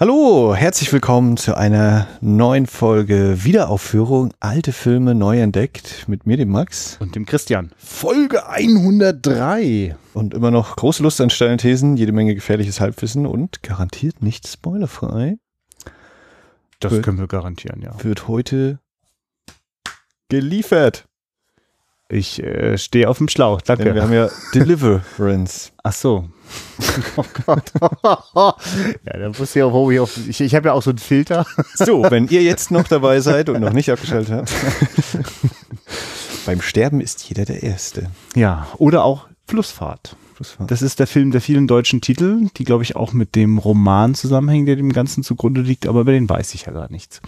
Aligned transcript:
Hallo, 0.00 0.54
herzlich 0.54 0.90
willkommen 0.94 1.36
zu 1.36 1.54
einer 1.58 2.08
neuen 2.22 2.66
Folge 2.66 3.44
Wiederaufführung 3.44 4.32
Alte 4.40 4.72
Filme 4.72 5.14
neu 5.14 5.38
entdeckt 5.38 6.08
mit 6.08 6.26
mir, 6.26 6.38
dem 6.38 6.48
Max. 6.48 6.96
Und 7.00 7.14
dem 7.16 7.26
Christian. 7.26 7.70
Folge 7.76 8.48
103. 8.48 9.94
Und 10.14 10.32
immer 10.32 10.50
noch 10.50 10.76
große 10.76 11.02
Lust 11.02 11.20
an 11.20 11.28
steilen 11.28 11.58
Thesen, 11.58 11.98
jede 11.98 12.12
Menge 12.12 12.34
gefährliches 12.34 12.80
Halbwissen 12.80 13.26
und 13.26 13.62
garantiert 13.62 14.22
nicht 14.22 14.48
spoilerfrei. 14.48 15.36
Das 16.80 16.92
Wird- 16.92 17.02
können 17.04 17.18
wir 17.18 17.28
garantieren, 17.28 17.82
ja. 17.82 17.92
Wird 18.02 18.26
heute 18.26 18.78
geliefert. 20.30 21.04
Ich 22.08 22.42
äh, 22.42 22.78
stehe 22.78 23.06
auf 23.06 23.18
dem 23.18 23.28
Schlauch, 23.28 23.60
danke. 23.60 23.84
Denn 23.84 23.94
wir 23.94 24.02
haben 24.02 24.14
ja 24.14 24.30
Deliverance. 24.54 25.72
Ach 25.84 25.92
so. 25.92 26.30
oh 27.16 27.24
Gott. 27.46 27.72
ja, 29.04 29.18
da 29.18 29.28
muss 29.28 29.54
ich 29.54 29.62
auch, 29.62 29.72
wo 29.72 29.90
ich 29.90 30.00
auf. 30.00 30.16
Ich, 30.28 30.40
ich 30.40 30.54
habe 30.54 30.68
ja 30.68 30.74
auch 30.74 30.82
so 30.82 30.90
einen 30.90 30.98
Filter. 30.98 31.46
So, 31.74 32.02
wenn 32.10 32.28
ihr 32.28 32.42
jetzt 32.42 32.70
noch 32.70 32.86
dabei 32.86 33.20
seid 33.20 33.48
und 33.48 33.60
noch 33.60 33.72
nicht 33.72 33.90
abgeschaltet 33.90 34.34
habt. 34.34 34.52
Beim 36.44 36.60
Sterben 36.60 37.00
ist 37.00 37.22
jeder 37.28 37.44
der 37.44 37.62
Erste. 37.62 38.10
Ja, 38.34 38.66
oder 38.76 39.04
auch 39.04 39.28
Flussfahrt. 39.46 40.16
Das 40.66 40.80
ist 40.80 40.98
der 40.98 41.06
Film 41.06 41.32
der 41.32 41.40
vielen 41.40 41.66
deutschen 41.66 42.00
Titel, 42.00 42.48
die, 42.56 42.64
glaube 42.64 42.82
ich, 42.82 42.96
auch 42.96 43.12
mit 43.12 43.34
dem 43.34 43.58
Roman 43.58 44.14
zusammenhängen, 44.14 44.64
der 44.64 44.76
dem 44.76 44.92
Ganzen 44.92 45.22
zugrunde 45.22 45.60
liegt, 45.60 45.86
aber 45.86 46.00
über 46.00 46.12
den 46.12 46.28
weiß 46.28 46.54
ich 46.54 46.64
ja 46.64 46.72
gar 46.72 46.90
nichts. 46.90 47.20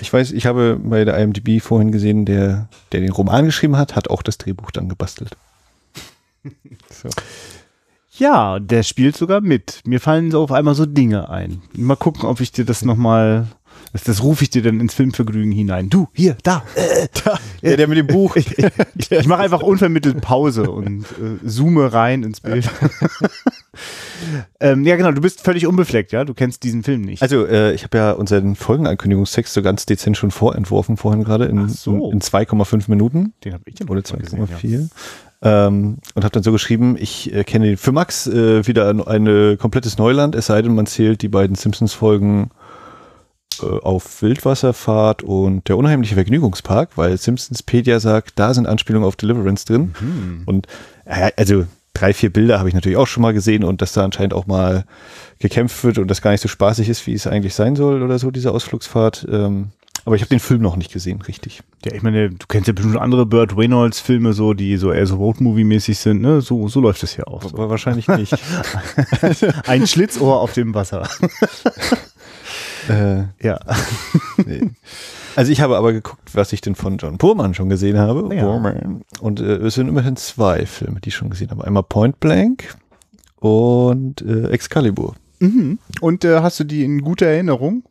Ich 0.00 0.12
weiß, 0.12 0.30
ich 0.30 0.46
habe 0.46 0.78
bei 0.82 1.04
der 1.04 1.18
IMDb 1.18 1.60
vorhin 1.60 1.90
gesehen, 1.90 2.24
der, 2.24 2.68
der 2.92 3.00
den 3.00 3.10
Roman 3.10 3.46
geschrieben 3.46 3.76
hat, 3.76 3.96
hat 3.96 4.10
auch 4.10 4.22
das 4.22 4.38
Drehbuch 4.38 4.70
dann 4.70 4.88
gebastelt. 4.88 5.36
So. 6.90 7.08
Ja, 8.18 8.58
der 8.60 8.82
spielt 8.82 9.16
sogar 9.16 9.40
mit. 9.40 9.80
Mir 9.86 10.00
fallen 10.00 10.30
so 10.30 10.42
auf 10.42 10.52
einmal 10.52 10.74
so 10.74 10.84
Dinge 10.84 11.30
ein. 11.30 11.62
Mal 11.74 11.96
gucken, 11.96 12.24
ob 12.24 12.40
ich 12.40 12.52
dir 12.52 12.64
das 12.64 12.84
nochmal. 12.84 13.46
Das, 13.92 14.04
das 14.04 14.22
rufe 14.22 14.44
ich 14.44 14.50
dir 14.50 14.62
dann 14.62 14.80
ins 14.80 14.94
Filmvergnügen 14.94 15.52
hinein. 15.52 15.88
Du, 15.88 16.08
hier, 16.12 16.36
da, 16.42 16.62
äh, 16.74 17.08
da. 17.24 17.38
Ja, 17.62 17.76
der 17.76 17.88
mit 17.88 17.98
dem 17.98 18.06
Buch. 18.06 18.36
Ich, 18.94 19.10
ich, 19.10 19.26
mache 19.26 19.42
einfach 19.42 19.62
unvermittelt 19.62 20.20
Pause 20.20 20.70
und 20.70 21.04
äh, 21.04 21.46
zoome 21.46 21.92
rein 21.92 22.22
ins 22.22 22.40
Bild. 22.40 22.68
ähm, 24.60 24.84
ja, 24.84 24.96
genau, 24.96 25.12
du 25.12 25.20
bist 25.20 25.40
völlig 25.40 25.66
unbefleckt, 25.66 26.12
ja? 26.12 26.24
Du 26.24 26.34
kennst 26.34 26.62
diesen 26.62 26.82
Film 26.82 27.02
nicht. 27.02 27.22
Also, 27.22 27.46
äh, 27.46 27.72
ich 27.72 27.82
habe 27.82 27.98
ja 27.98 28.12
unseren 28.12 28.56
Folgenankündigungstext 28.56 29.52
so 29.52 29.62
ganz 29.62 29.86
dezent 29.86 30.16
schon 30.16 30.30
vorentworfen 30.30 30.96
vorhin 30.96 31.24
gerade 31.24 31.46
in, 31.46 31.68
so. 31.68 32.10
in 32.10 32.20
2,5 32.20 32.84
Minuten 32.88 33.32
den 33.44 33.54
habe 33.54 33.64
ich 33.66 33.78
ja 33.78 33.84
noch 33.84 33.90
oder 33.90 34.00
nicht 34.00 34.12
mal 34.12 34.46
gesehen, 34.46 34.88
2,4. 34.90 34.90
Ähm, 35.44 35.98
und 36.14 36.24
habe 36.24 36.32
dann 36.32 36.44
so 36.44 36.52
geschrieben, 36.52 36.96
ich 36.98 37.34
äh, 37.34 37.42
kenne 37.42 37.66
den 37.66 37.76
für 37.76 37.90
Max 37.90 38.28
äh, 38.28 38.66
wieder 38.66 38.88
ein 38.88 39.04
eine 39.04 39.56
komplettes 39.56 39.98
Neuland, 39.98 40.36
es 40.36 40.46
sei 40.46 40.62
denn, 40.62 40.74
man 40.74 40.86
zählt 40.86 41.20
die 41.22 41.28
beiden 41.28 41.56
Simpsons-Folgen 41.56 42.50
äh, 43.60 43.66
auf 43.66 44.22
Wildwasserfahrt 44.22 45.22
und 45.22 45.68
der 45.68 45.76
unheimliche 45.76 46.14
Vergnügungspark, 46.14 46.90
weil 46.96 47.16
Simpsonspedia 47.18 48.00
sagt, 48.00 48.38
da 48.38 48.54
sind 48.54 48.66
Anspielungen 48.66 49.06
auf 49.06 49.16
Deliverance 49.16 49.64
drin. 49.64 49.94
Mhm. 50.00 50.42
Und 50.46 50.66
äh, 51.04 51.32
also 51.36 51.66
drei, 51.92 52.14
vier 52.14 52.32
Bilder 52.32 52.58
habe 52.58 52.68
ich 52.68 52.74
natürlich 52.74 52.98
auch 52.98 53.06
schon 53.06 53.22
mal 53.22 53.34
gesehen 53.34 53.64
und 53.64 53.82
dass 53.82 53.92
da 53.92 54.04
anscheinend 54.04 54.34
auch 54.34 54.46
mal 54.46 54.84
gekämpft 55.38 55.82
wird 55.84 55.98
und 55.98 56.08
das 56.08 56.22
gar 56.22 56.30
nicht 56.30 56.40
so 56.40 56.48
spaßig 56.48 56.88
ist, 56.88 57.06
wie 57.06 57.14
es 57.14 57.26
eigentlich 57.26 57.54
sein 57.54 57.76
soll 57.76 58.02
oder 58.02 58.18
so, 58.18 58.30
diese 58.30 58.52
Ausflugsfahrt. 58.52 59.26
Ähm, 59.30 59.70
aber 60.04 60.16
ich 60.16 60.22
habe 60.22 60.30
den 60.30 60.40
Film 60.40 60.62
noch 60.62 60.76
nicht 60.76 60.92
gesehen, 60.92 61.22
richtig. 61.22 61.62
Ja, 61.84 61.94
ich 61.94 62.02
meine, 62.02 62.30
du 62.30 62.46
kennst 62.48 62.66
ja 62.66 62.72
bestimmt 62.72 62.96
andere 62.96 63.24
Burt 63.26 63.56
Reynolds 63.56 64.00
Filme 64.00 64.32
so, 64.32 64.52
die 64.54 64.76
so 64.76 64.90
eher 64.92 65.06
so 65.06 65.16
Roadmovie-mäßig 65.16 65.98
sind, 65.98 66.20
ne? 66.20 66.40
So, 66.40 66.68
so 66.68 66.80
läuft 66.80 67.02
es 67.02 67.16
ja 67.16 67.26
auch. 67.26 67.42
So. 67.42 67.50
Aber 67.50 67.70
wahrscheinlich 67.70 68.08
nicht. 68.08 68.34
Ein 69.66 69.86
Schlitzohr 69.86 70.40
auf 70.40 70.52
dem 70.54 70.74
Wasser. 70.74 71.08
äh, 72.88 73.24
Ja. 73.40 73.60
nee. 74.44 74.70
Also 75.34 75.50
ich 75.50 75.60
habe 75.60 75.76
aber 75.78 75.92
geguckt, 75.92 76.34
was 76.34 76.52
ich 76.52 76.60
denn 76.60 76.74
von 76.74 76.98
John 76.98 77.16
Purman 77.16 77.54
schon 77.54 77.68
gesehen 77.70 77.98
habe. 77.98 78.34
Ja. 78.34 78.48
Und 79.20 79.40
äh, 79.40 79.56
es 79.56 79.74
sind 79.74 79.88
immerhin 79.88 80.16
zwei 80.16 80.66
Filme, 80.66 81.00
die 81.00 81.08
ich 81.08 81.14
schon 81.14 81.30
gesehen 81.30 81.50
habe. 81.50 81.64
Einmal 81.64 81.84
Point 81.84 82.20
Blank 82.20 82.76
und 83.38 84.20
äh, 84.22 84.48
Excalibur. 84.48 85.14
Mhm. 85.40 85.78
Und 86.00 86.24
äh, 86.24 86.40
hast 86.40 86.60
du 86.60 86.64
die 86.64 86.84
in 86.84 87.02
guter 87.02 87.26
Erinnerung? 87.26 87.82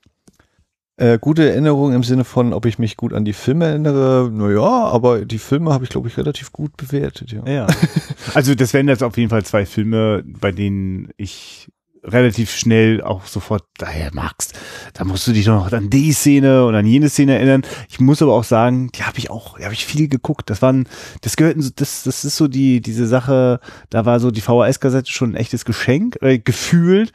Äh, 1.01 1.17
gute 1.19 1.49
Erinnerung 1.49 1.93
im 1.93 2.03
Sinne 2.03 2.23
von, 2.23 2.53
ob 2.53 2.65
ich 2.67 2.77
mich 2.77 2.95
gut 2.95 3.11
an 3.13 3.25
die 3.25 3.33
Filme 3.33 3.65
erinnere. 3.65 4.29
Naja, 4.31 4.61
aber 4.61 5.25
die 5.25 5.39
Filme 5.39 5.73
habe 5.73 5.83
ich, 5.83 5.89
glaube 5.89 6.07
ich, 6.07 6.17
relativ 6.17 6.51
gut 6.51 6.77
bewertet. 6.77 7.31
Ja. 7.31 7.43
Ja. 7.51 7.67
Also 8.35 8.53
das 8.55 8.73
wären 8.73 8.87
jetzt 8.87 9.01
auf 9.01 9.17
jeden 9.17 9.29
Fall 9.31 9.43
zwei 9.43 9.65
Filme, 9.65 10.23
bei 10.25 10.51
denen 10.51 11.09
ich 11.17 11.69
relativ 12.03 12.51
schnell 12.51 13.01
auch 13.01 13.25
sofort 13.25 13.63
daher 13.77 14.11
magst. 14.13 14.53
Da 14.93 15.03
musst 15.03 15.25
du 15.27 15.31
dich 15.33 15.45
doch 15.45 15.65
noch 15.65 15.71
an 15.73 15.89
die 15.89 16.13
Szene 16.13 16.65
und 16.65 16.75
an 16.75 16.85
jene 16.85 17.09
Szene 17.09 17.35
erinnern. 17.35 17.63
Ich 17.89 17.99
muss 17.99 18.21
aber 18.21 18.33
auch 18.33 18.43
sagen, 18.43 18.89
die 18.95 19.03
habe 19.03 19.17
ich 19.17 19.29
auch, 19.31 19.57
die 19.57 19.63
habe 19.65 19.73
ich 19.73 19.85
viel 19.85 20.07
geguckt. 20.07 20.49
Das 20.51 20.61
waren, 20.61 20.87
das 21.21 21.35
gehörten, 21.35 21.61
so- 21.63 21.71
das, 21.75 22.03
das 22.03 22.23
ist 22.25 22.37
so 22.37 22.47
die, 22.47 22.79
diese 22.81 23.05
Sache, 23.07 23.59
da 23.89 24.05
war 24.05 24.19
so 24.19 24.29
die 24.31 24.41
VHS-Kassette 24.41 25.11
schon 25.11 25.31
ein 25.31 25.35
echtes 25.35 25.65
Geschenk, 25.65 26.17
äh, 26.21 26.37
gefühlt. 26.39 27.11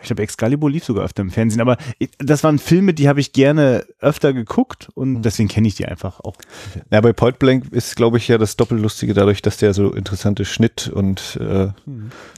Ich 0.00 0.06
glaube, 0.06 0.22
Excalibur 0.22 0.70
lief 0.70 0.84
sogar 0.84 1.04
öfter 1.04 1.22
im 1.22 1.30
Fernsehen, 1.30 1.60
aber 1.60 1.76
das 2.18 2.44
waren 2.44 2.58
Filme, 2.58 2.94
die 2.94 3.08
habe 3.08 3.20
ich 3.20 3.32
gerne 3.32 3.84
öfter 4.00 4.32
geguckt 4.32 4.88
und 4.94 5.22
deswegen 5.22 5.48
kenne 5.48 5.66
ich 5.66 5.74
die 5.74 5.86
einfach 5.86 6.20
auch. 6.20 6.36
Ja, 6.90 7.00
bei 7.00 7.12
Point 7.12 7.38
Blank 7.38 7.72
ist, 7.72 7.96
glaube 7.96 8.18
ich, 8.18 8.28
ja 8.28 8.38
das 8.38 8.56
Doppellustige 8.56 9.14
dadurch, 9.14 9.42
dass 9.42 9.56
der 9.56 9.74
so 9.74 9.92
interessante 9.92 10.44
Schnitt 10.44 10.88
und 10.88 11.38
äh, 11.40 11.68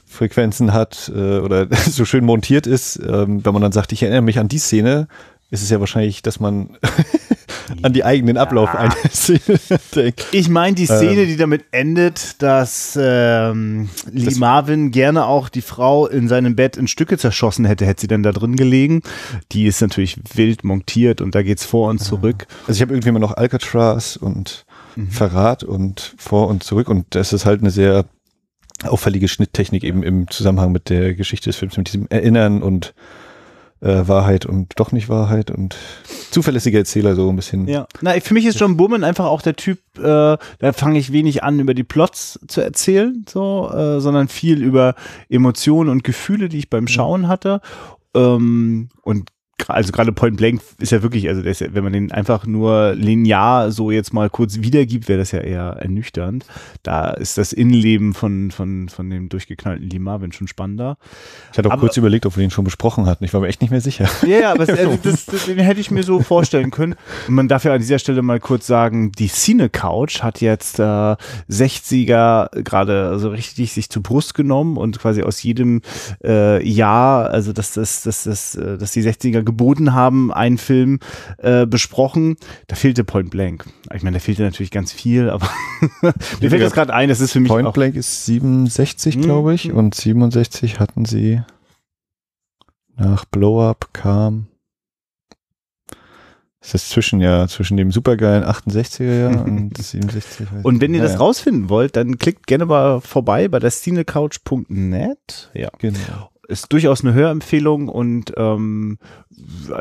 Frequenzen 0.05 0.73
hat 0.73 1.11
äh, 1.15 1.39
oder 1.39 1.67
so 1.89 2.05
schön 2.05 2.25
montiert 2.25 2.67
ist. 2.67 2.97
Ähm, 2.97 3.45
wenn 3.45 3.53
man 3.53 3.61
dann 3.61 3.71
sagt, 3.71 3.91
ich 3.91 4.03
erinnere 4.03 4.21
mich 4.23 4.39
an 4.39 4.47
die 4.47 4.59
Szene, 4.59 5.07
ist 5.51 5.61
es 5.61 5.69
ja 5.69 5.79
wahrscheinlich, 5.79 6.21
dass 6.21 6.39
man 6.39 6.77
an 7.81 7.93
die 7.93 8.03
eigenen 8.03 8.37
Ablauf 8.37 8.73
einer 8.75 8.95
Szene 9.11 9.59
denkt. 9.95 10.25
Ich 10.31 10.49
meine 10.49 10.75
die 10.75 10.85
Szene, 10.85 11.21
Ähm. 11.21 11.27
die 11.27 11.37
damit 11.37 11.65
endet, 11.71 12.41
dass 12.41 12.97
ähm, 13.01 13.89
Lee 14.11 14.25
Das- 14.25 14.35
Marvin 14.35 14.91
gerne 14.91 15.25
auch 15.25 15.49
die 15.49 15.61
Frau 15.61 16.07
in 16.07 16.27
seinem 16.27 16.55
Bett 16.55 16.77
in 16.77 16.87
Stücke 16.87 17.17
zerschossen 17.17 17.65
hätte, 17.65 17.85
hätte 17.85 18.01
sie 18.01 18.07
dann 18.07 18.23
da 18.23 18.31
drin 18.31 18.55
gelegen. 18.55 19.01
Die 19.51 19.65
ist 19.65 19.81
natürlich 19.81 20.17
wild 20.35 20.63
montiert 20.63 21.21
und 21.21 21.35
da 21.35 21.41
geht's 21.43 21.65
vor 21.65 21.89
und 21.89 21.99
zurück. 21.99 22.47
Also 22.67 22.73
ich 22.77 22.81
habe 22.81 22.93
irgendwie 22.93 23.09
immer 23.09 23.19
noch 23.19 23.35
Alcatraz 23.37 24.15
und 24.15 24.65
Verrat 25.09 25.63
und 25.63 26.13
vor 26.17 26.47
und 26.49 26.63
zurück 26.63 26.89
und 26.89 27.05
das 27.11 27.31
ist 27.33 27.45
halt 27.45 27.61
eine 27.61 27.71
sehr 27.71 28.05
auffällige 28.83 29.27
Schnitttechnik 29.27 29.83
eben 29.83 30.03
im 30.03 30.29
Zusammenhang 30.29 30.71
mit 30.71 30.89
der 30.89 31.13
Geschichte 31.13 31.49
des 31.49 31.55
Films, 31.55 31.77
mit 31.77 31.87
diesem 31.87 32.07
Erinnern 32.09 32.61
und 32.61 32.93
äh, 33.81 34.07
Wahrheit 34.07 34.45
und 34.45 34.79
doch 34.79 34.91
nicht 34.91 35.09
Wahrheit 35.09 35.51
und 35.51 35.75
zuverlässiger 36.31 36.79
Erzähler 36.79 37.15
so 37.15 37.29
ein 37.29 37.35
bisschen. 37.35 37.67
Ja. 37.67 37.87
Na, 38.01 38.19
für 38.19 38.33
mich 38.33 38.45
ist 38.45 38.59
John 38.59 38.77
Burman 38.77 39.03
einfach 39.03 39.25
auch 39.25 39.41
der 39.41 39.55
Typ, 39.55 39.79
äh, 39.97 40.01
da 40.01 40.73
fange 40.73 40.99
ich 40.99 41.11
wenig 41.11 41.43
an, 41.43 41.59
über 41.59 41.73
die 41.73 41.83
Plots 41.83 42.39
zu 42.47 42.61
erzählen, 42.61 43.25
so, 43.27 43.69
äh, 43.73 43.99
sondern 43.99 44.27
viel 44.27 44.61
über 44.63 44.95
Emotionen 45.29 45.89
und 45.89 46.03
Gefühle, 46.03 46.47
die 46.47 46.59
ich 46.59 46.69
beim 46.69 46.87
Schauen 46.87 47.27
hatte. 47.27 47.61
Ähm, 48.15 48.89
und 49.01 49.29
also 49.67 49.91
gerade 49.91 50.11
Point 50.11 50.37
Blank 50.37 50.61
ist 50.79 50.91
ja 50.91 51.01
wirklich, 51.03 51.27
also 51.27 51.41
ja, 51.41 51.73
wenn 51.73 51.83
man 51.83 51.93
den 51.93 52.11
einfach 52.11 52.45
nur 52.45 52.93
linear 52.95 53.71
so 53.71 53.91
jetzt 53.91 54.13
mal 54.13 54.29
kurz 54.29 54.57
wiedergibt, 54.59 55.07
wäre 55.07 55.19
das 55.19 55.31
ja 55.31 55.39
eher 55.39 55.77
ernüchternd. 55.79 56.45
Da 56.83 57.11
ist 57.11 57.37
das 57.37 57.53
Innenleben 57.53 58.13
von, 58.13 58.51
von, 58.51 58.89
von 58.89 59.09
dem 59.09 59.29
durchgeknallten 59.29 59.89
Lee 59.89 59.99
Marvin 59.99 60.31
schon 60.31 60.47
spannender. 60.47 60.97
Ich 61.51 61.57
hatte 61.57 61.69
auch 61.69 61.73
Aber- 61.73 61.81
kurz 61.81 61.97
überlegt, 61.97 62.25
ob 62.25 62.35
wir 62.37 62.41
den 62.43 62.51
schon 62.51 62.65
besprochen 62.65 63.05
hatten. 63.05 63.23
Ich 63.23 63.33
war 63.33 63.41
mir 63.41 63.47
echt 63.47 63.61
nicht 63.61 63.71
mehr 63.71 63.81
sicher. 63.81 64.09
Ja, 64.25 64.39
ja, 64.39 64.51
aber 64.51 64.61
also 64.69 64.99
das, 65.01 65.25
das, 65.25 65.45
den 65.45 65.59
hätte 65.59 65.79
ich 65.79 65.91
mir 65.91 66.03
so 66.03 66.21
vorstellen 66.21 66.71
können. 66.71 66.95
Und 67.27 67.35
man 67.35 67.47
darf 67.47 67.63
ja 67.63 67.73
an 67.73 67.79
dieser 67.79 67.99
Stelle 67.99 68.21
mal 68.21 68.39
kurz 68.39 68.67
sagen, 68.67 69.11
die 69.11 69.27
Cine 69.27 69.69
Couch 69.69 70.21
hat 70.21 70.41
jetzt 70.41 70.79
äh, 70.79 71.15
60er 71.49 72.61
gerade 72.63 73.19
so 73.19 73.29
richtig 73.29 73.73
sich 73.73 73.89
zur 73.89 74.03
Brust 74.03 74.33
genommen 74.33 74.77
und 74.77 74.99
quasi 74.99 75.23
aus 75.23 75.41
jedem 75.43 75.81
äh, 76.23 76.65
Jahr, 76.67 77.29
also 77.29 77.53
dass 77.53 77.73
das, 77.73 78.03
dass 78.03 78.23
das, 78.23 78.55
äh, 78.55 78.77
dass 78.77 78.91
die 78.91 79.03
60er 79.03 79.43
geboten 79.51 79.93
haben, 79.93 80.31
einen 80.33 80.57
Film 80.57 80.99
äh, 81.37 81.65
besprochen. 81.65 82.35
Da 82.67 82.75
fehlte 82.75 83.03
Point 83.03 83.29
Blank. 83.29 83.65
Ich 83.93 84.03
meine, 84.03 84.15
da 84.15 84.19
fehlte 84.19 84.43
natürlich 84.43 84.71
ganz 84.71 84.91
viel, 84.91 85.29
aber 85.29 85.47
mir 86.01 86.49
fällt 86.49 86.61
jetzt 86.61 86.73
gerade 86.73 86.93
ein, 86.93 87.09
das 87.09 87.19
ist 87.19 87.31
für 87.33 87.39
mich 87.39 87.49
Point 87.49 87.71
Blank 87.73 87.95
ist 87.95 88.25
67, 88.25 89.17
Mhm. 89.17 89.21
glaube 89.21 89.53
ich, 89.53 89.71
und 89.71 89.95
67 89.95 90.79
hatten 90.79 91.05
sie 91.05 91.41
nach 92.95 93.25
Blow 93.25 93.61
Up 93.67 93.89
kam. 93.93 94.47
Ist 96.63 96.75
das 96.75 96.89
zwischen 96.89 97.21
ja 97.21 97.47
zwischen 97.47 97.75
dem 97.75 97.91
supergeilen 97.91 98.43
68er 98.43 99.03
Jahr 99.31 99.45
und 99.45 99.75
67. 99.77 100.51
weiß 100.51 100.63
Und 100.63 100.79
wenn 100.79 100.91
ihr 100.93 100.99
nicht. 100.99 101.05
das 101.05 101.13
Naja, 101.13 101.23
rausfinden 101.25 101.69
wollt, 101.69 101.95
dann 101.95 102.19
klickt 102.19 102.45
gerne 102.45 102.65
mal 102.67 103.01
vorbei 103.01 103.47
bei 103.47 103.57
der 103.57 103.71
cinecouch.net. 103.71 105.49
Ja. 105.55 105.69
Genau. 105.79 106.29
Ist 106.51 106.71
durchaus 106.71 107.03
eine 107.03 107.13
Hörempfehlung 107.13 107.87
und 107.87 108.33
ähm, 108.37 108.99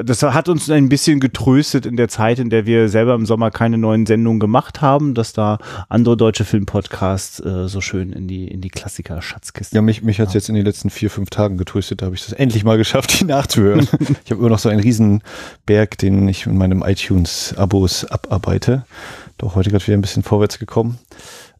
das 0.05 0.23
hat 0.23 0.49
uns 0.49 0.71
ein 0.71 0.89
bisschen 0.89 1.21
getröstet 1.21 1.85
in 1.85 1.97
der 1.97 2.09
Zeit, 2.09 2.39
in 2.39 2.49
der 2.49 2.67
wir 2.67 2.89
selber 2.89 3.15
im 3.15 3.27
Sommer 3.27 3.51
keine 3.51 3.77
neuen 3.77 4.07
Sendungen 4.07 4.41
gemacht 4.41 4.81
haben, 4.81 5.15
dass 5.15 5.33
da 5.33 5.59
andere 5.89 6.17
deutsche 6.17 6.45
Filmpodcasts 6.45 7.41
äh, 7.41 7.69
so 7.69 7.81
schön 7.81 8.13
in 8.13 8.29
die, 8.29 8.49
in 8.49 8.61
die 8.61 8.71
Klassiker-Schatzkiste. 8.71 9.75
Ja, 9.75 9.83
mich, 9.83 10.03
mich 10.03 10.21
hat's 10.21 10.33
ja. 10.33 10.39
jetzt 10.39 10.49
in 10.49 10.55
den 10.55 10.65
letzten 10.65 10.91
vier, 10.91 11.11
fünf 11.11 11.31
Tagen 11.31 11.59
getröstet, 11.59 12.01
da 12.01 12.07
habe 12.07 12.15
ich 12.15 12.25
das 12.25 12.33
endlich 12.33 12.65
mal 12.65 12.79
geschafft, 12.79 13.21
die 13.21 13.25
nachzuhören. 13.25 13.89
ich 14.25 14.31
habe 14.31 14.41
immer 14.41 14.49
noch 14.49 14.59
so 14.59 14.69
einen 14.69 14.81
riesen 14.81 15.23
Berg, 15.67 15.99
den 15.99 16.29
ich 16.29 16.47
in 16.47 16.57
meinem 16.57 16.83
iTunes-Abos 16.83 18.05
abarbeite. 18.07 18.85
Doch 19.39 19.55
heute 19.55 19.71
gerade 19.71 19.87
wieder 19.87 19.97
ein 19.97 20.03
bisschen 20.03 20.23
vorwärts 20.23 20.59
gekommen. 20.59 20.99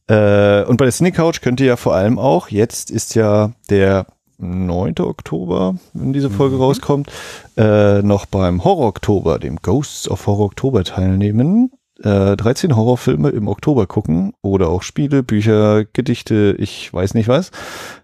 Äh, 0.07 0.65
und 0.65 0.77
bei 0.77 0.85
der 0.85 0.93
Cine 0.93 1.13
Couch 1.13 1.41
könnt 1.41 1.61
ihr 1.61 1.67
ja 1.67 1.77
vor 1.77 1.95
allem 1.95 2.19
auch, 2.19 2.49
jetzt 2.49 2.91
ist 2.91 3.15
ja 3.15 3.53
der 3.71 4.07
9. 4.41 4.95
Oktober, 5.01 5.77
wenn 5.93 6.13
diese 6.13 6.31
Folge 6.31 6.57
mhm. 6.57 6.63
rauskommt, 6.63 7.13
äh, 7.57 8.03
noch 8.03 8.27
beim 8.27 8.65
Horror 8.65 8.89
Oktober, 8.89 9.39
dem 9.39 9.57
Ghosts 9.57 10.09
of 10.09 10.27
Horror 10.27 10.47
Oktober 10.47 10.85
teilnehmen. 10.85 11.71
Äh, 12.03 12.37
13 12.37 12.77
Horrorfilme 12.77 13.29
im 13.29 13.47
Oktober 13.47 13.87
gucken 13.87 14.33
oder 14.41 14.69
auch 14.71 14.83
Spiele, 14.83 15.23
Bücher, 15.23 15.85
Gedichte, 15.85 16.57
ich 16.59 16.93
weiß 16.93 17.13
nicht 17.13 17.29
was. 17.29 17.51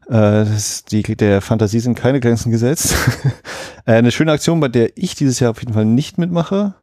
Äh, 0.08 0.44
die, 0.90 1.02
der 1.16 1.40
Fantasie 1.40 1.80
sind 1.80 1.94
keine 1.94 2.20
Grenzen 2.20 2.52
gesetzt. 2.52 2.94
äh, 3.86 3.92
eine 3.92 4.12
schöne 4.12 4.32
Aktion, 4.32 4.60
bei 4.60 4.68
der 4.68 4.98
ich 4.98 5.14
dieses 5.14 5.40
Jahr 5.40 5.52
auf 5.52 5.60
jeden 5.60 5.72
Fall 5.72 5.86
nicht 5.86 6.18
mitmache. 6.18 6.74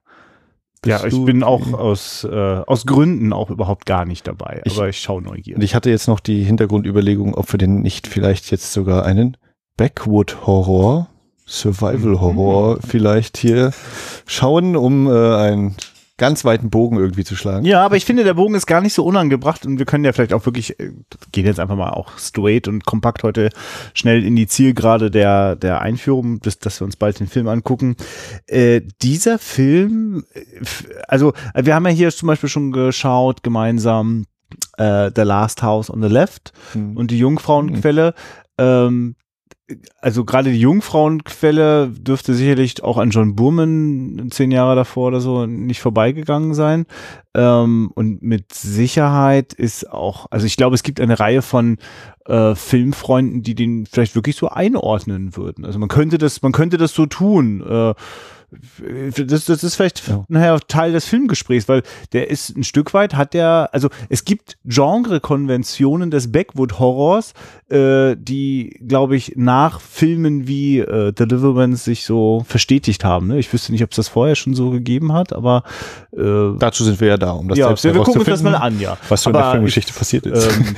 Ja, 0.86 1.06
ich 1.06 1.24
bin 1.24 1.44
auch 1.44 1.74
aus, 1.74 2.26
äh, 2.26 2.36
aus 2.36 2.86
Gründen 2.86 3.32
auch 3.32 3.50
überhaupt 3.50 3.86
gar 3.86 4.06
nicht 4.06 4.28
dabei, 4.28 4.62
ich, 4.66 4.76
aber 4.76 4.90
ich 4.90 5.00
schaue 5.00 5.22
neugierig. 5.22 5.56
Und 5.56 5.64
ich 5.64 5.76
hatte 5.76 5.90
jetzt 5.90 6.08
noch 6.08 6.20
die 6.20 6.44
Hintergrundüberlegung, 6.44 7.36
ob 7.36 7.52
wir 7.54 7.58
denn 7.58 7.82
nicht 7.82 8.08
vielleicht 8.08 8.52
jetzt 8.52 8.74
sogar 8.74 9.06
einen 9.06 9.38
Backwood 9.84 10.48
Horror, 10.48 11.10
Survival 11.46 12.22
Horror 12.22 12.76
mhm. 12.78 12.82
vielleicht 12.88 13.36
hier 13.36 13.74
schauen, 14.26 14.78
um 14.78 15.08
äh, 15.08 15.36
ein 15.36 15.76
ganz 16.16 16.46
weiten 16.46 16.70
Bogen 16.70 16.96
irgendwie 16.96 17.26
zu 17.26 17.36
schlagen. 17.36 17.66
Ja, 17.66 17.84
aber 17.84 17.98
ich 17.98 18.06
finde, 18.06 18.24
der 18.24 18.36
Bogen 18.36 18.56
ist 18.56 18.66
gar 18.66 18.80
nicht 18.80 18.94
so 18.94 19.04
unangebracht 19.04 19.66
und 19.66 19.80
wir 19.80 19.86
können 19.86 20.06
ja 20.06 20.14
vielleicht 20.14 20.32
auch 20.32 20.46
wirklich, 20.46 20.80
äh, 20.80 20.94
gehen 21.34 21.46
jetzt 21.46 21.60
einfach 21.60 21.76
mal 21.76 21.90
auch 21.90 22.18
straight 22.18 22.70
und 22.70 22.86
kompakt 22.86 23.24
heute 23.24 23.50
schnell 23.94 24.24
in 24.24 24.38
die 24.38 24.48
Zielgerade 24.48 25.12
der, 25.12 25.58
der 25.58 25.82
Einführung, 25.82 26.40
bis, 26.40 26.60
dass 26.60 26.80
wir 26.80 26.86
uns 26.86 26.96
bald 26.96 27.20
den 27.20 27.28
Film 27.28 27.50
angucken. 27.50 27.98
Äh, 28.48 28.84
dieser 29.02 29.38
Film, 29.38 30.24
äh, 30.34 30.46
also 31.10 31.34
wir 31.56 31.76
haben 31.76 31.86
ja 31.86 31.92
hier 31.92 32.10
zum 32.12 32.28
Beispiel 32.28 32.48
schon 32.48 32.72
geschaut, 32.72 33.44
gemeinsam 33.44 34.28
äh, 34.78 35.12
The 35.14 35.24
Last 35.24 35.62
House 35.62 35.90
on 35.90 36.02
the 36.02 36.08
Left 36.08 36.54
hm. 36.72 36.96
und 36.96 37.12
die 37.12 37.20
Jungfrauenquelle. 37.20 38.14
Hm. 38.58 38.66
Ähm, 38.66 39.16
also 40.01 40.25
gerade 40.25 40.51
die 40.51 40.60
Jungfrauenquelle 40.60 41.88
dürfte 41.88 42.33
sicherlich 42.33 42.83
auch 42.83 42.98
an 42.98 43.12
John 43.12 43.36
Burman 43.36 44.27
zehn 44.30 44.51
Jahre 44.51 44.75
davor 44.75 45.07
oder 45.07 45.21
so 45.21 45.45
nicht 45.45 45.81
vorbeigegangen 45.81 46.54
sein. 46.54 46.86
Ähm, 47.33 47.89
und 47.95 48.21
mit 48.21 48.54
Sicherheit 48.54 49.54
ist 49.54 49.89
auch, 49.89 50.27
also 50.31 50.45
ich 50.45 50.57
glaube, 50.57 50.75
es 50.75 50.83
gibt 50.83 51.00
eine 51.00 51.19
Reihe 51.19 51.42
von 51.42 51.77
äh, 52.25 52.56
Filmfreunden, 52.56 53.42
die 53.42 53.56
den 53.56 53.86
vielleicht 53.86 54.15
wirklich 54.15 54.36
so 54.36 54.50
einordnen 54.50 55.36
würden. 55.38 55.65
Also 55.65 55.80
man 55.80 55.89
könnte 55.89 56.18
das, 56.18 56.42
man 56.42 56.51
könnte 56.51 56.77
das 56.77 56.94
so 56.94 57.06
tun. 57.06 57.62
Äh, 57.62 57.94
das, 59.26 59.46
das 59.46 59.64
ist 59.64 59.76
vielleicht 59.76 60.08
ja. 60.08 60.24
nachher 60.28 60.60
Teil 60.68 60.92
des 60.92 61.06
Filmgesprächs, 61.06 61.68
weil 61.68 61.84
der 62.12 62.30
ist 62.30 62.56
ein 62.56 62.64
Stück 62.64 62.94
weit 62.94 63.16
hat 63.16 63.34
der, 63.34 63.70
also 63.72 63.90
es 64.10 64.26
gibt 64.26 64.58
Genre-Konventionen 64.66 66.12
des 66.12 66.32
Backwood-Horrors, 66.32 67.34
äh, 67.70 68.16
die, 68.18 68.80
glaube 68.88 69.16
ich, 69.16 69.34
nach 69.36 69.80
Filmen 69.82 70.48
wie 70.48 70.80
äh, 70.80 71.12
Deliverance 71.12 71.84
sich 71.84 72.06
so 72.06 72.44
verstetigt 72.48 73.04
haben. 73.04 73.28
Ne? 73.28 73.40
Ich 73.40 73.52
wüsste 73.52 73.72
nicht, 73.72 73.84
ob 73.84 73.92
es 73.92 73.96
das 73.98 74.08
vorher 74.08 74.36
schon 74.36 74.54
so 74.54 74.70
gegeben 74.70 75.14
hat, 75.14 75.34
aber 75.34 75.64
äh, 76.12 76.58
dazu 76.60 76.84
sind 76.84 77.00
wir 77.02 77.08
ja 77.08 77.18
da, 77.18 77.32
um 77.32 77.48
das 77.48 77.58
ja, 77.58 77.68
selbst 77.68 77.84
wir 77.84 77.94
gucken 77.94 78.22
uns 78.22 78.30
das 78.30 78.44
mal 78.44 78.56
an, 78.56 78.80
ja. 78.80 78.98
Was 79.10 79.24
so 79.24 79.30
in 79.30 79.36
der 79.36 79.52
Filmgeschichte 79.52 79.92
ich, 79.92 79.98
passiert 79.98 80.26
ist. 80.26 80.48
Ähm, 80.48 80.76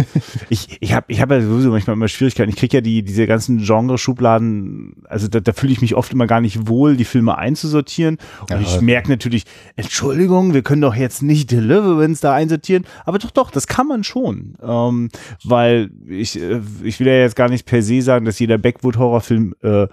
ich 0.50 0.78
ich 0.80 0.94
habe 0.94 1.06
ich 1.10 1.22
hab 1.22 1.32
ja 1.32 1.42
sowieso 1.42 1.70
manchmal 1.70 1.96
immer 1.96 2.08
Schwierigkeiten. 2.08 2.50
Ich 2.50 2.56
kriege 2.56 2.78
ja 2.78 2.82
die 2.82 3.04
diese 3.04 3.28
ganzen 3.28 3.60
Genre-Schubladen, 3.60 5.04
also 5.10 5.28
da, 5.28 5.40
da 5.40 5.54
fühle 5.54 5.74
ich 5.74 5.82
mich 5.82 5.96
oft 5.96 6.14
immer 6.14 6.28
gar 6.28 6.42
nicht 6.42 6.68
wohl, 6.68 6.96
die 6.96 7.06
Filme 7.06 7.38
einzusortieren. 7.66 8.18
Und 8.42 8.50
ja, 8.50 8.60
ich 8.60 8.82
merke 8.82 9.10
natürlich, 9.10 9.44
Entschuldigung, 9.76 10.54
wir 10.54 10.62
können 10.62 10.82
doch 10.82 10.96
jetzt 10.96 11.24
nicht 11.24 11.52
Deliverance 11.52 12.22
da 12.22 12.34
einsortieren, 12.34 12.86
aber 13.06 13.20
doch, 13.20 13.32
doch, 13.32 13.52
das 13.52 13.68
kann 13.68 13.88
man 13.88 14.04
schon. 14.04 14.56
Ähm, 14.62 15.10
weil 15.44 15.90
ich, 16.08 16.40
äh, 16.40 16.62
ich 16.84 17.00
will 17.00 17.08
ja 17.08 17.14
jetzt 17.14 17.36
gar 17.36 17.50
nicht 17.50 17.66
per 17.66 17.82
se 17.82 18.02
sagen, 18.02 18.26
dass 18.26 18.40
jeder 18.40 18.58
Backwood-Horrorfilm 18.58 19.56
äh, 19.62 19.88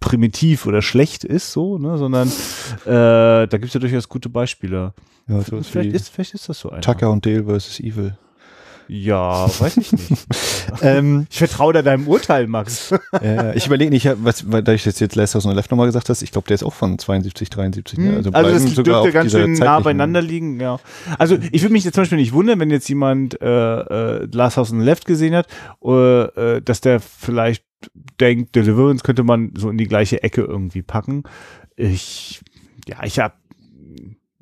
primitiv 0.00 0.66
oder 0.66 0.82
schlecht 0.82 1.24
ist, 1.24 1.52
so, 1.52 1.78
ne, 1.78 1.98
sondern 1.98 2.28
äh, 2.84 2.84
da 2.86 3.46
gibt 3.46 3.66
es 3.66 3.74
ja 3.74 3.80
durchaus 3.80 4.08
gute 4.08 4.28
Beispiele. 4.28 4.92
Ja, 5.28 5.40
vielleicht, 5.40 5.92
ist, 5.92 6.08
vielleicht 6.08 6.34
ist 6.34 6.48
das 6.48 6.58
so 6.58 6.70
ein. 6.70 6.82
Tucker 6.82 7.10
und 7.10 7.24
Dale 7.24 7.44
versus 7.44 7.78
Evil. 7.80 8.16
Ja, 8.94 9.48
weiß 9.58 9.78
ich 9.78 9.90
nicht. 9.90 10.26
ähm, 10.82 11.26
ich 11.30 11.38
vertraue 11.38 11.72
da 11.72 11.80
deinem 11.80 12.06
Urteil, 12.06 12.46
Max. 12.46 12.92
äh, 13.22 13.56
ich 13.56 13.66
überlege 13.66 13.90
nicht, 13.90 14.06
was, 14.22 14.52
weil 14.52 14.62
da 14.62 14.74
ich 14.74 14.84
jetzt, 14.84 15.00
jetzt 15.00 15.14
Last 15.16 15.34
House 15.34 15.46
on 15.46 15.52
the 15.52 15.56
Left 15.56 15.70
nochmal 15.70 15.86
gesagt 15.86 16.10
hast, 16.10 16.20
ich 16.20 16.30
glaube, 16.30 16.46
der 16.46 16.56
ist 16.56 16.62
auch 16.62 16.74
von 16.74 16.98
72, 16.98 17.48
73. 17.48 17.98
Ne? 17.98 18.16
Also, 18.16 18.30
also 18.32 18.50
das 18.50 18.74
dürfte 18.74 19.12
ganz 19.12 19.32
schön 19.32 19.54
nah 19.54 19.80
beieinander 19.80 20.20
liegen, 20.20 20.60
ja. 20.60 20.78
Also 21.18 21.38
ich 21.52 21.62
würde 21.62 21.72
mich 21.72 21.84
jetzt 21.84 21.94
zum 21.94 22.02
Beispiel 22.02 22.18
nicht 22.18 22.34
wundern, 22.34 22.60
wenn 22.60 22.70
jetzt 22.70 22.86
jemand 22.86 23.40
äh, 23.40 23.46
äh, 23.46 24.28
Last 24.30 24.58
House 24.58 24.70
on 24.70 24.80
the 24.80 24.84
Left 24.84 25.06
gesehen 25.06 25.34
hat, 25.34 25.46
äh, 25.82 26.60
dass 26.60 26.82
der 26.82 27.00
vielleicht 27.00 27.64
denkt, 28.20 28.54
Deliverance 28.54 29.02
könnte 29.02 29.22
man 29.22 29.52
so 29.56 29.70
in 29.70 29.78
die 29.78 29.88
gleiche 29.88 30.22
Ecke 30.22 30.42
irgendwie 30.42 30.82
packen. 30.82 31.22
Ich, 31.76 32.42
ja, 32.86 32.98
ich 33.04 33.18
habe 33.18 33.34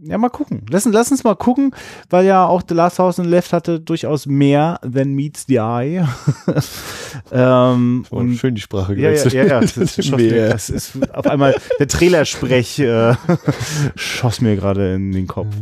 ja, 0.03 0.19
mal 0.19 0.29
gucken. 0.31 0.63
Lass, 0.71 0.85
lass 0.87 1.11
uns 1.11 1.25
mal 1.25 1.37
gucken, 1.37 1.75
weil 2.09 2.25
ja 2.27 2.47
auch 2.47 2.63
The 2.67 2.75
Last 2.75 2.99
House 2.99 3.19
in 3.19 3.27
Left 3.27 3.53
hatte 3.53 3.81
durchaus 3.81 4.27
mehr 4.27 4.81
than 4.83 5.13
meets 5.13 5.47
the 5.47 5.57
eye. 5.57 6.07
ähm, 7.33 8.07
oh, 8.11 8.17
und 8.17 8.37
schön 8.37 8.55
die 8.55 8.61
Sprache 8.61 8.95
gewechselt. 8.95 9.35
Ja, 9.35 9.45
ja, 9.45 9.49
ja, 9.49 9.61
das 9.61 9.77
ist, 9.77 10.17
mir, 10.17 10.49
das 10.49 10.71
ist 10.71 10.93
auf 11.15 11.27
einmal 11.27 11.55
der 11.79 11.89
Trailersprech 11.89 12.79
äh, 12.79 13.15
schoss 13.95 14.41
mir 14.41 14.57
gerade 14.57 14.95
in 14.95 15.13
den 15.13 15.27
Kopf. 15.27 15.55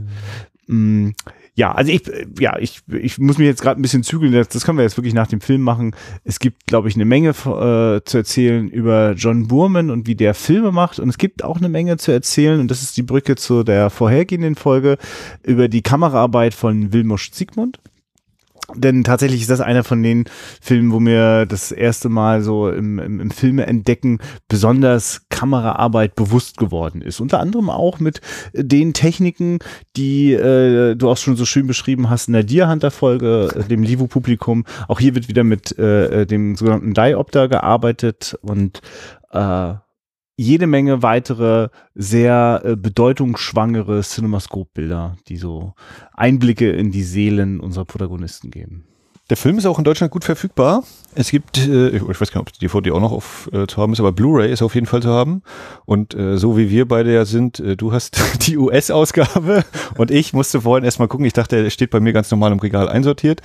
Mhm 0.66 1.14
ja, 1.58 1.72
also 1.72 1.90
ich, 1.90 2.02
ja, 2.38 2.56
ich, 2.60 2.82
ich 2.86 3.18
muss 3.18 3.36
mich 3.36 3.48
jetzt 3.48 3.62
gerade 3.62 3.80
ein 3.80 3.82
bisschen 3.82 4.04
zügeln. 4.04 4.32
Das, 4.32 4.46
das 4.46 4.64
können 4.64 4.78
wir 4.78 4.84
jetzt 4.84 4.96
wirklich 4.96 5.12
nach 5.12 5.26
dem 5.26 5.40
Film 5.40 5.60
machen. 5.60 5.90
Es 6.22 6.38
gibt, 6.38 6.68
glaube 6.68 6.88
ich, 6.88 6.94
eine 6.94 7.04
Menge 7.04 7.30
äh, 7.30 8.00
zu 8.04 8.16
erzählen 8.16 8.68
über 8.68 9.14
John 9.14 9.48
Burman 9.48 9.90
und 9.90 10.06
wie 10.06 10.14
der 10.14 10.34
Filme 10.34 10.70
macht. 10.70 11.00
Und 11.00 11.08
es 11.08 11.18
gibt 11.18 11.42
auch 11.42 11.56
eine 11.56 11.68
Menge 11.68 11.96
zu 11.96 12.12
erzählen, 12.12 12.60
und 12.60 12.70
das 12.70 12.82
ist 12.82 12.96
die 12.96 13.02
Brücke 13.02 13.34
zu 13.34 13.64
der 13.64 13.90
vorhergehenden 13.90 14.54
Folge, 14.54 14.98
über 15.42 15.66
die 15.66 15.82
Kameraarbeit 15.82 16.54
von 16.54 16.92
Wilmusch 16.92 17.32
Siegmund. 17.32 17.80
Denn 18.74 19.02
tatsächlich 19.02 19.40
ist 19.40 19.50
das 19.50 19.62
einer 19.62 19.82
von 19.82 20.02
den 20.02 20.26
Filmen, 20.60 20.92
wo 20.92 21.00
mir 21.00 21.46
das 21.46 21.72
erste 21.72 22.10
Mal 22.10 22.42
so 22.42 22.68
im, 22.68 22.98
im, 22.98 23.18
im 23.18 23.30
Filme 23.30 23.66
entdecken 23.66 24.18
besonders 24.46 25.22
Kameraarbeit 25.30 26.14
bewusst 26.14 26.58
geworden 26.58 27.00
ist. 27.00 27.20
Unter 27.20 27.40
anderem 27.40 27.70
auch 27.70 27.98
mit 27.98 28.20
den 28.52 28.92
Techniken, 28.92 29.58
die 29.96 30.34
äh, 30.34 30.96
du 30.96 31.08
auch 31.08 31.16
schon 31.16 31.36
so 31.36 31.46
schön 31.46 31.66
beschrieben 31.66 32.10
hast 32.10 32.28
in 32.28 32.34
der 32.34 32.44
Deer 32.44 32.68
Hunter 32.68 32.90
Folge, 32.90 33.48
äh, 33.56 33.68
dem 33.68 33.82
Livo-Publikum. 33.82 34.64
Auch 34.86 35.00
hier 35.00 35.14
wird 35.14 35.28
wieder 35.28 35.44
mit 35.44 35.78
äh, 35.78 36.26
dem 36.26 36.54
sogenannten 36.54 36.92
Diopter 36.92 37.48
gearbeitet 37.48 38.38
und 38.42 38.82
äh, 39.32 39.74
jede 40.38 40.68
Menge 40.68 41.02
weitere 41.02 41.68
sehr 41.96 42.62
äh, 42.64 42.76
bedeutungsschwangere 42.76 44.00
Cinemascope-Bilder, 44.02 45.16
die 45.26 45.36
so 45.36 45.74
Einblicke 46.14 46.70
in 46.70 46.92
die 46.92 47.02
Seelen 47.02 47.58
unserer 47.58 47.84
Protagonisten 47.84 48.52
geben. 48.52 48.84
Der 49.30 49.36
Film 49.36 49.58
ist 49.58 49.66
auch 49.66 49.78
in 49.78 49.84
Deutschland 49.84 50.12
gut 50.12 50.24
verfügbar. 50.24 50.84
Es 51.14 51.30
gibt, 51.30 51.58
äh, 51.58 51.88
ich 51.88 52.02
weiß 52.02 52.30
gar 52.30 52.40
nicht, 52.40 52.48
ob 52.48 52.52
die 52.52 52.60
DVD 52.60 52.92
auch 52.92 53.00
noch 53.00 53.12
auf, 53.12 53.50
äh, 53.52 53.66
zu 53.66 53.76
haben 53.82 53.92
ist, 53.92 53.98
aber 54.00 54.12
Blu-ray 54.12 54.50
ist 54.50 54.62
auf 54.62 54.76
jeden 54.76 54.86
Fall 54.86 55.02
zu 55.02 55.10
haben. 55.10 55.42
Und 55.84 56.14
äh, 56.14 56.38
so 56.38 56.56
wie 56.56 56.70
wir 56.70 56.86
beide 56.86 57.12
ja 57.12 57.24
sind, 57.24 57.58
äh, 57.58 57.76
du 57.76 57.92
hast 57.92 58.18
die 58.46 58.56
US-Ausgabe 58.56 59.64
und 59.98 60.12
ich 60.12 60.32
musste 60.32 60.60
vorhin 60.60 60.84
erstmal 60.84 61.08
gucken. 61.08 61.26
Ich 61.26 61.32
dachte, 61.32 61.56
er 61.56 61.68
steht 61.70 61.90
bei 61.90 62.00
mir 62.00 62.12
ganz 62.12 62.30
normal 62.30 62.52
im 62.52 62.60
Regal 62.60 62.88
einsortiert. 62.88 63.42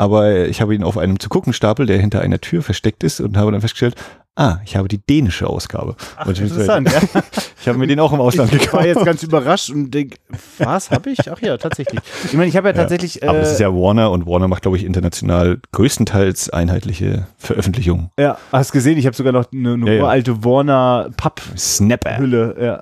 Aber 0.00 0.46
ich 0.46 0.60
habe 0.60 0.76
ihn 0.76 0.84
auf 0.84 0.96
einem 0.96 1.18
zu 1.18 1.28
gucken 1.28 1.52
Stapel, 1.52 1.84
der 1.84 1.98
hinter 1.98 2.20
einer 2.20 2.40
Tür 2.40 2.62
versteckt 2.62 3.02
ist 3.02 3.20
und 3.20 3.36
habe 3.36 3.50
dann 3.50 3.60
festgestellt, 3.60 3.96
ah, 4.38 4.60
ich 4.64 4.76
habe 4.76 4.88
die 4.88 4.98
dänische 4.98 5.46
Ausgabe. 5.46 5.96
Ach, 6.16 6.26
interessant, 6.26 6.90
ja. 6.90 7.20
Ich 7.60 7.66
habe 7.66 7.78
mir 7.78 7.88
den 7.88 7.98
auch 7.98 8.12
im 8.12 8.20
Ausland 8.20 8.52
gekauft. 8.52 8.66
Ich 8.68 8.72
war 8.72 8.86
jetzt 8.86 9.04
ganz 9.04 9.22
überrascht 9.24 9.70
und 9.70 9.90
denke, 9.90 10.16
was 10.58 10.90
habe 10.90 11.10
ich? 11.10 11.30
Ach 11.30 11.40
ja, 11.42 11.56
tatsächlich. 11.56 12.00
Ich 12.24 12.32
meine, 12.34 12.48
ich 12.48 12.56
habe 12.56 12.68
ja 12.68 12.72
tatsächlich. 12.72 13.16
Ja, 13.16 13.30
aber 13.30 13.40
äh, 13.40 13.42
es 13.42 13.52
ist 13.52 13.60
ja 13.60 13.74
Warner 13.74 14.10
und 14.12 14.26
Warner 14.26 14.46
macht, 14.46 14.62
glaube 14.62 14.76
ich, 14.76 14.84
international 14.84 15.60
größtenteils 15.72 16.50
einheitliche 16.50 17.26
Veröffentlichungen. 17.36 18.10
Ja, 18.18 18.38
hast 18.52 18.72
gesehen, 18.72 18.96
ich 18.96 19.06
habe 19.06 19.16
sogar 19.16 19.32
noch 19.32 19.52
eine, 19.52 19.74
eine 19.74 19.96
ja, 19.96 20.02
uralte 20.02 20.44
Warner 20.44 21.10
Papp-Snapper-Hülle. 21.16 22.80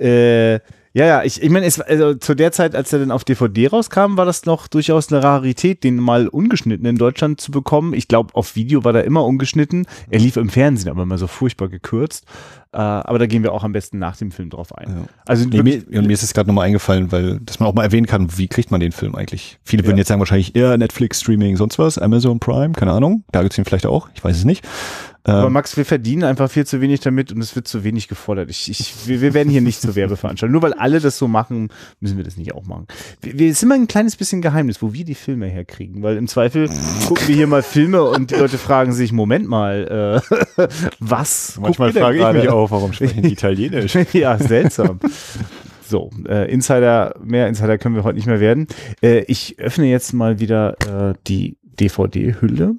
Ja. 0.00 0.04
äh, 0.04 0.60
Ja, 0.94 1.06
ja, 1.06 1.22
ich, 1.22 1.42
ich 1.42 1.48
meine, 1.48 1.64
also 1.64 2.14
zu 2.14 2.34
der 2.34 2.52
Zeit, 2.52 2.74
als 2.76 2.92
er 2.92 2.98
dann 2.98 3.10
auf 3.10 3.24
DVD 3.24 3.68
rauskam, 3.68 4.16
war 4.16 4.26
das 4.26 4.44
noch 4.44 4.68
durchaus 4.68 5.10
eine 5.10 5.22
Rarität, 5.22 5.84
den 5.84 5.96
mal 5.96 6.28
ungeschnitten 6.28 6.86
in 6.86 6.96
Deutschland 6.96 7.40
zu 7.40 7.50
bekommen. 7.50 7.94
Ich 7.94 8.08
glaube, 8.08 8.34
auf 8.34 8.56
Video 8.56 8.84
war 8.84 8.92
der 8.92 9.04
immer 9.04 9.24
ungeschnitten. 9.24 9.86
Er 10.10 10.20
lief 10.20 10.36
im 10.36 10.50
Fernsehen, 10.50 10.90
aber 10.90 11.04
immer 11.04 11.16
so 11.16 11.26
furchtbar 11.26 11.68
gekürzt. 11.68 12.26
Äh, 12.72 12.78
aber 12.78 13.18
da 13.18 13.26
gehen 13.26 13.42
wir 13.42 13.52
auch 13.52 13.64
am 13.64 13.72
besten 13.72 13.98
nach 13.98 14.16
dem 14.16 14.30
Film 14.30 14.50
drauf 14.50 14.76
ein. 14.76 14.88
Ja. 14.88 15.04
Also 15.26 15.46
nee, 15.48 15.62
mir, 15.62 15.82
und 15.98 16.06
mir 16.06 16.12
ist 16.12 16.22
es 16.22 16.34
gerade 16.34 16.48
nochmal 16.48 16.66
eingefallen, 16.66 17.10
weil, 17.10 17.40
dass 17.40 17.58
man 17.58 17.68
auch 17.68 17.74
mal 17.74 17.84
erwähnen 17.84 18.06
kann, 18.06 18.38
wie 18.38 18.48
kriegt 18.48 18.70
man 18.70 18.80
den 18.80 18.92
Film 18.92 19.14
eigentlich? 19.14 19.58
Viele 19.64 19.84
würden 19.84 19.96
ja. 19.96 20.00
jetzt 20.00 20.08
sagen 20.08 20.20
wahrscheinlich, 20.20 20.52
ja, 20.54 20.76
Netflix, 20.76 21.20
Streaming, 21.20 21.56
sonst 21.56 21.78
was, 21.78 21.98
Amazon 21.98 22.38
Prime, 22.38 22.72
keine 22.72 22.92
Ahnung. 22.92 23.24
Da 23.32 23.42
gibt's 23.42 23.56
ihn 23.56 23.64
vielleicht 23.64 23.86
auch, 23.86 24.08
ich 24.14 24.22
weiß 24.22 24.36
es 24.36 24.44
nicht. 24.44 24.66
Aber 25.24 25.46
ähm, 25.46 25.52
Max, 25.52 25.76
wir 25.76 25.84
verdienen 25.84 26.24
einfach 26.24 26.50
viel 26.50 26.66
zu 26.66 26.80
wenig 26.80 27.00
damit 27.00 27.30
und 27.30 27.40
es 27.40 27.54
wird 27.54 27.68
zu 27.68 27.84
wenig 27.84 28.08
gefordert. 28.08 28.50
Ich, 28.50 28.68
ich, 28.68 29.06
wir, 29.06 29.20
wir 29.20 29.34
werden 29.34 29.50
hier 29.50 29.60
nicht 29.60 29.80
zur 29.80 29.94
Werbeveranstaltung. 29.94 30.52
Nur 30.52 30.62
weil 30.62 30.72
alle 30.72 31.00
das 31.00 31.16
so 31.16 31.28
machen, 31.28 31.68
müssen 32.00 32.16
wir 32.16 32.24
das 32.24 32.36
nicht 32.36 32.54
auch 32.54 32.64
machen. 32.66 32.86
Wir, 33.20 33.38
wir 33.38 33.54
sind 33.54 33.68
immer 33.68 33.76
ein 33.76 33.86
kleines 33.86 34.16
bisschen 34.16 34.42
Geheimnis, 34.42 34.82
wo 34.82 34.92
wir 34.92 35.04
die 35.04 35.14
Filme 35.14 35.46
herkriegen, 35.46 36.02
weil 36.02 36.16
im 36.16 36.26
Zweifel 36.26 36.68
gucken 37.06 37.28
wir 37.28 37.36
hier 37.36 37.46
mal 37.46 37.62
Filme 37.62 38.02
und 38.02 38.32
die 38.32 38.34
Leute 38.34 38.58
fragen 38.58 38.92
sich, 38.92 39.12
Moment 39.12 39.48
mal, 39.48 40.20
äh, 40.58 40.66
was? 40.98 41.58
Manchmal 41.60 41.92
frage 41.92 42.18
ich 42.18 42.42
mich 42.42 42.48
auch, 42.48 42.70
warum 42.70 42.92
sprechen 42.92 43.22
die 43.22 43.32
Italienisch? 43.32 43.94
ja, 44.12 44.36
seltsam. 44.38 44.98
So, 45.86 46.10
äh, 46.26 46.50
Insider, 46.50 47.14
mehr 47.22 47.48
Insider 47.48 47.78
können 47.78 47.94
wir 47.94 48.02
heute 48.02 48.16
nicht 48.16 48.26
mehr 48.26 48.40
werden. 48.40 48.66
Äh, 49.02 49.20
ich 49.28 49.58
öffne 49.58 49.86
jetzt 49.86 50.12
mal 50.14 50.40
wieder 50.40 51.10
äh, 51.10 51.14
die 51.28 51.58
DVD-Hülle 51.80 52.74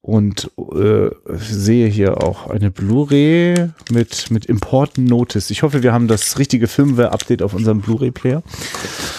und 0.00 0.50
äh, 0.74 1.10
sehe 1.36 1.88
hier 1.88 2.22
auch 2.22 2.50
eine 2.50 2.70
Blu-ray 2.70 3.70
mit, 3.90 4.30
mit 4.30 4.46
Important 4.46 5.08
Notice. 5.08 5.50
Ich 5.50 5.62
hoffe, 5.62 5.82
wir 5.82 5.92
haben 5.92 6.08
das 6.08 6.38
richtige 6.38 6.66
Firmware-Update 6.66 7.42
auf 7.42 7.54
unserem 7.54 7.80
Blu-ray-Player. 7.80 8.42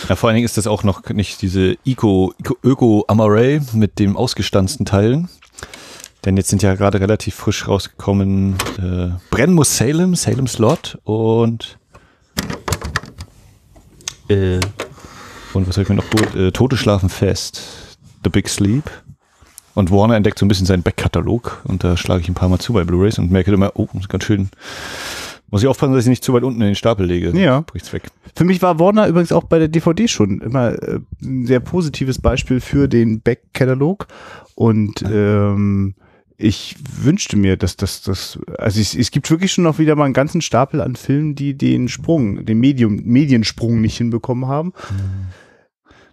Ja, 0.10 0.16
vor 0.16 0.30
allen 0.30 0.36
Dingen 0.36 0.46
ist 0.46 0.58
das 0.58 0.68
auch 0.68 0.84
noch 0.84 1.10
nicht 1.10 1.42
diese 1.42 1.78
Eco, 1.86 2.34
Eco 2.40 2.58
Öko 2.64 3.06
Amaray 3.08 3.62
mit 3.74 4.00
dem 4.00 4.18
ausgestanzten 4.18 4.86
Teilen. 4.86 5.30
Denn 6.26 6.38
jetzt 6.38 6.50
sind 6.50 6.64
ja 6.64 6.76
gerade 6.76 7.02
relativ 7.02 7.36
frisch 7.36 7.68
rausgekommen 7.68 8.56
äh, 8.78 9.10
Brennmus 9.30 9.78
Salem, 9.78 10.16
Salem 10.16 10.48
Slot 10.48 10.98
und 11.04 11.78
äh, 14.30 14.60
und 15.54 15.68
was 15.68 15.76
habe 15.78 15.84
ich 15.84 15.90
mir 15.90 15.96
noch 15.96 16.10
gut? 16.10 16.36
Äh, 16.36 16.52
Tote 16.52 16.78
schlafen 16.78 17.10
fest. 17.10 17.62
The 18.24 18.30
Big 18.30 18.50
Sleep. 18.50 18.84
Und 19.76 19.92
Warner 19.92 20.16
entdeckt 20.16 20.40
so 20.40 20.46
ein 20.46 20.50
bisschen 20.50 20.66
seinen 20.66 20.84
Backkatalog 20.84 21.62
und 21.66 21.84
da 21.84 21.98
schlage 21.98 22.22
ich 22.22 22.30
ein 22.30 22.36
paar 22.36 22.50
Mal 22.50 22.60
zu 22.60 22.74
bei 22.74 22.84
Blu-rays 22.84 23.18
und 23.18 23.32
merke 23.32 23.52
immer, 23.52 23.72
oh, 23.76 23.88
ist 23.98 24.10
ganz 24.10 24.24
schön. 24.24 24.50
Muss 25.50 25.62
ich 25.62 25.68
aufpassen, 25.68 25.94
dass 25.94 26.06
ich 26.06 26.10
nicht 26.10 26.24
zu 26.24 26.34
weit 26.34 26.44
unten 26.44 26.62
in 26.62 26.68
den 26.68 26.76
Stapel 26.76 27.06
lege. 27.06 27.32
Ja. 27.40 27.62
Bricht's 27.62 27.94
weg. 27.94 28.10
Für 28.36 28.44
mich 28.44 28.62
war 28.62 28.80
Warner 28.80 29.08
übrigens 29.08 29.32
auch 29.32 29.44
bei 29.44 29.60
der 29.60 29.68
DVD 29.68 30.08
schon 30.08 30.42
immer 30.42 30.72
äh, 30.82 31.00
ein 31.22 31.46
sehr 31.46 31.60
positives 31.60 32.20
Beispiel 32.20 32.60
für 32.60 32.88
den 32.88 33.22
Backkatalog 33.22 34.08
und 34.56 35.04
ähm, 35.04 35.96
ich 36.38 36.76
wünschte 37.02 37.38
mir, 37.38 37.58
dass 37.58 37.78
das, 37.78 38.02
das, 38.02 38.40
also 38.58 38.80
es, 38.80 38.96
es 38.96 39.12
gibt 39.12 39.30
wirklich 39.30 39.52
schon 39.52 39.64
noch 39.64 39.80
wieder 39.80 39.96
mal 39.96 40.06
einen 40.06 40.14
ganzen 40.14 40.42
Stapel 40.42 40.82
an 40.82 40.96
Filmen, 40.96 41.36
die 41.36 41.58
den 41.58 41.88
Sprung, 41.88 42.46
den 42.46 42.60
Medium, 42.60 43.02
Mediensprung 43.04 43.82
nicht 43.82 43.98
hinbekommen 43.98 44.48
haben. 44.48 44.74
Mhm. 44.90 45.28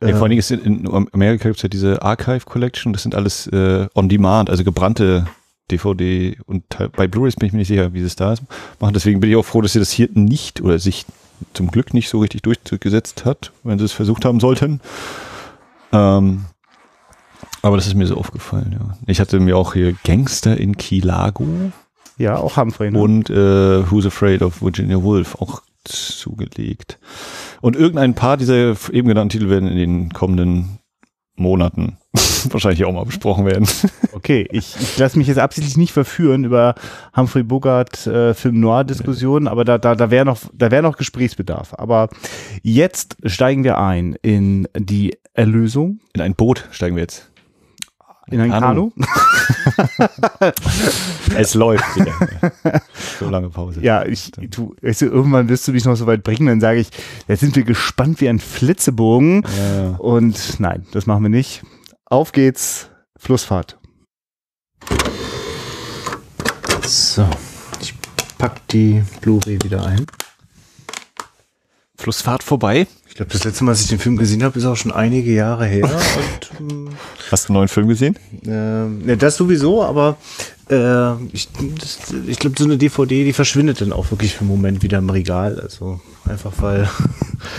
Ja, 0.01 0.09
vor 0.13 0.23
allen 0.23 0.31
Dingen 0.31 0.41
ist 0.41 0.51
in, 0.51 0.87
in 0.87 1.09
Amerika 1.13 1.49
gibt 1.49 1.57
es 1.57 1.63
ja 1.63 1.69
diese 1.69 2.03
Archive 2.03 2.47
Collection, 2.47 2.93
das 2.93 3.03
sind 3.03 3.15
alles 3.15 3.47
äh, 3.49 3.87
on 3.95 4.09
demand, 4.09 4.49
also 4.49 4.65
gebrannte 4.65 5.27
DVD 5.71 6.37
und 6.47 6.65
bei 6.97 7.07
Blu-rays 7.07 7.37
bin 7.37 7.47
ich 7.47 7.53
mir 7.53 7.59
nicht 7.59 7.69
sicher, 7.69 7.93
wie 7.93 8.01
sie 8.01 8.07
es 8.07 8.17
da 8.17 8.33
ist, 8.33 8.43
machen. 8.81 8.95
Deswegen 8.95 9.21
bin 9.21 9.31
ich 9.31 9.37
auch 9.37 9.45
froh, 9.45 9.61
dass 9.61 9.75
sie 9.75 9.79
das 9.79 9.91
hier 9.91 10.09
nicht 10.15 10.61
oder 10.61 10.79
sich 10.79 11.05
zum 11.55 11.71
Glück 11.71 11.95
nicht 11.95 12.09
so 12.09 12.19
richtig 12.21 12.43
durchgesetzt 12.43 13.25
hat, 13.25 13.53
wenn 13.63 13.79
sie 13.79 13.85
es 13.85 13.93
versucht 13.93 14.25
haben 14.25 14.41
sollten. 14.41 14.81
Ähm, 15.93 16.45
aber 17.63 17.77
das 17.77 17.87
ist 17.87 17.95
mir 17.95 18.07
so 18.07 18.17
aufgefallen, 18.17 18.77
ja. 18.79 18.97
Ich 19.07 19.21
hatte 19.21 19.39
mir 19.39 19.57
auch 19.57 19.75
hier 19.75 19.95
Gangster 20.05 20.57
in 20.57 20.77
Kilago. 20.77 21.73
Ja, 22.17 22.37
auch 22.37 22.57
Humphrey. 22.57 22.91
Ne? 22.91 22.99
Und 22.99 23.31
äh, 23.31 23.91
Who's 23.91 24.07
Afraid 24.07 24.43
of 24.43 24.63
Virginia 24.63 25.03
Woolf 25.03 25.37
auch 25.37 25.63
zugelegt. 25.85 26.99
Und 27.61 27.77
irgendein 27.77 28.15
paar 28.15 28.37
dieser 28.37 28.75
eben 28.93 29.09
genannten 29.09 29.31
Titel 29.31 29.51
werden 29.51 29.69
in 29.69 29.77
den 29.77 30.13
kommenden 30.13 30.81
Monaten 31.37 31.97
wahrscheinlich 32.51 32.85
auch 32.85 32.93
mal 32.93 33.05
besprochen 33.05 33.47
werden. 33.47 33.67
Okay, 34.13 34.47
ich, 34.51 34.77
ich 34.79 34.99
lasse 34.99 35.17
mich 35.17 35.29
jetzt 35.29 35.39
absichtlich 35.39 35.79
nicht 35.79 35.93
verführen 35.93 36.45
über 36.45 36.75
Humphrey 37.17 37.43
Bogart 37.43 38.07
äh, 38.07 38.35
Film 38.35 38.61
Noir 38.61 38.85
Diskussionen, 38.85 39.49
aber 39.49 39.65
da 39.65 39.79
da 39.79 39.95
da 39.95 40.11
wäre 40.11 40.27
noch 40.27 40.41
da 40.53 40.71
wäre 40.71 40.83
noch 40.83 40.99
Gesprächsbedarf. 40.99 41.73
Aber 41.79 42.11
jetzt 42.63 43.17
steigen 43.25 43.65
wir 43.65 43.79
ein 43.79 44.17
in 44.21 44.69
die 44.77 45.17
Erlösung. 45.33 46.01
In 46.13 46.21
ein 46.21 46.35
Boot 46.35 46.69
steigen 46.71 46.97
wir 46.97 47.03
jetzt. 47.03 47.31
In 48.31 48.41
ein 48.41 48.51
Kanu? 48.51 48.91
es 51.37 51.55
läuft 51.55 51.97
wieder. 51.97 52.13
So 53.21 53.31
lange 53.31 53.51
Pause. 53.51 53.81
Ja, 53.83 54.05
ich, 54.05 54.31
du, 54.33 54.75
weißt 54.81 55.03
du, 55.03 55.07
irgendwann 55.07 55.49
wirst 55.49 55.69
du 55.69 55.73
mich 55.73 55.85
noch 55.85 55.95
so 55.95 56.07
weit 56.07 56.23
bringen, 56.23 56.47
dann 56.47 56.61
sage 56.61 56.81
ich, 56.81 56.89
jetzt 57.29 57.41
sind 57.41 57.55
wir 57.55 57.65
gespannt 57.65 58.21
wie 58.21 58.29
ein 58.29 58.39
Flitzebogen. 58.39 59.43
Ja. 59.57 59.97
Und 59.99 60.59
nein, 60.59 60.87
das 60.93 61.07
machen 61.07 61.23
wir 61.23 61.29
nicht. 61.29 61.63
Auf 62.07 62.33
geht's, 62.33 62.89
Flussfahrt. 63.17 63.79
So, 66.87 67.29
ich 67.81 67.95
pack 68.39 68.67
die 68.69 69.03
Blu-ray 69.21 69.63
wieder 69.63 69.85
ein. 69.85 70.07
Flussfahrt 71.97 72.43
vorbei. 72.43 72.87
Ich 73.11 73.17
glaube, 73.17 73.33
das 73.33 73.45
letzte 73.45 73.65
Mal, 73.65 73.73
als 73.73 73.83
ich 73.83 73.89
den 73.89 73.99
Film 73.99 74.17
gesehen 74.17 74.45
habe, 74.45 74.57
ist 74.57 74.65
auch 74.65 74.77
schon 74.77 74.93
einige 74.93 75.33
Jahre 75.33 75.67
her. 75.67 75.85
Und, 76.61 76.71
ähm, 76.71 76.89
Hast 77.31 77.49
du 77.49 77.53
einen 77.53 77.59
neuen 77.59 77.69
Film 77.69 77.89
gesehen? 77.89 78.17
Äh, 78.45 78.49
ne, 78.49 79.17
das 79.19 79.37
sowieso, 79.37 79.83
aber 79.83 80.17
äh, 80.71 81.17
ich, 81.33 81.49
ich 82.29 82.39
glaube, 82.39 82.57
so 82.57 82.65
eine 82.65 82.79
DVD, 82.79 83.25
die 83.25 83.33
verschwindet 83.33 83.81
dann 83.81 83.93
auch 83.93 84.13
wirklich 84.13 84.35
für 84.35 84.41
einen 84.41 84.49
Moment 84.49 84.83
wieder 84.83 84.99
im 84.99 85.11
Regal. 85.11 85.61
Also 85.61 86.01
einfach 86.25 86.53
weil 86.59 86.89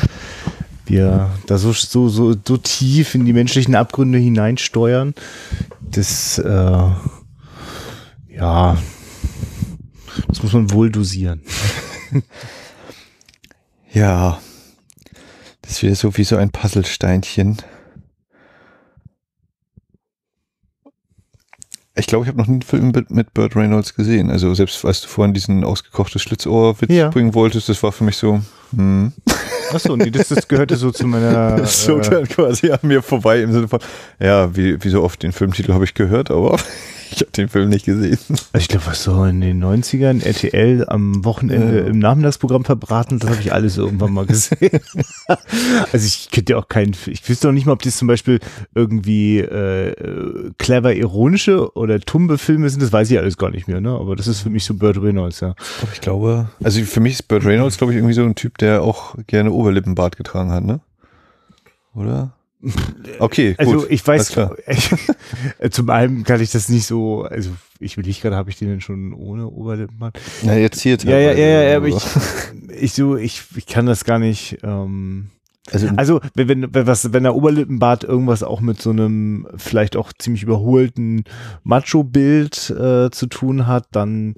wir 0.85 1.29
da 1.47 1.57
so, 1.57 1.73
so, 1.73 2.07
so, 2.07 2.33
so 2.33 2.57
tief 2.57 3.13
in 3.13 3.25
die 3.25 3.33
menschlichen 3.33 3.75
Abgründe 3.75 4.17
hineinsteuern. 4.17 5.13
Das, 5.81 6.39
äh, 6.39 6.89
ja, 8.35 8.77
das 10.29 10.41
muss 10.41 10.53
man 10.53 10.71
wohl 10.71 10.89
dosieren. 10.89 11.41
Ja, 13.93 14.39
das 15.71 15.83
wäre 15.83 15.95
so 15.95 16.17
wie 16.17 16.25
so 16.25 16.35
ein 16.35 16.51
Puzzlesteinchen. 16.51 17.55
Ich 21.95 22.07
glaube, 22.07 22.25
ich 22.25 22.27
habe 22.27 22.39
noch 22.39 22.47
nie 22.47 22.55
einen 22.55 22.61
Film 22.61 22.91
mit 23.07 23.33
Burt 23.33 23.55
Reynolds 23.55 23.95
gesehen. 23.95 24.29
Also 24.29 24.53
selbst 24.53 24.83
als 24.83 24.99
du 24.99 25.07
vorhin 25.07 25.33
diesen 25.33 25.63
ausgekochtes 25.63 26.23
Schlitzohr-Witz 26.23 26.91
ja. 26.91 27.09
bringen 27.09 27.33
wolltest, 27.33 27.69
das 27.69 27.81
war 27.83 27.93
für 27.93 28.03
mich 28.03 28.17
so, 28.17 28.41
hm. 28.75 29.13
Achso, 29.73 29.95
nee, 29.95 30.11
das, 30.11 30.27
das 30.29 30.47
gehörte 30.47 30.75
so 30.75 30.91
zu 30.91 31.07
meiner. 31.07 31.55
Das 31.61 31.83
zog 31.83 32.11
äh, 32.11 32.23
quasi 32.23 32.71
an 32.71 32.79
mir 32.83 33.01
vorbei 33.01 33.41
im 33.41 33.51
Sinne 33.51 33.67
von, 33.67 33.79
ja, 34.19 34.55
wie, 34.55 34.83
wie 34.83 34.89
so 34.89 35.03
oft 35.03 35.21
den 35.23 35.31
Filmtitel 35.31 35.73
habe 35.73 35.83
ich 35.83 35.93
gehört, 35.93 36.31
aber 36.31 36.57
ich 37.11 37.19
habe 37.19 37.31
den 37.31 37.49
Film 37.49 37.69
nicht 37.69 37.85
gesehen. 37.85 38.17
Also 38.29 38.57
ich 38.57 38.67
glaube, 38.67 38.85
was 38.87 39.03
so 39.03 39.25
in 39.25 39.41
den 39.41 39.63
90ern 39.63 40.23
RTL 40.23 40.85
am 40.87 41.25
Wochenende 41.25 41.81
äh. 41.81 41.89
im 41.89 41.99
Nachmittagsprogramm 41.99 42.63
verbraten, 42.63 43.19
das 43.19 43.29
habe 43.29 43.41
ich 43.41 43.53
alles 43.53 43.77
irgendwann 43.77 44.13
mal 44.13 44.25
gesehen. 44.25 44.79
also 45.91 46.05
ich 46.05 46.29
könnte 46.31 46.53
ja 46.53 46.59
auch 46.59 46.67
keinen, 46.67 46.95
ich 47.07 47.27
wüsste 47.27 47.49
auch 47.49 47.53
nicht 47.53 47.65
mal, 47.65 47.73
ob 47.73 47.81
das 47.81 47.97
zum 47.97 48.07
Beispiel 48.07 48.39
irgendwie 48.75 49.39
äh, 49.39 50.51
clever 50.57 50.93
ironische 50.95 51.73
oder 51.75 51.99
tumbe 51.99 52.37
Filme 52.37 52.69
sind, 52.69 52.81
das 52.81 52.93
weiß 52.93 53.11
ich 53.11 53.19
alles 53.19 53.37
gar 53.37 53.51
nicht 53.51 53.67
mehr, 53.67 53.81
ne? 53.81 53.91
Aber 53.91 54.15
das 54.15 54.27
ist 54.27 54.41
für 54.41 54.49
mich 54.49 54.63
so 54.63 54.73
Burt 54.73 55.01
Reynolds, 55.01 55.41
ja. 55.41 55.55
Ich 55.93 56.01
glaube, 56.01 56.49
also 56.63 56.81
für 56.83 56.99
mich 57.01 57.13
ist 57.13 57.27
Burt 57.27 57.45
Reynolds, 57.45 57.77
glaube 57.77 57.93
ich, 57.93 57.97
irgendwie 57.97 58.13
so 58.13 58.23
ein 58.23 58.35
Typ, 58.35 58.57
der 58.61 58.83
auch 58.83 59.15
gerne 59.27 59.51
Oberlippenbart 59.51 60.17
getragen 60.17 60.51
hat, 60.51 60.63
ne? 60.63 60.81
Oder? 61.93 62.33
Okay, 63.19 63.55
also 63.57 63.79
gut, 63.79 63.87
ich 63.89 64.05
weiß, 64.05 64.37
ich, 64.67 64.89
zum 65.71 65.89
einen 65.89 66.23
kann 66.23 66.41
ich 66.41 66.51
das 66.51 66.69
nicht 66.69 66.85
so, 66.85 67.23
also 67.23 67.51
ich 67.79 67.97
will 67.97 68.05
nicht 68.05 68.21
gerade, 68.21 68.35
habe 68.35 68.49
ich 68.49 68.57
den 68.57 68.69
denn 68.69 68.81
schon 68.81 69.13
ohne 69.13 69.47
Oberlippenband? 69.47 70.19
Na, 70.43 70.55
jetzt 70.55 70.81
hier. 70.81 70.97
Ja, 71.03 71.17
ja, 71.17 71.33
ja, 71.33 71.63
ja, 71.63 71.77
aber 71.77 71.87
ich, 71.87 72.03
ich 72.79 72.93
so, 72.93 73.17
ich, 73.17 73.43
ich 73.55 73.65
kann 73.65 73.85
das 73.85 74.05
gar 74.05 74.19
nicht, 74.19 74.59
ähm, 74.63 75.29
also, 75.71 75.87
also 75.95 76.21
wenn, 76.33 76.49
wenn, 76.49 76.73
wenn, 76.73 76.87
was, 76.87 77.13
wenn 77.13 77.23
der 77.23 77.35
Oberlippenbart 77.35 78.03
irgendwas 78.03 78.43
auch 78.43 78.61
mit 78.61 78.81
so 78.81 78.89
einem 78.89 79.47
vielleicht 79.55 79.95
auch 79.95 80.11
ziemlich 80.17 80.43
überholten 80.43 81.23
Macho-Bild 81.63 82.69
äh, 82.71 83.11
zu 83.11 83.27
tun 83.27 83.67
hat, 83.67 83.87
dann 83.91 84.35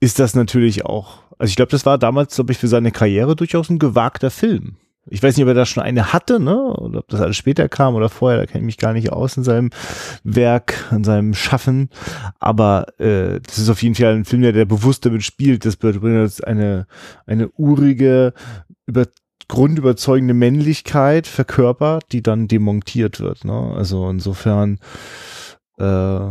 ist 0.00 0.18
das 0.18 0.34
natürlich 0.34 0.84
auch, 0.84 1.22
also 1.38 1.50
ich 1.50 1.56
glaube, 1.56 1.70
das 1.70 1.86
war 1.86 1.98
damals, 1.98 2.34
glaube 2.34 2.52
ich, 2.52 2.58
für 2.58 2.68
seine 2.68 2.90
Karriere 2.90 3.36
durchaus 3.36 3.70
ein 3.70 3.78
gewagter 3.78 4.30
Film. 4.30 4.76
Ich 5.10 5.22
weiß 5.22 5.36
nicht, 5.36 5.44
ob 5.44 5.48
er 5.48 5.54
da 5.54 5.64
schon 5.64 5.82
eine 5.82 6.12
hatte, 6.12 6.38
ne? 6.38 6.54
Oder 6.54 6.98
ob 6.98 7.08
das 7.08 7.20
alles 7.20 7.36
später 7.36 7.68
kam 7.68 7.94
oder 7.94 8.08
vorher, 8.08 8.38
da 8.38 8.46
kenne 8.46 8.60
ich 8.60 8.66
mich 8.66 8.76
gar 8.76 8.92
nicht 8.92 9.10
aus 9.10 9.36
in 9.36 9.44
seinem 9.44 9.70
Werk, 10.22 10.86
in 10.90 11.04
seinem 11.04 11.34
Schaffen. 11.34 11.88
Aber 12.38 12.86
äh, 13.00 13.40
das 13.40 13.58
ist 13.58 13.70
auf 13.70 13.82
jeden 13.82 13.94
Fall 13.94 14.14
ein 14.14 14.24
Film, 14.24 14.42
der, 14.42 14.52
der 14.52 14.66
bewusst 14.66 15.06
damit 15.06 15.22
spielt, 15.22 15.64
dass 15.64 15.76
Burt 15.76 16.02
Reynolds 16.02 16.42
eine, 16.42 16.86
eine 17.26 17.48
urige, 17.50 18.34
über 18.86 19.06
grundüberzeugende 19.48 20.34
Männlichkeit 20.34 21.26
verkörpert, 21.26 22.12
die 22.12 22.22
dann 22.22 22.48
demontiert 22.48 23.18
wird. 23.20 23.44
Ne? 23.46 23.72
Also 23.74 24.10
insofern, 24.10 24.78
äh, 25.78 26.30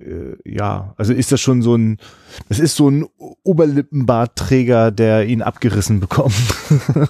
äh, 0.00 0.36
ja, 0.44 0.94
also 0.96 1.12
ist 1.12 1.32
das 1.32 1.40
schon 1.40 1.62
so 1.62 1.76
ein, 1.76 1.98
das 2.48 2.58
ist 2.58 2.76
so 2.76 2.88
ein 2.88 3.06
Oberlippenbartträger, 3.42 4.90
der 4.90 5.26
ihn 5.26 5.42
abgerissen 5.42 6.00
bekommt. 6.00 6.34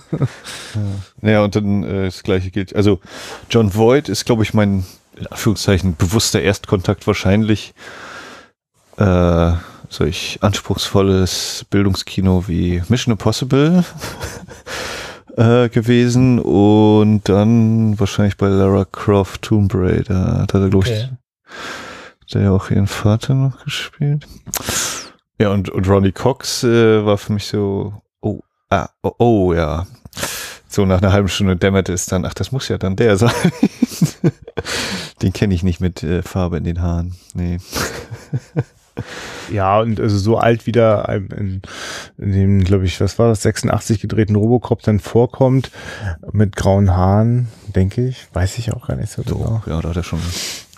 ja. 1.22 1.30
ja, 1.30 1.44
und 1.44 1.54
dann 1.56 1.84
äh, 1.84 2.04
das 2.04 2.22
gleiche 2.22 2.50
gilt. 2.50 2.74
Also 2.74 3.00
John 3.50 3.74
Voight 3.74 4.08
ist, 4.08 4.24
glaube 4.24 4.42
ich, 4.42 4.54
mein 4.54 4.84
in 5.16 5.26
Anführungszeichen 5.26 5.96
bewusster 5.96 6.40
Erstkontakt 6.40 7.06
wahrscheinlich 7.06 7.74
äh, 8.96 9.52
solch 9.88 10.38
anspruchsvolles 10.40 11.66
Bildungskino 11.70 12.44
wie 12.48 12.82
Mission 12.88 13.12
Impossible 13.12 13.84
äh, 15.36 15.68
gewesen 15.68 16.38
und 16.38 17.28
dann 17.28 17.98
wahrscheinlich 18.00 18.36
bei 18.36 18.48
Lara 18.48 18.86
Croft 18.90 19.42
Tomb 19.42 19.74
Raider. 19.74 20.46
Da 20.48 20.54
hat 20.54 20.54
er, 20.54 20.70
glaube 20.70 20.86
okay. 20.86 21.08
Der 22.32 22.42
ja 22.42 22.50
auch 22.50 22.70
ihren 22.70 22.86
Vater 22.86 23.34
noch 23.34 23.64
gespielt. 23.64 24.26
Ja, 25.38 25.50
und, 25.50 25.68
und 25.68 25.88
Ronnie 25.88 26.12
Cox 26.12 26.62
äh, 26.64 27.04
war 27.04 27.18
für 27.18 27.32
mich 27.32 27.46
so, 27.46 27.94
oh, 28.20 28.40
ah, 28.70 28.88
oh, 29.02 29.12
oh, 29.18 29.54
ja. 29.54 29.86
So 30.68 30.86
nach 30.86 31.02
einer 31.02 31.12
halben 31.12 31.28
Stunde 31.28 31.56
dämmert 31.56 31.88
es 31.88 32.06
dann, 32.06 32.24
ach, 32.24 32.34
das 32.34 32.52
muss 32.52 32.68
ja 32.68 32.78
dann 32.78 32.96
der 32.96 33.16
sein. 33.18 33.32
Den 35.20 35.32
kenne 35.32 35.54
ich 35.54 35.62
nicht 35.62 35.80
mit 35.80 36.02
äh, 36.02 36.22
Farbe 36.22 36.56
in 36.56 36.64
den 36.64 36.80
Haaren. 36.80 37.14
Nee. 37.34 37.58
Ja, 39.50 39.80
und 39.80 40.00
also 40.00 40.18
so 40.18 40.38
alt 40.38 40.66
wie 40.66 40.72
der 40.72 41.08
in, 41.08 41.62
in 42.18 42.32
dem, 42.32 42.64
glaube 42.64 42.84
ich, 42.84 43.00
was 43.00 43.18
war 43.18 43.28
das, 43.28 43.42
86 43.42 44.00
gedrehten 44.00 44.36
Robocop 44.36 44.82
dann 44.82 45.00
vorkommt, 45.00 45.70
mit 46.32 46.56
grauen 46.56 46.94
Haaren, 46.94 47.48
denke 47.74 48.06
ich, 48.06 48.28
weiß 48.32 48.58
ich 48.58 48.72
auch 48.72 48.88
gar 48.88 48.96
nicht 48.96 49.10
so 49.10 49.22
genau. 49.22 49.62
Ja, 49.66 49.80
da 49.80 49.90
hat 49.90 49.96
er 49.96 50.02
schon 50.02 50.20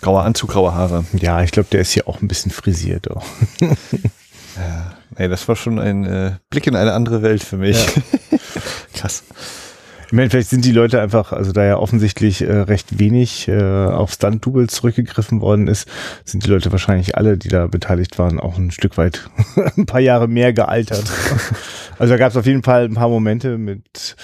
grauer 0.05 0.23
Anzug, 0.23 0.51
graue 0.51 0.75
Haare. 0.75 1.03
Ja, 1.13 1.41
ich 1.41 1.49
glaube, 1.49 1.67
der 1.71 1.81
ist 1.81 1.91
hier 1.91 2.07
auch 2.07 2.21
ein 2.21 2.27
bisschen 2.27 2.51
frisiert. 2.51 3.09
Auch. 3.09 3.25
ja, 3.59 4.93
ey, 5.15 5.27
das 5.27 5.47
war 5.47 5.55
schon 5.55 5.79
ein 5.79 6.05
äh, 6.05 6.33
Blick 6.51 6.67
in 6.67 6.75
eine 6.75 6.93
andere 6.93 7.23
Welt 7.23 7.43
für 7.43 7.57
mich. 7.57 7.83
Ja. 8.31 8.39
Krass. 8.93 9.23
Ich 10.07 10.13
meine, 10.13 10.29
vielleicht 10.29 10.49
sind 10.49 10.65
die 10.65 10.71
Leute 10.71 11.01
einfach, 11.01 11.31
also 11.31 11.51
da 11.51 11.65
ja 11.65 11.77
offensichtlich 11.77 12.41
äh, 12.41 12.51
recht 12.51 12.99
wenig 12.99 13.47
äh, 13.47 13.61
auf 13.61 14.11
Stunt-Doubles 14.11 14.73
zurückgegriffen 14.73 15.41
worden 15.41 15.67
ist, 15.67 15.87
sind 16.23 16.45
die 16.45 16.49
Leute 16.49 16.71
wahrscheinlich 16.71 17.17
alle, 17.17 17.37
die 17.37 17.49
da 17.49 17.67
beteiligt 17.67 18.19
waren, 18.19 18.39
auch 18.39 18.57
ein 18.57 18.71
Stück 18.71 18.97
weit 18.97 19.29
ein 19.77 19.85
paar 19.85 19.99
Jahre 19.99 20.27
mehr 20.27 20.53
gealtert. 20.53 21.05
also 21.97 22.13
da 22.13 22.17
gab 22.17 22.31
es 22.31 22.37
auf 22.37 22.45
jeden 22.45 22.63
Fall 22.63 22.85
ein 22.85 22.93
paar 22.93 23.09
Momente 23.09 23.57
mit, 23.57 24.15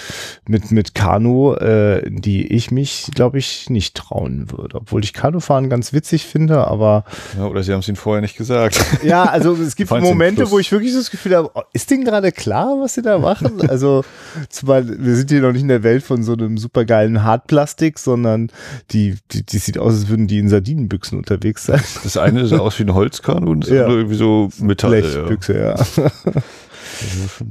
mit, 0.46 0.70
mit 0.70 0.94
Kanu, 0.94 1.54
äh, 1.54 2.02
die 2.08 2.46
ich 2.46 2.70
mich, 2.70 3.10
glaube 3.14 3.38
ich, 3.38 3.68
nicht 3.68 3.96
trauen 3.96 4.50
würde. 4.50 4.76
Obwohl 4.76 5.02
ich 5.02 5.12
Kanufahren 5.12 5.68
ganz 5.68 5.92
witzig 5.92 6.26
finde, 6.26 6.66
aber. 6.66 7.04
Ja, 7.36 7.46
oder 7.46 7.62
sie 7.62 7.72
haben 7.72 7.80
es 7.80 7.88
ihnen 7.88 7.96
vorher 7.96 8.22
nicht 8.22 8.36
gesagt. 8.36 8.80
ja, 9.02 9.24
also 9.24 9.54
es 9.54 9.76
gibt 9.76 9.90
Momente, 9.90 10.50
wo 10.50 10.58
ich 10.58 10.70
wirklich 10.70 10.94
das 10.94 11.10
Gefühl 11.10 11.36
habe, 11.36 11.50
oh, 11.54 11.62
ist 11.72 11.90
denen 11.90 12.04
gerade 12.04 12.32
klar, 12.32 12.76
was 12.80 12.94
sie 12.94 13.02
da 13.02 13.18
machen? 13.18 13.68
Also, 13.68 14.04
zumal 14.48 14.86
wir 14.86 15.16
sind 15.16 15.30
hier 15.30 15.40
noch 15.40 15.52
nicht 15.52 15.62
in 15.62 15.68
der 15.72 15.82
Welt 15.82 16.02
von 16.02 16.22
so 16.22 16.32
einem 16.32 16.58
supergeilen 16.58 17.22
Hartplastik, 17.22 17.98
sondern 17.98 18.50
die, 18.90 19.16
die, 19.30 19.44
die 19.44 19.58
sieht 19.58 19.78
aus, 19.78 19.94
als 19.94 20.08
würden 20.08 20.26
die 20.26 20.38
in 20.38 20.48
Sardinenbüchsen 20.48 21.18
unterwegs 21.18 21.66
sein. 21.66 21.82
Das 22.02 22.16
eine 22.16 22.46
sah 22.46 22.58
aus 22.58 22.78
wie 22.78 22.84
ein 22.84 22.94
Holzkanu 22.94 23.50
und 23.50 23.64
das 23.64 23.70
ja. 23.70 23.82
andere 23.82 23.98
irgendwie 23.98 24.16
so 24.16 24.50
Metall. 24.58 25.02
Blechbüchse, 25.02 25.58
ja. 25.58 25.74
ja. 25.76 26.42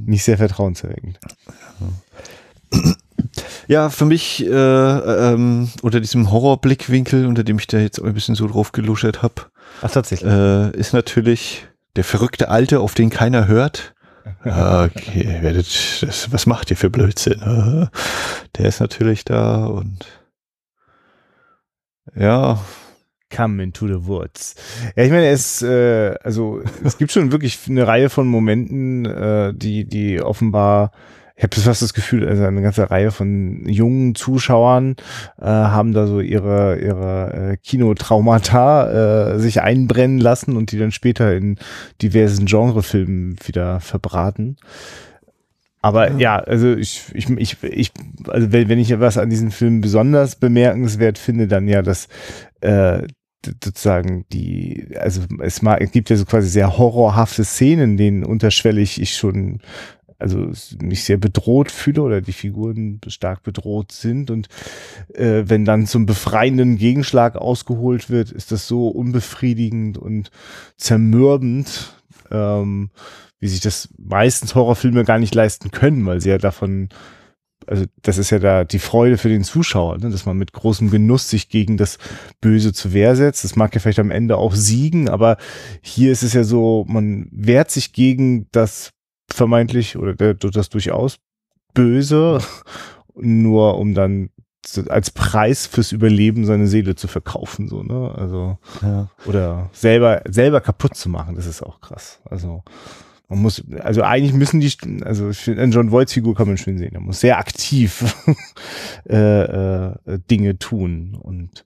Nicht 0.06 0.24
sehr 0.24 0.38
vertrauenserregend. 0.38 1.18
Ja, 3.66 3.90
für 3.90 4.04
mich 4.04 4.44
äh, 4.44 4.48
ähm, 4.50 5.68
unter 5.82 6.00
diesem 6.00 6.30
Horrorblickwinkel, 6.30 7.26
unter 7.26 7.44
dem 7.44 7.58
ich 7.58 7.66
da 7.66 7.78
jetzt 7.78 8.02
ein 8.02 8.14
bisschen 8.14 8.34
so 8.34 8.46
drauf 8.46 8.72
geluschert 8.72 9.22
habe, 9.22 9.34
äh, 9.82 10.76
ist 10.76 10.92
natürlich 10.92 11.66
der 11.96 12.04
verrückte 12.04 12.48
Alte, 12.48 12.80
auf 12.80 12.94
den 12.94 13.10
keiner 13.10 13.46
hört. 13.46 13.91
Okay, 14.44 15.38
werdet, 15.42 16.02
das, 16.02 16.32
was 16.32 16.46
macht 16.46 16.70
ihr 16.70 16.76
für 16.76 16.90
Blödsinn? 16.90 17.88
Der 18.56 18.66
ist 18.66 18.80
natürlich 18.80 19.24
da 19.24 19.66
und 19.66 20.06
ja. 22.14 22.58
Come 23.34 23.62
into 23.62 23.86
the 23.86 24.06
woods. 24.06 24.54
Ja, 24.94 25.04
ich 25.04 25.10
meine, 25.10 25.28
es, 25.28 25.62
äh, 25.62 26.14
also 26.22 26.60
es 26.84 26.98
gibt 26.98 27.12
schon 27.12 27.32
wirklich 27.32 27.58
eine 27.66 27.86
Reihe 27.86 28.10
von 28.10 28.26
Momenten, 28.26 29.06
äh, 29.06 29.54
die, 29.54 29.86
die 29.86 30.20
offenbar 30.20 30.92
ich 31.42 31.44
habe 31.44 31.60
fast 31.60 31.82
das 31.82 31.92
Gefühl, 31.92 32.28
also 32.28 32.44
eine 32.44 32.62
ganze 32.62 32.88
Reihe 32.88 33.10
von 33.10 33.66
jungen 33.66 34.14
Zuschauern 34.14 34.94
äh, 35.40 35.46
haben 35.46 35.92
da 35.92 36.06
so 36.06 36.20
ihre, 36.20 36.78
ihre 36.78 37.32
äh, 37.32 37.56
Kinotraumata 37.56 39.32
äh, 39.32 39.38
sich 39.40 39.60
einbrennen 39.60 40.20
lassen 40.20 40.56
und 40.56 40.70
die 40.70 40.78
dann 40.78 40.92
später 40.92 41.34
in 41.34 41.58
diversen 42.00 42.46
Genrefilmen 42.46 43.34
wieder 43.44 43.80
verbraten. 43.80 44.56
Aber 45.80 46.12
ja. 46.12 46.18
ja, 46.18 46.36
also 46.38 46.76
ich, 46.76 47.06
ich, 47.12 47.28
ich, 47.30 47.60
ich, 47.64 47.90
also 48.28 48.52
wenn, 48.52 48.68
wenn 48.68 48.78
ich 48.78 48.96
was 49.00 49.18
an 49.18 49.28
diesem 49.28 49.50
Film 49.50 49.80
besonders 49.80 50.36
bemerkenswert 50.36 51.18
finde, 51.18 51.48
dann 51.48 51.66
ja, 51.66 51.82
dass 51.82 52.06
äh, 52.60 53.02
sozusagen 53.44 54.26
die, 54.32 54.86
also 54.96 55.22
es, 55.40 55.62
mag, 55.62 55.80
es 55.80 55.90
gibt 55.90 56.08
ja 56.08 56.16
so 56.16 56.24
quasi 56.24 56.48
sehr 56.48 56.78
horrorhafte 56.78 57.44
Szenen, 57.44 57.96
denen 57.96 58.24
unterschwellig 58.24 59.00
ich 59.00 59.16
schon 59.16 59.58
also 60.22 60.50
mich 60.80 61.04
sehr 61.04 61.18
bedroht 61.18 61.70
fühle 61.70 62.02
oder 62.02 62.20
die 62.20 62.32
Figuren 62.32 63.00
stark 63.08 63.42
bedroht 63.42 63.92
sind. 63.92 64.30
Und 64.30 64.48
äh, 65.14 65.44
wenn 65.46 65.64
dann 65.64 65.86
zum 65.86 66.06
befreienden 66.06 66.78
Gegenschlag 66.78 67.36
ausgeholt 67.36 68.08
wird, 68.08 68.30
ist 68.30 68.52
das 68.52 68.66
so 68.66 68.88
unbefriedigend 68.88 69.98
und 69.98 70.30
zermürbend, 70.76 71.94
ähm, 72.30 72.90
wie 73.40 73.48
sich 73.48 73.60
das 73.60 73.88
meistens 73.98 74.54
Horrorfilme 74.54 75.04
gar 75.04 75.18
nicht 75.18 75.34
leisten 75.34 75.70
können, 75.70 76.06
weil 76.06 76.20
sie 76.20 76.30
ja 76.30 76.38
davon 76.38 76.88
also 77.66 77.84
das 78.02 78.18
ist 78.18 78.30
ja 78.30 78.40
da 78.40 78.64
die 78.64 78.80
Freude 78.80 79.18
für 79.18 79.28
den 79.28 79.44
Zuschauer, 79.44 79.98
ne? 79.98 80.10
dass 80.10 80.26
man 80.26 80.36
mit 80.36 80.52
großem 80.52 80.90
Genuss 80.90 81.28
sich 81.28 81.48
gegen 81.48 81.76
das 81.76 81.98
Böse 82.40 82.72
zu 82.72 82.92
Wehr 82.92 83.14
setzt. 83.14 83.44
Das 83.44 83.54
mag 83.54 83.72
ja 83.74 83.80
vielleicht 83.80 84.00
am 84.00 84.10
Ende 84.10 84.36
auch 84.36 84.54
siegen, 84.54 85.08
aber 85.08 85.36
hier 85.80 86.10
ist 86.10 86.24
es 86.24 86.32
ja 86.32 86.42
so, 86.42 86.84
man 86.88 87.28
wehrt 87.30 87.70
sich 87.70 87.92
gegen 87.92 88.48
das 88.50 88.90
vermeintlich 89.32 89.96
oder 89.96 90.14
der, 90.14 90.34
das 90.34 90.68
durchaus 90.68 91.18
böse, 91.74 92.40
nur 93.14 93.78
um 93.78 93.94
dann 93.94 94.30
als 94.88 95.10
Preis 95.10 95.66
fürs 95.66 95.90
Überleben 95.90 96.44
seine 96.44 96.68
Seele 96.68 96.94
zu 96.94 97.08
verkaufen, 97.08 97.68
so, 97.68 97.82
ne? 97.82 98.14
Also, 98.16 98.58
ja. 98.80 99.08
oder 99.26 99.70
selber, 99.72 100.22
selber 100.28 100.60
kaputt 100.60 100.94
zu 100.94 101.08
machen, 101.08 101.34
das 101.34 101.46
ist 101.46 101.62
auch 101.62 101.80
krass. 101.80 102.20
Also, 102.24 102.62
man 103.28 103.42
muss, 103.42 103.64
also 103.80 104.02
eigentlich 104.02 104.34
müssen 104.34 104.60
die, 104.60 104.70
also 105.04 105.30
ich 105.30 105.38
finde, 105.38 105.64
John 105.64 105.90
Voights 105.90 106.12
Figur 106.12 106.34
kann 106.34 106.46
man 106.46 106.58
schön 106.58 106.78
sehen, 106.78 106.94
er 106.94 107.00
muss 107.00 107.20
sehr 107.20 107.38
aktiv 107.38 108.14
äh, 109.08 109.16
äh, 109.16 109.94
Dinge 110.30 110.58
tun 110.58 111.18
und 111.20 111.64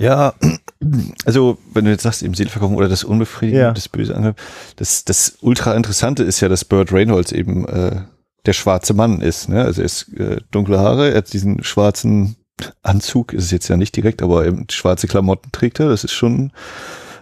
ja, 0.00 0.34
also 1.24 1.58
wenn 1.72 1.84
du 1.84 1.90
jetzt 1.90 2.02
sagst, 2.02 2.22
eben 2.22 2.34
Seelenverkaufung 2.34 2.76
oder 2.76 2.88
das 2.88 3.04
Unbefriedigende, 3.04 3.66
ja. 3.66 3.72
das 3.72 3.88
Böse 3.88 4.14
angehört, 4.14 4.38
das, 4.76 5.04
das 5.04 5.38
ultra 5.40 5.74
interessante 5.74 6.22
ist 6.22 6.40
ja, 6.40 6.48
dass 6.48 6.64
Burt 6.64 6.92
Reynolds 6.92 7.32
eben 7.32 7.66
äh, 7.66 8.02
der 8.46 8.52
schwarze 8.52 8.94
Mann 8.94 9.20
ist. 9.20 9.48
Ne? 9.48 9.64
Also 9.64 9.82
er 9.82 9.86
ist 9.86 10.12
äh, 10.14 10.40
dunkle 10.50 10.78
Haare, 10.78 11.10
er 11.10 11.18
hat 11.18 11.32
diesen 11.32 11.62
schwarzen 11.64 12.36
Anzug, 12.82 13.32
ist 13.32 13.44
es 13.44 13.50
jetzt 13.50 13.68
ja 13.68 13.76
nicht 13.76 13.96
direkt, 13.96 14.22
aber 14.22 14.46
eben 14.46 14.66
schwarze 14.70 15.08
Klamotten 15.08 15.50
trägt 15.52 15.80
er. 15.80 15.88
Das 15.88 16.04
ist 16.04 16.12
schon 16.12 16.52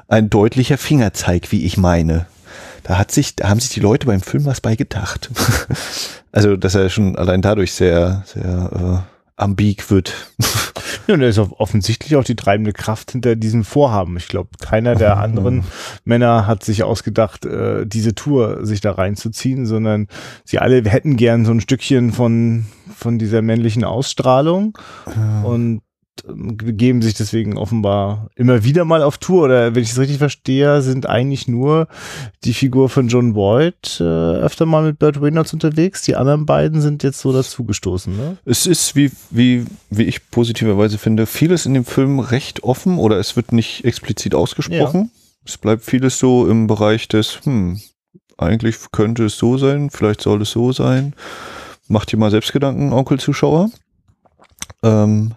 ein 0.08 0.28
deutlicher 0.30 0.78
Fingerzeig, 0.78 1.52
wie 1.52 1.64
ich 1.64 1.76
meine. 1.76 2.26
Da 2.82 2.98
hat 2.98 3.12
sich, 3.12 3.36
da 3.36 3.48
haben 3.48 3.60
sich 3.60 3.70
die 3.70 3.80
Leute 3.80 4.06
beim 4.06 4.20
Film 4.20 4.44
was 4.44 4.60
bei 4.60 4.74
gedacht. 4.74 5.30
also, 6.32 6.56
dass 6.56 6.74
er 6.74 6.90
schon 6.90 7.16
allein 7.16 7.40
dadurch 7.40 7.72
sehr, 7.72 8.24
sehr 8.26 9.04
äh, 9.06 9.11
ambig 9.36 9.90
wird. 9.90 10.14
Ja, 11.06 11.14
und 11.14 11.22
er 11.22 11.28
ist 11.28 11.38
offensichtlich 11.38 12.14
auch 12.14 12.22
die 12.22 12.36
treibende 12.36 12.72
Kraft 12.72 13.10
hinter 13.12 13.34
diesem 13.34 13.64
Vorhaben. 13.64 14.16
Ich 14.16 14.28
glaube, 14.28 14.50
keiner 14.60 14.94
der 14.94 15.16
anderen 15.16 15.64
Männer 16.04 16.46
hat 16.46 16.62
sich 16.62 16.84
ausgedacht, 16.84 17.44
äh, 17.44 17.86
diese 17.86 18.14
Tour 18.14 18.64
sich 18.64 18.80
da 18.80 18.92
reinzuziehen, 18.92 19.66
sondern 19.66 20.06
sie 20.44 20.58
alle 20.58 20.82
hätten 20.88 21.16
gern 21.16 21.44
so 21.44 21.50
ein 21.50 21.60
Stückchen 21.60 22.12
von, 22.12 22.66
von 22.94 23.18
dieser 23.18 23.42
männlichen 23.42 23.82
Ausstrahlung. 23.82 24.78
Ja. 25.06 25.42
Und 25.42 25.82
begeben 26.24 27.02
sich 27.02 27.14
deswegen 27.14 27.56
offenbar 27.56 28.28
immer 28.36 28.64
wieder 28.64 28.84
mal 28.84 29.02
auf 29.02 29.18
Tour 29.18 29.44
oder 29.44 29.74
wenn 29.74 29.82
ich 29.82 29.90
es 29.90 29.98
richtig 29.98 30.18
verstehe, 30.18 30.82
sind 30.82 31.08
eigentlich 31.08 31.48
nur 31.48 31.88
die 32.44 32.54
Figur 32.54 32.88
von 32.88 33.08
John 33.08 33.32
Boyd 33.32 33.98
äh, 34.00 34.04
öfter 34.04 34.66
mal 34.66 34.84
mit 34.84 34.98
Burt 34.98 35.20
Reynolds 35.20 35.52
unterwegs. 35.52 36.02
Die 36.02 36.14
anderen 36.14 36.46
beiden 36.46 36.80
sind 36.80 37.02
jetzt 37.02 37.20
so 37.20 37.32
dazugestoßen. 37.32 38.16
Ne? 38.16 38.36
Es 38.44 38.66
ist, 38.66 38.94
wie, 38.94 39.10
wie, 39.30 39.64
wie 39.90 40.04
ich 40.04 40.30
positiverweise 40.30 40.98
finde, 40.98 41.26
vieles 41.26 41.66
in 41.66 41.74
dem 41.74 41.84
Film 41.84 42.20
recht 42.20 42.62
offen 42.62 42.98
oder 42.98 43.18
es 43.18 43.34
wird 43.34 43.52
nicht 43.52 43.84
explizit 43.84 44.34
ausgesprochen. 44.34 45.10
Ja. 45.12 45.20
Es 45.44 45.58
bleibt 45.58 45.82
vieles 45.82 46.18
so 46.18 46.46
im 46.46 46.68
Bereich 46.68 47.08
des, 47.08 47.40
hm, 47.44 47.80
eigentlich 48.38 48.76
könnte 48.92 49.24
es 49.24 49.38
so 49.38 49.58
sein, 49.58 49.90
vielleicht 49.90 50.20
soll 50.20 50.42
es 50.42 50.52
so 50.52 50.72
sein. 50.72 51.14
Macht 51.88 52.12
dir 52.12 52.16
mal 52.16 52.30
selbst 52.30 52.52
Gedanken, 52.52 52.92
Onkel-Zuschauer. 52.92 53.70
Ähm, 54.84 55.34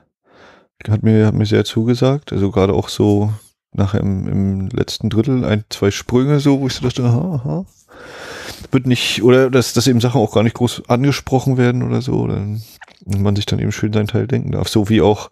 hat 0.88 1.04
mir, 1.04 1.26
hat 1.26 1.34
mir 1.34 1.46
sehr 1.46 1.66
zugesagt. 1.66 2.34
Also 2.34 2.52
gerade 2.52 2.74
auch 2.74 2.90
so 2.90 3.32
nachher 3.72 4.00
im, 4.02 4.28
im 4.28 4.68
letzten 4.70 5.10
Drittel 5.10 5.44
ein, 5.44 5.64
zwei 5.70 5.92
Sprünge 5.92 6.40
so, 6.40 6.60
wo 6.60 6.68
ich 6.68 6.74
so 6.74 6.86
dachte, 6.86 7.04
aha, 7.04 7.42
aha. 7.44 7.66
Wird 8.72 8.88
nicht, 8.88 9.24
oder 9.24 9.50
dass, 9.50 9.74
dass 9.74 9.88
eben 9.88 10.02
Sachen 10.02 10.20
auch 10.20 10.34
gar 10.34 10.44
nicht 10.44 10.56
groß 10.56 10.84
angesprochen 10.88 11.58
werden 11.58 11.84
oder 11.84 12.02
so, 12.02 12.14
oder 12.14 12.42
man 13.06 13.36
sich 13.36 13.46
dann 13.46 13.60
eben 13.60 13.72
schön 13.72 13.94
seinen 13.94 14.08
Teil 14.08 14.28
denken 14.28 14.52
darf. 14.52 14.68
So 14.68 14.90
wie 14.90 15.02
auch, 15.02 15.30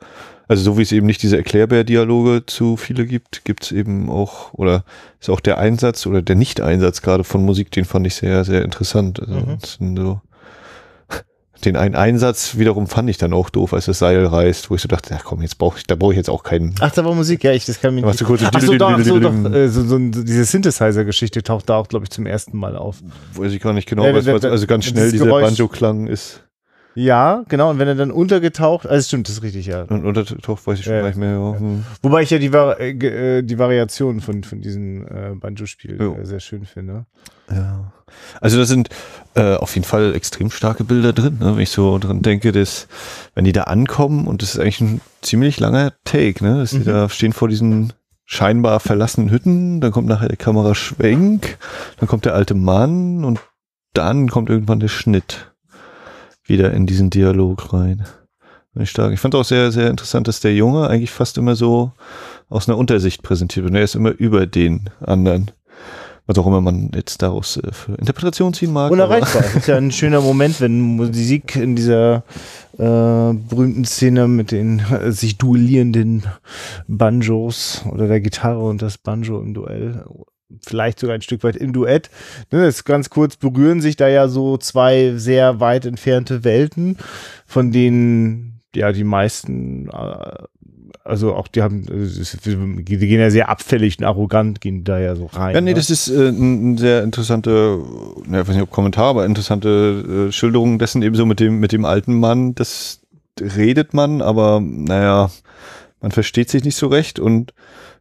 also 0.47 0.63
so 0.63 0.77
wie 0.77 0.81
es 0.81 0.91
eben 0.91 1.07
nicht 1.07 1.23
diese 1.23 1.37
Erklärbär-Dialoge 1.37 2.45
zu 2.45 2.77
viele 2.77 3.05
gibt, 3.05 3.43
gibt 3.45 3.63
es 3.63 3.71
eben 3.71 4.09
auch, 4.09 4.53
oder 4.53 4.83
ist 5.19 5.29
auch 5.29 5.39
der 5.39 5.57
Einsatz 5.57 6.05
oder 6.05 6.21
der 6.21 6.35
Nicht-Einsatz 6.35 7.01
gerade 7.01 7.23
von 7.23 7.43
Musik, 7.43 7.71
den 7.71 7.85
fand 7.85 8.07
ich 8.07 8.15
sehr, 8.15 8.43
sehr 8.45 8.63
interessant. 8.63 9.19
Also 9.19 9.33
Mhm. 9.79 9.95
so 9.97 10.21
den 11.65 11.75
einen 11.75 11.95
Einsatz 11.95 12.57
wiederum 12.57 12.87
fand 12.87 13.09
ich 13.09 13.17
dann 13.17 13.33
auch 13.33 13.49
doof, 13.49 13.73
als 13.73 13.85
das 13.85 13.99
Seil 13.99 14.25
reißt, 14.25 14.69
wo 14.69 14.75
ich 14.75 14.81
so 14.81 14.87
dachte, 14.87 15.13
ja 15.13 15.19
komm, 15.23 15.41
jetzt 15.41 15.57
brauche 15.57 15.77
ich, 15.77 15.87
da 15.87 15.95
brauche 15.95 16.13
ich 16.13 16.17
jetzt 16.17 16.29
auch 16.29 16.43
keinen. 16.43 16.75
Ach, 16.79 16.91
da 16.91 17.03
war 17.05 17.13
Musik, 17.13 17.43
ja, 17.43 17.51
ich, 17.51 17.65
das 17.65 17.79
kann 17.79 17.99
machst 18.01 18.21
du 18.21 18.25
kurz 18.25 18.41
Ach 18.43 18.61
so, 18.61 18.75
doch, 18.75 18.91
ach 18.91 19.03
so, 19.03 19.19
doch, 19.19 19.33
äh, 19.51 19.69
so, 19.69 19.83
so, 19.83 19.97
so, 19.97 20.23
diese 20.23 20.45
Synthesizer-Geschichte 20.45 21.43
taucht 21.43 21.69
da 21.69 21.75
auch, 21.77 21.87
glaube 21.87 22.05
ich, 22.05 22.11
zum 22.11 22.25
ersten 22.25 22.57
Mal 22.57 22.75
auf. 22.75 22.97
Weiß 23.35 23.51
ich 23.51 23.61
gar 23.61 23.73
nicht 23.73 23.87
genau, 23.87 24.05
Ja, 24.05 24.13
was, 24.13 24.25
da- 24.25 24.33
was, 24.33 24.45
also 24.45 24.67
ganz 24.67 24.85
schnell 24.85 25.11
dieser 25.11 25.25
Banjo-Klang 25.25 26.07
ist. 26.07 26.43
Ja, 26.95 27.43
genau, 27.49 27.71
und 27.71 27.79
wenn 27.79 27.87
er 27.87 27.95
dann 27.95 28.11
untergetaucht, 28.11 28.85
also 28.85 29.07
stimmt, 29.07 29.27
das 29.27 29.37
ist 29.37 29.43
richtig, 29.43 29.65
ja. 29.65 29.83
Und 29.83 30.05
untertaucht 30.05 30.67
weiß 30.67 30.77
ich 30.79 30.85
schon 30.85 30.93
Ja, 30.93 30.99
gar 31.01 31.07
nicht 31.07 31.17
mehr. 31.17 31.31
Ja. 31.31 31.59
Hm. 31.59 31.83
Wobei 32.03 32.21
ich 32.21 32.29
ja 32.29 32.37
die, 32.37 32.51
äh, 32.53 33.39
äh, 33.39 33.41
die 33.41 33.57
Variation 33.57 34.21
von, 34.21 34.43
von 34.43 34.61
diesem 34.61 35.07
äh, 35.07 35.31
Banjo-Spiel 35.35 35.99
Jo. 35.99 36.15
äh, 36.15 36.25
sehr 36.25 36.39
schön 36.39 36.65
finde. 36.65 37.05
Ja. 37.49 37.91
Also 38.41 38.57
da 38.57 38.65
sind 38.65 38.89
äh, 39.35 39.55
auf 39.55 39.75
jeden 39.75 39.85
Fall 39.85 40.15
extrem 40.15 40.51
starke 40.51 40.83
Bilder 40.83 41.13
drin, 41.13 41.37
ne? 41.39 41.55
wenn 41.55 41.63
ich 41.63 41.69
so 41.69 41.97
dran 41.97 42.21
denke, 42.21 42.51
dass 42.51 42.87
wenn 43.35 43.45
die 43.45 43.51
da 43.51 43.63
ankommen 43.63 44.27
und 44.27 44.41
das 44.41 44.55
ist 44.55 44.59
eigentlich 44.59 44.81
ein 44.81 45.01
ziemlich 45.21 45.59
langer 45.59 45.93
Take, 46.05 46.43
ne? 46.43 46.59
dass 46.59 46.71
die 46.71 46.79
Mhm. 46.79 46.85
da 46.85 47.09
stehen 47.09 47.33
vor 47.33 47.47
diesen 47.47 47.93
scheinbar 48.25 48.79
verlassenen 48.79 49.29
Hütten, 49.31 49.81
dann 49.81 49.91
kommt 49.91 50.07
nachher 50.07 50.27
der 50.29 50.37
Kameraschwenk, 50.37 51.57
dann 51.99 52.07
kommt 52.07 52.25
der 52.25 52.35
alte 52.35 52.53
Mann 52.53 53.23
und 53.23 53.39
dann 53.93 54.29
kommt 54.29 54.49
irgendwann 54.49 54.79
der 54.79 54.87
Schnitt 54.87 55.51
wieder 56.45 56.73
in 56.73 56.85
diesen 56.85 57.09
Dialog 57.09 57.73
rein. 57.73 58.05
Ich 58.75 58.89
stark. 58.89 59.13
Ich 59.13 59.19
fand 59.19 59.35
auch 59.35 59.45
sehr, 59.45 59.71
sehr 59.71 59.89
interessant, 59.91 60.27
dass 60.27 60.39
der 60.39 60.55
Junge 60.55 60.89
eigentlich 60.89 61.11
fast 61.11 61.37
immer 61.37 61.55
so 61.55 61.91
aus 62.49 62.67
einer 62.67 62.77
Untersicht 62.77 63.21
präsentiert 63.21 63.63
wird. 63.65 63.71
Und 63.71 63.77
er 63.77 63.83
ist 63.83 63.93
immer 63.95 64.09
über 64.11 64.47
den 64.47 64.89
anderen. 64.99 65.51
Was 66.25 66.37
auch 66.37 66.47
immer 66.47 66.61
man 66.61 66.89
jetzt 66.95 67.21
daraus 67.21 67.57
äh, 67.57 67.71
für 67.71 67.95
Interpretation 67.95 68.53
ziehen 68.53 68.71
mag. 68.71 68.91
Unerreichbar. 68.91 69.41
Das 69.41 69.55
ist 69.55 69.67
ja 69.67 69.77
ein 69.77 69.91
schöner 69.91 70.21
Moment, 70.21 70.61
wenn 70.61 70.79
Musik 70.79 71.55
in 71.55 71.75
dieser 71.75 72.23
äh, 72.77 73.33
berühmten 73.33 73.83
Szene 73.83 74.27
mit 74.27 74.51
den 74.51 74.79
äh, 74.79 75.11
sich 75.11 75.37
duellierenden 75.37 76.23
Banjos 76.87 77.83
oder 77.91 78.07
der 78.07 78.21
Gitarre 78.21 78.63
und 78.63 78.81
das 78.81 78.97
Banjo 78.97 79.41
im 79.41 79.53
Duell, 79.53 80.05
vielleicht 80.61 80.99
sogar 80.99 81.15
ein 81.15 81.21
Stück 81.21 81.43
weit 81.43 81.55
im 81.55 81.73
Duett. 81.73 82.09
Ne, 82.51 82.63
das 82.63 82.85
ganz 82.85 83.09
kurz 83.09 83.35
berühren 83.35 83.81
sich 83.81 83.95
da 83.95 84.07
ja 84.07 84.27
so 84.27 84.57
zwei 84.57 85.13
sehr 85.15 85.59
weit 85.59 85.85
entfernte 85.85 86.43
Welten, 86.43 86.97
von 87.45 87.71
denen 87.71 88.61
ja 88.75 88.91
die 88.91 89.03
meisten 89.03 89.89
äh, 89.89 90.43
also 91.03 91.33
auch 91.35 91.47
die 91.47 91.61
haben, 91.61 91.81
es- 91.91 92.37
die 92.41 92.97
gehen 92.97 93.19
ja 93.19 93.29
sehr 93.29 93.49
abfällig 93.49 93.97
und 93.99 94.05
arrogant, 94.05 94.61
gehen 94.61 94.83
da 94.83 94.99
ja 94.99 95.15
so 95.15 95.25
rein. 95.27 95.53
Ja, 95.55 95.61
nee, 95.61 95.71
ne? 95.71 95.75
das 95.75 95.89
ist 95.89 96.07
äh, 96.09 96.29
ein 96.29 96.73
ein 96.73 96.77
sehr 96.77 97.03
interessante, 97.03 97.79
ne, 98.25 98.41
ich 98.41 98.47
weiß 98.47 98.55
nicht 98.55 98.63
ob 98.63 98.71
Kommentar, 98.71 99.05
aber 99.07 99.25
interessante 99.25 100.27
äh, 100.29 100.31
Schilderung 100.31 100.79
dessen 100.79 101.01
eben 101.01 101.15
so 101.15 101.25
mit 101.25 101.39
dem, 101.39 101.59
mit 101.59 101.71
dem 101.71 101.85
alten 101.85 102.19
Mann, 102.19 102.55
das 102.55 103.01
redet 103.39 103.93
man, 103.93 104.21
aber 104.21 104.61
naja, 104.61 105.29
man 106.01 106.11
versteht 106.11 106.49
sich 106.49 106.63
nicht 106.63 106.75
so 106.75 106.87
recht 106.87 107.19
und 107.19 107.53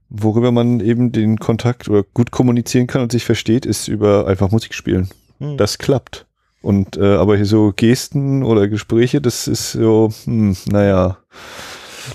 worüber 0.08 0.52
man 0.52 0.80
eben 0.80 1.10
den 1.10 1.38
Kontakt 1.38 1.88
oder 1.88 2.02
gut 2.14 2.30
kommunizieren 2.30 2.86
kann 2.86 3.00
und 3.02 3.10
sich 3.12 3.24
versteht, 3.24 3.64
ist 3.64 3.88
über 3.88 4.26
einfach 4.26 4.50
Musik 4.50 4.74
spielen. 4.74 5.08
Hm. 5.38 5.56
Das 5.56 5.78
klappt. 5.78 6.26
Und 6.60 6.96
äh, 6.96 7.14
aber 7.16 7.36
hier 7.36 7.46
so 7.46 7.72
Gesten 7.74 8.42
oder 8.44 8.68
Gespräche, 8.68 9.20
das 9.20 9.48
ist 9.48 9.72
so, 9.72 10.10
hm, 10.24 10.54
naja. 10.70 11.16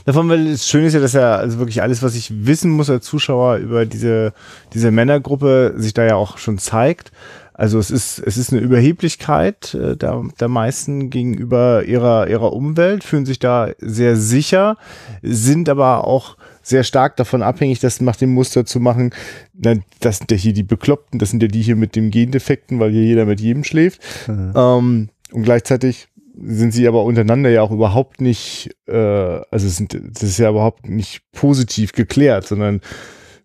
Davon, 0.06 0.30
weil 0.30 0.47
es 0.47 0.67
schön 0.67 0.86
ist 0.86 0.93
ja, 0.93 1.00
dass 1.00 1.13
er 1.13 1.38
also 1.38 1.60
wirklich 1.60 1.82
alles, 1.82 2.04
was 2.04 2.15
ich 2.15 2.45
wissen 2.45 2.71
muss 2.71 2.89
als 2.89 3.06
Zuschauer 3.06 3.58
über 3.58 3.86
diese, 3.86 4.34
diese 4.73 4.91
Männergruppe, 4.91 5.73
sich 5.78 5.93
da 5.93 6.06
ja 6.06 6.15
auch 6.15 6.38
schon 6.38 6.58
zeigt. 6.58 7.12
Also 7.58 7.80
es 7.80 7.89
ist, 7.89 8.19
es 8.19 8.38
ist 8.38 8.54
eine 8.54 8.62
Überheblichkeit 8.62 9.73
äh, 9.73 9.97
der, 9.97 10.23
der 10.39 10.47
meisten 10.47 11.10
gegenüber 11.10 11.84
ihrer, 11.86 12.28
ihrer 12.30 12.54
Umwelt, 12.54 13.04
fühlen 13.04 13.26
sich 13.26 13.39
da 13.39 13.69
sehr 13.80 14.15
sicher, 14.15 14.78
sind 15.23 15.67
aber 15.67 16.06
auch 16.06 16.38
sehr 16.62 16.84
stark 16.84 17.15
davon 17.15 17.41
abhängig, 17.41 17.80
das 17.80 18.00
nach 18.00 18.15
dem 18.15 18.34
Muster 18.34 18.65
zu 18.65 18.80
machen, 18.80 19.12
na, 19.54 19.73
das 20.02 20.19
sind 20.19 20.30
ja 20.32 20.38
hier 20.38 20.54
die 20.54 20.63
Bekloppten, 20.63 21.17
das 21.17 21.32
sind 21.32 21.41
ja 21.41 21.47
die 21.47 21.62
hier 21.62 21.76
mit 21.76 21.95
dem 21.95 22.12
Gendefekten, 22.12 22.80
weil 22.80 22.91
hier 22.91 23.04
jeder 23.04 23.26
mit 23.26 23.41
jedem 23.41 23.63
schläft. 23.63 24.02
Ähm, 24.28 25.10
und 25.32 25.43
gleichzeitig 25.43 26.10
sind 26.39 26.71
sie 26.71 26.88
aber 26.88 27.04
untereinander 27.04 27.50
ja 27.50 27.62
auch 27.62 27.71
überhaupt 27.71 28.21
nicht, 28.21 28.69
äh, 28.88 28.95
also 28.95 29.67
es 29.67 29.78
sind, 29.78 29.93
das 29.93 30.23
ist 30.23 30.38
ja 30.38 30.50
überhaupt 30.50 30.88
nicht 30.88 31.21
positiv 31.32 31.91
geklärt, 31.93 32.47
sondern 32.47 32.82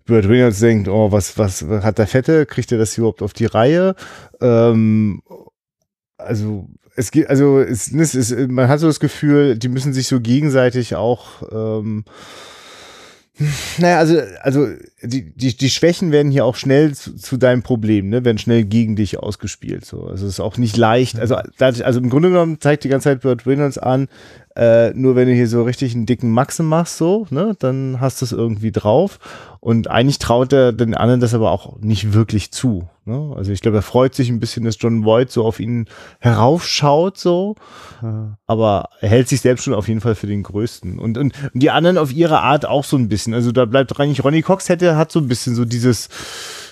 Burt 0.05 0.28
Reynolds 0.28 0.61
denkt, 0.61 0.88
oh, 0.88 1.12
was, 1.12 1.38
was 1.38 1.62
hat 1.62 1.98
der 1.98 2.07
Fette? 2.07 2.46
Kriegt 2.46 2.72
er 2.72 2.78
das 2.78 2.98
überhaupt 2.98 3.22
auf 3.22 3.33
die 3.33 3.46
Reihe? 3.46 3.94
Ähm, 4.40 5.22
also 6.18 6.68
es 6.96 7.11
geht, 7.11 7.28
also 7.28 7.61
es, 7.61 7.92
es 7.92 8.14
ist, 8.14 8.50
man 8.50 8.68
hat 8.68 8.81
so 8.81 8.87
das 8.87 9.00
Gefühl, 9.00 9.57
die 9.57 9.68
müssen 9.68 9.92
sich 9.92 10.09
so 10.09 10.20
gegenseitig 10.20 10.94
auch 10.96 11.42
ähm, 11.50 12.05
naja, 13.78 13.98
also, 13.98 14.20
also 14.40 14.68
die, 15.02 15.33
die, 15.35 15.57
die 15.57 15.70
Schwächen 15.70 16.12
werden 16.12 16.31
hier 16.31 16.44
auch 16.44 16.57
schnell 16.57 16.94
zu, 16.94 17.16
zu 17.16 17.37
deinem 17.37 17.62
Problem, 17.62 18.09
ne? 18.09 18.24
werden 18.24 18.38
schnell 18.38 18.64
gegen 18.64 18.96
dich 18.96 19.18
ausgespielt. 19.18 19.85
So. 19.85 20.05
Also 20.05 20.26
es 20.26 20.35
ist 20.35 20.40
auch 20.40 20.59
nicht 20.59 20.76
leicht. 20.76 21.18
Also, 21.18 21.37
dadurch, 21.59 21.85
also 21.85 22.00
im 22.00 22.11
Grunde 22.11 22.31
genommen 22.31 22.61
zeigt 22.61 22.85
die 22.85 22.88
ganze 22.88 23.11
Zeit 23.11 23.22
Burt 23.22 23.46
Reynolds 23.46 23.78
an, 23.78 24.09
äh, 24.57 24.90
nur 24.90 25.16
wenn 25.16 25.28
du 25.28 25.35
hier 25.35 25.48
so 25.48 25.62
richtig 25.62 25.94
einen 25.94 26.07
dicken 26.07 26.31
Maxen 26.31 26.66
machst, 26.66 26.98
so, 26.98 27.26
ne, 27.31 27.57
dann 27.59 28.00
hast 28.00 28.20
du 28.20 28.26
es 28.26 28.33
irgendwie 28.33 28.72
drauf. 28.72 29.18
Und 29.64 29.88
eigentlich 29.88 30.18
traut 30.18 30.53
er 30.53 30.72
den 30.72 30.96
anderen 30.96 31.20
das 31.20 31.35
aber 31.35 31.53
auch 31.53 31.79
nicht 31.79 32.14
wirklich 32.14 32.51
zu. 32.51 32.88
Ne? 33.05 33.33
Also 33.37 33.53
ich 33.53 33.61
glaube, 33.61 33.77
er 33.77 33.83
freut 33.83 34.12
sich 34.12 34.29
ein 34.29 34.40
bisschen, 34.40 34.64
dass 34.64 34.77
John 34.81 35.05
Voight 35.05 35.31
so 35.31 35.44
auf 35.44 35.61
ihn 35.61 35.87
heraufschaut, 36.18 37.16
so 37.16 37.55
aber 38.48 38.88
er 39.01 39.09
hält 39.09 39.29
sich 39.29 39.40
selbst 39.40 39.62
schon 39.62 39.75
auf 39.75 39.87
jeden 39.87 40.01
Fall 40.01 40.16
für 40.16 40.27
den 40.27 40.42
Größten. 40.42 40.98
Und, 40.98 41.16
und, 41.16 41.33
und 41.55 41.62
die 41.62 41.70
anderen 41.70 41.96
auf 41.96 42.12
ihre 42.12 42.40
Art 42.40 42.66
auch 42.66 42.83
so 42.83 42.96
ein 42.96 43.09
bisschen. 43.09 43.35
Also 43.35 43.53
da 43.53 43.64
bleibt 43.64 43.98
eigentlich 44.01 44.25
Ronny 44.25 44.42
Cox 44.42 44.68
hätte, 44.68 44.96
hat 44.96 45.12
so 45.12 45.20
ein 45.20 45.29
bisschen 45.29 45.55
so 45.55 45.64
dieses, 45.64 46.09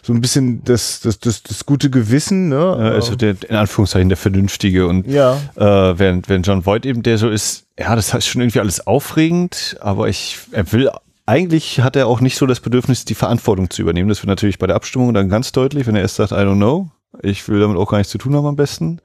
so 0.02 0.12
ein 0.12 0.20
bisschen 0.20 0.64
das, 0.64 1.00
das, 1.00 1.20
das, 1.20 1.44
das 1.44 1.66
gute 1.66 1.90
Gewissen, 1.90 2.48
ne? 2.48 2.56
Ja, 2.56 2.90
also 2.90 3.14
der, 3.14 3.36
in 3.48 3.54
Anführungszeichen 3.54 4.08
der 4.08 4.18
Vernünftige 4.18 4.88
und 4.88 5.06
ja. 5.06 5.34
Äh, 5.54 5.96
während, 5.96 6.28
während 6.28 6.44
John 6.44 6.66
Voight 6.66 6.86
eben 6.86 7.04
der 7.04 7.18
so 7.18 7.30
ist, 7.30 7.66
ja, 7.78 7.94
das 7.94 8.12
heißt 8.12 8.26
schon 8.26 8.42
irgendwie 8.42 8.60
alles 8.60 8.84
aufregend, 8.84 9.76
aber 9.80 10.08
ich, 10.08 10.38
er 10.50 10.72
will, 10.72 10.90
eigentlich 11.30 11.80
hat 11.80 11.94
er 11.94 12.08
auch 12.08 12.20
nicht 12.20 12.36
so 12.36 12.44
das 12.44 12.58
Bedürfnis, 12.58 13.04
die 13.04 13.14
Verantwortung 13.14 13.70
zu 13.70 13.82
übernehmen. 13.82 14.08
Das 14.08 14.18
wird 14.20 14.28
natürlich 14.28 14.58
bei 14.58 14.66
der 14.66 14.74
Abstimmung 14.74 15.14
dann 15.14 15.28
ganz 15.28 15.52
deutlich, 15.52 15.86
wenn 15.86 15.94
er 15.94 16.02
erst 16.02 16.16
sagt, 16.16 16.32
I 16.32 16.34
don't 16.34 16.56
know, 16.56 16.90
ich 17.22 17.48
will 17.48 17.60
damit 17.60 17.76
auch 17.76 17.88
gar 17.88 17.98
nichts 17.98 18.10
zu 18.10 18.18
tun 18.18 18.34
haben 18.34 18.46
am 18.46 18.56
besten. 18.56 19.00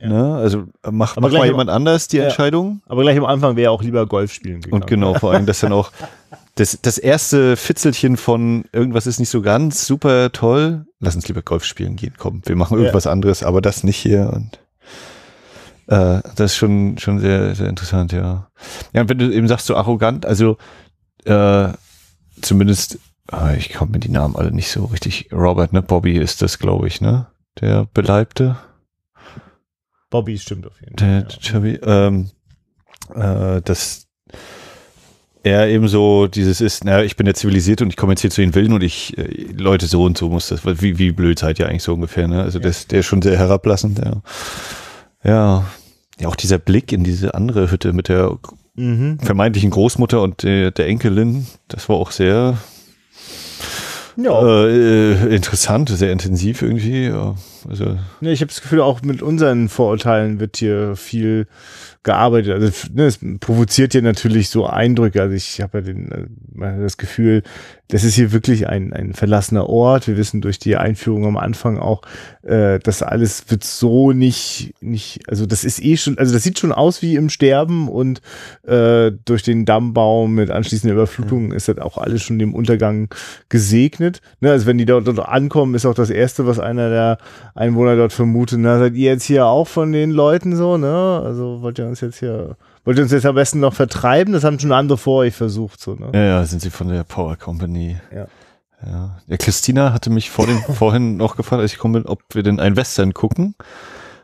Ne? 0.00 0.36
Also 0.36 0.66
mach, 0.88 1.16
Aber 1.16 1.28
mach 1.28 1.38
mal 1.38 1.46
jemand 1.46 1.68
anders 1.68 2.06
die 2.06 2.18
Ja. 2.18 2.24
Entscheidung. 2.24 2.80
Aber 2.86 3.02
gleich 3.02 3.18
am 3.18 3.24
Anfang 3.24 3.56
wäre 3.56 3.70
er 3.70 3.72
auch 3.72 3.82
lieber 3.82 4.06
Golf 4.06 4.32
spielen 4.32 4.60
gegangen. 4.60 4.82
Und 4.82 4.88
genau, 4.88 5.14
vor 5.14 5.32
allem, 5.32 5.46
dass 5.46 5.58
dann 5.58 5.72
auch 5.72 5.90
das, 6.54 6.78
das 6.80 6.96
erste 6.98 7.56
Fitzelchen 7.56 8.16
von 8.16 8.64
irgendwas 8.72 9.08
ist 9.08 9.18
nicht 9.18 9.30
so 9.30 9.42
ganz 9.42 9.84
super 9.84 10.30
toll. 10.30 10.86
Lass 11.00 11.16
uns 11.16 11.26
lieber 11.26 11.42
Golf 11.42 11.64
spielen 11.64 11.96
gehen, 11.96 12.14
komm, 12.16 12.42
wir 12.44 12.54
machen 12.54 12.78
irgendwas 12.78 13.08
anderes, 13.08 13.42
aber 13.42 13.60
das 13.60 13.82
nicht 13.82 13.96
hier 13.96 14.32
und 14.32 14.60
äh, 15.88 16.20
das 16.36 16.52
ist 16.52 16.56
schon, 16.56 16.98
schon 16.98 17.18
sehr, 17.18 17.54
sehr 17.54 17.68
interessant, 17.68 18.12
ja. 18.12 18.48
Ja, 18.92 19.00
und 19.00 19.08
wenn 19.08 19.18
du 19.18 19.32
eben 19.32 19.48
sagst, 19.48 19.66
so 19.66 19.74
arrogant, 19.74 20.26
also 20.26 20.58
äh, 21.28 21.72
zumindest, 22.40 22.98
ah, 23.28 23.52
ich 23.54 23.72
komme 23.72 23.92
mir 23.92 23.98
die 24.00 24.10
Namen 24.10 24.36
alle 24.36 24.52
nicht 24.52 24.70
so 24.70 24.86
richtig. 24.86 25.28
Robert, 25.32 25.72
ne? 25.72 25.82
Bobby 25.82 26.16
ist 26.16 26.42
das, 26.42 26.58
glaube 26.58 26.86
ich, 26.86 27.00
ne? 27.00 27.26
Der 27.60 27.86
Beleibte. 27.92 28.56
Bobby 30.10 30.38
stimmt 30.38 30.66
auf 30.66 30.80
jeden 30.80 30.96
Der 30.96 31.22
Fall. 31.22 31.38
Chubby, 31.40 31.78
ähm, 31.82 32.30
äh, 33.14 33.60
dass 33.62 34.06
er 35.42 35.68
eben 35.68 35.88
so 35.88 36.26
dieses 36.26 36.60
ist, 36.60 36.84
naja, 36.84 37.04
ich 37.04 37.16
bin 37.16 37.26
der 37.26 37.34
Zivilisierte 37.34 37.84
und 37.84 37.90
ich 37.90 37.96
komme 37.96 38.12
jetzt 38.12 38.22
hier 38.22 38.30
zu 38.30 38.40
den 38.40 38.54
Wilden 38.54 38.72
und 38.72 38.82
ich, 38.82 39.16
äh, 39.18 39.52
Leute, 39.52 39.86
so 39.86 40.04
und 40.04 40.16
so 40.18 40.28
muss 40.28 40.48
das, 40.48 40.64
wie, 40.82 40.98
wie 40.98 41.12
blöd 41.12 41.38
seid 41.38 41.58
ihr 41.58 41.68
eigentlich 41.68 41.82
so 41.82 41.94
ungefähr, 41.94 42.28
ne? 42.28 42.42
Also 42.42 42.58
das, 42.58 42.86
der 42.86 43.00
ist 43.00 43.06
schon 43.06 43.22
sehr 43.22 43.38
herablassend, 43.38 43.98
ja. 43.98 44.22
Ja. 45.22 45.64
Ja, 46.20 46.28
auch 46.28 46.36
dieser 46.36 46.58
Blick 46.58 46.92
in 46.92 47.04
diese 47.04 47.34
andere 47.34 47.70
Hütte 47.70 47.92
mit 47.92 48.08
der 48.08 48.30
Ja. 48.30 48.38
Mhm. 48.78 49.18
vermeintlichen 49.18 49.70
Großmutter 49.70 50.22
und 50.22 50.44
der, 50.44 50.70
der 50.70 50.86
Enkelin, 50.86 51.46
das 51.66 51.88
war 51.88 51.96
auch 51.96 52.12
sehr, 52.12 52.56
Ja. 54.16 54.66
Äh, 54.66 55.34
interessant, 55.34 55.88
sehr 55.90 56.12
intensiv 56.12 56.62
irgendwie. 56.62 57.06
Ja, 57.06 57.34
also. 57.68 57.98
Ja, 58.20 58.30
ich 58.30 58.40
habe 58.40 58.48
das 58.48 58.60
Gefühl, 58.60 58.80
auch 58.80 59.02
mit 59.02 59.22
unseren 59.22 59.68
Vorurteilen 59.68 60.40
wird 60.40 60.56
hier 60.56 60.96
viel 60.96 61.46
gearbeitet. 62.08 62.54
Also 62.54 62.88
ne, 62.94 63.04
es 63.04 63.18
provoziert 63.38 63.92
ja 63.92 64.00
natürlich 64.00 64.48
so 64.48 64.66
Eindrücke. 64.66 65.20
Also 65.20 65.34
ich 65.34 65.60
habe 65.60 65.78
ja 65.78 65.84
den, 65.84 66.10
äh, 66.10 66.80
das 66.80 66.96
Gefühl, 66.96 67.42
das 67.88 68.02
ist 68.02 68.14
hier 68.14 68.32
wirklich 68.32 68.66
ein, 68.66 68.94
ein 68.94 69.12
verlassener 69.12 69.68
Ort. 69.68 70.08
Wir 70.08 70.16
wissen 70.16 70.40
durch 70.40 70.58
die 70.58 70.76
Einführung 70.76 71.26
am 71.26 71.36
Anfang 71.36 71.78
auch, 71.78 72.00
äh, 72.42 72.78
das 72.78 73.02
alles 73.02 73.50
wird 73.50 73.62
so 73.62 74.12
nicht, 74.12 74.74
nicht, 74.80 75.20
also 75.28 75.44
das 75.44 75.64
ist 75.64 75.82
eh 75.82 75.98
schon, 75.98 76.16
also 76.16 76.32
das 76.32 76.42
sieht 76.42 76.58
schon 76.58 76.72
aus 76.72 77.02
wie 77.02 77.16
im 77.16 77.28
Sterben 77.28 77.88
und 77.88 78.22
äh, 78.66 79.12
durch 79.24 79.42
den 79.42 79.66
Dammbau 79.66 80.26
mit 80.26 80.50
anschließender 80.50 80.94
Überflutung 80.94 81.52
ist 81.52 81.68
das 81.68 81.78
auch 81.78 81.98
alles 81.98 82.22
schon 82.22 82.38
dem 82.38 82.54
Untergang 82.54 83.08
gesegnet. 83.50 84.22
Ne, 84.40 84.50
also 84.50 84.64
wenn 84.64 84.78
die 84.78 84.86
dort, 84.86 85.06
dort 85.06 85.20
ankommen, 85.20 85.74
ist 85.74 85.84
auch 85.84 85.94
das 85.94 86.10
Erste, 86.10 86.46
was 86.46 86.58
einer 86.58 86.88
der 86.88 87.18
Einwohner 87.54 87.96
dort 87.96 88.12
vermutet, 88.14 88.58
na, 88.60 88.78
seid 88.78 88.94
ihr 88.94 89.10
jetzt 89.10 89.24
hier 89.24 89.46
auch 89.46 89.68
von 89.68 89.92
den 89.92 90.10
Leuten 90.10 90.56
so, 90.56 90.78
ne? 90.78 91.22
Also 91.24 91.62
wollt 91.62 91.78
ihr 91.78 91.86
uns 91.86 91.97
jetzt 92.00 92.18
hier 92.18 92.56
Wollt 92.88 92.96
ihr 92.96 93.02
uns 93.02 93.12
jetzt 93.12 93.26
am 93.26 93.34
besten 93.34 93.60
noch 93.60 93.74
vertreiben? 93.74 94.32
Das 94.32 94.44
haben 94.44 94.58
schon 94.58 94.72
andere 94.72 94.96
vor 94.96 95.18
euch 95.18 95.34
versucht. 95.34 95.78
So, 95.78 95.92
ne? 95.92 96.10
Ja, 96.14 96.22
ja, 96.22 96.44
sind 96.46 96.62
sie 96.62 96.70
von 96.70 96.88
der 96.88 97.04
Power 97.04 97.36
Company. 97.36 97.98
Ja. 98.10 98.26
Ja, 98.82 99.20
ja 99.26 99.36
Christina 99.36 99.92
hatte 99.92 100.08
mich 100.08 100.30
vor 100.30 100.46
dem, 100.46 100.62
vorhin 100.74 101.18
noch 101.18 101.36
gefragt, 101.36 101.60
als 101.60 101.74
ich 101.74 101.78
komme, 101.78 102.04
ob 102.06 102.22
wir 102.32 102.42
denn 102.42 102.60
ein 102.60 102.76
Western 102.76 103.12
gucken. 103.12 103.56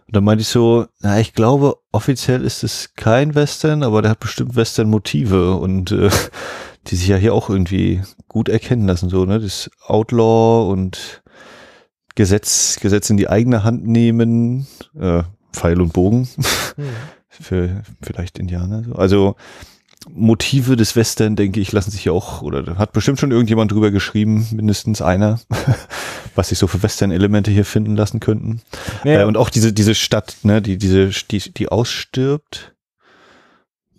Und 0.07 0.17
dann 0.17 0.25
meinte 0.25 0.41
ich 0.41 0.49
so, 0.49 0.87
na, 1.01 1.21
ich 1.21 1.35
glaube, 1.35 1.77
offiziell 1.93 2.43
ist 2.43 2.65
es 2.65 2.95
kein 2.95 3.35
Western, 3.35 3.83
aber 3.83 4.01
der 4.01 4.13
hat 4.13 4.21
bestimmt 4.21 4.57
Western-Motive 4.57 5.57
und 5.57 5.93
äh, 5.93 6.09
die 6.87 6.97
sich 6.97 7.09
ja 7.09 7.19
hier 7.19 7.35
auch 7.35 7.51
irgendwie 7.51 8.01
gut 8.29 8.49
erkennen 8.49 8.87
lassen, 8.87 9.11
so, 9.11 9.27
ne? 9.27 9.41
Das 9.41 9.71
Outlaw 9.87 10.73
und 10.73 11.23
Gesetz, 12.15 12.79
Gesetz 12.81 13.11
in 13.11 13.19
die 13.19 13.29
eigene 13.29 13.63
Hand 13.63 13.87
nehmen, 13.87 14.67
äh, 14.99 15.23
Pfeil 15.53 15.83
und 15.83 15.93
Bogen. 15.93 16.29
Mhm 16.79 16.85
für 17.41 17.83
vielleicht 18.03 18.39
Indianer. 18.39 18.85
Also 18.97 19.37
Motive 20.11 20.77
des 20.77 20.97
Western, 20.97 21.37
denke 21.37 21.61
ich, 21.61 21.73
lassen 21.73 21.91
sich 21.91 22.05
ja 22.05 22.13
auch, 22.13 22.43
oder 22.43 22.77
hat 22.77 22.93
bestimmt 22.93 23.19
schon 23.19 23.31
irgendjemand 23.31 23.73
drüber 23.73 23.91
geschrieben, 23.91 24.47
mindestens 24.53 25.01
einer, 25.01 25.41
was 26.35 26.51
sich 26.51 26.59
so 26.59 26.67
für 26.67 26.83
Western-Elemente 26.83 27.51
hier 27.51 27.65
finden 27.65 27.97
lassen 27.97 28.21
könnten. 28.21 28.61
Ja. 29.05 29.23
Äh, 29.23 29.25
und 29.25 29.37
auch 29.37 29.49
diese, 29.49 29.73
diese 29.73 29.95
Stadt, 29.95 30.37
ne, 30.43 30.61
die, 30.61 30.77
diese, 30.77 31.09
die, 31.09 31.53
die 31.53 31.69
ausstirbt, 31.69 32.75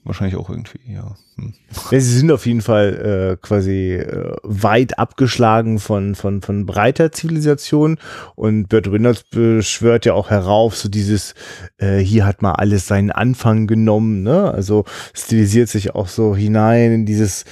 wahrscheinlich 0.04 0.36
auch 0.36 0.50
irgendwie, 0.50 0.80
ja. 0.88 1.15
Hm. 1.38 1.54
ja 1.91 2.00
sie 2.00 2.17
sind 2.17 2.32
auf 2.32 2.45
jeden 2.45 2.62
Fall 2.62 3.36
äh, 3.36 3.45
quasi 3.45 3.95
äh, 3.95 4.34
weit 4.43 4.98
abgeschlagen 4.98 5.80
von, 5.80 6.15
von, 6.15 6.41
von 6.41 6.65
breiter 6.65 7.12
Zivilisation 7.12 7.98
und 8.36 8.69
Bert 8.69 8.88
Reynolds 8.88 9.24
beschwört 9.24 10.06
ja 10.06 10.13
auch 10.13 10.30
herauf, 10.30 10.78
so 10.78 10.88
dieses, 10.88 11.36
äh, 11.78 11.98
hier 11.98 12.26
hat 12.26 12.41
mal 12.41 12.54
alles 12.54 12.88
seinen 12.88 13.12
Anfang 13.12 13.67
genommen, 13.67 14.24
ne? 14.24 14.50
Also 14.52 14.86
stilisiert 15.13 15.67
sich 15.67 15.93
auch 15.93 16.08
so 16.08 16.38
hinein 16.38 16.93
in 16.93 17.06
dieses, 17.06 17.43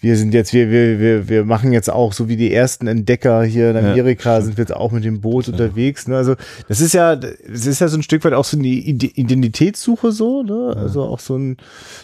wir 0.00 0.18
sind 0.18 0.34
jetzt, 0.34 0.52
wir, 0.52 0.70
wir, 0.70 1.00
wir, 1.00 1.28
wir 1.30 1.44
machen 1.44 1.72
jetzt 1.72 1.90
auch 1.90 2.12
so 2.12 2.28
wie 2.28 2.36
die 2.36 2.52
ersten 2.52 2.86
Entdecker 2.86 3.42
hier 3.44 3.70
in 3.70 3.78
Amerika, 3.78 4.34
ja, 4.34 4.40
sind 4.42 4.58
wir 4.58 4.62
jetzt 4.62 4.76
auch 4.76 4.92
mit 4.92 5.04
dem 5.04 5.22
Boot 5.22 5.46
ja. 5.46 5.52
unterwegs, 5.52 6.06
ne? 6.06 6.18
Also 6.18 6.34
das 6.68 6.82
ist 6.82 6.92
ja, 6.92 7.16
das 7.16 7.66
ist 7.66 7.80
ja 7.80 7.88
so 7.88 7.96
ein 7.96 8.02
Stück 8.02 8.24
weit 8.24 8.34
auch 8.34 8.44
so 8.44 8.58
eine 8.58 8.68
Identitätssuche 8.68 10.12
so, 10.12 10.42
ne? 10.42 10.74
Also 10.76 11.04
auch 11.04 11.20
so 11.20 11.36
ein, 11.36 11.56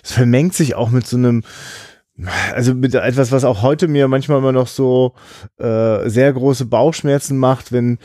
es 0.02 0.12
vermengt 0.12 0.54
sich 0.54 0.74
auch 0.74 0.88
mit 0.90 1.06
so 1.06 1.17
einem 1.24 1.42
also 2.52 2.74
mit 2.74 2.94
etwas, 2.94 3.30
was 3.30 3.44
auch 3.44 3.62
heute 3.62 3.86
mir 3.86 4.08
manchmal 4.08 4.38
immer 4.38 4.50
noch 4.50 4.66
so 4.66 5.14
äh, 5.58 6.08
sehr 6.08 6.32
große 6.32 6.66
Bauchschmerzen 6.66 7.38
macht, 7.38 7.70
wenn 7.70 7.98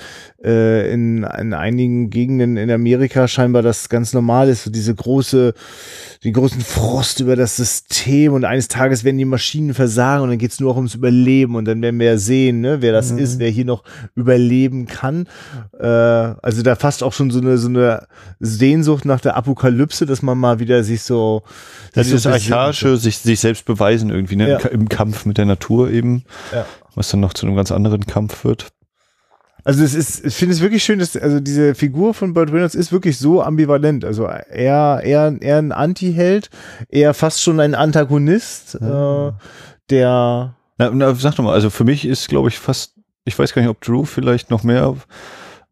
äh, 0.43 0.91
in, 0.93 1.23
in 1.23 1.53
einigen 1.53 2.11
Gegenden 2.11 2.57
in 2.57 2.69
Amerika 2.69 3.27
scheinbar 3.27 3.63
das 3.63 3.89
ganz 3.89 4.13
normal 4.13 4.49
ist, 4.49 4.65
so 4.65 4.71
diese 4.71 4.93
große, 4.93 5.55
den 6.23 6.33
großen 6.33 6.61
Frost 6.61 7.21
über 7.21 7.35
das 7.35 7.55
System 7.55 8.33
und 8.33 8.45
eines 8.45 8.67
Tages 8.67 9.03
werden 9.03 9.17
die 9.17 9.25
Maschinen 9.25 9.73
versagen 9.73 10.23
und 10.23 10.29
dann 10.29 10.37
geht's 10.37 10.59
nur 10.59 10.71
auch 10.71 10.77
ums 10.77 10.93
Überleben 10.93 11.55
und 11.55 11.65
dann 11.65 11.81
werden 11.81 11.99
wir 11.99 12.07
ja 12.07 12.17
sehen, 12.17 12.61
ne, 12.61 12.81
wer 12.81 12.91
das 12.91 13.11
mhm. 13.11 13.17
ist, 13.17 13.39
wer 13.39 13.49
hier 13.49 13.65
noch 13.65 13.83
überleben 14.15 14.85
kann. 14.85 15.27
Äh, 15.79 15.87
also 15.87 16.61
da 16.61 16.75
fast 16.75 17.01
auch 17.01 17.13
schon 17.13 17.31
so 17.31 17.39
eine, 17.39 17.57
so 17.57 17.67
eine 17.67 18.05
Sehnsucht 18.39 19.05
nach 19.05 19.21
der 19.21 19.35
Apokalypse, 19.37 20.05
dass 20.05 20.21
man 20.21 20.37
mal 20.37 20.59
wieder 20.59 20.83
sich 20.83 21.01
so 21.01 21.41
das 21.93 22.09
ist 22.09 22.27
Archaische, 22.27 22.97
sich, 22.97 23.17
sich 23.17 23.39
selbst 23.39 23.65
beweisen 23.65 24.02
irgendwie, 24.09 24.35
ne? 24.35 24.49
Ja. 24.49 24.57
Im 24.69 24.89
Kampf 24.89 25.25
mit 25.25 25.37
der 25.37 25.45
Natur 25.45 25.89
eben. 25.89 26.23
Ja. 26.53 26.65
Was 26.95 27.09
dann 27.09 27.19
noch 27.19 27.33
zu 27.33 27.45
einem 27.45 27.55
ganz 27.55 27.71
anderen 27.71 28.05
Kampf 28.05 28.43
wird. 28.43 28.67
Also 29.65 29.83
es 29.83 29.93
ist, 29.93 30.25
ich 30.25 30.35
finde 30.35 30.53
es 30.53 30.61
wirklich 30.61 30.83
schön, 30.83 30.99
dass 30.99 31.15
also 31.15 31.39
diese 31.39 31.73
Figur 31.73 32.13
von 32.13 32.33
Burt 32.33 32.51
Reynolds 32.51 32.75
ist 32.75 32.91
wirklich 32.91 33.17
so 33.17 33.41
ambivalent. 33.41 34.03
Also 34.03 34.25
er, 34.25 35.01
er, 35.03 35.35
er 35.39 35.57
ein 35.57 35.71
Anti-Held, 35.71 36.49
er 36.89 37.13
fast 37.13 37.41
schon 37.41 37.59
ein 37.61 37.73
Antagonist, 37.73 38.77
ja. 38.81 39.29
äh, 39.29 39.31
der. 39.89 40.55
Na, 40.77 40.89
na, 40.91 41.15
sag 41.15 41.35
doch 41.35 41.45
mal, 41.45 41.53
also 41.53 41.69
für 41.69 41.85
mich 41.85 42.05
ist, 42.05 42.27
glaube 42.27 42.49
ich, 42.49 42.59
fast, 42.59 42.95
ich 43.23 43.39
weiß 43.39 43.53
gar 43.53 43.61
nicht, 43.61 43.69
ob 43.69 43.79
Drew 43.79 44.03
vielleicht 44.03 44.51
noch 44.51 44.63
mehr 44.63 44.97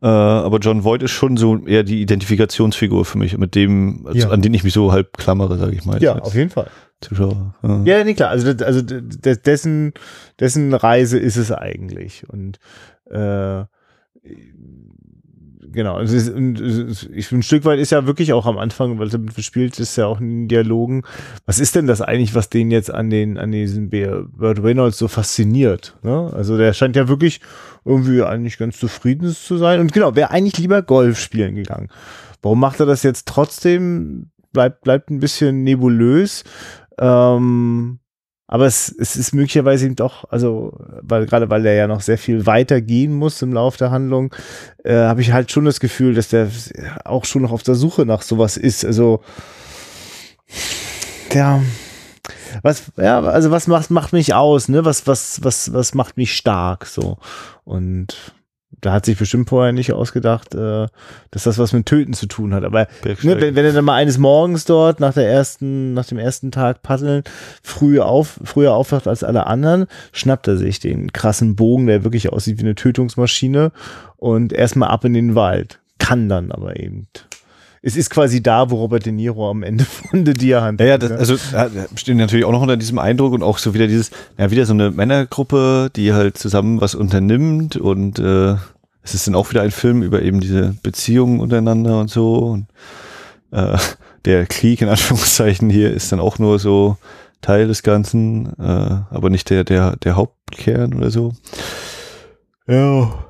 äh, 0.02 0.08
aber 0.08 0.58
John 0.60 0.84
Voight 0.84 1.04
ist 1.04 1.12
schon 1.12 1.38
so 1.38 1.66
eher 1.66 1.84
die 1.84 2.02
Identifikationsfigur 2.02 3.06
für 3.06 3.18
mich, 3.18 3.38
mit 3.38 3.56
dem, 3.56 4.06
also, 4.06 4.20
ja. 4.20 4.30
an 4.30 4.42
den 4.42 4.54
ich 4.54 4.64
mich 4.64 4.74
so 4.74 4.92
halb 4.92 5.18
klammere, 5.18 5.58
sage 5.58 5.74
ich 5.76 5.86
mal. 5.86 6.02
Ja, 6.02 6.18
auf 6.18 6.34
jeden 6.34 6.50
Fall. 6.50 6.68
Zuschauer. 7.02 7.56
Ja, 7.64 7.84
ja 7.84 8.04
nee, 8.04 8.14
klar. 8.14 8.30
Also, 8.30 8.52
also 8.64 8.82
dessen, 8.82 9.94
dessen 10.40 10.74
Reise 10.74 11.18
ist 11.18 11.38
es 11.38 11.52
eigentlich. 11.52 12.28
Und 12.30 12.60
äh, 13.10 13.64
genau, 15.72 16.00
es 16.00 16.12
ist, 16.12 17.10
ich 17.14 17.32
ein 17.32 17.44
Stück 17.44 17.66
weit 17.66 17.80
ist 17.80 17.92
ja 17.92 18.06
wirklich 18.06 18.34
auch 18.34 18.46
am 18.46 18.58
Anfang, 18.58 19.00
weil 19.00 19.10
damit 19.10 19.36
gespielt 19.36 19.80
ist 19.80 19.96
ja 19.96 20.08
auch 20.08 20.20
in 20.20 20.30
den 20.30 20.48
Dialogen. 20.48 21.04
Was 21.46 21.60
ist 21.60 21.76
denn 21.76 21.88
das 21.88 22.02
eigentlich, 22.02 22.36
was 22.36 22.50
den 22.50 22.72
jetzt 22.72 22.94
an 22.94 23.10
den, 23.10 23.38
an 23.38 23.52
diesen 23.52 23.90
Burt 23.90 24.64
Reynolds 24.64 24.98
so 24.98 25.08
fasziniert? 25.08 25.96
Ne? 26.04 26.32
Also 26.34 26.58
der 26.58 26.74
scheint 26.74 26.96
ja 26.96 27.08
wirklich 27.08 27.42
irgendwie 27.86 28.22
eigentlich 28.24 28.58
ganz 28.58 28.80
zufrieden 28.80 29.30
zu 29.34 29.58
sein. 29.58 29.80
Und 29.80 29.94
genau, 29.94 30.16
wäre 30.16 30.32
eigentlich 30.32 30.58
lieber 30.58 30.82
Golf 30.82 31.20
spielen 31.20 31.56
gegangen. 31.56 31.90
Warum 32.42 32.60
macht 32.60 32.80
er 32.80 32.86
das 32.86 33.04
jetzt 33.04 33.28
trotzdem? 33.28 34.32
Bleibt, 34.54 34.82
bleibt 34.82 35.10
ein 35.10 35.20
bisschen 35.20 35.64
nebulös. 35.64 36.44
Ähm, 37.00 38.01
aber 38.52 38.66
es, 38.66 38.94
es 39.00 39.16
ist 39.16 39.34
möglicherweise 39.34 39.86
eben 39.86 39.96
doch, 39.96 40.26
also, 40.30 40.78
weil 41.02 41.26
gerade 41.26 41.50
weil 41.50 41.64
der 41.64 41.74
ja 41.74 41.88
noch 41.88 42.02
sehr 42.02 42.18
viel 42.18 42.46
weiter 42.46 42.82
gehen 42.82 43.14
muss 43.14 43.42
im 43.42 43.54
Laufe 43.54 43.78
der 43.78 43.92
Handlung, 43.92 44.36
äh, 44.84 44.94
habe 44.94 45.22
ich 45.22 45.32
halt 45.32 45.50
schon 45.52 45.64
das 45.64 45.80
Gefühl, 45.80 46.14
dass 46.14 46.28
der 46.28 46.50
auch 47.06 47.24
schon 47.24 47.44
noch 47.44 47.54
auf 47.54 47.64
der 47.64 47.76
Suche 47.76 48.06
nach 48.06 48.22
sowas 48.22 48.58
ist. 48.58 48.84
Also, 48.84 49.22
ja, 51.34 51.62
was, 52.62 52.92
ja, 52.98 53.22
also 53.22 53.52
was 53.52 53.68
macht, 53.68 53.90
macht 53.90 54.12
mich 54.12 54.34
aus, 54.34 54.68
ne? 54.68 54.84
Was, 54.84 55.08
was, 55.08 55.42
was, 55.42 55.72
was 55.72 55.94
macht 55.94 56.18
mich 56.18 56.34
stark, 56.34 56.88
so. 56.88 57.20
Und 57.64 58.34
da 58.82 58.92
hat 58.92 59.06
sich 59.06 59.18
bestimmt 59.18 59.50
vorher 59.50 59.72
nicht 59.72 59.94
ausgedacht, 59.94 60.54
äh, 60.56 60.88
dass 61.30 61.44
das 61.44 61.58
was 61.58 61.72
mit 61.72 61.86
Töten 61.86 62.14
zu 62.14 62.26
tun 62.26 62.54
hat. 62.54 62.64
Aber 62.64 62.88
ne, 63.04 63.40
wenn, 63.40 63.56
wenn 63.56 63.66
er 63.66 63.74
dann 63.74 63.86
mal 63.86 63.96
eines 63.96 64.18
Morgens 64.18 64.66
dort 64.66 65.00
nach 65.00 65.14
der 65.14 65.30
ersten, 65.30 65.94
nach 65.94 66.06
dem 66.06 66.18
ersten 66.18 66.52
Tag 66.52 66.82
paddeln 66.82 67.24
früh 67.62 68.00
auf, 68.00 68.40
früher 68.44 68.74
aufwacht 68.74 69.08
als 69.08 69.24
alle 69.24 69.46
anderen, 69.46 69.86
schnappt 70.12 70.48
er 70.48 70.58
sich 70.58 70.80
den 70.80 71.14
krassen 71.14 71.56
Bogen, 71.56 71.88
der 71.88 72.04
wirklich 72.04 72.32
aussieht 72.34 72.58
wie 72.58 72.64
eine 72.64 72.76
Tötungsmaschine 72.76 73.72
und 74.18 74.52
erstmal 74.52 74.90
ab 74.90 75.06
in 75.06 75.14
den 75.14 75.36
Wald. 75.36 75.80
Kann 76.00 76.28
dann 76.28 76.52
aber 76.52 76.80
eben 76.80 77.08
es 77.82 77.96
ist 77.96 78.10
quasi 78.10 78.44
da, 78.44 78.70
wo 78.70 78.76
Robert 78.76 79.06
De 79.06 79.12
Niro 79.12 79.50
am 79.50 79.64
Ende 79.64 79.86
von 80.10 80.26
The 80.26 80.34
Deer 80.34 80.62
handelt. 80.62 80.88
Ja, 80.88 80.94
ja, 80.94 80.98
das, 80.98 81.10
ne? 81.10 81.18
also 81.18 81.36
ja, 81.54 81.70
stehen 81.96 82.18
natürlich 82.18 82.46
auch 82.46 82.52
noch 82.52 82.62
unter 82.62 82.78
diesem 82.78 83.00
Eindruck 83.00 83.34
und 83.34 83.44
auch 83.44 83.58
so 83.58 83.74
wieder 83.74 83.88
dieses, 83.88 84.12
ja, 84.38 84.52
wieder 84.52 84.66
so 84.66 84.74
eine 84.74 84.92
Männergruppe, 84.92 85.90
die 85.96 86.14
halt 86.14 86.38
zusammen 86.38 86.82
was 86.82 86.96
unternimmt 86.96 87.78
und 87.78 88.20
äh, 88.20 88.56
es 89.04 89.16
ist 89.16 89.28
dann 89.28 89.36
auch 89.36 89.50
wieder 89.50 89.64
ein 89.64 89.72
Film 89.72 90.04
über 90.04 90.22
eben 90.22 90.40
diese 90.42 90.76
Beziehungen 90.84 91.40
untereinander 91.40 92.00
und 92.00 92.10
so. 92.10 92.38
Und, 92.38 92.68
äh, 93.52 93.78
der 94.26 94.46
Krieg 94.46 94.82
in 94.82 94.90
Anführungszeichen 94.90 95.70
hier 95.70 95.92
ist 95.92 96.12
dann 96.12 96.20
auch 96.20 96.38
nur 96.38 96.60
so 96.60 96.98
Teil 97.42 97.68
des 97.68 97.82
Ganzen, 97.82 98.54
äh, 98.60 99.02
aber 99.10 99.30
nicht 99.30 99.50
der, 99.50 99.64
der, 99.64 99.96
der 99.98 100.16
Hauptkern 100.16 100.94
oder 100.94 101.10
so. 101.10 101.34
Ja. 102.68 103.26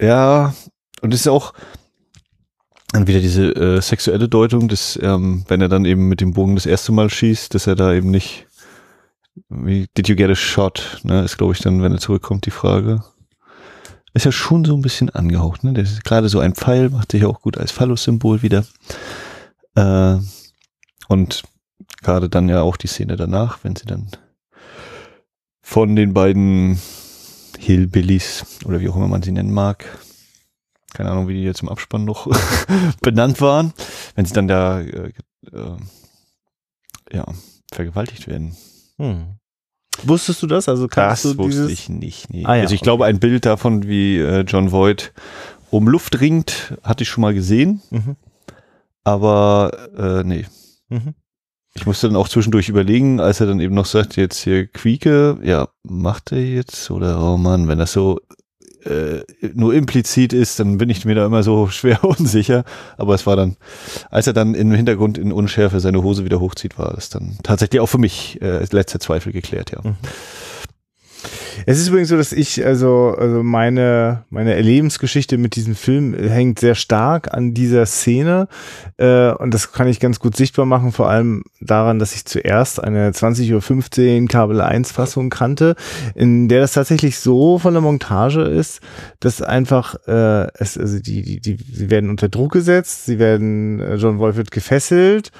Ja, 0.00 0.54
und 1.00 1.14
es 1.14 1.20
ist 1.20 1.28
auch, 1.28 1.54
dann 2.92 3.06
wieder 3.06 3.20
diese 3.20 3.54
äh, 3.54 3.80
sexuelle 3.80 4.28
Deutung, 4.28 4.68
dass 4.68 4.98
ähm, 5.02 5.44
wenn 5.48 5.60
er 5.60 5.68
dann 5.68 5.84
eben 5.84 6.08
mit 6.08 6.20
dem 6.20 6.32
Bogen 6.32 6.54
das 6.54 6.66
erste 6.66 6.92
Mal 6.92 7.10
schießt, 7.10 7.54
dass 7.54 7.66
er 7.66 7.74
da 7.74 7.92
eben 7.92 8.10
nicht 8.10 8.46
wie, 9.48 9.88
did 9.96 10.08
you 10.08 10.16
get 10.16 10.30
a 10.30 10.34
shot? 10.34 11.00
Ne, 11.04 11.24
ist 11.24 11.38
glaube 11.38 11.54
ich 11.54 11.60
dann, 11.60 11.82
wenn 11.82 11.92
er 11.92 11.98
zurückkommt, 11.98 12.46
die 12.46 12.50
Frage. 12.50 13.02
Ist 14.14 14.26
ja 14.26 14.32
schon 14.32 14.66
so 14.66 14.74
ein 14.76 14.82
bisschen 14.82 15.08
angehaucht, 15.08 15.64
ne? 15.64 15.72
Gerade 16.04 16.28
so 16.28 16.38
ein 16.38 16.54
Pfeil, 16.54 16.90
macht 16.90 17.12
sich 17.12 17.24
auch 17.24 17.40
gut 17.40 17.56
als 17.56 17.72
Phallus-Symbol 17.72 18.42
wieder. 18.42 18.66
Äh, 19.74 20.18
und 21.08 21.42
gerade 22.02 22.28
dann 22.28 22.50
ja 22.50 22.60
auch 22.60 22.76
die 22.76 22.88
Szene 22.88 23.16
danach, 23.16 23.60
wenn 23.62 23.74
sie 23.74 23.86
dann 23.86 24.08
von 25.62 25.96
den 25.96 26.12
beiden 26.12 26.78
Hillbillies 27.58 28.44
oder 28.66 28.80
wie 28.80 28.88
auch 28.90 28.96
immer 28.96 29.08
man 29.08 29.22
sie 29.22 29.32
nennen 29.32 29.52
mag. 29.52 29.86
Keine 30.94 31.10
Ahnung, 31.10 31.28
wie 31.28 31.34
die 31.34 31.42
jetzt 31.42 31.62
im 31.62 31.68
Abspann 31.68 32.04
noch 32.04 32.28
benannt 33.02 33.40
waren, 33.40 33.72
wenn 34.14 34.24
sie 34.24 34.34
dann 34.34 34.48
da 34.48 34.80
äh, 34.80 35.12
äh, 35.52 35.76
ja, 37.12 37.24
vergewaltigt 37.72 38.28
werden. 38.28 38.56
Hm. 38.98 39.36
Wusstest 40.04 40.42
du 40.42 40.46
das? 40.46 40.68
Also 40.68 40.88
kannst 40.88 41.24
das 41.24 41.32
du 41.32 41.38
wusste 41.38 41.70
ich 41.70 41.88
nicht. 41.88 42.30
Nee. 42.30 42.44
Ah, 42.44 42.56
ja, 42.56 42.62
also 42.62 42.74
ich 42.74 42.80
okay. 42.80 42.86
glaube, 42.86 43.04
ein 43.06 43.20
Bild 43.20 43.44
davon, 43.44 43.86
wie 43.86 44.18
äh, 44.18 44.40
John 44.40 44.72
Voight 44.72 45.12
um 45.70 45.88
Luft 45.88 46.20
ringt, 46.20 46.74
hatte 46.82 47.02
ich 47.02 47.08
schon 47.08 47.22
mal 47.22 47.34
gesehen. 47.34 47.82
Mhm. 47.90 48.16
Aber 49.04 49.70
äh, 49.96 50.24
nee. 50.24 50.46
Mhm. 50.88 51.14
Ich 51.74 51.86
musste 51.86 52.06
dann 52.06 52.16
auch 52.16 52.28
zwischendurch 52.28 52.68
überlegen, 52.68 53.18
als 53.20 53.40
er 53.40 53.46
dann 53.46 53.60
eben 53.60 53.74
noch 53.74 53.86
sagt, 53.86 54.16
jetzt 54.16 54.38
hier 54.38 54.66
Quieke, 54.66 55.38
ja, 55.42 55.68
macht 55.82 56.32
er 56.32 56.44
jetzt? 56.44 56.90
Oder, 56.90 57.22
oh 57.22 57.38
Mann, 57.38 57.66
wenn 57.66 57.78
das 57.78 57.92
so 57.92 58.20
äh, 58.84 59.22
nur 59.54 59.74
implizit 59.74 60.32
ist, 60.32 60.58
dann 60.60 60.78
bin 60.78 60.90
ich 60.90 61.04
mir 61.04 61.14
da 61.14 61.26
immer 61.26 61.42
so 61.42 61.68
schwer 61.70 62.04
unsicher. 62.04 62.64
Aber 62.96 63.14
es 63.14 63.26
war 63.26 63.36
dann, 63.36 63.56
als 64.10 64.26
er 64.26 64.32
dann 64.32 64.54
im 64.54 64.72
Hintergrund 64.72 65.18
in 65.18 65.32
Unschärfe 65.32 65.80
seine 65.80 66.02
Hose 66.02 66.24
wieder 66.24 66.40
hochzieht, 66.40 66.78
war 66.78 66.92
das 66.94 67.08
dann 67.08 67.38
tatsächlich 67.42 67.80
auch 67.80 67.86
für 67.86 67.98
mich 67.98 68.40
äh, 68.42 68.64
letzter 68.70 69.00
Zweifel 69.00 69.32
geklärt, 69.32 69.72
ja. 69.72 69.80
Mhm. 69.82 69.96
Es 71.66 71.78
ist 71.78 71.88
übrigens 71.88 72.08
so, 72.08 72.16
dass 72.16 72.32
ich, 72.32 72.64
also, 72.64 73.14
also 73.16 73.42
meine, 73.42 74.24
meine 74.30 74.54
Erlebensgeschichte 74.54 75.38
mit 75.38 75.56
diesem 75.56 75.74
Film 75.74 76.14
hängt 76.14 76.58
sehr 76.58 76.74
stark 76.74 77.32
an 77.32 77.54
dieser 77.54 77.86
Szene. 77.86 78.48
Äh, 78.96 79.32
und 79.32 79.52
das 79.52 79.72
kann 79.72 79.88
ich 79.88 80.00
ganz 80.00 80.18
gut 80.18 80.36
sichtbar 80.36 80.66
machen, 80.66 80.92
vor 80.92 81.08
allem 81.08 81.44
daran, 81.60 81.98
dass 81.98 82.14
ich 82.14 82.24
zuerst 82.24 82.82
eine 82.82 83.10
20.15 83.10 84.22
Uhr 84.22 84.28
Kabel 84.28 84.60
1 84.60 84.92
Fassung 84.92 85.30
kannte, 85.30 85.76
in 86.14 86.48
der 86.48 86.60
das 86.60 86.72
tatsächlich 86.72 87.18
so 87.18 87.58
von 87.58 87.74
der 87.74 87.82
Montage 87.82 88.42
ist, 88.42 88.80
dass 89.20 89.42
einfach, 89.42 89.94
äh, 90.06 90.48
es, 90.54 90.76
also 90.78 90.98
die, 90.98 91.22
die, 91.22 91.40
die, 91.40 91.56
sie 91.72 91.90
werden 91.90 92.10
unter 92.10 92.28
Druck 92.28 92.52
gesetzt, 92.52 93.06
sie 93.06 93.18
werden, 93.18 93.80
äh, 93.80 93.94
John 93.96 94.18
Wolf 94.18 94.36
wird 94.36 94.50
gefesselt, 94.50 95.30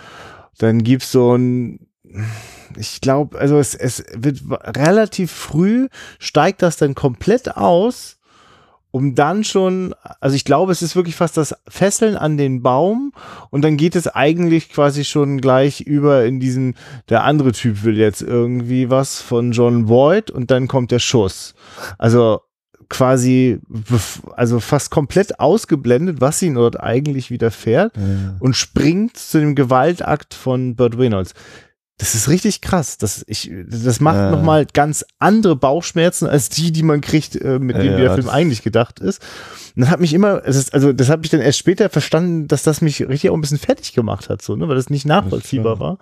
dann 0.59 0.83
gibt's 0.83 1.11
so 1.11 1.35
ein, 1.37 1.81
ich 2.77 3.01
glaube, 3.01 3.39
also 3.39 3.59
es, 3.59 3.75
es 3.75 4.05
wird 4.15 4.41
relativ 4.77 5.31
früh 5.31 5.89
steigt 6.19 6.63
das 6.63 6.77
dann 6.77 6.95
komplett 6.95 7.57
aus, 7.57 8.19
um 8.93 9.15
dann 9.15 9.43
schon, 9.43 9.95
also 10.21 10.37
ich 10.37 10.45
glaube, 10.45 10.71
es 10.71 10.83
ist 10.83 10.95
wirklich 10.95 11.17
fast 11.17 11.37
das 11.37 11.55
Fesseln 11.67 12.15
an 12.17 12.37
den 12.37 12.63
Baum 12.63 13.13
und 13.51 13.63
dann 13.63 13.79
geht 13.79 13.97
es 13.97 14.07
eigentlich 14.07 14.69
quasi 14.69 15.05
schon 15.05 15.41
gleich 15.41 15.81
über 15.81 16.25
in 16.25 16.41
diesen, 16.41 16.77
der 17.09 17.25
andere 17.25 17.53
Typ 17.53 17.85
will 17.85 17.97
jetzt 17.97 18.23
irgendwie 18.23 18.91
was 18.91 19.21
von 19.21 19.53
John 19.53 19.89
Voight 19.89 20.31
und 20.31 20.51
dann 20.51 20.69
kommt 20.69 20.91
der 20.91 20.99
Schuss. 20.99 21.55
Also 21.97 22.43
quasi, 22.91 23.59
also 24.37 24.61
fast 24.61 24.91
komplett 24.91 25.41
ausgeblendet, 25.41 26.21
was 26.21 26.43
ihn 26.43 26.55
dort 26.55 26.79
eigentlich 26.79 27.31
widerfährt 27.31 27.97
ja. 27.97 28.37
und 28.39 28.55
springt 28.55 29.17
zu 29.17 29.41
dem 29.41 29.55
Gewaltakt 29.55 30.35
von 30.35 30.77
Burt 30.77 30.99
Reynolds. 30.99 31.33
Das 32.03 32.17
ist 32.17 32.29
richtig 32.29 32.63
krass. 32.63 32.99
Das, 32.99 33.25
ich, 33.29 33.49
das 33.65 34.01
macht 34.01 34.17
äh. 34.17 34.31
nochmal 34.33 34.67
ganz 34.67 35.05
andere 35.21 35.55
Bauchschmerzen 35.55 36.27
als 36.27 36.49
die, 36.49 36.73
die 36.73 36.83
man 36.83 37.01
kriegt, 37.01 37.37
äh, 37.37 37.61
mit 37.61 37.77
denen 37.77 37.93
ja, 37.93 37.99
der 37.99 38.15
Film 38.15 38.29
eigentlich 38.29 38.65
gedacht 38.65 38.99
ist. 38.99 39.23
Und 39.77 39.83
das 39.83 39.91
hat 39.91 40.01
mich 40.01 40.13
immer, 40.13 40.45
ist, 40.45 40.75
also 40.75 40.93
das 40.93 41.09
habe 41.09 41.25
ich 41.25 41.31
dann 41.31 41.41
erst 41.41 41.61
später 41.61 41.89
verstanden, 41.91 42.49
dass 42.49 42.65
das 42.65 42.81
mich 42.81 43.07
richtig 43.07 43.31
auch 43.31 43.35
ein 43.35 43.41
bisschen 43.41 43.59
fertig 43.59 43.93
gemacht 43.93 44.31
hat, 44.31 44.43
so, 44.43 44.57
ne, 44.57 44.67
weil 44.67 44.75
das 44.75 44.91
nicht 44.91 45.07
nachvollziehbar 45.07 45.79
war. 45.79 45.99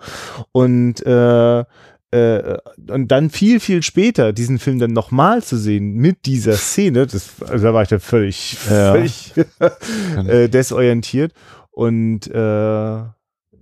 Und 0.51 1.05
äh, 1.05 1.65
äh, 2.09 2.57
und 2.89 3.09
dann 3.09 3.29
viel, 3.29 3.59
viel 3.59 3.83
später 3.83 4.33
diesen 4.33 4.57
Film 4.57 4.79
dann 4.79 4.93
nochmal 4.93 5.43
zu 5.43 5.55
sehen 5.55 5.93
mit 5.93 6.25
dieser 6.25 6.53
Szene, 6.53 7.05
das, 7.05 7.29
also 7.47 7.63
da 7.63 7.75
war 7.75 7.83
ich 7.83 7.89
dann 7.89 7.99
völlig, 7.99 8.57
ja. 8.67 8.93
völlig 8.93 9.33
äh, 10.27 10.49
desorientiert. 10.49 11.31
Und 11.69 12.25
äh, 12.25 13.03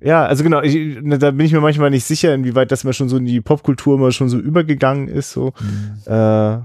ja, 0.01 0.25
also 0.25 0.43
genau, 0.43 0.61
ich, 0.61 0.97
da 1.19 1.31
bin 1.31 1.45
ich 1.45 1.51
mir 1.51 1.61
manchmal 1.61 1.89
nicht 1.89 2.05
sicher, 2.05 2.33
inwieweit 2.33 2.71
das 2.71 2.83
mal 2.83 2.93
schon 2.93 3.09
so 3.09 3.17
in 3.17 3.25
die 3.25 3.41
Popkultur 3.41 3.97
mal 3.97 4.11
schon 4.11 4.29
so 4.29 4.37
übergegangen 4.37 5.07
ist. 5.07 5.31
So. 5.31 5.53
Mhm. 5.59 6.13
Äh, 6.13 6.59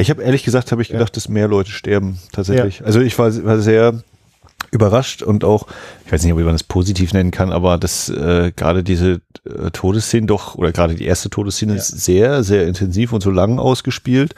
ich 0.00 0.10
habe 0.10 0.22
ehrlich 0.22 0.44
gesagt, 0.44 0.72
habe 0.72 0.82
ich 0.82 0.88
gedacht, 0.88 1.10
ja. 1.10 1.14
dass 1.14 1.28
mehr 1.28 1.48
Leute 1.48 1.70
sterben 1.70 2.18
tatsächlich. 2.32 2.80
Ja. 2.80 2.86
Also 2.86 3.00
ich 3.00 3.18
war, 3.18 3.32
war 3.44 3.58
sehr 3.58 4.02
überrascht 4.70 5.22
und 5.22 5.44
auch, 5.44 5.68
ich 6.04 6.12
weiß 6.12 6.24
nicht, 6.24 6.32
ob 6.32 6.38
man 6.40 6.48
das 6.48 6.64
positiv 6.64 7.12
nennen 7.12 7.30
kann, 7.30 7.52
aber 7.52 7.78
dass 7.78 8.08
äh, 8.08 8.52
gerade 8.54 8.82
diese 8.82 9.20
äh, 9.44 9.70
Todesszene 9.72 10.26
doch, 10.26 10.56
oder 10.56 10.72
gerade 10.72 10.94
die 10.94 11.04
erste 11.04 11.30
Todesszene 11.30 11.72
ja. 11.72 11.78
ist 11.78 11.88
sehr, 11.88 12.42
sehr 12.42 12.66
intensiv 12.66 13.12
und 13.12 13.22
so 13.22 13.30
lang 13.30 13.58
ausgespielt. 13.58 14.34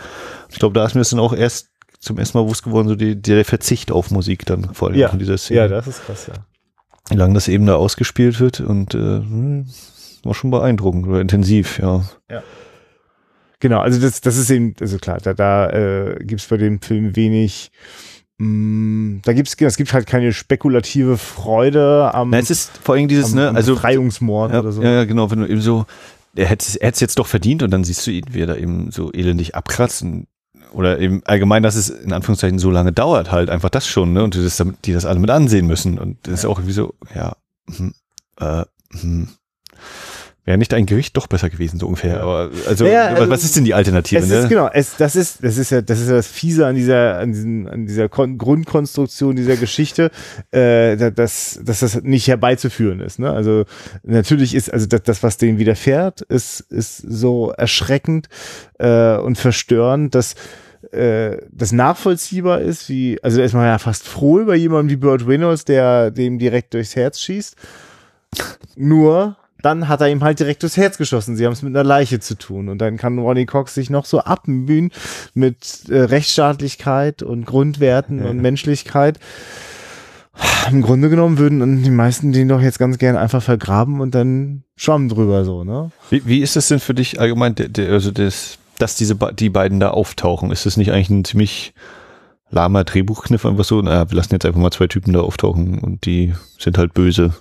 Ich 0.50 0.58
glaube, 0.58 0.74
da 0.74 0.84
ist 0.84 0.94
mir 0.94 1.00
das 1.00 1.10
dann 1.10 1.20
auch 1.20 1.32
erst 1.32 1.70
zum 1.98 2.18
ersten 2.18 2.38
Mal 2.38 2.44
bewusst 2.44 2.64
geworden, 2.64 2.88
so 2.88 2.94
die, 2.94 3.20
der 3.20 3.44
Verzicht 3.44 3.90
auf 3.90 4.10
Musik 4.10 4.44
dann 4.44 4.74
vor 4.74 4.88
allem 4.88 4.98
ja. 4.98 5.08
in 5.08 5.18
dieser 5.18 5.38
Szene. 5.38 5.60
Ja, 5.60 5.68
das 5.68 5.86
ist 5.86 6.04
krass, 6.04 6.26
ja 6.28 6.34
wie 7.08 7.16
lange 7.16 7.34
das 7.34 7.48
eben 7.48 7.66
da 7.66 7.76
ausgespielt 7.76 8.40
wird 8.40 8.60
und 8.60 8.94
äh, 8.94 9.20
war 10.24 10.34
schon 10.34 10.50
beeindruckend 10.50 11.06
oder 11.06 11.20
intensiv, 11.20 11.78
ja. 11.78 12.04
Ja. 12.30 12.42
Genau, 13.60 13.80
also 13.80 14.00
das, 14.00 14.20
das 14.20 14.36
ist 14.36 14.50
eben, 14.50 14.74
also 14.80 14.98
klar, 14.98 15.18
da, 15.22 15.32
da 15.32 15.70
äh, 15.70 16.18
gibt 16.20 16.40
es 16.42 16.46
bei 16.46 16.58
dem 16.58 16.80
Film 16.80 17.16
wenig, 17.16 17.70
mm, 18.38 19.18
da 19.24 19.32
gibt's, 19.32 19.56
es 19.58 19.76
gibt 19.76 19.92
halt 19.94 20.06
keine 20.06 20.32
spekulative 20.32 21.16
Freude 21.16 22.12
am. 22.12 22.30
Na, 22.30 22.38
es 22.38 22.50
ist 22.50 22.78
vor 22.82 22.96
allem 22.96 23.08
dieses, 23.08 23.32
am, 23.32 23.38
ne, 23.38 23.52
also 23.54 23.74
Befreiungsmord 23.74 24.52
ja, 24.52 24.60
oder 24.60 24.72
so. 24.72 24.82
Ja, 24.82 24.92
ja, 24.92 25.04
genau, 25.04 25.30
wenn 25.30 25.40
du 25.40 25.46
eben 25.46 25.62
so, 25.62 25.86
er 26.34 26.46
hätte 26.46 26.78
es 26.80 27.00
jetzt 27.00 27.18
doch 27.18 27.26
verdient 27.26 27.62
und 27.62 27.70
dann 27.70 27.82
siehst 27.82 28.06
du 28.06 28.10
ihn, 28.10 28.26
wie 28.30 28.42
er 28.42 28.46
da 28.46 28.56
eben 28.56 28.90
so 28.90 29.10
elendig 29.12 29.54
abkratzt 29.54 30.02
und 30.02 30.26
oder 30.76 30.98
eben 31.00 31.22
allgemein, 31.24 31.62
dass 31.62 31.74
es 31.74 31.88
in 31.88 32.12
Anführungszeichen 32.12 32.58
so 32.58 32.70
lange 32.70 32.92
dauert, 32.92 33.32
halt 33.32 33.48
einfach 33.48 33.70
das 33.70 33.86
schon, 33.88 34.12
ne? 34.12 34.22
Und 34.22 34.34
die 34.34 34.44
das, 34.44 34.62
die 34.84 34.92
das 34.92 35.06
alle 35.06 35.18
mit 35.18 35.30
ansehen 35.30 35.66
müssen. 35.66 35.98
Und 35.98 36.18
das 36.24 36.40
ist 36.40 36.44
auch 36.44 36.58
irgendwie 36.58 36.74
so, 36.74 36.94
ja, 37.14 37.34
hm, 37.74 37.94
äh, 38.38 38.64
hm. 38.92 39.28
Wäre 40.44 40.58
nicht 40.58 40.72
ein 40.74 40.86
Gericht 40.86 41.16
doch 41.16 41.26
besser 41.26 41.50
gewesen, 41.50 41.80
so 41.80 41.86
ungefähr. 41.88 42.20
Aber 42.20 42.50
also, 42.68 42.86
ja, 42.86 43.06
also 43.08 43.28
was 43.28 43.42
ist 43.42 43.56
denn 43.56 43.64
die 43.64 43.74
Alternative? 43.74 44.20
Es 44.20 44.28
ne? 44.28 44.36
ist, 44.36 44.48
genau, 44.48 44.70
es, 44.72 44.96
das 44.96 45.16
ist, 45.16 45.42
das 45.42 45.58
ist 45.58 45.70
ja, 45.70 45.82
das 45.82 45.98
ist 45.98 46.08
ja 46.08 46.14
das 46.14 46.28
Fiese 46.28 46.66
an 46.68 46.76
dieser, 46.76 47.18
an, 47.18 47.32
diesen, 47.32 47.68
an 47.68 47.86
dieser 47.86 48.08
Kon 48.08 48.38
Grundkonstruktion 48.38 49.34
dieser 49.34 49.56
Geschichte, 49.56 50.12
äh, 50.52 51.10
dass, 51.10 51.58
dass 51.64 51.80
das 51.80 52.00
nicht 52.04 52.28
herbeizuführen 52.28 53.00
ist. 53.00 53.18
Ne? 53.18 53.32
Also 53.32 53.64
natürlich 54.04 54.54
ist, 54.54 54.72
also 54.72 54.86
das, 54.86 55.02
das 55.02 55.22
was 55.24 55.36
denen 55.36 55.58
widerfährt, 55.58 56.20
ist, 56.20 56.60
ist 56.60 56.98
so 56.98 57.50
erschreckend 57.50 58.28
äh, 58.78 59.16
und 59.16 59.38
verstörend, 59.38 60.14
dass 60.14 60.36
äh, 60.92 61.38
das 61.50 61.72
nachvollziehbar 61.72 62.60
ist, 62.60 62.88
wie, 62.88 63.22
also 63.22 63.38
da 63.38 63.44
ist 63.44 63.54
man 63.54 63.64
ja 63.64 63.78
fast 63.78 64.06
froh 64.06 64.38
über 64.38 64.54
jemanden 64.54 64.90
wie 64.90 64.96
Burt 64.96 65.26
Reynolds, 65.26 65.64
der 65.64 66.10
dem 66.10 66.38
direkt 66.38 66.74
durchs 66.74 66.96
Herz 66.96 67.20
schießt. 67.20 67.56
Nur 68.76 69.36
dann 69.62 69.88
hat 69.88 70.00
er 70.00 70.08
ihm 70.08 70.22
halt 70.22 70.38
direkt 70.38 70.62
durchs 70.62 70.76
Herz 70.76 70.96
geschossen. 70.98 71.36
Sie 71.36 71.44
haben 71.44 71.52
es 71.52 71.62
mit 71.62 71.74
einer 71.74 71.84
Leiche 71.84 72.20
zu 72.20 72.36
tun. 72.36 72.68
Und 72.68 72.78
dann 72.78 72.96
kann 72.98 73.18
Ronnie 73.18 73.46
Cox 73.46 73.74
sich 73.74 73.90
noch 73.90 74.04
so 74.04 74.20
abmühen 74.20 74.92
mit 75.34 75.88
äh, 75.88 76.02
Rechtsstaatlichkeit 76.02 77.22
und 77.22 77.46
Grundwerten 77.46 78.20
ja. 78.20 78.30
und 78.30 78.40
Menschlichkeit. 78.40 79.18
Im 80.70 80.82
Grunde 80.82 81.08
genommen 81.08 81.38
würden 81.38 81.82
die 81.82 81.90
meisten 81.90 82.32
den 82.32 82.48
doch 82.48 82.60
jetzt 82.60 82.78
ganz 82.78 82.98
gern 82.98 83.16
einfach 83.16 83.42
vergraben 83.42 84.00
und 84.00 84.14
dann 84.14 84.64
Schwamm 84.76 85.08
drüber 85.08 85.44
so, 85.44 85.64
ne? 85.64 85.90
Wie, 86.10 86.26
wie 86.26 86.42
ist 86.42 86.56
das 86.56 86.68
denn 86.68 86.78
für 86.78 86.92
dich 86.92 87.18
allgemein, 87.18 87.54
also 87.88 88.10
das, 88.10 88.58
dass 88.78 88.96
diese 88.96 89.16
die 89.34 89.50
beiden 89.50 89.80
da 89.80 89.90
auftauchen? 89.90 90.50
Ist 90.50 90.66
das 90.66 90.76
nicht 90.76 90.92
eigentlich 90.92 91.10
ein 91.10 91.24
ziemlich 91.24 91.74
lahmer 92.50 92.84
Drehbuchkniff 92.84 93.46
einfach 93.46 93.64
so? 93.64 93.80
Na, 93.82 94.08
wir 94.10 94.16
lassen 94.16 94.34
jetzt 94.34 94.46
einfach 94.46 94.60
mal 94.60 94.70
zwei 94.70 94.86
Typen 94.86 95.12
da 95.12 95.20
auftauchen 95.20 95.78
und 95.78 96.06
die 96.06 96.34
sind 96.58 96.78
halt 96.78 96.94
böse. 96.94 97.32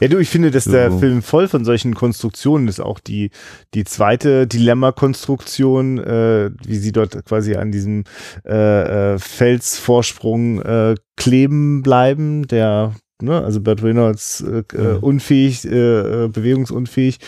Ja, 0.00 0.08
du, 0.08 0.18
ich 0.18 0.28
finde, 0.28 0.50
dass 0.50 0.64
so. 0.64 0.72
der 0.72 0.92
Film 0.92 1.22
voll 1.22 1.48
von 1.48 1.64
solchen 1.64 1.94
Konstruktionen 1.94 2.68
ist. 2.68 2.80
Auch 2.80 3.00
die, 3.00 3.30
die 3.74 3.84
zweite 3.84 4.46
Dilemma-Konstruktion, 4.46 5.98
äh, 5.98 6.50
wie 6.64 6.76
sie 6.76 6.92
dort 6.92 7.24
quasi 7.24 7.56
an 7.56 7.72
diesem 7.72 8.04
äh, 8.44 9.14
äh, 9.14 9.18
Felsvorsprung 9.18 10.62
äh, 10.62 10.94
kleben 11.16 11.82
bleiben, 11.82 12.46
der, 12.46 12.94
ne, 13.20 13.42
also 13.42 13.60
Bert 13.60 13.82
Reynolds 13.82 14.40
äh, 14.42 14.62
mhm. 14.72 14.98
unfähig, 15.00 15.64
äh, 15.64 16.24
äh, 16.24 16.28
bewegungsunfähig 16.28 17.18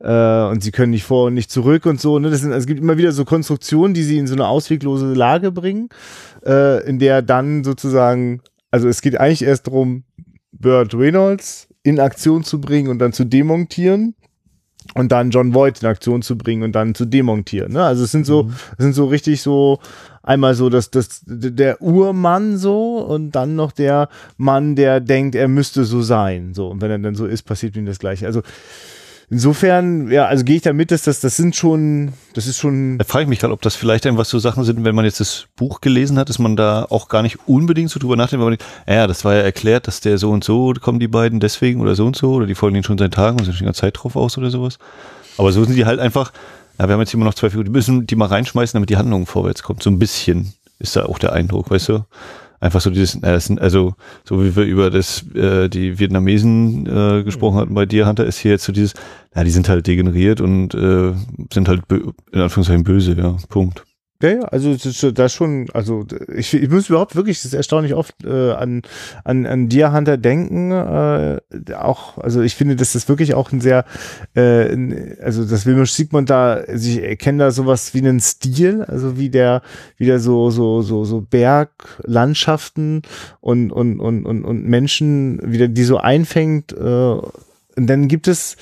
äh, 0.00 0.44
und 0.44 0.62
sie 0.62 0.70
können 0.70 0.90
nicht 0.90 1.04
vor 1.04 1.26
und 1.26 1.34
nicht 1.34 1.50
zurück 1.50 1.86
und 1.86 2.00
so. 2.00 2.18
Ne? 2.18 2.30
Das 2.30 2.40
sind, 2.40 2.52
also 2.52 2.62
es 2.62 2.66
gibt 2.66 2.80
immer 2.80 2.98
wieder 2.98 3.12
so 3.12 3.24
Konstruktionen, 3.24 3.94
die 3.94 4.02
sie 4.02 4.18
in 4.18 4.26
so 4.26 4.34
eine 4.34 4.46
ausweglose 4.46 5.12
Lage 5.12 5.52
bringen, 5.52 5.88
äh, 6.44 6.86
in 6.88 6.98
der 6.98 7.22
dann 7.22 7.64
sozusagen, 7.64 8.40
also 8.70 8.88
es 8.88 9.00
geht 9.00 9.18
eigentlich 9.18 9.42
erst 9.42 9.66
darum, 9.66 10.04
Burt 10.52 10.94
Reynolds 10.94 11.68
in 11.82 12.00
Aktion 12.00 12.44
zu 12.44 12.60
bringen 12.60 12.88
und 12.88 12.98
dann 12.98 13.12
zu 13.12 13.24
demontieren 13.24 14.14
und 14.94 15.12
dann 15.12 15.30
John 15.30 15.54
Voight 15.54 15.82
in 15.82 15.88
Aktion 15.88 16.22
zu 16.22 16.36
bringen 16.36 16.62
und 16.62 16.72
dann 16.72 16.94
zu 16.94 17.04
demontieren. 17.04 17.72
Ne? 17.72 17.82
Also 17.82 18.04
es 18.04 18.10
sind 18.10 18.26
so, 18.26 18.44
mhm. 18.44 18.54
es 18.76 18.84
sind 18.84 18.94
so 18.94 19.06
richtig 19.06 19.42
so 19.42 19.78
einmal 20.22 20.54
so 20.54 20.68
dass 20.68 20.90
das 20.90 21.22
der 21.24 21.80
Urmann 21.80 22.58
so 22.58 22.98
und 22.98 23.32
dann 23.32 23.56
noch 23.56 23.72
der 23.72 24.08
Mann, 24.36 24.76
der 24.76 25.00
denkt, 25.00 25.34
er 25.34 25.48
müsste 25.48 25.84
so 25.84 26.02
sein. 26.02 26.54
So 26.54 26.68
und 26.68 26.80
wenn 26.80 26.90
er 26.90 26.98
dann 26.98 27.14
so 27.14 27.26
ist, 27.26 27.42
passiert 27.42 27.76
ihm 27.76 27.86
das 27.86 27.98
gleiche. 27.98 28.26
Also 28.26 28.42
insofern, 29.30 30.10
ja, 30.10 30.26
also 30.26 30.44
gehe 30.44 30.56
ich 30.56 30.62
da 30.62 30.72
mit, 30.72 30.90
dass 30.90 31.02
das, 31.02 31.20
das 31.20 31.36
sind 31.36 31.56
schon, 31.56 32.12
das 32.34 32.46
ist 32.46 32.58
schon. 32.58 32.98
Da 32.98 33.04
frage 33.04 33.24
ich 33.24 33.28
mich 33.28 33.38
gerade, 33.38 33.52
ob 33.52 33.62
das 33.62 33.76
vielleicht 33.76 34.06
einfach 34.06 34.24
so 34.24 34.38
Sachen 34.38 34.64
sind, 34.64 34.84
wenn 34.84 34.94
man 34.94 35.04
jetzt 35.04 35.20
das 35.20 35.46
Buch 35.56 35.80
gelesen 35.80 36.18
hat, 36.18 36.28
dass 36.28 36.38
man 36.38 36.56
da 36.56 36.86
auch 36.90 37.08
gar 37.08 37.22
nicht 37.22 37.38
unbedingt 37.46 37.90
so 37.90 38.00
drüber 38.00 38.16
nachdenkt, 38.16 38.44
weil 38.44 38.50
man 38.50 38.58
denkt, 38.58 38.64
ja, 38.86 39.06
das 39.06 39.24
war 39.24 39.34
ja 39.34 39.40
erklärt, 39.40 39.86
dass 39.86 40.00
der 40.00 40.18
so 40.18 40.30
und 40.30 40.44
so 40.44 40.72
kommen 40.80 40.98
die 40.98 41.08
beiden 41.08 41.40
deswegen 41.40 41.80
oder 41.80 41.94
so 41.94 42.06
und 42.06 42.16
so 42.16 42.34
oder 42.34 42.46
die 42.46 42.54
folgen 42.54 42.74
den 42.74 42.84
schon 42.84 42.98
seit 42.98 43.14
Tagen 43.14 43.38
und 43.38 43.44
sind 43.44 43.54
schon 43.54 43.64
die 43.64 43.66
ganze 43.66 43.82
Zeit 43.82 43.96
drauf 43.96 44.16
aus 44.16 44.38
oder 44.38 44.50
sowas. 44.50 44.78
Aber 45.36 45.52
so 45.52 45.64
sind 45.64 45.76
die 45.76 45.86
halt 45.86 46.00
einfach, 46.00 46.32
ja, 46.78 46.88
wir 46.88 46.94
haben 46.94 47.00
jetzt 47.00 47.14
immer 47.14 47.24
noch 47.24 47.34
zwei 47.34 47.50
Figuren, 47.50 47.66
die 47.66 47.72
müssen 47.72 48.06
die 48.06 48.16
mal 48.16 48.26
reinschmeißen, 48.26 48.76
damit 48.76 48.90
die 48.90 48.96
Handlung 48.96 49.26
vorwärts 49.26 49.62
kommt. 49.62 49.82
So 49.82 49.90
ein 49.90 49.98
bisschen 49.98 50.54
ist 50.78 50.96
da 50.96 51.06
auch 51.06 51.18
der 51.18 51.32
Eindruck, 51.32 51.70
weißt 51.70 51.88
du? 51.88 52.04
Einfach 52.60 52.80
so 52.80 52.90
dieses, 52.90 53.22
äh, 53.22 53.60
also 53.60 53.94
so 54.24 54.42
wie 54.42 54.56
wir 54.56 54.64
über 54.64 54.90
das 54.90 55.24
äh, 55.34 55.68
die 55.68 55.98
Vietnamesen 55.98 56.86
äh, 56.86 57.22
gesprochen 57.22 57.58
hatten 57.58 57.74
bei 57.74 57.86
dir, 57.86 58.06
Hunter, 58.06 58.26
ist 58.26 58.38
hier 58.38 58.52
jetzt 58.52 58.64
so 58.64 58.72
dieses, 58.72 58.94
ja, 59.34 59.44
die 59.44 59.50
sind 59.50 59.68
halt 59.68 59.86
degeneriert 59.86 60.40
und 60.40 60.74
äh, 60.74 61.12
sind 61.52 61.68
halt 61.68 61.82
in 61.90 62.40
Anführungszeichen 62.40 62.84
böse, 62.84 63.14
ja, 63.14 63.36
Punkt. 63.48 63.84
Ja, 64.20 64.30
ja, 64.30 64.40
also 64.40 64.74
das 65.12 65.32
schon, 65.32 65.68
also 65.72 66.04
ich, 66.34 66.52
ich 66.52 66.68
muss 66.68 66.88
überhaupt 66.88 67.14
wirklich, 67.14 67.36
das 67.38 67.44
ist 67.44 67.54
erstaunlich 67.54 67.94
oft 67.94 68.24
äh, 68.24 68.50
an, 68.50 68.82
an, 69.22 69.46
an 69.46 69.68
Deer 69.68 69.92
Hunter 69.92 70.16
denken. 70.16 70.72
Äh, 70.72 71.38
auch, 71.76 72.18
also 72.18 72.42
ich 72.42 72.56
finde, 72.56 72.74
dass 72.74 72.94
das 72.94 73.08
wirklich 73.08 73.34
auch 73.34 73.52
ein 73.52 73.60
sehr, 73.60 73.84
äh, 74.34 74.76
also 75.22 75.44
das 75.44 75.66
Wilmers 75.66 75.94
Sigmund 75.94 76.30
da, 76.30 76.54
also 76.54 76.90
ich 76.90 77.00
erkenne 77.00 77.44
da 77.44 77.50
sowas 77.52 77.94
wie 77.94 77.98
einen 77.98 78.18
Stil, 78.18 78.82
also 78.82 79.18
wie 79.18 79.30
der, 79.30 79.62
wie 79.98 80.06
der 80.06 80.18
so, 80.18 80.50
so, 80.50 80.82
so, 80.82 81.04
so 81.04 81.20
Berglandschaften 81.20 83.02
und, 83.40 83.70
und, 83.70 84.00
und, 84.00 84.26
und, 84.26 84.44
und 84.44 84.64
Menschen 84.64 85.40
wieder, 85.44 85.68
die 85.68 85.84
so 85.84 85.98
einfängt. 85.98 86.72
Äh, 86.72 86.76
und 86.76 87.86
dann 87.86 88.08
gibt 88.08 88.26
es 88.26 88.56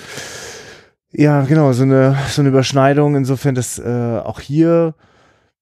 ja, 1.13 1.47
genau, 1.47 1.73
so 1.73 1.85
eine, 1.85 2.15
so 2.29 2.43
eine 2.43 2.51
Überschneidung, 2.51 3.17
insofern, 3.17 3.55
dass 3.55 3.79
äh, 3.79 4.21
auch 4.23 4.41
hier 4.41 4.95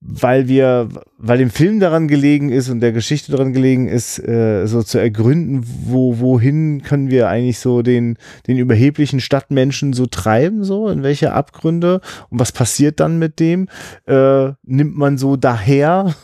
weil 0.06 0.48
wir, 0.48 0.88
weil 1.16 1.38
dem 1.38 1.48
Film 1.48 1.80
daran 1.80 2.08
gelegen 2.08 2.50
ist 2.50 2.68
und 2.68 2.80
der 2.80 2.92
Geschichte 2.92 3.32
daran 3.32 3.54
gelegen 3.54 3.88
ist, 3.88 4.18
äh, 4.18 4.66
so 4.66 4.82
zu 4.82 4.98
ergründen, 4.98 5.64
wo, 5.86 6.18
wohin 6.20 6.82
können 6.82 7.10
wir 7.10 7.28
eigentlich 7.28 7.58
so 7.58 7.80
den, 7.80 8.18
den 8.46 8.58
überheblichen 8.58 9.20
Stadtmenschen 9.20 9.94
so 9.94 10.04
treiben, 10.04 10.62
so, 10.62 10.88
in 10.88 11.02
welche 11.02 11.32
Abgründe 11.32 12.02
und 12.28 12.38
was 12.38 12.52
passiert 12.52 13.00
dann 13.00 13.18
mit 13.18 13.40
dem? 13.40 13.68
Äh, 14.06 14.52
nimmt 14.62 14.96
man 14.96 15.16
so 15.16 15.36
daher 15.36 16.14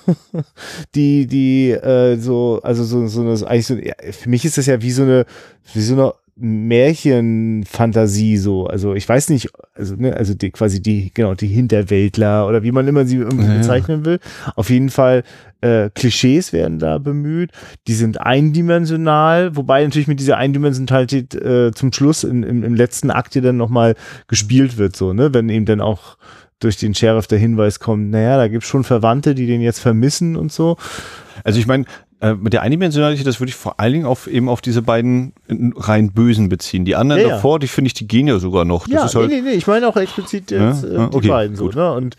die, 0.95 1.27
die, 1.27 1.71
äh, 1.71 2.17
so, 2.19 2.61
also 2.63 2.85
so, 2.85 3.07
so 3.07 3.23
eine, 3.23 3.49
eigentlich 3.49 3.67
so, 3.67 3.77
für 4.11 4.29
mich 4.29 4.45
ist 4.45 4.59
das 4.59 4.67
ja 4.67 4.83
wie 4.83 4.91
so 4.91 5.05
eine, 5.05 5.25
wie 5.73 5.81
so 5.81 5.95
eine 5.95 6.13
Märchenfantasie 6.41 8.37
so. 8.37 8.67
Also 8.67 8.95
ich 8.95 9.09
weiß 9.09 9.29
nicht, 9.31 9.51
also, 9.75 9.95
ne, 9.97 10.17
also 10.17 10.35
die, 10.35 10.51
quasi 10.51 10.83
die, 10.83 11.13
genau, 11.13 11.35
die 11.35 11.47
Hinterwäldler 11.47 12.47
oder 12.49 12.63
wie 12.63 12.73
man 12.73 12.89
immer 12.89 13.05
sie 13.05 13.17
irgendwie 13.17 13.47
ja, 13.47 13.59
bezeichnen 13.59 14.05
will. 14.05 14.19
Auf 14.57 14.71
jeden 14.71 14.91
Fall 14.91 15.23
äh, 15.61 15.91
Klischees 15.91 16.53
werden 16.53 16.79
da 16.79 16.99
bemüht. 16.99 17.51
Die 17.87 17.95
sind 17.95 18.21
eindimensional, 18.21 19.57
wobei 19.57 19.85
natürlich 19.85 20.09
mit 20.09 20.21
dieser 20.21 20.37
Eindimensionalität 20.37 21.35
äh, 21.35 21.73
zum 21.73 21.93
Schluss 21.93 22.25
in, 22.25 22.43
im, 22.43 22.65
im 22.65 22.75
letzten 22.75 23.11
Akt 23.11 23.35
hier 23.35 23.43
dann 23.43 23.57
nochmal 23.57 23.95
gespielt 24.27 24.79
wird, 24.79 24.97
so, 24.97 25.13
ne, 25.13 25.35
wenn 25.35 25.49
eben 25.49 25.67
dann 25.67 25.81
auch 25.81 26.17
durch 26.61 26.77
den 26.77 26.95
Sheriff 26.95 27.27
der 27.27 27.39
Hinweis 27.39 27.81
kommt, 27.81 28.11
naja, 28.11 28.37
da 28.37 28.49
gibt's 28.49 28.69
schon 28.69 28.85
Verwandte, 28.85 29.35
die 29.35 29.47
den 29.47 29.61
jetzt 29.63 29.81
vermissen 29.81 30.37
und 30.37 30.53
so. 30.53 30.77
Also 31.43 31.59
ich 31.59 31.67
meine, 31.67 31.87
äh, 32.21 32.35
mit 32.35 32.53
der 32.53 32.63
Eindimensionalität, 32.63 33.27
das 33.27 33.41
würde 33.41 33.51
ich 33.51 33.57
vor 33.57 33.81
allen 33.81 33.93
Dingen 33.93 34.07
auf 34.07 34.27
eben 34.27 34.49
auf 34.49 34.61
diese 34.61 34.83
beiden 34.83 35.33
rein 35.49 36.13
Bösen 36.13 36.49
beziehen. 36.49 36.85
Die 36.85 36.95
anderen 36.97 37.23
ja, 37.23 37.29
davor, 37.29 37.59
die 37.59 37.69
finde 37.69 37.87
ich, 37.89 37.95
die 37.95 38.07
gehen 38.07 38.29
ja 38.29 38.39
sogar 38.39 38.65
noch. 38.65 38.85
Das 38.87 38.93
ja, 38.93 39.05
ist 39.07 39.15
halt, 39.15 39.29
nee, 39.31 39.41
nee, 39.41 39.51
nee, 39.51 39.55
ich 39.57 39.67
meine 39.67 39.89
auch 39.89 39.97
explizit 39.97 40.51
jetzt 40.51 40.85
ja? 40.85 41.07
äh, 41.07 41.11
die 41.11 41.17
okay, 41.17 41.29
beiden 41.29 41.57
gut. 41.57 41.73
so, 41.73 41.79
ne? 41.79 41.93
Und 41.93 42.15
äh, 42.15 42.19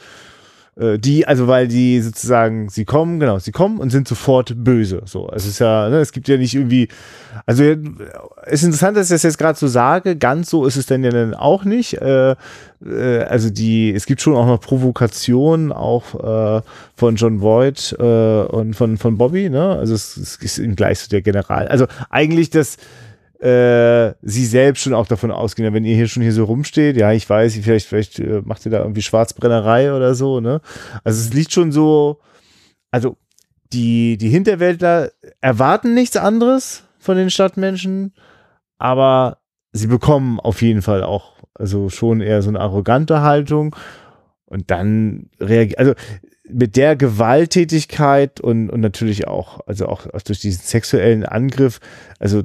die, 0.98 1.28
also 1.28 1.48
weil 1.48 1.68
die 1.68 2.02
sozusagen, 2.02 2.70
sie 2.70 2.86
kommen, 2.86 3.20
genau, 3.20 3.40
sie 3.40 3.52
kommen 3.52 3.80
und 3.80 3.90
sind 3.90 4.08
sofort 4.08 4.54
böse. 4.64 5.02
So, 5.06 5.30
es 5.34 5.46
ist 5.46 5.60
ja, 5.60 5.90
ne, 5.90 5.98
es 5.98 6.12
gibt 6.12 6.28
ja 6.28 6.38
nicht 6.38 6.56
irgendwie, 6.56 6.88
also 7.46 7.64
es 7.64 8.62
ist 8.62 8.64
interessant, 8.64 8.98
dass 8.98 9.08
ich 9.08 9.16
das 9.16 9.24
jetzt 9.24 9.38
gerade 9.38 9.58
so 9.58 9.68
sage, 9.68 10.16
ganz 10.16 10.50
so 10.50 10.66
ist 10.66 10.78
es 10.78 10.86
denn 10.86 11.04
ja 11.04 11.12
dann 11.12 11.34
auch 11.34 11.66
nicht. 11.66 12.02
Äh, 12.02 12.36
äh, 12.86 13.24
also 13.24 13.50
die, 13.50 13.92
es 13.94 14.06
gibt 14.06 14.22
schon 14.22 14.36
auch 14.36 14.46
noch 14.46 14.60
Provokationen, 14.60 15.72
auch 15.72 16.60
äh, 16.60 16.62
von 16.96 17.16
John 17.16 17.42
Voight 17.42 17.96
äh, 18.00 18.04
und 18.04 18.76
von, 18.76 18.98
von 18.98 19.18
Bobby, 19.18 19.50
ne? 19.50 19.78
Also 19.78 19.94
es, 19.94 20.18
es 20.18 20.36
ist 20.38 20.58
ihm 20.58 20.76
gleich 20.76 21.00
so 21.00 21.10
der 21.10 21.22
General. 21.22 21.68
Also 21.68 21.86
eigentlich 22.10 22.50
das 22.50 22.78
äh, 23.42 24.14
sie 24.22 24.46
selbst 24.46 24.84
schon 24.84 24.94
auch 24.94 25.08
davon 25.08 25.32
ausgehen, 25.32 25.74
wenn 25.74 25.84
ihr 25.84 25.96
hier 25.96 26.08
schon 26.08 26.22
hier 26.22 26.32
so 26.32 26.44
rumsteht, 26.44 26.96
ja, 26.96 27.12
ich 27.12 27.28
weiß, 27.28 27.56
vielleicht, 27.56 27.88
vielleicht 27.88 28.20
äh, 28.20 28.42
macht 28.46 28.66
ihr 28.66 28.72
da 28.72 28.80
irgendwie 28.80 29.02
Schwarzbrennerei 29.02 29.94
oder 29.94 30.14
so, 30.14 30.40
ne? 30.40 30.62
Also 31.04 31.20
es 31.22 31.34
liegt 31.34 31.52
schon 31.52 31.72
so, 31.72 32.20
also 32.92 33.18
die, 33.74 34.18
die 34.18 34.30
Hinterwäldler 34.30 35.12
erwarten 35.40 35.96
nichts 35.96 36.18
anderes 36.18 36.84
von 37.00 37.18
den 37.18 37.32
Stadtmenschen, 37.32 38.14
aber 38.78 39.40
sie 39.72 39.88
bekommen 39.88 40.40
auf 40.40 40.62
jeden 40.62 40.84
Fall 40.84 41.04
auch, 41.04 41.34
also 41.56 41.90
schon 41.90 42.22
eher 42.22 42.44
so 42.44 42.50
eine 42.50 42.60
arrogante 42.60 43.22
Haltung 43.22 43.76
und 44.46 44.70
dann 44.70 45.32
reagiert, 45.40 45.80
also 45.80 45.94
mit 46.48 46.76
der 46.76 46.96
Gewalttätigkeit 46.96 48.40
und, 48.40 48.70
und 48.70 48.82
natürlich 48.82 49.28
auch, 49.28 49.62
also 49.66 49.88
auch, 49.88 50.06
auch 50.14 50.22
durch 50.22 50.42
diesen 50.42 50.62
sexuellen 50.62 51.26
Angriff, 51.26 51.80
also 52.20 52.44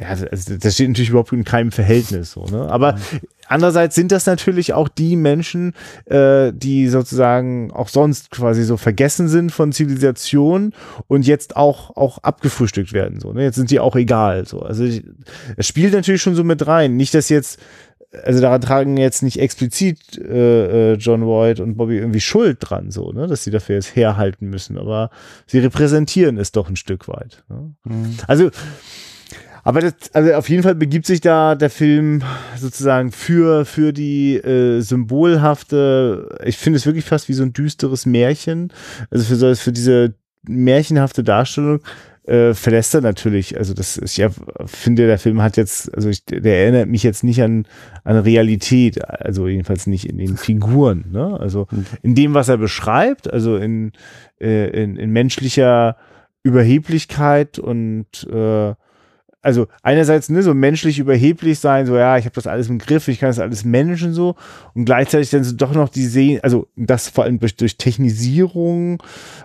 ja, 0.00 0.08
also 0.08 0.56
das 0.58 0.74
steht 0.74 0.88
natürlich 0.88 1.10
überhaupt 1.10 1.32
in 1.32 1.44
keinem 1.44 1.72
Verhältnis 1.72 2.32
so, 2.32 2.44
ne? 2.44 2.68
Aber 2.68 2.94
mhm. 2.94 3.20
andererseits 3.48 3.94
sind 3.94 4.12
das 4.12 4.26
natürlich 4.26 4.72
auch 4.72 4.88
die 4.88 5.16
Menschen, 5.16 5.74
äh, 6.06 6.52
die 6.54 6.88
sozusagen 6.88 7.70
auch 7.72 7.88
sonst 7.88 8.30
quasi 8.30 8.64
so 8.64 8.76
vergessen 8.76 9.28
sind 9.28 9.52
von 9.52 9.72
Zivilisation 9.72 10.72
und 11.06 11.26
jetzt 11.26 11.56
auch 11.56 11.96
auch 11.96 12.18
abgefrühstückt 12.18 12.92
werden 12.92 13.20
so, 13.20 13.32
ne? 13.32 13.42
Jetzt 13.42 13.56
sind 13.56 13.70
die 13.70 13.80
auch 13.80 13.96
egal 13.96 14.46
so. 14.46 14.60
Also 14.60 14.84
es 14.84 15.66
spielt 15.66 15.92
natürlich 15.92 16.22
schon 16.22 16.34
so 16.34 16.44
mit 16.44 16.66
rein, 16.66 16.96
nicht 16.96 17.14
dass 17.14 17.28
jetzt 17.28 17.58
also 18.24 18.40
daran 18.40 18.60
tragen 18.60 18.96
jetzt 18.96 19.22
nicht 19.22 19.38
explizit 19.38 20.18
äh, 20.18 20.92
äh, 20.92 20.96
John 20.96 21.22
White 21.26 21.62
und 21.62 21.76
Bobby 21.76 21.98
irgendwie 21.98 22.20
Schuld 22.20 22.58
dran, 22.60 22.90
so, 22.90 23.12
ne, 23.12 23.26
dass 23.26 23.44
sie 23.44 23.50
dafür 23.50 23.76
jetzt 23.76 23.96
herhalten 23.96 24.48
müssen, 24.48 24.78
aber 24.78 25.10
sie 25.46 25.58
repräsentieren 25.58 26.38
es 26.38 26.52
doch 26.52 26.68
ein 26.68 26.76
Stück 26.76 27.08
weit. 27.08 27.44
Ne? 27.48 27.74
Mhm. 27.84 28.16
Also 28.26 28.50
aber 29.66 29.80
das, 29.80 29.94
also 30.12 30.32
auf 30.34 30.48
jeden 30.48 30.62
Fall 30.62 30.76
begibt 30.76 31.06
sich 31.06 31.20
da 31.20 31.56
der 31.56 31.70
Film 31.70 32.22
sozusagen 32.56 33.10
für, 33.10 33.64
für 33.64 33.92
die 33.92 34.36
äh, 34.36 34.80
symbolhafte, 34.80 36.38
ich 36.44 36.56
finde 36.56 36.76
es 36.76 36.86
wirklich 36.86 37.04
fast 37.04 37.28
wie 37.28 37.32
so 37.32 37.42
ein 37.42 37.52
düsteres 37.52 38.06
Märchen. 38.06 38.72
Also 39.10 39.24
für, 39.24 39.34
so, 39.34 39.52
für 39.56 39.72
diese 39.72 40.14
märchenhafte 40.48 41.24
Darstellung 41.24 41.80
äh, 42.26 42.54
verlässt 42.54 42.94
er 42.94 43.00
natürlich, 43.00 43.58
also 43.58 43.74
das 43.74 43.98
ich 43.98 44.18
ja, 44.18 44.28
finde, 44.66 45.08
der 45.08 45.18
Film 45.18 45.42
hat 45.42 45.56
jetzt, 45.56 45.92
also 45.92 46.10
ich, 46.10 46.24
der 46.24 46.60
erinnert 46.62 46.88
mich 46.88 47.02
jetzt 47.02 47.24
nicht 47.24 47.42
an, 47.42 47.66
an 48.04 48.18
Realität, 48.18 49.04
also 49.04 49.48
jedenfalls 49.48 49.88
nicht 49.88 50.08
in 50.08 50.18
den 50.18 50.36
Figuren, 50.36 51.06
ne? 51.10 51.40
Also 51.40 51.66
in 52.02 52.14
dem, 52.14 52.34
was 52.34 52.48
er 52.48 52.58
beschreibt, 52.58 53.32
also 53.32 53.56
in, 53.56 53.90
äh, 54.40 54.82
in, 54.82 54.96
in 54.96 55.10
menschlicher 55.10 55.96
Überheblichkeit 56.44 57.58
und 57.58 58.28
äh, 58.32 58.74
also 59.46 59.68
einerseits 59.84 60.28
ne, 60.28 60.42
so 60.42 60.54
menschlich 60.54 60.98
überheblich 60.98 61.60
sein, 61.60 61.86
so 61.86 61.96
ja, 61.96 62.18
ich 62.18 62.24
habe 62.24 62.34
das 62.34 62.48
alles 62.48 62.68
im 62.68 62.78
Griff, 62.78 63.06
ich 63.06 63.20
kann 63.20 63.28
das 63.28 63.38
alles 63.38 63.64
managen 63.64 64.12
so 64.12 64.34
und 64.74 64.86
gleichzeitig 64.86 65.30
dann 65.30 65.44
so 65.44 65.54
doch 65.54 65.72
noch 65.72 65.88
die 65.88 66.04
sehen, 66.04 66.40
also 66.42 66.66
das 66.74 67.08
vor 67.08 67.22
allem 67.22 67.38
durch, 67.38 67.54
durch 67.54 67.76
Technisierung 67.76 69.00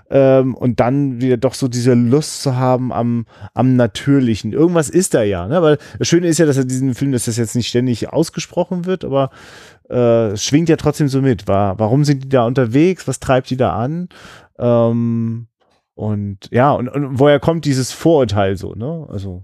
ähm, 0.10 0.56
und 0.56 0.80
dann 0.80 1.22
wieder 1.22 1.38
doch 1.38 1.54
so 1.54 1.68
diese 1.68 1.94
Lust 1.94 2.42
zu 2.42 2.56
haben 2.56 2.92
am, 2.92 3.28
am 3.54 3.76
Natürlichen. 3.76 4.54
Irgendwas 4.54 4.90
ist 4.90 5.14
da 5.14 5.22
ja, 5.22 5.48
ne? 5.48 5.62
weil 5.62 5.78
das 6.00 6.08
Schöne 6.08 6.28
ist 6.28 6.40
ja, 6.40 6.48
dass 6.48 6.58
er 6.58 6.66
diesen 6.66 6.96
Film, 6.96 7.12
dass 7.12 7.26
das 7.26 7.38
jetzt 7.38 7.56
nicht 7.56 7.68
ständig 7.68 8.10
ausgesprochen 8.10 8.86
wird, 8.86 9.06
aber 9.06 9.30
äh, 9.88 10.36
schwingt 10.36 10.70
ja 10.70 10.78
trotzdem 10.78 11.10
so 11.10 11.22
mit. 11.22 11.48
War, 11.48 11.78
warum 11.78 12.06
sind 12.06 12.24
die 12.24 12.30
da 12.30 12.48
unterwegs? 12.48 13.08
Was 13.08 13.20
treibt 13.20 13.52
die 13.52 13.58
da 13.58 13.76
an? 13.76 14.10
Ähm, 14.58 15.46
und 15.94 16.50
ja, 16.50 16.72
und, 16.72 16.90
und 16.90 17.20
woher 17.20 17.40
kommt 17.40 17.66
dieses 17.66 17.92
Vorurteil 17.92 18.58
so, 18.58 18.74
ne? 18.74 19.06
Also 19.08 19.44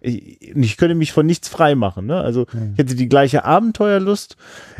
ich, 0.00 0.56
ich 0.56 0.76
könnte 0.76 0.94
mich 0.94 1.12
von 1.12 1.26
nichts 1.26 1.48
frei 1.48 1.74
machen. 1.74 2.06
Ne? 2.06 2.20
Also 2.20 2.46
mhm. 2.52 2.72
ich 2.72 2.78
hätte 2.78 2.94
die 2.94 3.08
gleiche 3.08 3.44
Abenteuerlust, 3.44 4.36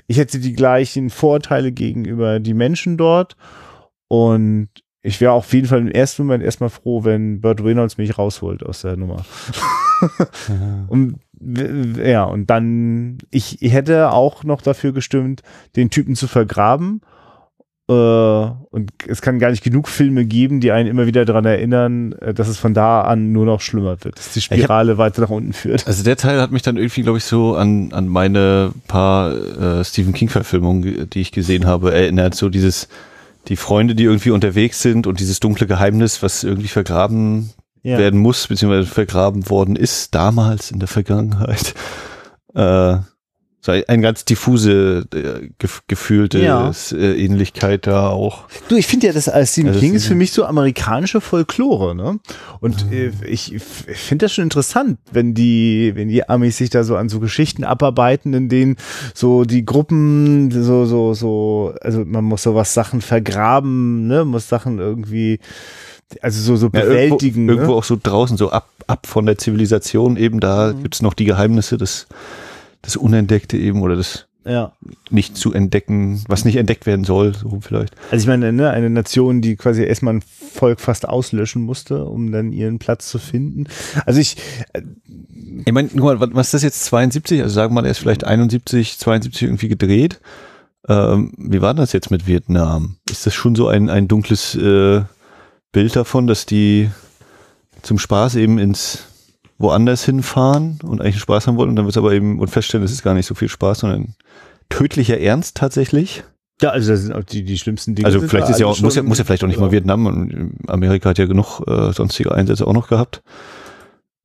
ich 0.06 0.18
hätte 0.18 0.38
die 0.38 0.52
gleichen 0.52 1.10
Vorteile 1.10 1.72
gegenüber 1.72 2.40
die 2.40 2.54
Menschen 2.54 2.96
dort 2.96 3.36
und 4.08 4.68
ich 5.02 5.20
wäre 5.20 5.32
auf 5.32 5.52
jeden 5.52 5.68
Fall 5.68 5.80
im 5.80 5.90
ersten 5.90 6.24
Moment 6.24 6.42
erstmal 6.42 6.70
froh, 6.70 7.04
wenn 7.04 7.40
Burt 7.40 7.62
Reynolds 7.62 7.98
mich 7.98 8.18
rausholt 8.18 8.64
aus 8.64 8.82
der 8.82 8.96
Nummer. 8.96 9.24
ja. 10.48 10.86
Und 10.88 11.16
ja, 11.40 12.24
und 12.24 12.50
dann, 12.50 13.18
ich, 13.30 13.62
ich 13.62 13.72
hätte 13.72 14.10
auch 14.10 14.42
noch 14.42 14.60
dafür 14.60 14.92
gestimmt, 14.92 15.42
den 15.76 15.88
Typen 15.88 16.16
zu 16.16 16.26
vergraben 16.26 17.00
und 17.90 18.92
es 19.06 19.22
kann 19.22 19.38
gar 19.38 19.50
nicht 19.50 19.64
genug 19.64 19.88
Filme 19.88 20.26
geben, 20.26 20.60
die 20.60 20.72
einen 20.72 20.90
immer 20.90 21.06
wieder 21.06 21.24
daran 21.24 21.46
erinnern, 21.46 22.12
äh, 22.12 22.34
dass 22.34 22.48
es 22.48 22.58
von 22.58 22.74
da 22.74 23.00
an 23.00 23.32
nur 23.32 23.46
noch 23.46 23.62
schlimmer 23.62 24.04
wird, 24.04 24.18
dass 24.18 24.32
die 24.32 24.42
Spirale 24.42 24.92
hab, 24.92 24.98
weiter 24.98 25.22
nach 25.22 25.30
unten 25.30 25.54
führt. 25.54 25.86
Also 25.86 26.04
der 26.04 26.18
Teil 26.18 26.38
hat 26.38 26.50
mich 26.50 26.60
dann 26.60 26.76
irgendwie, 26.76 27.02
glaube 27.02 27.16
ich, 27.16 27.24
so 27.24 27.56
an, 27.56 27.92
an 27.92 28.06
meine 28.06 28.72
paar 28.88 29.32
äh, 29.32 29.84
Stephen 29.84 30.12
King-Verfilmungen, 30.12 31.08
die 31.08 31.20
ich 31.20 31.32
gesehen 31.32 31.64
habe, 31.64 31.94
erinnert. 31.94 32.34
So 32.34 32.50
dieses, 32.50 32.88
die 33.48 33.56
Freunde, 33.56 33.94
die 33.94 34.04
irgendwie 34.04 34.32
unterwegs 34.32 34.82
sind 34.82 35.06
und 35.06 35.18
dieses 35.18 35.40
dunkle 35.40 35.66
Geheimnis, 35.66 36.22
was 36.22 36.44
irgendwie 36.44 36.68
vergraben 36.68 37.54
ja. 37.82 37.96
werden 37.96 38.20
muss, 38.20 38.48
beziehungsweise 38.48 38.86
vergraben 38.86 39.48
worden 39.48 39.76
ist, 39.76 40.14
damals 40.14 40.70
in 40.70 40.78
der 40.78 40.88
Vergangenheit. 40.88 41.74
Äh, 42.54 42.98
so 43.60 43.72
eine 43.72 44.02
ganz 44.02 44.24
diffuse, 44.24 45.04
äh, 45.12 45.48
gef 45.58 45.82
gefühlte 45.88 46.38
ja. 46.38 46.70
äh, 46.92 47.24
Ähnlichkeit 47.24 47.88
da 47.88 48.08
auch. 48.08 48.44
Du, 48.68 48.76
ich 48.76 48.86
finde 48.86 49.08
ja, 49.08 49.12
das 49.12 49.28
als 49.28 49.52
Stephen 49.52 49.70
also 49.70 49.80
King 49.80 49.94
ist 49.94 50.06
für 50.06 50.14
mich 50.14 50.30
so 50.30 50.44
amerikanische 50.44 51.20
Folklore, 51.20 51.96
ne? 51.96 52.20
Und 52.60 52.86
mhm. 52.86 52.92
äh, 52.92 53.10
ich, 53.26 53.52
ich 53.52 53.62
finde 53.62 54.26
das 54.26 54.34
schon 54.34 54.44
interessant, 54.44 54.98
wenn 55.10 55.34
die, 55.34 55.92
wenn 55.96 56.08
die 56.08 56.28
Amis 56.28 56.58
sich 56.58 56.70
da 56.70 56.84
so 56.84 56.96
an 56.96 57.08
so 57.08 57.18
Geschichten 57.18 57.64
abarbeiten, 57.64 58.32
in 58.32 58.48
denen 58.48 58.76
so 59.12 59.44
die 59.44 59.64
Gruppen 59.64 60.52
so, 60.52 60.86
so, 60.86 61.14
so, 61.14 61.74
also 61.80 62.04
man 62.04 62.24
muss 62.24 62.44
sowas 62.44 62.74
Sachen 62.74 63.00
vergraben, 63.00 64.06
ne? 64.06 64.24
Muss 64.24 64.48
Sachen 64.48 64.78
irgendwie 64.78 65.40
also 66.22 66.40
so, 66.40 66.56
so 66.56 66.70
bewältigen. 66.70 67.10
Ja, 67.10 67.18
irgendwo, 67.18 67.40
ne? 67.40 67.52
irgendwo 67.52 67.74
auch 67.74 67.84
so 67.84 67.98
draußen, 68.00 68.36
so 68.36 68.50
ab, 68.50 68.68
ab 68.86 69.06
von 69.06 69.26
der 69.26 69.36
Zivilisation 69.36 70.16
eben, 70.16 70.38
da 70.40 70.72
mhm. 70.72 70.82
gibt's 70.84 71.02
noch 71.02 71.14
die 71.14 71.24
Geheimnisse 71.24 71.76
des 71.76 72.06
das 72.82 72.96
Unentdeckte 72.96 73.56
eben 73.56 73.82
oder 73.82 73.96
das 73.96 74.28
ja. 74.48 74.72
nicht 75.10 75.36
zu 75.36 75.52
entdecken, 75.52 76.22
was 76.26 76.44
nicht 76.44 76.56
entdeckt 76.56 76.86
werden 76.86 77.04
soll, 77.04 77.34
so 77.34 77.58
vielleicht. 77.60 77.94
Also 78.10 78.22
ich 78.22 78.28
meine, 78.28 78.52
ne, 78.52 78.70
eine 78.70 78.90
Nation, 78.90 79.40
die 79.40 79.56
quasi 79.56 79.84
erstmal 79.84 80.14
ein 80.14 80.22
Volk 80.22 80.80
fast 80.80 81.08
auslöschen 81.08 81.62
musste, 81.62 82.04
um 82.04 82.32
dann 82.32 82.52
ihren 82.52 82.78
Platz 82.78 83.08
zu 83.08 83.18
finden. 83.18 83.64
Also 84.06 84.20
ich. 84.20 84.36
Äh, 84.72 84.82
ich 85.64 85.72
meine, 85.72 85.88
guck 85.88 86.20
mal, 86.20 86.20
was 86.20 86.48
ist 86.48 86.54
das 86.54 86.62
jetzt 86.62 86.84
72? 86.84 87.42
Also 87.42 87.54
sagen 87.54 87.72
wir 87.72 87.82
mal, 87.82 87.86
er 87.86 87.90
ist 87.90 87.98
vielleicht 87.98 88.24
71, 88.24 88.98
72 88.98 89.42
irgendwie 89.42 89.68
gedreht. 89.68 90.20
Ähm, 90.88 91.32
wie 91.36 91.60
war 91.60 91.74
das 91.74 91.92
jetzt 91.92 92.10
mit 92.10 92.26
Vietnam? 92.26 92.96
Ist 93.10 93.26
das 93.26 93.34
schon 93.34 93.54
so 93.54 93.68
ein, 93.68 93.90
ein 93.90 94.08
dunkles 94.08 94.54
äh, 94.54 95.02
Bild 95.72 95.96
davon, 95.96 96.26
dass 96.26 96.46
die 96.46 96.90
zum 97.82 97.98
Spaß 97.98 98.36
eben 98.36 98.58
ins 98.58 99.07
woanders 99.58 100.04
hinfahren 100.04 100.78
und 100.82 101.00
eigentlich 101.00 101.18
Spaß 101.18 101.46
haben 101.46 101.56
wollen 101.56 101.70
und 101.70 101.76
dann 101.76 101.84
wird 101.84 101.94
es 101.94 101.98
aber 101.98 102.12
eben 102.12 102.38
und 102.38 102.48
feststellen, 102.48 102.84
es 102.84 102.92
ist 102.92 103.02
gar 103.02 103.14
nicht 103.14 103.26
so 103.26 103.34
viel 103.34 103.48
Spaß, 103.48 103.80
sondern 103.80 104.14
tödlicher 104.68 105.18
Ernst 105.18 105.56
tatsächlich. 105.56 106.22
Ja, 106.60 106.70
also 106.70 106.90
das 106.90 107.02
sind 107.02 107.12
auch 107.12 107.24
die, 107.24 107.44
die 107.44 107.58
schlimmsten 107.58 107.94
Dinge. 107.94 108.06
Also 108.06 108.20
vielleicht 108.20 108.48
ist 108.48 108.58
ja 108.58 108.66
auch, 108.66 108.80
muss 108.80 108.96
ja, 108.96 109.02
muss 109.02 109.18
ja 109.18 109.24
vielleicht 109.24 109.44
auch 109.44 109.48
nicht 109.48 109.58
ja. 109.58 109.64
mal 109.64 109.72
Vietnam 109.72 110.06
und 110.06 110.54
Amerika 110.68 111.10
hat 111.10 111.18
ja 111.18 111.26
genug 111.26 111.60
äh, 111.66 111.92
sonstige 111.92 112.32
Einsätze 112.32 112.66
auch 112.66 112.72
noch 112.72 112.88
gehabt. 112.88 113.22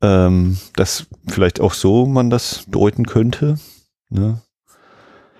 Ähm, 0.01 0.57
dass 0.75 1.05
vielleicht 1.27 1.61
auch 1.61 1.73
so 1.73 2.05
man 2.05 2.29
das 2.29 2.65
deuten 2.67 3.05
könnte. 3.05 3.57
Ne? 4.09 4.41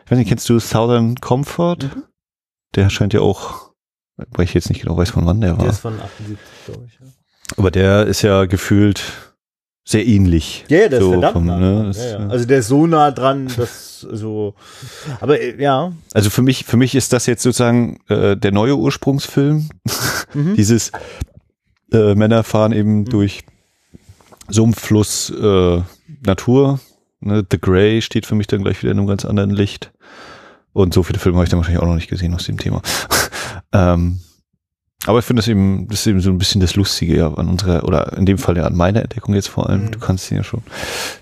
Ich 0.06 0.12
weiß 0.12 0.18
nicht, 0.18 0.30
kennst 0.30 0.50
du 0.50 0.60
Southern 0.60 1.16
Comfort? 1.16 1.78
Mhm. 1.84 2.04
Der 2.76 2.90
scheint 2.90 3.14
ja 3.14 3.22
auch, 3.22 3.72
weil 4.16 4.46
ich 4.46 4.54
jetzt 4.54 4.70
nicht 4.70 4.82
genau 4.82 4.96
weiß, 4.96 5.10
von 5.10 5.26
wann 5.26 5.42
der 5.42 5.58
war. 5.58 5.64
Der 5.64 5.72
ist 5.72 5.80
von 5.80 6.00
78, 6.00 6.38
glaube 6.66 6.86
ich. 6.88 6.94
Ja. 6.94 7.08
Aber 7.58 7.72
der 7.72 8.06
ist 8.06 8.22
ja 8.22 8.46
gefühlt 8.46 9.33
sehr 9.86 10.06
ähnlich. 10.06 10.66
Ja, 10.70 10.80
ja 10.80 10.90
der 10.90 11.00
so 11.02 11.06
ist 11.08 11.12
verdammt 11.14 11.34
vom, 11.34 11.46
nah 11.46 11.60
ne, 11.60 11.84
das, 11.88 11.98
ja, 11.98 12.20
ja. 12.20 12.28
Also 12.28 12.46
der 12.46 12.60
ist 12.60 12.68
so 12.68 12.88
nah 12.88 13.12
dran, 13.12 13.50
dass 13.58 14.02
so. 14.02 14.54
Aber 15.20 15.40
äh, 15.40 15.62
ja. 15.62 15.94
Also 16.14 16.30
für 16.30 16.42
mich, 16.42 16.66
für 16.66 16.78
mich 16.78 16.96
ist 16.96 17.14
das 17.14 17.26
jetzt 17.26 17.44
sozusagen 17.44 18.00
äh, 18.08 18.38
der 18.38 18.52
neue 18.52 18.78
Ursprungsfilm. 18.78 19.70
Mhm. 20.34 20.56
Dieses 20.58 20.92
äh, 21.92 22.16
Männer 22.16 22.44
fahren 22.44 22.72
eben 22.72 23.00
mhm. 23.00 23.06
durch 23.06 23.44
Sumpf, 24.50 24.80
Fluss, 24.80 25.30
äh, 25.30 25.82
Natur. 26.26 26.80
Ne? 27.22 27.46
The 27.50 27.60
Grey 27.60 28.02
steht 28.02 28.26
für 28.26 28.36
mich 28.36 28.48
dann 28.48 28.64
gleich 28.64 28.82
wieder 28.82 28.92
in 28.92 29.00
einem 29.00 29.08
ganz 29.08 29.26
anderen 29.26 29.52
Licht. 29.52 29.92
Und 30.74 30.94
so 30.94 31.04
viele 31.04 31.20
Filme 31.20 31.38
habe 31.38 31.46
ich 31.46 31.50
dann 31.50 31.60
wahrscheinlich 31.60 31.82
auch 31.82 31.88
noch 31.88 31.96
nicht 31.96 32.10
gesehen 32.10 32.34
aus 32.34 32.46
dem 32.46 32.58
Thema. 32.58 32.82
ähm, 33.74 34.20
aber 35.06 35.20
ich 35.20 35.26
finde 35.26 35.42
das 35.42 35.48
eben, 35.50 35.88
das 35.90 36.00
ist 36.00 36.08
eben 36.08 36.22
so 36.22 36.30
ein 36.30 36.38
bisschen 36.38 36.62
das 36.62 36.76
Lustige 36.76 37.18
ja 37.18 37.34
an 37.34 37.50
unserer, 37.50 37.84
oder 37.84 38.18
in 38.18 38.26
dem 38.26 38.38
Fall 38.38 38.56
ja 38.56 38.64
an 38.64 38.76
meiner 38.76 39.02
Entdeckung 39.02 39.36
jetzt 39.36 39.50
vor 39.50 39.70
allem. 39.70 39.86
Mhm. 39.86 39.92
Du 39.92 40.00
kannst 40.00 40.32
ja 40.32 40.44
schon 40.44 40.64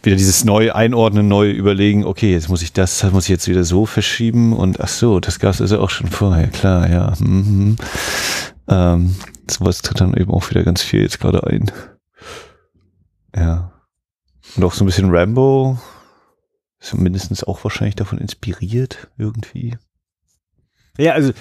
wieder 0.04 0.16
dieses 0.16 0.44
neu 0.44 0.72
einordnen, 0.72 1.28
neu 1.28 1.50
überlegen, 1.50 2.06
okay, 2.06 2.32
jetzt 2.32 2.50
muss 2.50 2.62
ich 2.62 2.74
das, 2.74 3.00
das 3.00 3.12
muss 3.12 3.24
ich 3.24 3.30
jetzt 3.30 3.48
wieder 3.48 3.64
so 3.64 3.86
verschieben 3.86 4.54
und 4.54 4.80
ach 4.80 4.88
so, 4.88 5.20
das 5.20 5.40
gab 5.40 5.54
es 5.54 5.62
also 5.62 5.80
auch 5.80 5.90
schon 5.90 6.08
vorher, 6.08 6.48
klar, 6.48 6.90
ja. 6.90 7.14
Mhm. 7.20 7.78
Ähm, 8.68 9.16
sowas 9.50 9.82
tritt 9.82 10.00
dann 10.00 10.16
eben 10.16 10.32
auch 10.32 10.50
wieder 10.50 10.64
ganz 10.64 10.82
viel 10.82 11.02
jetzt 11.02 11.20
gerade 11.20 11.46
ein. 11.48 11.72
Ja. 13.36 13.72
Und 14.56 14.64
auch 14.64 14.74
so 14.74 14.84
ein 14.84 14.88
bisschen 14.88 15.10
Rambo, 15.10 15.80
ist 16.80 16.94
mindestens 16.96 17.44
auch 17.44 17.64
wahrscheinlich 17.64 17.96
davon 17.96 18.18
inspiriert, 18.18 19.10
irgendwie. 19.18 19.78
Ja, 20.98 21.14
also 21.14 21.32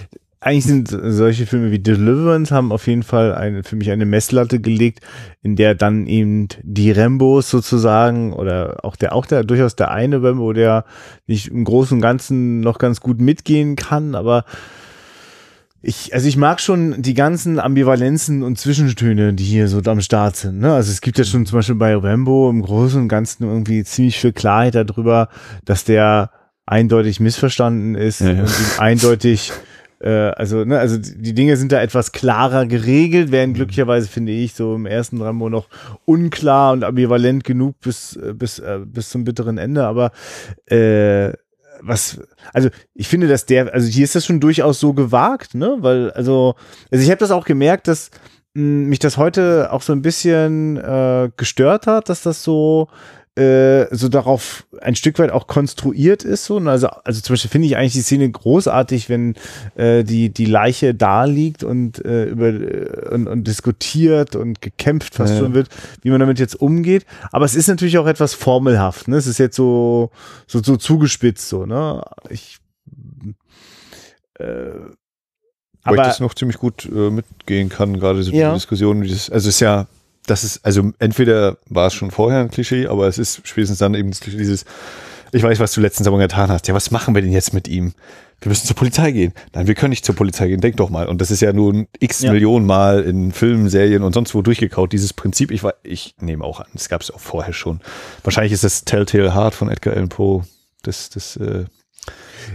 eigentlich 0.41 0.65
sind 0.65 0.89
solche 0.89 1.45
Filme 1.45 1.71
wie 1.71 1.79
Deliverance 1.79 2.55
haben 2.55 2.73
auf 2.73 2.87
jeden 2.87 3.03
Fall 3.03 3.35
eine, 3.35 3.63
für 3.63 3.77
mich 3.77 3.91
eine 3.91 4.07
Messlatte 4.07 4.59
gelegt, 4.59 5.01
in 5.43 5.55
der 5.55 5.75
dann 5.75 6.07
eben 6.07 6.49
die 6.63 6.93
Rambos 6.93 7.51
sozusagen 7.51 8.33
oder 8.33 8.79
auch 8.83 8.97
der, 8.97 9.15
auch 9.15 9.27
der, 9.27 9.45
durchaus 9.45 9.77
der 9.77 9.91
eine 9.91 10.23
Rambo, 10.23 10.55
der 10.55 10.87
nicht 11.27 11.49
im 11.49 11.65
Großen 11.65 11.99
und 11.99 12.01
Ganzen 12.01 12.61
noch 12.61 12.79
ganz 12.79 13.01
gut 13.01 13.21
mitgehen 13.21 13.77
kann, 13.77 14.15
aber 14.15 14.45
ich, 15.83 16.13
also 16.15 16.27
ich 16.27 16.37
mag 16.37 16.61
schon 16.61 17.01
die 17.01 17.15
ganzen 17.15 17.59
Ambivalenzen 17.59 18.43
und 18.43 18.59
Zwischentöne, 18.59 19.33
die 19.35 19.45
hier 19.45 19.69
so 19.69 19.81
am 19.85 20.03
Start 20.03 20.37
sind. 20.37 20.61
Ne? 20.61 20.75
Also 20.75 20.91
es 20.91 21.01
gibt 21.01 21.17
ja 21.19 21.25
schon 21.25 21.47
zum 21.47 21.59
Beispiel 21.59 21.75
bei 21.75 21.95
Rambo 21.95 22.51
im 22.51 22.63
Großen 22.63 23.01
und 23.01 23.09
Ganzen 23.09 23.45
irgendwie 23.45 23.83
ziemlich 23.85 24.19
viel 24.19 24.33
Klarheit 24.33 24.75
darüber, 24.75 25.29
dass 25.65 25.85
der 25.85 26.31
eindeutig 26.67 27.19
missverstanden 27.19 27.95
ist 27.95 28.21
ja, 28.21 28.33
ja. 28.33 28.43
und 28.43 28.51
eindeutig 28.79 29.53
äh, 30.01 30.09
also, 30.09 30.65
ne, 30.65 30.79
also 30.79 30.97
die 30.99 31.35
Dinge 31.35 31.57
sind 31.57 31.73
da 31.73 31.83
etwas 31.83 32.13
klarer 32.13 32.67
geregelt, 32.67 33.31
während 33.31 33.53
mhm. 33.53 33.57
glücklicherweise 33.57 34.09
finde 34.09 34.33
ich 34.33 34.55
so 34.55 34.75
im 34.75 34.87
ersten 34.87 35.21
Rambo 35.21 35.51
noch 35.51 35.69
unklar 36.07 36.73
und 36.73 36.85
ambivalent 36.85 37.45
genug 37.45 37.79
bis, 37.81 38.17
äh, 38.17 38.33
bis, 38.33 38.59
äh, 38.59 38.81
bis 38.85 39.11
zum 39.11 39.25
bitteren 39.25 39.59
Ende, 39.59 39.87
aber 39.87 40.13
äh, 40.67 41.33
was, 41.83 42.21
also 42.53 42.69
ich 42.95 43.09
finde, 43.09 43.29
dass 43.29 43.47
der, 43.47 43.73
also 43.73 43.89
hier 43.89 44.05
ist 44.05 44.15
das 44.15 44.27
schon 44.27 44.41
durchaus 44.41 44.81
so 44.81 44.95
gewagt, 44.95 45.55
ne, 45.55 45.77
weil, 45.81 46.11
also, 46.13 46.55
also 46.91 47.05
ich 47.05 47.11
habe 47.11 47.21
das 47.21 47.31
auch 47.31 47.45
gemerkt, 47.45 47.87
dass 47.87 48.11
mh, 48.55 48.63
hm, 48.63 48.85
mich 48.87 49.01
das 49.01 49.19
heute 49.19 49.71
auch 49.71 49.83
so 49.83 49.93
ein 49.93 50.03
bisschen 50.03 50.79
äh, 50.79 51.31
gestört 51.37 51.87
hat, 51.87 52.09
dass 52.09 52.23
das 52.23 52.43
so 52.43 52.89
äh, 53.41 53.89
so 53.91 54.09
darauf 54.09 54.67
ein 54.83 54.95
Stück 54.95 55.19
weit 55.19 55.31
auch 55.31 55.47
konstruiert 55.47 56.25
ist. 56.25 56.45
So. 56.45 56.59
Also, 56.59 56.89
also 56.89 57.21
zum 57.23 57.33
Beispiel 57.33 57.51
finde 57.51 57.69
ich 57.69 57.77
eigentlich 57.77 57.95
die 57.95 58.03
Szene 58.03 58.31
großartig, 58.31 59.09
wenn 59.09 59.35
äh, 59.77 60.05
die, 60.05 60.29
die 60.29 60.45
Leiche 60.45 60.95
da 60.95 61.25
liegt 61.25 61.65
und, 61.65 62.05
äh, 62.05 62.25
über, 62.25 62.49
äh, 62.49 63.09
und, 63.11 63.29
und 63.29 63.47
diskutiert 63.47 64.37
und 64.37 64.61
gekämpft 64.61 65.15
fast 65.15 65.35
ja. 65.35 65.41
schon 65.41 65.55
wird, 65.55 65.69
wie 66.03 66.11
man 66.11 66.21
damit 66.21 66.39
jetzt 66.39 66.61
umgeht. 66.61 67.07
Aber 67.33 67.47
es 67.47 67.55
ist 67.55 67.69
natürlich 67.69 67.97
auch 67.97 68.07
etwas 68.07 68.35
formelhaft. 68.35 69.09
Ne? 69.09 69.17
Es 69.17 69.27
ist 69.27 69.39
jetzt 69.39 69.57
so, 69.57 70.11
so, 70.47 70.63
so 70.63 70.77
zugespitzt. 70.77 71.49
So, 71.49 71.65
ne? 71.65 72.03
Ich 72.29 72.59
äh, 74.39 74.71
aber 75.83 75.97
ich 75.97 76.03
das 76.03 76.21
noch 76.21 76.35
ziemlich 76.35 76.59
gut 76.59 76.85
äh, 76.85 77.11
mitgehen 77.11 77.71
kann, 77.71 77.99
gerade 77.99 78.23
so 78.23 78.33
ja. 78.33 78.51
die 78.51 78.57
Diskussion. 78.57 79.01
Dieses, 79.01 79.31
also 79.31 79.49
es 79.49 79.55
ist 79.55 79.61
ja 79.61 79.87
das 80.31 80.45
ist, 80.45 80.65
also 80.65 80.93
entweder 80.99 81.57
war 81.69 81.89
es 81.89 81.95
schon 81.95 82.11
vorher 82.11 82.41
ein 82.41 82.51
Klischee, 82.51 82.87
aber 82.87 83.09
es 83.09 83.19
ist 83.19 83.41
spätestens 83.45 83.79
dann 83.79 83.95
eben 83.95 84.11
dieses, 84.11 84.65
ich 85.33 85.43
weiß, 85.43 85.59
was 85.59 85.73
du 85.73 85.81
letztens 85.81 86.07
aber 86.07 86.19
getan 86.19 86.51
hast. 86.51 86.69
Ja, 86.69 86.75
was 86.75 86.91
machen 86.91 87.15
wir 87.15 87.23
denn 87.23 87.33
jetzt 87.33 87.53
mit 87.53 87.69
ihm? 87.69 87.93
Wir 88.41 88.49
müssen 88.49 88.67
zur 88.67 88.77
Polizei 88.77 89.13
gehen. 89.13 89.35
Nein, 89.53 89.67
wir 89.67 89.75
können 89.75 89.91
nicht 89.91 90.05
zur 90.05 90.15
Polizei 90.15 90.49
gehen. 90.49 90.63
Denk 90.63 90.77
doch 90.77 90.89
mal. 90.89 91.09
Und 91.09 91.21
das 91.21 91.31
ist 91.31 91.43
ja 91.43 91.53
nun 91.53 91.89
x 91.99 92.23
ja. 92.23 92.33
Millionen 92.33 92.65
Mal 92.65 93.03
in 93.03 93.33
Filmen, 93.33 93.69
Serien 93.69 94.03
und 94.03 94.15
sonst 94.15 94.35
wo 94.35 94.41
durchgekaut. 94.41 94.93
Dieses 94.93 95.13
Prinzip, 95.13 95.51
ich, 95.51 95.63
ich 95.83 96.15
nehme 96.21 96.43
auch 96.43 96.61
an, 96.61 96.67
das 96.73 96.89
gab 96.89 97.03
es 97.03 97.11
auch 97.11 97.21
vorher 97.21 97.53
schon. 97.53 97.81
Wahrscheinlich 98.25 98.53
ist 98.53 98.65
das 98.65 98.85
Telltale 98.85 99.35
Heart 99.35 99.55
von 99.55 99.69
Edgar 99.69 99.95
Allan 99.95 100.09
Poe 100.09 100.45
das, 100.83 101.11
das 101.11 101.37
äh, 101.37 101.65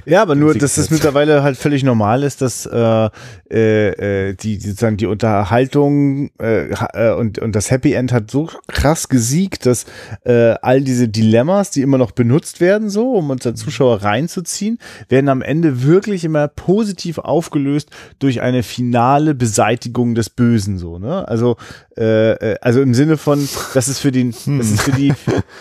ja, 0.05 0.21
aber 0.21 0.35
nur, 0.35 0.53
dass 0.55 0.75
das 0.75 0.89
mittlerweile 0.91 1.43
halt 1.43 1.57
völlig 1.57 1.83
normal 1.83 2.23
ist, 2.23 2.41
dass 2.41 2.65
äh, 2.65 3.09
äh, 3.49 4.33
die 4.33 4.59
sozusagen 4.59 4.97
die 4.97 5.05
Unterhaltung 5.05 6.29
äh, 6.39 6.69
äh, 6.69 7.13
und 7.13 7.39
und 7.39 7.55
das 7.55 7.71
Happy 7.71 7.93
End 7.93 8.11
hat 8.11 8.29
so 8.29 8.49
krass 8.67 9.09
gesiegt, 9.09 9.65
dass 9.65 9.85
äh, 10.23 10.55
all 10.61 10.81
diese 10.81 11.07
Dilemmas, 11.07 11.71
die 11.71 11.81
immer 11.81 11.97
noch 11.97 12.11
benutzt 12.11 12.59
werden, 12.59 12.89
so 12.89 13.13
um 13.13 13.29
unsere 13.29 13.55
Zuschauer 13.55 14.03
reinzuziehen, 14.03 14.79
werden 15.09 15.29
am 15.29 15.41
Ende 15.41 15.83
wirklich 15.83 16.23
immer 16.23 16.47
positiv 16.47 17.17
aufgelöst 17.17 17.89
durch 18.19 18.41
eine 18.41 18.63
finale 18.63 19.33
Beseitigung 19.33 20.15
des 20.15 20.29
Bösen, 20.29 20.77
so 20.77 20.99
ne? 20.99 21.27
Also 21.27 21.57
äh, 21.97 22.31
äh 22.31 22.57
also 22.61 22.81
im 22.81 22.93
Sinne 22.93 23.17
von, 23.17 23.47
das 23.73 23.87
ist 23.87 23.99
für 23.99 24.11
den, 24.11 24.31
das 24.31 24.71
ist 24.71 24.81
für 24.81 24.91
die, 24.91 25.13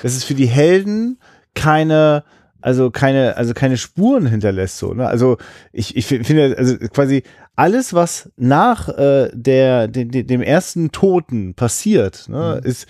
das 0.02 0.14
ist 0.14 0.24
für 0.24 0.34
die 0.34 0.46
Helden 0.46 1.18
keine 1.54 2.24
also 2.64 2.90
keine, 2.90 3.36
also 3.36 3.52
keine 3.52 3.76
Spuren 3.76 4.24
hinterlässt, 4.24 4.78
so, 4.78 4.94
ne? 4.94 5.06
Also 5.06 5.36
ich, 5.70 5.98
ich 5.98 6.06
finde, 6.06 6.56
also 6.56 6.78
quasi 6.78 7.22
alles, 7.56 7.92
was 7.92 8.30
nach 8.38 8.88
äh, 8.88 9.28
der, 9.34 9.86
de, 9.86 10.06
de, 10.06 10.22
dem 10.22 10.40
ersten 10.40 10.90
Toten 10.90 11.52
passiert, 11.52 12.26
ne, 12.30 12.58
mhm. 12.58 12.66
ist, 12.66 12.86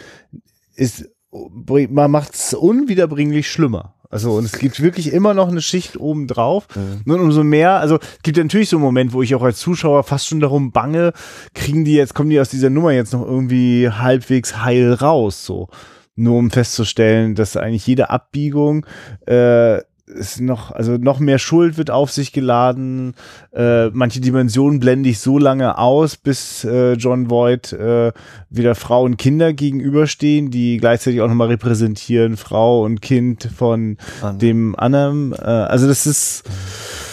ist, 0.76 1.10
man 1.32 2.08
macht 2.08 2.36
es 2.36 2.54
unwiederbringlich 2.54 3.50
schlimmer. 3.50 3.94
Also, 4.10 4.34
und 4.34 4.44
es 4.44 4.52
gibt 4.60 4.80
wirklich 4.80 5.12
immer 5.12 5.34
noch 5.34 5.48
eine 5.48 5.60
Schicht 5.60 5.98
oben 5.98 6.28
drauf. 6.28 6.68
Mhm. 6.76 7.12
Und 7.12 7.20
umso 7.20 7.42
mehr, 7.42 7.80
also, 7.80 7.96
es 7.96 8.22
gibt 8.22 8.38
natürlich 8.38 8.68
so 8.68 8.76
einen 8.76 8.84
Moment, 8.84 9.12
wo 9.12 9.22
ich 9.22 9.34
auch 9.34 9.42
als 9.42 9.58
Zuschauer 9.58 10.04
fast 10.04 10.28
schon 10.28 10.38
darum 10.38 10.70
bange, 10.70 11.12
kriegen 11.52 11.84
die 11.84 11.94
jetzt, 11.94 12.14
kommen 12.14 12.30
die 12.30 12.38
aus 12.38 12.48
dieser 12.48 12.70
Nummer 12.70 12.92
jetzt 12.92 13.12
noch 13.12 13.26
irgendwie 13.26 13.90
halbwegs 13.90 14.62
heil 14.62 14.92
raus, 14.92 15.44
so 15.44 15.68
nur 16.16 16.38
um 16.38 16.50
festzustellen, 16.50 17.34
dass 17.34 17.56
eigentlich 17.56 17.86
jede 17.86 18.10
Abbiegung 18.10 18.86
äh, 19.26 19.80
ist 20.06 20.40
noch, 20.40 20.70
also 20.70 20.92
noch 20.92 21.18
mehr 21.18 21.38
Schuld 21.38 21.78
wird 21.78 21.90
auf 21.90 22.10
sich 22.12 22.32
geladen. 22.32 23.14
Äh, 23.52 23.88
manche 23.88 24.20
Dimensionen 24.20 24.78
blende 24.78 25.08
ich 25.08 25.18
so 25.18 25.38
lange 25.38 25.78
aus, 25.78 26.16
bis 26.16 26.64
äh, 26.64 26.92
John 26.92 27.30
Voight 27.30 27.72
äh, 27.72 28.12
wieder 28.50 28.74
Frau 28.74 29.04
und 29.04 29.16
Kinder 29.16 29.52
gegenüberstehen, 29.52 30.50
die 30.50 30.76
gleichzeitig 30.76 31.20
auch 31.22 31.28
nochmal 31.28 31.48
repräsentieren, 31.48 32.36
Frau 32.36 32.84
und 32.84 33.00
Kind 33.00 33.48
von 33.56 33.96
An. 34.20 34.38
dem 34.38 34.76
anderen. 34.76 35.32
Äh, 35.32 35.36
also 35.36 35.88
das 35.88 36.06
ist. 36.06 36.44
Mhm 36.46 37.03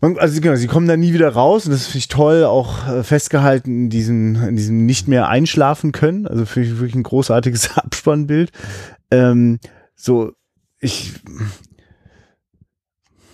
also 0.00 0.40
genau, 0.40 0.56
sie 0.56 0.66
kommen 0.66 0.88
da 0.88 0.96
nie 0.96 1.12
wieder 1.12 1.28
raus 1.28 1.66
und 1.66 1.72
das 1.72 1.84
finde 1.86 1.98
ich 1.98 2.08
toll, 2.08 2.44
auch 2.44 2.88
äh, 2.88 3.02
festgehalten 3.04 3.84
in 3.84 3.90
diesem, 3.90 4.34
in 4.36 4.56
diesem 4.56 4.86
nicht 4.86 5.08
mehr 5.08 5.28
einschlafen 5.28 5.92
können. 5.92 6.26
Also 6.26 6.46
finde 6.46 6.68
ich 6.68 6.76
wirklich 6.76 6.94
ein 6.94 7.02
großartiges 7.02 7.76
Abspannbild. 7.76 8.50
Ähm, 9.10 9.60
so, 9.94 10.32
ich. 10.78 11.12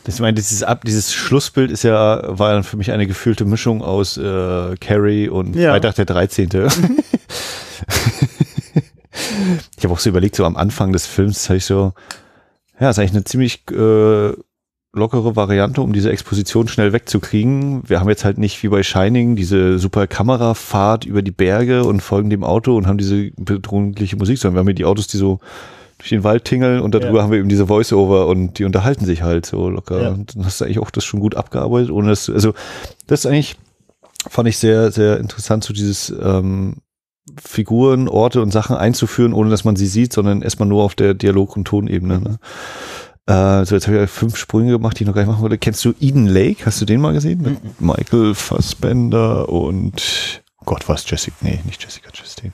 Das, 0.05 0.17
ich 0.17 0.21
meine, 0.21 0.35
dieses, 0.35 0.63
Ab 0.63 0.85
dieses 0.85 1.13
Schlussbild 1.15 1.71
ist 1.71 1.85
ja, 1.85 2.23
war 2.39 2.53
dann 2.53 2.65
für 2.65 2.77
mich 2.77 2.91
eine 2.93 3.07
gefühlte 3.07 3.45
Mischung 3.45 3.83
aus 3.83 4.17
äh, 4.17 4.77
Carrie 4.81 5.29
und 5.29 5.55
ja. 5.55 5.71
Freitag 5.71 5.97
der 5.97 6.05
13. 6.05 6.49
ich 9.77 9.85
habe 9.85 9.93
auch 9.93 9.99
so 9.99 10.09
überlegt, 10.09 10.37
so 10.37 10.45
am 10.45 10.57
Anfang 10.57 10.93
des 10.93 11.07
Films 11.07 11.49
habe 11.49 11.59
ich 11.59 11.65
so, 11.65 11.93
ja, 12.79 12.91
ist 12.91 12.99
eigentlich 12.99 13.13
eine 13.13 13.25
ziemlich 13.25 13.69
äh, 13.71 14.33
lockere 14.97 15.37
Variante, 15.37 15.83
um 15.83 15.93
diese 15.93 16.11
Exposition 16.11 16.69
schnell 16.69 16.93
wegzukriegen. 16.93 17.83
Wir 17.89 18.01
haben 18.01 18.09
jetzt 18.09 18.25
halt 18.25 18.39
nicht 18.39 18.63
wie 18.63 18.69
bei 18.69 18.83
Shining 18.83 19.37
diese 19.37 19.79
super 19.79 20.07
Kamerafahrt 20.07 21.05
über 21.05 21.23
die 21.23 21.31
Berge 21.31 21.85
und 21.85 22.01
folgen 22.01 22.31
dem 22.31 22.43
Auto 22.43 22.77
und 22.77 22.87
haben 22.87 22.99
diese 22.99 23.31
bedrohliche 23.37 24.17
Musik, 24.17 24.39
sondern 24.39 24.57
wir 24.57 24.61
haben 24.61 24.69
hier 24.69 24.75
die 24.75 24.85
Autos, 24.85 25.07
die 25.07 25.19
so 25.19 25.41
durch 25.99 26.11
den 26.11 26.25
Wald 26.25 26.45
tingeln 26.45 26.81
und 26.81 26.95
darüber 26.95 27.19
ja. 27.19 27.23
haben 27.23 27.31
wir 27.31 27.39
eben 27.39 27.49
diese 27.49 27.67
Voice-Over 27.67 28.27
und 28.27 28.59
die 28.59 28.65
unterhalten 28.65 29.05
sich 29.05 29.23
halt 29.23 29.47
so 29.47 29.69
locker. 29.69 30.03
Ja. 30.03 30.11
Und 30.11 30.35
dann 30.35 30.45
hast 30.45 30.61
du 30.61 30.65
eigentlich 30.65 30.79
auch 30.79 30.91
das 30.91 31.05
schon 31.05 31.21
gut 31.21 31.37
abgearbeitet, 31.37 31.91
ohne 31.91 32.09
das, 32.09 32.29
also 32.29 32.55
das 33.07 33.21
ist 33.21 33.27
eigentlich, 33.27 33.57
fand 34.29 34.49
ich 34.49 34.59
sehr, 34.59 34.91
sehr 34.91 35.19
interessant, 35.19 35.65
so 35.65 35.73
dieses 35.73 36.11
ähm, 36.11 36.77
Figuren, 37.43 38.09
Orte 38.09 38.41
und 38.41 38.53
Sachen 38.53 38.77
einzuführen, 38.77 39.33
ohne 39.33 39.51
dass 39.51 39.65
man 39.65 39.77
sie 39.77 39.87
sieht, 39.87 40.13
sondern 40.13 40.43
erstmal 40.43 40.69
nur 40.69 40.85
auf 40.85 40.95
der 40.95 41.15
Dialog- 41.15 41.57
und 41.57 41.65
Tonebene. 41.65 42.21
Ne? 42.21 42.39
Äh, 43.27 43.65
so, 43.65 43.75
jetzt 43.75 43.89
habe 43.89 44.05
ich 44.05 44.11
fünf 44.11 44.37
Sprünge 44.37 44.73
gemacht, 44.73 44.99
die 44.99 45.03
ich 45.03 45.07
noch 45.07 45.15
gar 45.15 45.23
nicht 45.23 45.31
machen 45.31 45.43
wollte. 45.43 45.59
Kennst 45.59 45.85
du 45.85 45.93
Eden 46.01 46.27
Lake? 46.27 46.65
Hast 46.65 46.81
du 46.81 46.85
den 46.85 47.01
mal 47.01 47.13
gesehen? 47.13 47.43
Mit 47.43 47.63
mhm. 47.63 47.87
Michael 47.87 48.35
Fassbender 48.35 49.49
und 49.49 50.43
oh 50.61 50.65
Gott, 50.65 50.89
was 50.89 51.09
Jessica? 51.11 51.37
Nee, 51.41 51.61
nicht 51.65 51.83
Jessica 51.83 52.11
Chastain. 52.13 52.53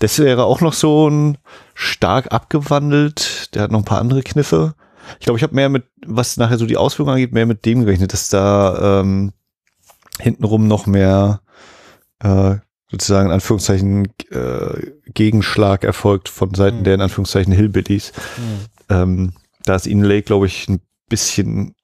Das 0.00 0.18
wäre 0.18 0.44
auch 0.44 0.60
noch 0.60 0.74
so 0.74 1.08
ein 1.08 1.38
stark 1.74 2.32
abgewandelt. 2.32 3.54
Der 3.54 3.62
hat 3.62 3.70
noch 3.70 3.80
ein 3.80 3.86
paar 3.86 4.00
andere 4.00 4.22
Kniffe. 4.22 4.74
Ich 5.18 5.24
glaube, 5.24 5.38
ich 5.38 5.42
habe 5.42 5.54
mehr 5.54 5.70
mit, 5.70 5.84
was 6.06 6.36
nachher 6.36 6.58
so 6.58 6.66
die 6.66 6.76
Ausführungen 6.76 7.14
angeht, 7.14 7.32
mehr 7.32 7.46
mit 7.46 7.64
dem 7.64 7.80
gerechnet, 7.80 8.12
dass 8.12 8.28
da 8.28 9.00
ähm, 9.00 9.32
hintenrum 10.20 10.68
noch 10.68 10.86
mehr 10.86 11.40
äh, 12.22 12.56
sozusagen 12.90 13.28
in 13.28 13.32
Anführungszeichen 13.32 14.08
äh, 14.30 14.90
Gegenschlag 15.14 15.84
erfolgt 15.84 16.28
von 16.28 16.54
Seiten 16.54 16.80
mhm. 16.80 16.84
der 16.84 16.94
in 16.94 17.00
Anführungszeichen 17.00 17.54
Hillbillies. 17.54 18.12
Mhm. 18.36 18.66
Ähm, 18.90 19.32
da 19.70 19.76
ist 19.76 19.86
Lake, 19.86 20.22
glaube 20.22 20.46
ich, 20.46 20.68
ein 20.68 20.80
bisschen 21.08 21.76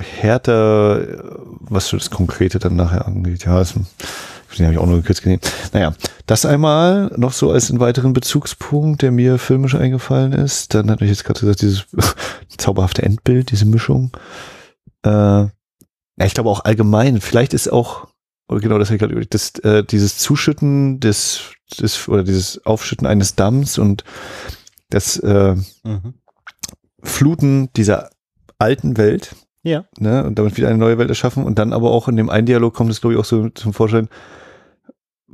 härter, 0.00 1.22
was 1.60 1.88
so 1.88 1.98
das 1.98 2.08
Konkrete 2.08 2.58
dann 2.58 2.76
nachher 2.76 3.06
angeht. 3.06 3.44
Ja, 3.44 3.58
das, 3.58 3.74
den 3.74 4.64
habe 4.64 4.72
ich 4.72 4.78
auch 4.78 4.86
nur 4.86 5.02
kurz 5.02 5.20
gesehen. 5.20 5.40
Naja, 5.74 5.92
das 6.24 6.46
einmal 6.46 7.12
noch 7.18 7.34
so 7.34 7.50
als 7.50 7.68
einen 7.68 7.78
weiteren 7.78 8.14
Bezugspunkt, 8.14 9.02
der 9.02 9.12
mir 9.12 9.36
filmisch 9.36 9.74
eingefallen 9.74 10.32
ist. 10.32 10.72
Dann 10.72 10.90
hatte 10.90 11.04
ich 11.04 11.10
jetzt 11.10 11.24
gerade 11.24 11.40
gesagt, 11.40 11.60
dieses 11.60 11.84
zauberhafte 12.56 13.02
Endbild, 13.02 13.50
diese 13.50 13.66
Mischung. 13.66 14.16
Äh, 15.04 15.10
ja, 15.10 15.50
ich 16.24 16.32
glaube 16.32 16.48
auch 16.48 16.64
allgemein, 16.64 17.20
vielleicht 17.20 17.52
ist 17.52 17.70
auch, 17.70 18.08
genau 18.48 18.78
das 18.78 18.88
habe 18.88 18.96
ich 18.96 19.00
gerade 19.00 19.12
überlegt, 19.12 19.62
äh, 19.62 19.84
dieses 19.84 20.16
Zuschütten 20.16 21.00
des, 21.00 21.52
des, 21.78 22.08
oder 22.08 22.24
dieses 22.24 22.64
Aufschütten 22.64 23.06
eines 23.06 23.34
Damms 23.34 23.76
und 23.76 24.04
das, 24.88 25.18
äh, 25.18 25.54
mhm. 25.84 26.14
Fluten 27.02 27.68
dieser 27.76 28.10
alten 28.58 28.96
Welt. 28.96 29.34
Ja. 29.64 29.84
Ne, 29.98 30.24
und 30.24 30.38
damit 30.38 30.56
wieder 30.56 30.68
eine 30.68 30.78
neue 30.78 30.98
Welt 30.98 31.08
erschaffen. 31.08 31.44
Und 31.44 31.58
dann 31.58 31.72
aber 31.72 31.90
auch 31.90 32.08
in 32.08 32.16
dem 32.16 32.30
einen 32.30 32.46
Dialog 32.46 32.74
kommt 32.74 32.90
es, 32.90 33.00
glaube 33.00 33.14
ich, 33.14 33.20
auch 33.20 33.24
so 33.24 33.48
zum 33.50 33.72
Vorschein, 33.72 34.08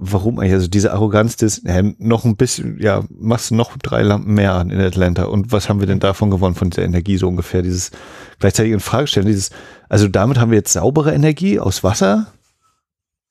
warum 0.00 0.38
eigentlich, 0.38 0.52
also 0.52 0.68
diese 0.68 0.92
Arroganz 0.92 1.36
des, 1.36 1.64
äh, 1.64 1.82
noch 1.98 2.24
ein 2.24 2.36
bisschen, 2.36 2.78
ja, 2.80 3.02
machst 3.10 3.50
du 3.50 3.56
noch 3.56 3.76
drei 3.78 4.02
Lampen 4.02 4.34
mehr 4.34 4.54
an 4.54 4.70
in 4.70 4.80
Atlanta 4.80 5.24
und 5.24 5.50
was 5.50 5.68
haben 5.68 5.80
wir 5.80 5.88
denn 5.88 5.98
davon 5.98 6.30
gewonnen, 6.30 6.54
von 6.54 6.70
dieser 6.70 6.84
Energie 6.84 7.16
so 7.16 7.26
ungefähr, 7.26 7.62
dieses 7.62 7.90
gleichzeitig 8.38 8.72
in 8.72 8.80
Frage 8.80 9.08
stellen, 9.08 9.26
dieses, 9.26 9.50
also 9.88 10.06
damit 10.06 10.38
haben 10.38 10.52
wir 10.52 10.58
jetzt 10.58 10.72
saubere 10.72 11.12
Energie 11.12 11.58
aus 11.58 11.82
Wasser, 11.82 12.28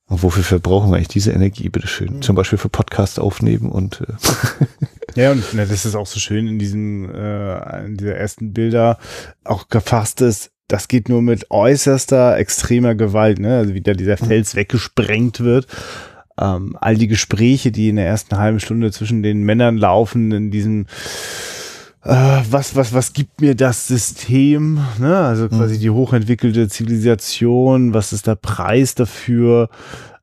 und 0.08 0.24
wofür 0.24 0.44
verbrauchen 0.44 0.90
wir 0.90 0.96
eigentlich 0.96 1.10
diese 1.10 1.32
Energie, 1.32 1.70
bitteschön? 1.70 2.16
Mhm. 2.16 2.22
Zum 2.22 2.36
Beispiel 2.36 2.58
für 2.58 2.70
Podcast 2.70 3.20
aufnehmen 3.20 3.70
und 3.70 4.02
äh 4.02 4.14
Ja, 5.22 5.32
und 5.32 5.54
ne, 5.54 5.66
das 5.66 5.86
ist 5.86 5.96
auch 5.96 6.06
so 6.06 6.20
schön 6.20 6.48
in 6.48 6.60
diesem, 6.60 7.10
äh, 7.14 7.86
in 7.86 7.98
dieser 7.98 8.16
ersten 8.16 8.54
Bilder 8.54 9.00
auch 9.44 9.68
gefasst 9.70 10.22
ist, 10.22 10.52
das 10.68 10.88
geht 10.88 11.10
nur 11.10 11.22
mit 11.22 11.50
äußerster, 11.50 12.38
extremer 12.38 12.94
Gewalt, 12.94 13.40
ne? 13.40 13.58
Also 13.58 13.74
wie 13.74 13.82
da 13.82 13.94
dieser 13.94 14.18
mhm. 14.22 14.28
Fels 14.28 14.56
weggesprengt 14.56 15.40
wird. 15.40 15.68
Ähm, 16.40 16.78
all 16.80 16.96
die 16.96 17.08
Gespräche, 17.08 17.72
die 17.72 17.90
in 17.90 17.96
der 17.96 18.06
ersten 18.06 18.38
halben 18.38 18.60
Stunde 18.60 18.92
zwischen 18.92 19.24
den 19.24 19.44
Männern 19.44 19.78
laufen, 19.78 20.32
in 20.32 20.52
diesem 20.52 20.86
was, 22.08 22.76
was, 22.76 22.94
was 22.94 23.14
gibt 23.14 23.42
mir 23.42 23.56
das 23.56 23.88
System? 23.88 24.80
Ne? 25.00 25.18
Also 25.18 25.46
mhm. 25.46 25.50
quasi 25.50 25.78
die 25.78 25.90
hochentwickelte 25.90 26.70
Zivilisation, 26.70 27.94
was 27.94 28.14
ist 28.14 28.28
der 28.28 28.36
Preis 28.36 28.96
dafür? 28.96 29.70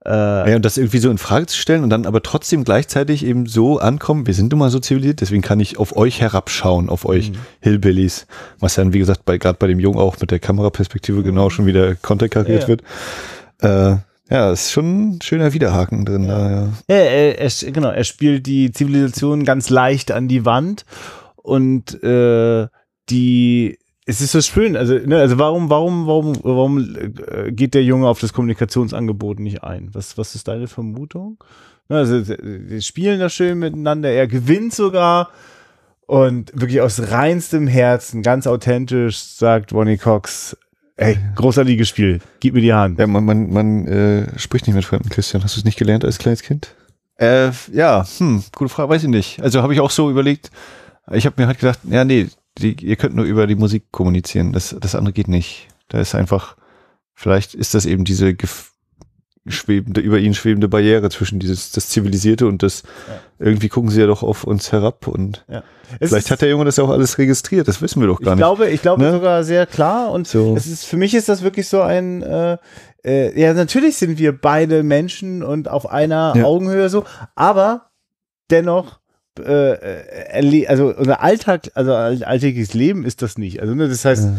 Äh, 0.07 0.51
ja, 0.51 0.57
und 0.57 0.65
das 0.65 0.77
irgendwie 0.77 0.99
so 0.99 1.11
in 1.11 1.19
Frage 1.19 1.47
zu 1.47 1.57
stellen 1.57 1.83
und 1.83 1.91
dann 1.91 2.05
aber 2.05 2.23
trotzdem 2.23 2.65
gleichzeitig 2.65 3.25
eben 3.25 3.47
so 3.47 3.79
ankommen, 3.79 4.27
wir 4.27 4.35
sind 4.35 4.53
nun 4.53 4.59
mal 4.59 4.71
so 4.71 4.79
zivilisiert, 4.79 5.23
deswegen 5.23 5.43
kann 5.43 5.61
ich 5.61 5.79
auf 5.79 5.97
euch 5.97 6.21
herabschauen, 6.21 6.91
auf 6.91 7.07
euch 7.07 7.31
mhm. 7.31 7.37
Hillbillies, 7.61 8.27
was 8.61 8.75
dann, 8.75 8.93
wie 8.93 8.99
gesagt, 8.99 9.25
bei 9.25 9.39
gerade 9.39 9.59
bei 9.59 9.67
dem 9.67 9.81
Jungen 9.81 9.99
auch 9.99 10.21
mit 10.21 10.31
der 10.31 10.41
Kameraperspektive 10.41 11.21
mhm. 11.21 11.25
genau 11.25 11.51
schon 11.51 11.65
wieder 11.65 11.95
konterkariert 11.95 12.63
ja. 12.63 12.69
wird. 12.69 12.83
Äh, 13.63 13.97
ja, 14.31 14.53
ist 14.53 14.73
schon 14.73 15.17
ein 15.17 15.23
schöner 15.23 15.53
Widerhaken 15.53 16.05
drin 16.05 16.25
ja. 16.25 16.39
da, 16.39 16.51
ja. 16.51 16.69
ja 16.89 16.97
er, 16.97 17.39
er, 17.39 17.73
genau, 17.73 17.89
er 17.89 18.05
spielt 18.05 18.47
die 18.47 18.73
Zivilisation 18.73 19.45
ganz 19.45 19.71
leicht 19.71 20.13
an 20.13 20.29
die 20.29 20.45
Wand 20.45 20.85
und 21.45 22.03
äh, 22.03 22.67
die 23.11 23.79
es 24.07 24.21
ist 24.21 24.33
so 24.33 24.41
schön, 24.43 24.77
also, 24.77 24.95
ne, 24.95 25.19
also 25.19 25.39
warum, 25.39 25.71
warum, 25.71 26.07
warum, 26.07 26.37
warum 26.43 26.97
äh, 26.97 27.53
geht 27.53 27.73
der 27.73 27.85
Junge 27.85 28.07
auf 28.07 28.21
das 28.21 28.35
Kommunikationsangebot 28.35 29.41
nicht 29.41 29.65
ein? 29.65 29.89
Was, 29.93 30.19
was 30.19 30.35
ist 30.35 30.47
deine 30.47 30.67
Vermutung? 30.67 31.43
Ne, 31.89 31.97
also, 31.97 32.21
die 32.21 32.83
spielen 32.83 33.21
da 33.21 33.31
schön 33.31 33.59
miteinander, 33.59 34.11
er 34.11 34.27
gewinnt 34.27 34.75
sogar 34.75 35.31
und 36.07 36.53
wirklich 36.55 36.83
aus 36.83 37.11
reinstem 37.11 37.67
Herzen, 37.67 38.23
ganz 38.23 38.47
authentisch, 38.47 39.19
sagt 39.19 39.73
Ronnie 39.73 39.97
Cox, 39.97 40.55
ey, 40.97 41.19
großartiges 41.35 41.89
Spiel, 41.89 42.21
gib 42.41 42.53
mir 42.55 42.61
die 42.61 42.75
Hand. 42.75 42.99
Ja, 42.99 43.07
man, 43.07 43.25
man, 43.25 43.51
man 43.51 43.87
äh, 43.87 44.39
spricht 44.39 44.67
nicht 44.67 44.77
mit 44.77 44.85
Fremden, 44.85 45.09
Christian. 45.09 45.43
Hast 45.43 45.57
du 45.57 45.61
es 45.61 45.65
nicht 45.65 45.79
gelernt 45.79 46.05
als 46.05 46.19
kleines 46.19 46.43
Kind? 46.43 46.75
Äh, 47.17 47.53
ja, 47.73 48.05
hm, 48.19 48.45
gute 48.55 48.69
Frage, 48.69 48.91
weiß 48.91 49.05
ich 49.05 49.09
nicht. 49.09 49.41
Also 49.41 49.63
habe 49.63 49.73
ich 49.73 49.81
auch 49.81 49.91
so 49.91 50.11
überlegt, 50.11 50.51
ich 51.13 51.27
habe 51.27 51.41
mir 51.41 51.47
halt 51.47 51.59
gedacht, 51.59 51.81
ja, 51.85 52.05
nee, 52.05 52.29
die, 52.59 52.75
ihr 52.85 52.97
könnt 52.97 53.17
nur 53.17 53.25
über 53.25 53.47
die 53.47 53.57
Musik 53.57 53.91
kommunizieren. 53.91 54.53
Das, 54.53 54.75
das 54.79 54.95
andere 54.95 55.13
geht 55.13 55.29
nicht. 55.29 55.69
Da 55.89 56.01
ist 56.01 56.15
einfach, 56.15 56.57
vielleicht 57.15 57.55
ist 57.55 57.75
das 57.75 57.87
eben 57.87 58.05
diese 58.05 58.35
schwebende, 59.47 60.01
über 60.01 60.19
ihn 60.19 60.35
schwebende 60.35 60.69
Barriere 60.69 61.11
zwischen 61.11 61.39
dieses, 61.39 61.71
das 61.73 61.89
Zivilisierte 61.89 62.47
und 62.47 62.63
das, 62.63 62.83
ja. 63.09 63.21
irgendwie 63.39 63.69
gucken 63.69 63.91
sie 63.91 64.01
ja 64.01 64.07
doch 64.07 64.23
auf 64.23 64.45
uns 64.45 64.73
herab 64.73 65.07
und 65.07 65.45
ja. 65.49 65.63
vielleicht 66.01 66.31
hat 66.31 66.41
der 66.41 66.49
Junge 66.49 66.65
das 66.65 66.79
auch 66.79 66.89
alles 66.89 67.19
registriert, 67.19 67.69
das 67.69 67.83
wissen 67.83 68.01
wir 68.01 68.07
doch 68.07 68.21
gar 68.21 68.33
ich 68.33 68.37
nicht. 68.37 68.39
Glaube, 68.39 68.71
ich 68.71 68.81
glaube 68.81 69.03
ne? 69.03 69.13
sogar 69.13 69.45
sehr 69.45 69.67
klar 69.67 70.11
und 70.13 70.27
so. 70.27 70.57
es 70.57 70.67
ist, 70.67 70.87
für 70.87 70.97
mich 70.97 71.15
ist 71.15 71.29
das 71.29 71.43
wirklich 71.43 71.69
so 71.69 71.83
ein, 71.83 72.23
äh, 72.23 72.57
äh, 73.05 73.39
ja, 73.39 73.53
natürlich 73.53 73.99
sind 73.99 74.19
wir 74.19 74.33
beide 74.33 74.83
Menschen 74.83 75.43
und 75.43 75.69
auf 75.69 75.91
einer 75.91 76.33
ja. 76.37 76.45
Augenhöhe 76.45 76.89
so, 76.89 77.05
aber 77.35 77.91
dennoch 78.51 79.01
äh, 79.39 80.67
also 80.67 80.95
unser 80.95 81.23
Alltag, 81.23 81.71
also 81.75 81.93
alltägliches 81.95 82.75
Leben 82.75 83.05
ist 83.05 83.23
das 83.23 83.39
nicht. 83.39 83.61
Also 83.61 83.75
ne, 83.75 83.89
das 83.89 84.05
heißt, 84.05 84.25
ja 84.25 84.37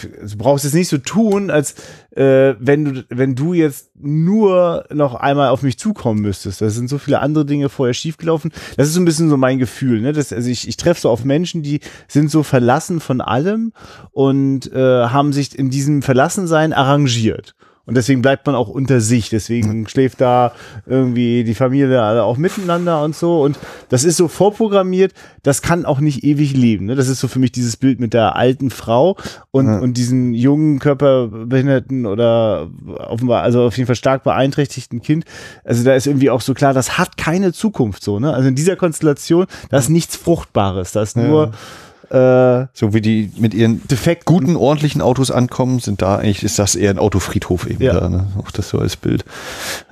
du 0.00 0.36
brauchst 0.36 0.64
es 0.64 0.72
nicht 0.72 0.88
so 0.88 0.98
tun, 0.98 1.50
als 1.50 1.74
äh, 2.10 2.54
wenn 2.58 2.84
du 2.84 3.04
wenn 3.08 3.34
du 3.34 3.52
jetzt 3.52 3.90
nur 3.98 4.84
noch 4.92 5.14
einmal 5.14 5.48
auf 5.48 5.62
mich 5.62 5.78
zukommen 5.78 6.20
müsstest. 6.20 6.60
Da 6.60 6.70
sind 6.70 6.88
so 6.88 6.98
viele 6.98 7.20
andere 7.20 7.44
Dinge 7.44 7.68
vorher 7.68 7.94
schiefgelaufen. 7.94 8.52
Das 8.76 8.88
ist 8.88 8.94
so 8.94 9.00
ein 9.00 9.04
bisschen 9.04 9.28
so 9.28 9.36
mein 9.36 9.58
Gefühl. 9.58 10.00
Ne? 10.00 10.12
Das, 10.12 10.32
also 10.32 10.48
ich, 10.48 10.66
ich 10.66 10.76
treffe 10.76 11.00
so 11.00 11.10
auf 11.10 11.24
Menschen, 11.24 11.62
die 11.62 11.80
sind 12.08 12.30
so 12.30 12.42
verlassen 12.42 13.00
von 13.00 13.20
allem 13.20 13.72
und 14.10 14.72
äh, 14.72 15.06
haben 15.06 15.32
sich 15.32 15.58
in 15.58 15.70
diesem 15.70 16.02
Verlassensein 16.02 16.72
arrangiert. 16.72 17.54
Und 17.84 17.96
deswegen 17.96 18.22
bleibt 18.22 18.46
man 18.46 18.54
auch 18.54 18.68
unter 18.68 19.00
sich. 19.00 19.28
Deswegen 19.28 19.88
schläft 19.88 20.20
da 20.20 20.52
irgendwie 20.86 21.42
die 21.42 21.54
Familie 21.54 22.00
alle 22.00 22.22
auch 22.22 22.36
miteinander 22.36 23.02
und 23.02 23.16
so. 23.16 23.42
Und 23.42 23.58
das 23.88 24.04
ist 24.04 24.16
so 24.16 24.28
vorprogrammiert. 24.28 25.12
Das 25.42 25.62
kann 25.62 25.84
auch 25.84 25.98
nicht 25.98 26.22
ewig 26.22 26.54
leben. 26.54 26.86
Ne? 26.86 26.94
Das 26.94 27.08
ist 27.08 27.18
so 27.18 27.26
für 27.26 27.40
mich 27.40 27.50
dieses 27.50 27.76
Bild 27.76 27.98
mit 27.98 28.14
der 28.14 28.36
alten 28.36 28.70
Frau 28.70 29.16
und, 29.50 29.66
ja. 29.66 29.78
und 29.80 29.96
diesen 29.96 30.32
jungen 30.32 30.78
Körperbehinderten 30.78 32.06
oder 32.06 32.70
offenbar, 32.98 33.42
also 33.42 33.62
auf 33.64 33.76
jeden 33.76 33.88
Fall 33.88 33.96
stark 33.96 34.22
beeinträchtigten 34.22 35.02
Kind. 35.02 35.24
Also 35.64 35.82
da 35.82 35.94
ist 35.94 36.06
irgendwie 36.06 36.30
auch 36.30 36.40
so 36.40 36.54
klar, 36.54 36.74
das 36.74 36.98
hat 36.98 37.16
keine 37.16 37.52
Zukunft 37.52 38.04
so. 38.04 38.20
Ne? 38.20 38.32
Also 38.32 38.48
in 38.48 38.54
dieser 38.54 38.76
Konstellation, 38.76 39.46
da 39.70 39.78
ist 39.78 39.88
nichts 39.88 40.14
Fruchtbares. 40.14 40.92
Da 40.92 41.02
ist 41.02 41.16
nur 41.16 41.46
ja 41.46 41.52
äh, 42.12 42.66
so 42.74 42.92
wie 42.92 43.00
die 43.00 43.32
mit 43.38 43.54
ihren 43.54 43.86
defekt 43.88 44.26
guten, 44.26 44.56
ordentlichen 44.56 45.00
Autos 45.00 45.30
ankommen, 45.30 45.78
sind 45.78 46.02
da 46.02 46.16
eigentlich, 46.16 46.42
ist 46.42 46.58
das 46.58 46.74
eher 46.74 46.90
ein 46.90 46.98
Autofriedhof 46.98 47.66
eben 47.66 47.82
ja. 47.82 47.98
da, 47.98 48.08
ne? 48.10 48.26
Auch 48.38 48.50
das 48.50 48.68
so 48.68 48.78
als 48.78 48.96
Bild. 48.96 49.24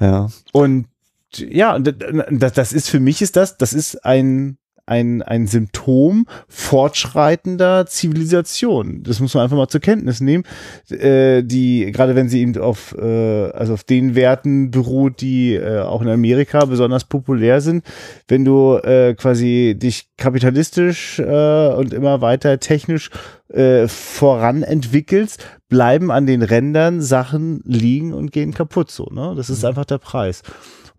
Ja. 0.00 0.28
Und 0.52 0.86
ja, 1.34 1.78
das, 1.78 2.52
das 2.52 2.72
ist 2.72 2.90
für 2.90 3.00
mich 3.00 3.22
ist 3.22 3.36
das, 3.36 3.56
das 3.56 3.72
ist 3.72 4.04
ein 4.04 4.58
ein, 4.90 5.22
ein 5.22 5.46
Symptom 5.46 6.26
fortschreitender 6.48 7.86
Zivilisation. 7.86 9.02
Das 9.04 9.20
muss 9.20 9.34
man 9.34 9.44
einfach 9.44 9.56
mal 9.56 9.68
zur 9.68 9.80
Kenntnis 9.80 10.20
nehmen. 10.20 10.44
Äh, 10.90 11.42
die, 11.44 11.92
gerade 11.92 12.16
wenn 12.16 12.28
sie 12.28 12.40
eben 12.40 12.58
auf, 12.58 12.96
äh, 12.98 13.50
also 13.50 13.74
auf 13.74 13.84
den 13.84 14.16
Werten 14.16 14.70
beruht, 14.70 15.20
die 15.20 15.54
äh, 15.54 15.80
auch 15.80 16.02
in 16.02 16.08
Amerika 16.08 16.64
besonders 16.64 17.04
populär 17.04 17.60
sind, 17.60 17.84
wenn 18.26 18.44
du 18.44 18.76
äh, 18.78 19.14
quasi 19.14 19.76
dich 19.80 20.08
kapitalistisch 20.16 21.20
äh, 21.20 21.68
und 21.68 21.94
immer 21.94 22.20
weiter 22.20 22.58
technisch 22.58 23.10
äh, 23.48 23.86
voran 23.86 24.62
entwickelst, 24.62 25.44
bleiben 25.68 26.10
an 26.10 26.26
den 26.26 26.42
Rändern 26.42 27.00
Sachen 27.00 27.62
liegen 27.64 28.12
und 28.12 28.32
gehen 28.32 28.52
kaputt 28.52 28.90
so. 28.90 29.08
Ne? 29.12 29.34
Das 29.36 29.50
ist 29.50 29.62
mhm. 29.62 29.68
einfach 29.68 29.84
der 29.84 29.98
Preis. 29.98 30.42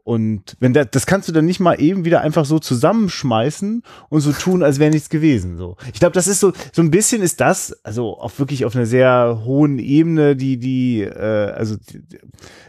Und 0.04 0.58
wenn 0.60 0.74
da, 0.74 0.84
das 0.84 1.06
kannst 1.06 1.28
du 1.28 1.32
dann 1.32 1.46
nicht 1.46 1.60
mal 1.60 1.80
eben 1.80 2.06
wieder 2.06 2.22
einfach 2.22 2.46
so 2.46 2.60
zusammenschmeißen 2.60 3.84
und 4.10 4.22
so 4.22 4.32
tun, 4.32 4.64
als 4.64 4.80
wäre 4.80 4.90
nichts 4.90 5.10
gewesen. 5.10 5.58
So, 5.58 5.78
ich 5.94 6.00
glaube, 6.00 6.14
das 6.14 6.28
ist 6.28 6.40
so 6.40 6.54
so 6.72 6.82
ein 6.82 6.92
bisschen 6.92 7.22
ist 7.22 7.40
das, 7.40 7.72
also 7.84 8.18
auch 8.18 8.38
wirklich 8.40 8.66
auf 8.66 8.76
einer 8.76 8.86
sehr 8.86 9.42
hohen 9.46 9.80
Ebene, 9.80 10.36
die 10.36 10.58
die, 10.58 11.02
äh, 11.02 11.52
also, 11.52 11.76
die, 11.78 12.02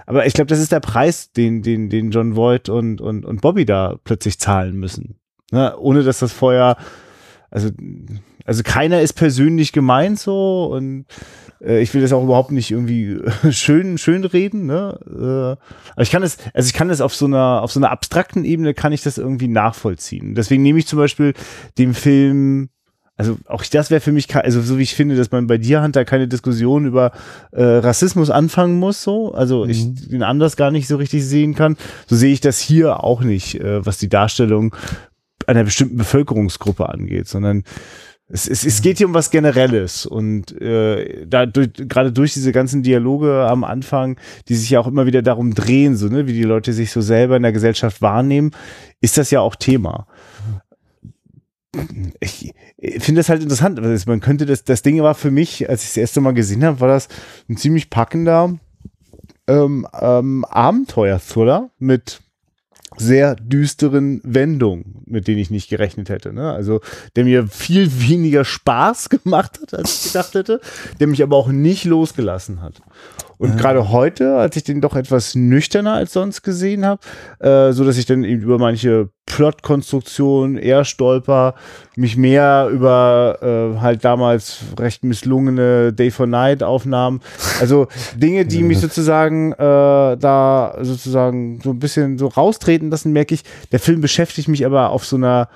aber 0.07 0.27
ich 0.27 0.35
glaube, 0.35 0.49
das 0.49 0.59
ist 0.59 0.73
der 0.73 0.81
Preis, 0.81 1.33
den 1.33 1.63
den 1.63 1.89
den 1.89 2.11
John 2.11 2.37
Voight 2.37 2.69
und 2.69 3.01
und 3.01 3.25
und 3.25 3.41
Bobby 3.41 3.65
da 3.65 3.99
plötzlich 4.05 4.39
zahlen 4.39 4.77
müssen, 4.77 5.17
ne? 5.51 5.77
ohne 5.79 6.03
dass 6.03 6.19
das 6.19 6.33
vorher, 6.33 6.77
also 7.51 7.71
also 8.45 8.63
keiner 8.63 9.01
ist 9.01 9.15
persönlich 9.15 9.73
gemeint 9.73 10.19
so 10.19 10.67
und 10.73 11.07
äh, 11.63 11.81
ich 11.81 11.93
will 11.95 12.03
das 12.03 12.13
auch 12.13 12.25
überhaupt 12.25 12.53
nicht 12.53 12.71
irgendwie 12.71 13.19
schön, 13.51 13.99
schön 13.99 14.25
reden, 14.25 14.67
ne? 14.67 14.99
Äh, 15.07 15.93
aber 15.93 16.03
ich 16.03 16.11
kann 16.11 16.23
es, 16.23 16.39
also 16.55 16.67
ich 16.67 16.75
kann 16.75 16.89
das 16.89 17.01
auf 17.01 17.15
so 17.15 17.27
einer, 17.27 17.63
auf 17.63 17.73
so 17.73 17.81
einer 17.81 17.91
abstrakten 17.91 18.45
Ebene 18.45 18.75
kann 18.75 18.93
ich 18.93 19.03
das 19.03 19.19
irgendwie 19.19 19.49
nachvollziehen. 19.49 20.35
Deswegen 20.35 20.63
nehme 20.63 20.79
ich 20.79 20.87
zum 20.87 20.99
Beispiel 20.99 21.35
den 21.79 21.95
Film, 21.95 22.69
also 23.17 23.37
auch 23.47 23.65
das 23.65 23.91
wäre 23.91 24.01
für 24.01 24.13
mich, 24.13 24.35
also 24.35 24.61
so 24.63 24.79
wie 24.79 24.83
ich 24.83 24.95
finde, 24.95 25.17
dass 25.17 25.31
man 25.31 25.47
bei 25.47 25.59
dir, 25.59 25.83
Hunter, 25.83 26.05
keine 26.05 26.29
Diskussion 26.29 26.87
über 26.87 27.13
äh, 27.53 27.63
Rassismus 27.63 28.31
anfangen 28.31 28.79
muss, 28.79 29.03
so. 29.03 29.33
Also 29.33 29.65
mhm. 29.65 29.71
ich 29.71 30.09
den 30.09 30.23
anders 30.23 30.57
gar 30.57 30.71
nicht 30.71 30.89
so 30.89 30.97
richtig 30.97 31.25
sehen 31.25 31.55
kann. 31.55 31.77
So 32.07 32.17
sehe 32.17 32.33
ich 32.33 32.41
das 32.41 32.59
hier 32.59 33.05
auch 33.05 33.21
nicht, 33.21 33.61
äh, 33.61 33.85
was 33.85 33.99
die 33.99 34.09
Darstellung 34.09 34.75
einer 35.47 35.65
bestimmten 35.65 35.97
Bevölkerungsgruppe 35.97 36.89
angeht, 36.89 37.29
sondern 37.29 37.65
es, 38.33 38.49
es, 38.49 38.65
es 38.65 38.81
geht 38.81 38.97
hier 38.97 39.07
um 39.07 39.15
was 39.15 39.31
Generelles 39.31 40.07
und 40.07 40.59
äh, 40.59 41.27
da 41.27 41.45
durch, 41.45 41.71
gerade 41.75 42.13
durch 42.13 42.33
diese 42.33 42.51
ganzen 42.51 42.83
Dialoge 42.83 43.47
am 43.47 43.63
Anfang, 43.63 44.19
die 44.49 44.55
sich 44.55 44.71
ja 44.71 44.81
auch 44.81 44.87
immer 44.87 45.05
wieder 45.05 45.21
darum 45.21 45.55
drehen, 45.55 45.97
so 45.97 46.09
ne, 46.09 46.27
wie 46.27 46.33
die 46.33 46.43
Leute 46.43 46.73
sich 46.73 46.91
so 46.91 47.03
selber 47.03 47.37
in 47.37 47.43
der 47.43 47.53
Gesellschaft 47.53 48.01
wahrnehmen, 48.01 48.53
ist 49.03 49.19
das 49.19 49.31
ja 49.31 49.41
auch 49.41 49.55
Thema. 49.55 50.07
Ich, 52.21 52.55
ich 52.79 53.03
finde 53.05 53.21
das 53.21 53.29
halt 53.29 53.43
interessant. 53.43 53.79
Also 53.79 54.11
man 54.11 54.21
könnte 54.21 54.47
das, 54.47 54.65
das 54.65 54.81
Ding 54.81 55.03
war 55.03 55.15
für 55.15 55.31
mich, 55.31 55.69
als 55.69 55.83
ich 55.83 55.91
das 55.91 55.97
erste 55.99 56.23
Mal 56.23 56.33
gesehen 56.33 56.65
habe, 56.65 56.81
war 56.81 56.89
das 56.89 57.09
ein 57.51 57.59
ziemlich 57.59 57.91
packender 57.91 58.59
ähm, 59.47 59.87
ähm, 60.01 60.47
Abenteuer-Thriller 60.47 61.71
mit 61.79 62.23
sehr 62.99 63.35
düsteren 63.37 64.21
Wendungen, 64.25 65.03
mit 65.07 65.29
denen 65.29 65.39
ich 65.39 65.51
nicht 65.51 65.69
gerechnet 65.69 66.09
hätte. 66.09 66.33
Ne? 66.33 66.53
Also 66.53 66.81
der 67.17 67.25
mir 67.25 67.47
viel 67.47 67.91
weniger 68.09 68.45
Spaß 68.45 69.09
gemacht 69.09 69.59
hat, 69.61 69.75
als 69.75 70.07
ich 70.07 70.13
gedacht 70.13 70.35
hätte, 70.35 70.61
der 71.01 71.07
mich 71.07 71.23
aber 71.23 71.37
auch 71.37 71.49
nicht 71.49 71.85
losgelassen 71.85 72.63
hat. 72.63 72.83
Und 73.39 73.51
ja. 73.51 73.57
gerade 73.57 73.91
heute, 73.91 74.37
als 74.37 74.55
ich 74.57 74.63
den 74.63 74.81
doch 74.81 74.95
etwas 74.95 75.35
nüchterner 75.35 75.95
als 75.95 76.13
sonst 76.13 76.43
gesehen 76.43 76.87
habe, 76.87 77.01
äh, 77.41 77.73
so 77.73 77.85
dass 77.85 77.99
ich 77.99 78.07
dann 78.07 78.23
eben 78.23 78.41
über 78.41 78.59
manche 78.59 79.09
Plotkonstruktion 79.27 80.59
eher 80.59 80.85
stolper, 80.85 81.55
mich 81.97 82.17
mehr 82.17 82.69
über 82.71 83.39
äh, 83.41 83.81
halt 83.81 84.05
damals 84.05 84.59
recht 84.79 85.05
misslungene 85.05 85.93
Day 85.93 86.11
for 86.11 86.27
Night 86.27 86.63
Aufnahmen, 86.63 87.21
also 87.61 87.87
Dinge, 88.17 88.45
die 88.45 88.63
mich 88.63 88.81
sozusagen 88.81 89.53
äh, 89.53 89.57
da 89.57 90.77
sozusagen 90.81 91.61
so 91.63 91.71
ein 91.71 91.79
bisschen 91.79 92.19
so 92.19 92.27
raustreten 92.27 92.91
lassen, 92.91 93.13
merke 93.13 93.35
ich, 93.35 93.43
der 93.71 93.81
Film 93.81 94.01
beschäftigt 94.01 94.49
mich 94.49 94.67
aber 94.67 94.91
auf 94.91 95.05
so 95.05 95.17
einer 95.17 95.49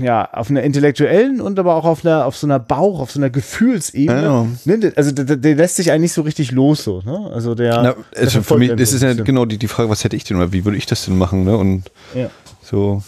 ja, 0.00 0.28
auf 0.32 0.50
einer 0.50 0.62
intellektuellen 0.62 1.40
und 1.40 1.58
aber 1.58 1.76
auch 1.76 1.84
auf 1.84 2.04
einer, 2.04 2.26
auf 2.26 2.36
so 2.36 2.46
einer 2.46 2.58
Bauch, 2.58 3.00
auf 3.00 3.10
so 3.10 3.18
einer 3.18 3.30
Gefühlsebene. 3.30 4.22
Ja. 4.22 4.90
Also 4.96 5.12
der, 5.12 5.36
der, 5.36 5.54
lässt 5.54 5.76
sich 5.76 5.90
eigentlich 5.90 6.12
so 6.12 6.22
richtig 6.22 6.50
los, 6.50 6.84
so, 6.84 7.00
ne? 7.00 7.30
Also 7.32 7.54
der. 7.54 7.82
Na, 7.82 7.94
also 8.14 8.42
für 8.42 8.58
mich, 8.58 8.74
das 8.74 8.92
ist 8.92 9.02
ja 9.02 9.14
genau 9.14 9.46
die, 9.46 9.58
die 9.58 9.68
Frage, 9.68 9.88
was 9.88 10.04
hätte 10.04 10.16
ich 10.16 10.24
denn 10.24 10.36
oder 10.36 10.52
wie 10.52 10.64
würde 10.64 10.76
ich 10.76 10.86
das 10.86 11.06
denn 11.06 11.16
machen, 11.16 11.44
ne? 11.44 11.56
Und 11.56 11.90
ja. 12.14 12.30
so, 12.62 13.02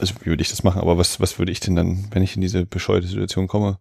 also 0.00 0.14
wie 0.22 0.26
würde 0.26 0.42
ich 0.42 0.50
das 0.50 0.62
machen, 0.62 0.80
aber 0.80 0.96
was, 0.96 1.20
was 1.20 1.38
würde 1.38 1.52
ich 1.52 1.60
denn 1.60 1.76
dann, 1.76 2.06
wenn 2.10 2.22
ich 2.22 2.36
in 2.36 2.42
diese 2.42 2.64
bescheuerte 2.64 3.06
Situation 3.06 3.46
komme, 3.46 3.78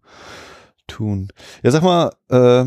tun? 0.87 1.29
Ja, 1.63 1.71
sag 1.71 1.83
mal, 1.83 2.11
äh, 2.29 2.65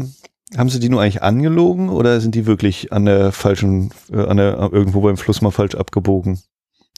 haben 0.57 0.69
sie 0.71 0.81
die 0.81 0.89
nur 0.89 1.03
eigentlich 1.03 1.23
angelogen 1.23 1.91
oder 1.91 2.21
sind 2.21 2.35
die 2.35 2.47
wirklich 2.47 2.93
an 2.93 3.05
der 3.05 3.33
falschen, 3.33 3.91
äh, 4.11 4.25
an 4.25 4.39
der, 4.39 4.71
irgendwo 4.73 5.03
beim 5.03 5.17
Fluss 5.17 5.43
mal 5.43 5.51
falsch 5.51 5.75
abgebogen? 5.75 6.41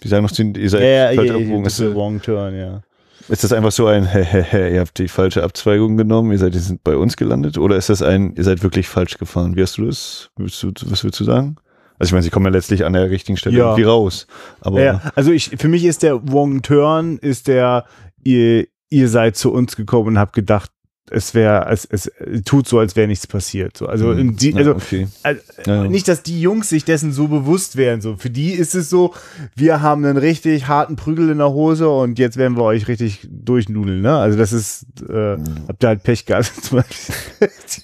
Die 0.02 0.08
sagen 0.08 0.24
noch, 0.24 0.38
ihr 0.38 0.70
seid 0.70 0.82
ja, 0.82 1.10
ja, 1.10 1.34
abgebogen. 1.34 1.64
Ist, 1.64 1.80
wrong 1.94 2.20
turn, 2.20 2.56
ja. 2.56 2.82
Ist 3.28 3.42
das 3.42 3.52
einfach 3.52 3.72
so 3.72 3.86
ein, 3.86 4.06
hä, 4.06 4.22
hä, 4.22 4.42
hä, 4.42 4.74
ihr 4.74 4.80
habt 4.80 4.98
die 4.98 5.08
falsche 5.08 5.42
Abzweigung 5.42 5.96
genommen, 5.96 6.30
ihr 6.30 6.38
seid 6.38 6.54
jetzt 6.54 6.72
bei 6.84 6.96
uns 6.96 7.16
gelandet? 7.16 7.58
Oder 7.58 7.76
ist 7.76 7.88
das 7.88 8.02
ein, 8.02 8.34
ihr 8.36 8.44
seid 8.44 8.62
wirklich 8.62 8.88
falsch 8.88 9.18
gefahren? 9.18 9.56
Wie 9.56 9.62
hast 9.62 9.78
du 9.78 9.86
das? 9.86 10.30
Willst 10.36 10.62
du, 10.62 10.70
was 10.86 11.02
willst 11.02 11.18
du 11.18 11.24
sagen? 11.24 11.56
Also 11.98 12.10
ich 12.10 12.12
meine, 12.12 12.22
sie 12.22 12.30
kommen 12.30 12.46
ja 12.46 12.52
letztlich 12.52 12.84
an 12.84 12.92
der 12.92 13.10
richtigen 13.10 13.36
Stelle 13.36 13.56
ja. 13.56 13.64
irgendwie 13.64 13.84
raus. 13.84 14.26
Aber 14.60 14.82
ja, 14.82 15.00
also 15.14 15.32
ich, 15.32 15.50
für 15.56 15.68
mich 15.68 15.84
ist 15.84 16.02
der 16.02 16.30
Wrong 16.30 16.62
Turn, 16.62 17.18
ist 17.18 17.48
der, 17.48 17.86
ihr, 18.22 18.66
ihr 18.90 19.08
seid 19.08 19.36
zu 19.36 19.52
uns 19.52 19.76
gekommen 19.76 20.08
und 20.08 20.18
habt 20.18 20.34
gedacht, 20.34 20.70
es 21.10 21.34
wäre, 21.34 21.68
es, 21.70 21.84
es 21.84 22.10
tut 22.44 22.66
so, 22.66 22.80
als 22.80 22.96
wäre 22.96 23.06
nichts 23.06 23.26
passiert. 23.28 23.76
So, 23.76 23.86
also, 23.86 24.08
mhm. 24.08 24.36
die, 24.36 24.54
also, 24.54 24.72
okay. 24.72 25.06
also 25.22 25.40
ja, 25.64 25.84
ja. 25.84 25.88
nicht, 25.88 26.08
dass 26.08 26.24
die 26.24 26.40
Jungs 26.40 26.68
sich 26.68 26.84
dessen 26.84 27.12
so 27.12 27.28
bewusst 27.28 27.76
wären. 27.76 28.00
So, 28.00 28.16
für 28.16 28.30
die 28.30 28.50
ist 28.50 28.74
es 28.74 28.90
so, 28.90 29.14
wir 29.54 29.82
haben 29.82 30.04
einen 30.04 30.16
richtig 30.16 30.66
harten 30.66 30.96
Prügel 30.96 31.30
in 31.30 31.38
der 31.38 31.50
Hose 31.50 31.88
und 31.88 32.18
jetzt 32.18 32.36
werden 32.36 32.56
wir 32.56 32.64
euch 32.64 32.88
richtig 32.88 33.20
durchnudeln. 33.30 34.00
Ne? 34.00 34.16
Also 34.16 34.36
das 34.36 34.52
ist, 34.52 34.86
äh, 35.08 35.36
mhm. 35.36 35.44
habt 35.68 35.84
ihr 35.84 35.88
halt 35.88 36.02
Pech 36.02 36.26
gehabt. 36.26 36.50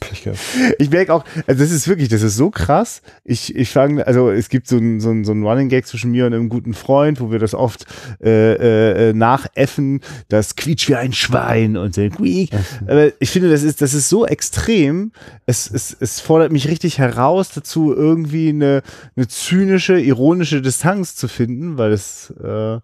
Pech 0.00 0.24
gehabt. 0.24 0.40
Ich 0.78 0.90
merke 0.90 1.14
auch, 1.14 1.24
also 1.46 1.62
das 1.62 1.70
ist 1.70 1.86
wirklich, 1.86 2.08
das 2.08 2.22
ist 2.22 2.36
so 2.36 2.50
krass. 2.50 3.02
Ich, 3.24 3.54
ich 3.54 3.70
fange, 3.70 4.04
also 4.04 4.30
es 4.30 4.48
gibt 4.48 4.66
so 4.66 4.78
ein, 4.78 5.00
so 5.00 5.10
ein, 5.10 5.24
so 5.24 5.30
ein 5.30 5.44
Running 5.44 5.68
Gag 5.68 5.86
zwischen 5.86 6.10
mir 6.10 6.26
und 6.26 6.34
einem 6.34 6.48
guten 6.48 6.74
Freund, 6.74 7.20
wo 7.20 7.30
wir 7.30 7.38
das 7.38 7.54
oft 7.54 7.86
äh, 8.20 9.10
äh, 9.10 9.12
nachäffen, 9.12 10.00
das 10.28 10.56
quietscht 10.56 10.88
wie 10.88 10.96
ein 10.96 11.12
Schwein 11.12 11.76
und 11.76 11.94
so, 11.94 12.08
quiek. 12.08 12.50
Aber 12.88 13.11
ich 13.20 13.30
finde, 13.30 13.50
das 13.50 13.62
ist, 13.62 13.80
das 13.80 13.94
ist 13.94 14.08
so 14.08 14.26
extrem. 14.26 15.12
Es, 15.46 15.70
es, 15.70 15.96
es 15.98 16.20
fordert 16.20 16.52
mich 16.52 16.68
richtig 16.68 16.98
heraus 16.98 17.50
dazu, 17.50 17.94
irgendwie 17.94 18.50
eine, 18.50 18.82
eine 19.16 19.28
zynische, 19.28 19.98
ironische 19.98 20.62
Distanz 20.62 21.14
zu 21.14 21.28
finden, 21.28 21.78
weil 21.78 21.92
es, 21.92 22.32
äh, 22.42 22.46
ja, 22.46 22.80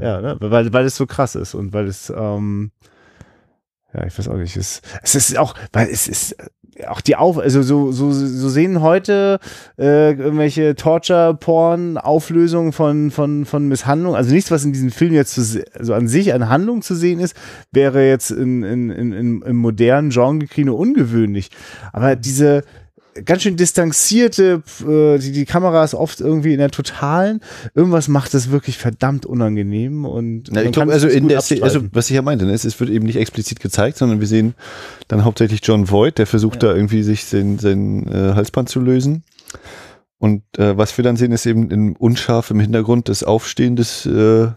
ja 0.00 0.20
ne? 0.20 0.36
weil, 0.40 0.72
weil 0.72 0.84
es 0.84 0.96
so 0.96 1.06
krass 1.06 1.34
ist 1.34 1.54
und 1.54 1.72
weil 1.72 1.86
es, 1.86 2.10
ähm, 2.14 2.70
ja, 3.94 4.06
ich 4.06 4.18
weiß 4.18 4.28
auch 4.28 4.36
nicht. 4.36 4.56
Es, 4.56 4.82
es 5.02 5.14
ist 5.14 5.38
auch, 5.38 5.54
weil 5.72 5.88
es 5.88 6.08
ist 6.08 6.36
auch 6.88 7.00
die 7.00 7.16
Auf, 7.16 7.38
also 7.38 7.62
so, 7.62 7.92
so, 7.92 8.10
so 8.12 8.48
sehen 8.48 8.80
heute 8.80 9.38
äh, 9.78 10.12
irgendwelche 10.12 10.74
Torture-Porn-Auflösungen 10.74 12.72
von, 12.72 13.10
von, 13.10 13.44
von 13.44 13.68
Misshandlung. 13.68 14.14
Also 14.16 14.32
nichts, 14.32 14.50
was 14.50 14.64
in 14.64 14.72
diesem 14.72 14.90
Film 14.90 15.12
jetzt 15.12 15.34
zu, 15.34 15.62
also 15.78 15.92
an 15.94 16.08
sich 16.08 16.32
an 16.32 16.48
Handlung 16.48 16.80
zu 16.82 16.94
sehen 16.94 17.20
ist, 17.20 17.36
wäre 17.72 18.08
jetzt 18.08 18.30
in, 18.30 18.62
in, 18.62 18.88
in, 18.90 19.12
in, 19.12 19.42
im 19.42 19.56
modernen 19.56 20.10
Genre-Kino 20.10 20.74
ungewöhnlich. 20.74 21.50
Aber 21.92 22.16
diese, 22.16 22.62
ganz 23.24 23.42
schön 23.42 23.56
distanzierte, 23.56 24.62
äh, 24.86 25.18
die, 25.18 25.32
die 25.32 25.44
Kamera 25.44 25.84
ist 25.84 25.94
oft 25.94 26.20
irgendwie 26.20 26.52
in 26.52 26.58
der 26.58 26.70
totalen. 26.70 27.40
Irgendwas 27.74 28.08
macht 28.08 28.34
das 28.34 28.50
wirklich 28.50 28.78
verdammt 28.78 29.26
unangenehm 29.26 30.04
und 30.04 30.48
Na, 30.50 30.62
ich 30.62 30.72
glaube, 30.72 30.92
also 30.92 31.08
in 31.08 31.28
der 31.28 31.38
also 31.38 31.80
was 31.92 32.10
ich 32.10 32.16
ja 32.16 32.22
meinte, 32.22 32.46
ne, 32.46 32.52
es, 32.52 32.64
es 32.64 32.78
wird 32.80 32.90
eben 32.90 33.06
nicht 33.06 33.16
explizit 33.16 33.60
gezeigt, 33.60 33.98
sondern 33.98 34.20
wir 34.20 34.26
sehen 34.26 34.54
dann 35.08 35.24
hauptsächlich 35.24 35.60
John 35.62 35.90
Voight, 35.90 36.18
der 36.18 36.26
versucht 36.26 36.62
ja. 36.62 36.70
da 36.70 36.76
irgendwie 36.76 37.02
sich 37.02 37.24
sein, 37.24 37.58
sein 37.58 38.06
äh, 38.08 38.34
Halsband 38.34 38.68
zu 38.68 38.80
lösen. 38.80 39.24
Und 40.18 40.42
äh, 40.58 40.76
was 40.76 40.96
wir 40.98 41.02
dann 41.02 41.16
sehen, 41.16 41.32
ist 41.32 41.46
eben 41.46 41.70
in 41.70 41.96
unscharf 41.96 42.50
im 42.50 42.60
Hintergrund 42.60 43.08
das 43.08 43.24
Aufstehen 43.24 43.74
des 43.74 44.04
äh, 44.04 44.48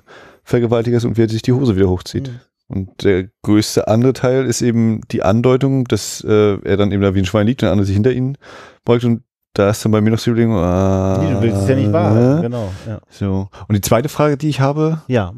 Vergewaltigers 0.43 1.06
und 1.06 1.18
wie 1.18 1.22
er 1.22 1.30
sich 1.30 1.41
die 1.41 1.54
Hose 1.54 1.76
wieder 1.76 1.89
hochzieht. 1.89 2.28
Mhm. 2.28 2.39
Und 2.74 3.04
der 3.04 3.30
größte 3.44 3.88
andere 3.88 4.14
Teil 4.14 4.46
ist 4.46 4.62
eben 4.62 5.02
die 5.12 5.22
Andeutung, 5.22 5.86
dass 5.86 6.24
äh, 6.28 6.58
er 6.64 6.78
dann 6.78 6.92
eben 6.92 7.04
da 7.04 7.14
wie 7.14 7.20
ein 7.20 7.26
Schwein 7.26 7.46
liegt 7.46 7.62
und 7.62 7.68
der 7.68 7.72
andere 7.72 7.86
sich 7.86 7.94
hinter 7.94 8.12
ihn 8.12 8.38
beugt 8.84 9.04
und 9.04 9.22
da 9.54 9.70
ist 9.70 9.86
dann 9.86 9.92
bei 9.92 10.02
mir 10.02 10.10
noch 10.10 10.20
die 10.20 10.32
Überlegung, 10.32 10.58
ah, 10.58 11.20
nee, 11.22 11.32
du 11.32 11.42
willst 11.42 11.62
es 11.62 11.70
ja 11.70 11.76
nicht 11.76 11.94
wahr, 11.94 12.14
ne? 12.16 12.40
genau. 12.42 12.72
Ja. 12.88 13.00
So. 13.10 13.50
Und 13.68 13.76
die 13.76 13.82
zweite 13.82 14.10
Frage, 14.10 14.36
die 14.36 14.50
ich 14.50 14.60
habe, 14.60 15.04
ja. 15.08 15.32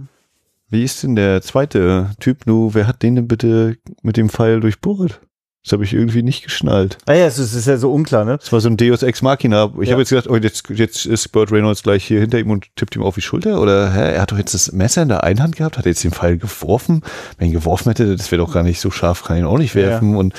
wie 0.70 0.84
ist 0.84 1.04
denn 1.04 1.18
der 1.18 1.42
zweite 1.42 2.12
Typ? 2.22 2.46
Nu, 2.46 2.74
wer 2.74 2.88
hat 2.88 3.04
den 3.04 3.16
denn 3.16 3.28
bitte 3.28 3.76
mit 4.04 4.16
dem 4.16 4.30
Pfeil 4.30 4.62
durchbohrt? 4.62 5.20
Das 5.66 5.74
habe 5.74 5.84
ich 5.84 5.94
irgendwie 5.94 6.22
nicht 6.22 6.44
geschnallt. 6.44 7.00
Ah 7.08 7.14
ja, 7.14 7.26
es 7.26 7.40
ist, 7.40 7.56
ist, 7.56 7.66
ja 7.66 7.78
so 7.78 7.92
unklar, 7.92 8.24
ne? 8.24 8.38
Das 8.38 8.54
war 8.54 8.62
so 8.62 8.70
ein 8.70 8.78
Deus 8.78 9.02
Ex 9.02 9.24
Machina. 9.24 9.72
Ich 9.82 9.88
ja. 9.88 9.94
habe 9.94 10.04
jetzt 10.04 10.10
gedacht, 10.10 10.30
oh, 10.30 10.36
jetzt, 10.36 10.70
jetzt 10.70 11.08
ist 11.08 11.30
Burt 11.30 11.52
Reynolds 11.52 11.82
gleich 11.82 12.06
hier 12.06 12.20
hinter 12.20 12.38
ihm 12.38 12.52
und 12.52 12.68
tippt 12.76 12.96
ihm 12.96 13.02
auf 13.02 13.16
die 13.16 13.22
Schulter. 13.22 13.60
Oder 13.60 13.92
hä, 13.92 14.14
er 14.14 14.22
hat 14.22 14.32
doch 14.32 14.38
jetzt 14.38 14.54
das 14.54 14.72
Messer 14.74 15.02
in 15.02 15.10
der 15.10 15.24
einen 15.24 15.42
Hand 15.42 15.56
gehabt, 15.56 15.80
hat 15.80 15.88
er 15.88 15.90
jetzt 15.90 16.04
den 16.04 16.12
Pfeil 16.12 16.38
geworfen. 16.38 17.02
Wenn 17.40 17.48
er 17.48 17.52
ihn 17.52 17.54
geworfen 17.54 17.90
hätte, 17.90 18.16
das 18.16 18.32
wäre 18.32 18.46
doch 18.46 18.54
gar 18.54 18.62
nicht 18.62 18.80
so 18.80 18.92
scharf, 18.92 19.24
kann 19.24 19.38
ihn 19.38 19.46
auch 19.46 19.58
nicht 19.58 19.74
werfen. 19.74 20.12
Ja. 20.12 20.20
Und 20.20 20.36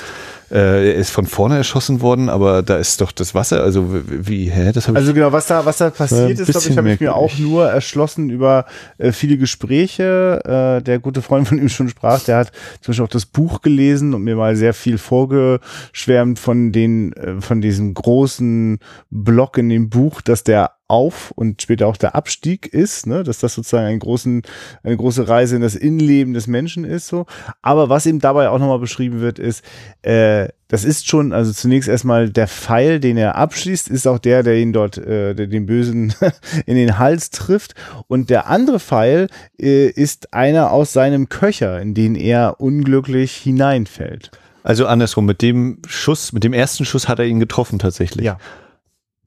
äh, 0.49 0.91
er 0.91 0.95
ist 0.95 1.11
von 1.11 1.25
vorne 1.25 1.57
erschossen 1.57 2.01
worden, 2.01 2.29
aber 2.29 2.63
da 2.63 2.77
ist 2.77 3.01
doch 3.01 3.11
das 3.11 3.35
Wasser, 3.35 3.61
also 3.63 4.01
wie, 4.07 4.49
hä? 4.49 4.71
Das 4.71 4.87
also 4.87 5.13
genau, 5.13 5.31
was 5.31 5.47
da, 5.47 5.65
was 5.65 5.77
da 5.77 5.89
passiert 5.89 6.39
ist, 6.39 6.51
glaube 6.51 6.69
ich, 6.69 6.77
habe 6.77 6.91
ich 6.93 6.99
mir 6.99 7.15
auch 7.15 7.37
nur 7.37 7.67
erschlossen 7.69 8.29
über 8.29 8.65
äh, 8.97 9.11
viele 9.11 9.37
Gespräche. 9.37 10.77
Äh, 10.79 10.83
der 10.83 10.99
gute 10.99 11.21
Freund 11.21 11.47
von 11.47 11.57
ihm 11.57 11.69
schon 11.69 11.89
sprach, 11.89 12.23
der 12.23 12.37
hat 12.37 12.51
zum 12.81 12.91
Beispiel 12.91 13.05
auch 13.05 13.09
das 13.09 13.25
Buch 13.25 13.61
gelesen 13.61 14.13
und 14.13 14.23
mir 14.23 14.35
mal 14.35 14.55
sehr 14.55 14.73
viel 14.73 14.97
vorgeschwärmt 14.97 16.39
von 16.39 16.71
den, 16.71 17.13
äh, 17.13 17.41
von 17.41 17.59
diesem 17.61 17.93
großen 17.93 18.79
Block 19.09 19.57
in 19.57 19.69
dem 19.69 19.89
Buch, 19.89 20.21
dass 20.21 20.43
der 20.43 20.76
auf 20.87 21.31
und 21.31 21.61
später 21.61 21.87
auch 21.87 21.97
der 21.97 22.15
Abstieg 22.15 22.67
ist, 22.67 23.07
ne, 23.07 23.23
dass 23.23 23.39
das 23.39 23.53
sozusagen 23.53 23.87
einen 23.87 23.99
großen, 23.99 24.41
eine 24.83 24.97
große 24.97 25.27
Reise 25.27 25.55
in 25.55 25.61
das 25.61 25.75
Innenleben 25.75 26.33
des 26.33 26.47
Menschen 26.47 26.85
ist, 26.85 27.07
so. 27.07 27.25
Aber 27.61 27.89
was 27.89 28.05
eben 28.05 28.19
dabei 28.19 28.49
auch 28.49 28.59
nochmal 28.59 28.79
beschrieben 28.79 29.19
wird, 29.19 29.39
ist, 29.39 29.63
äh, 30.01 30.47
das 30.69 30.83
ist 30.83 31.07
schon, 31.07 31.33
also 31.33 31.53
zunächst 31.53 31.87
erstmal 31.87 32.29
der 32.29 32.47
Pfeil, 32.47 32.99
den 32.99 33.17
er 33.17 33.35
abschließt, 33.35 33.87
ist 33.89 34.07
auch 34.07 34.19
der, 34.19 34.43
der 34.43 34.57
ihn 34.57 34.73
dort, 34.73 34.97
äh, 34.97 35.33
der 35.33 35.47
den 35.47 35.65
Bösen 35.65 36.13
in 36.65 36.75
den 36.75 36.97
Hals 36.97 37.29
trifft. 37.29 37.73
Und 38.07 38.29
der 38.29 38.47
andere 38.47 38.79
Pfeil 38.79 39.27
äh, 39.59 39.87
ist 39.87 40.33
einer 40.33 40.71
aus 40.71 40.93
seinem 40.93 41.29
Köcher, 41.29 41.81
in 41.81 41.93
den 41.93 42.15
er 42.15 42.59
unglücklich 42.59 43.33
hineinfällt. 43.35 44.31
Also 44.63 44.85
andersrum, 44.85 45.25
mit 45.25 45.41
dem 45.41 45.81
Schuss, 45.87 46.33
mit 46.33 46.43
dem 46.43 46.51
ersten 46.51 46.83
Schuss 46.83 47.07
hat 47.07 47.19
er 47.19 47.25
ihn 47.25 47.39
getroffen 47.39 47.79
tatsächlich. 47.79 48.25
Ja. 48.25 48.37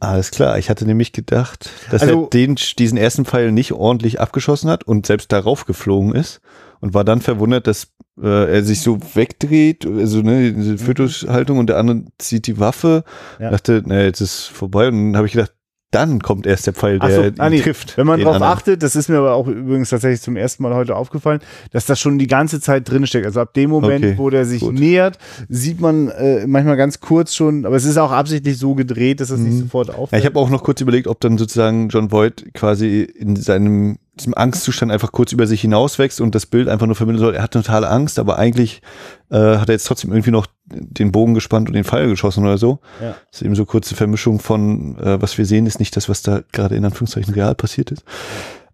Alles 0.01 0.30
klar, 0.30 0.59
ich 0.59 0.70
hatte 0.70 0.86
nämlich 0.86 1.12
gedacht, 1.12 1.70
dass 1.90 2.03
also, 2.03 2.24
er 2.24 2.30
den, 2.30 2.57
diesen 2.78 2.96
ersten 2.96 3.26
Pfeil 3.26 3.53
nicht 3.53 3.72
ordentlich 3.72 4.18
abgeschossen 4.18 4.70
hat 4.70 4.82
und 4.84 5.07
selbst 5.07 5.30
darauf 5.30 5.66
geflogen 5.66 6.14
ist 6.14 6.40
und 6.80 6.94
war 6.94 7.05
dann 7.05 7.20
verwundert, 7.20 7.66
dass 7.66 7.88
äh, 8.20 8.51
er 8.51 8.64
sich 8.64 8.80
so 8.80 8.98
wegdreht, 9.14 9.86
also 9.86 10.22
ne, 10.22 10.53
diese 10.55 10.72
mhm. 10.72 10.78
Fötushaltung 10.78 11.59
und 11.59 11.68
der 11.68 11.76
andere 11.76 12.05
zieht 12.16 12.46
die 12.46 12.59
Waffe. 12.59 13.05
Ja. 13.38 13.51
Dachte, 13.51 13.82
na, 13.84 14.03
jetzt 14.03 14.22
ist 14.22 14.46
vorbei 14.46 14.88
und 14.88 14.94
dann 14.94 15.16
habe 15.16 15.26
ich 15.26 15.34
gedacht, 15.34 15.53
dann 15.91 16.20
kommt 16.20 16.47
erst 16.47 16.66
der 16.66 16.74
Pfeil, 16.74 16.99
der 16.99 17.11
so, 17.11 17.30
ah, 17.38 17.51
nee. 17.51 17.61
trifft. 17.61 17.97
Wenn 17.97 18.07
man 18.07 18.20
darauf 18.20 18.41
achtet, 18.43 18.82
das 18.82 18.95
ist 18.95 19.09
mir 19.09 19.18
aber 19.18 19.34
auch 19.34 19.49
übrigens 19.49 19.91
tatsächlich 19.91 20.20
zum 20.20 20.36
ersten 20.36 20.62
Mal 20.62 20.74
heute 20.74 20.95
aufgefallen, 20.95 21.41
dass 21.72 21.86
das 21.86 21.99
schon 21.99 22.18
die 22.18 22.28
ganze 22.28 22.61
Zeit 22.61 22.88
drin 22.88 23.07
steckt. 23.07 23.26
Also 23.26 23.41
ab 23.41 23.55
dem 23.55 23.70
Moment, 23.70 24.05
okay, 24.05 24.14
wo 24.16 24.30
der 24.30 24.45
sich 24.45 24.61
gut. 24.61 24.74
nähert, 24.74 25.18
sieht 25.49 25.80
man 25.80 26.09
äh, 26.09 26.47
manchmal 26.47 26.76
ganz 26.76 27.01
kurz 27.01 27.34
schon, 27.34 27.66
aber 27.66 27.76
es 27.76 27.84
ist 27.84 27.97
auch 27.97 28.12
absichtlich 28.12 28.57
so 28.59 28.74
gedreht, 28.74 29.20
dass 29.20 29.30
es 29.30 29.41
mhm. 29.41 29.49
nicht 29.49 29.59
sofort 29.59 29.91
auffällt. 29.91 30.12
Ja, 30.12 30.18
ich 30.18 30.26
habe 30.26 30.38
auch 30.38 30.51
noch 30.51 30.62
kurz 30.62 30.80
überlegt, 30.80 31.09
ob 31.09 31.20
dann 31.20 31.38
sozusagen 31.38 31.88
John 31.88 32.12
Voight 32.12 32.55
quasi 32.55 33.03
in 33.03 33.34
seinem 33.34 33.99
diesem 34.14 34.34
Angstzustand 34.34 34.90
einfach 34.92 35.12
kurz 35.12 35.32
über 35.32 35.46
sich 35.46 35.61
hinauswächst 35.61 36.20
und 36.20 36.34
das 36.34 36.46
Bild 36.46 36.68
einfach 36.68 36.86
nur 36.86 36.96
vermitteln 36.96 37.20
soll, 37.20 37.34
er 37.34 37.42
hat 37.42 37.52
totale 37.52 37.88
Angst, 37.88 38.18
aber 38.18 38.38
eigentlich 38.38 38.82
äh, 39.30 39.56
hat 39.56 39.68
er 39.68 39.74
jetzt 39.74 39.86
trotzdem 39.86 40.11
irgendwie 40.11 40.30
noch 40.30 40.46
den 40.64 41.12
Bogen 41.12 41.34
gespannt 41.34 41.68
und 41.68 41.74
den 41.74 41.84
Pfeil 41.84 42.08
geschossen 42.08 42.44
oder 42.44 42.58
so. 42.58 42.80
Ja. 43.00 43.16
Das 43.30 43.40
ist 43.40 43.42
eben 43.42 43.54
so 43.54 43.64
kurze 43.64 43.94
Vermischung 43.94 44.40
von, 44.40 44.98
äh, 44.98 45.20
was 45.22 45.38
wir 45.38 45.46
sehen, 45.46 45.66
ist 45.66 45.78
nicht 45.78 45.96
das, 45.96 46.08
was 46.08 46.22
da 46.22 46.42
gerade 46.52 46.76
in 46.76 46.84
Anführungszeichen 46.84 47.34
real 47.34 47.54
passiert 47.54 47.92
ist. 47.92 48.04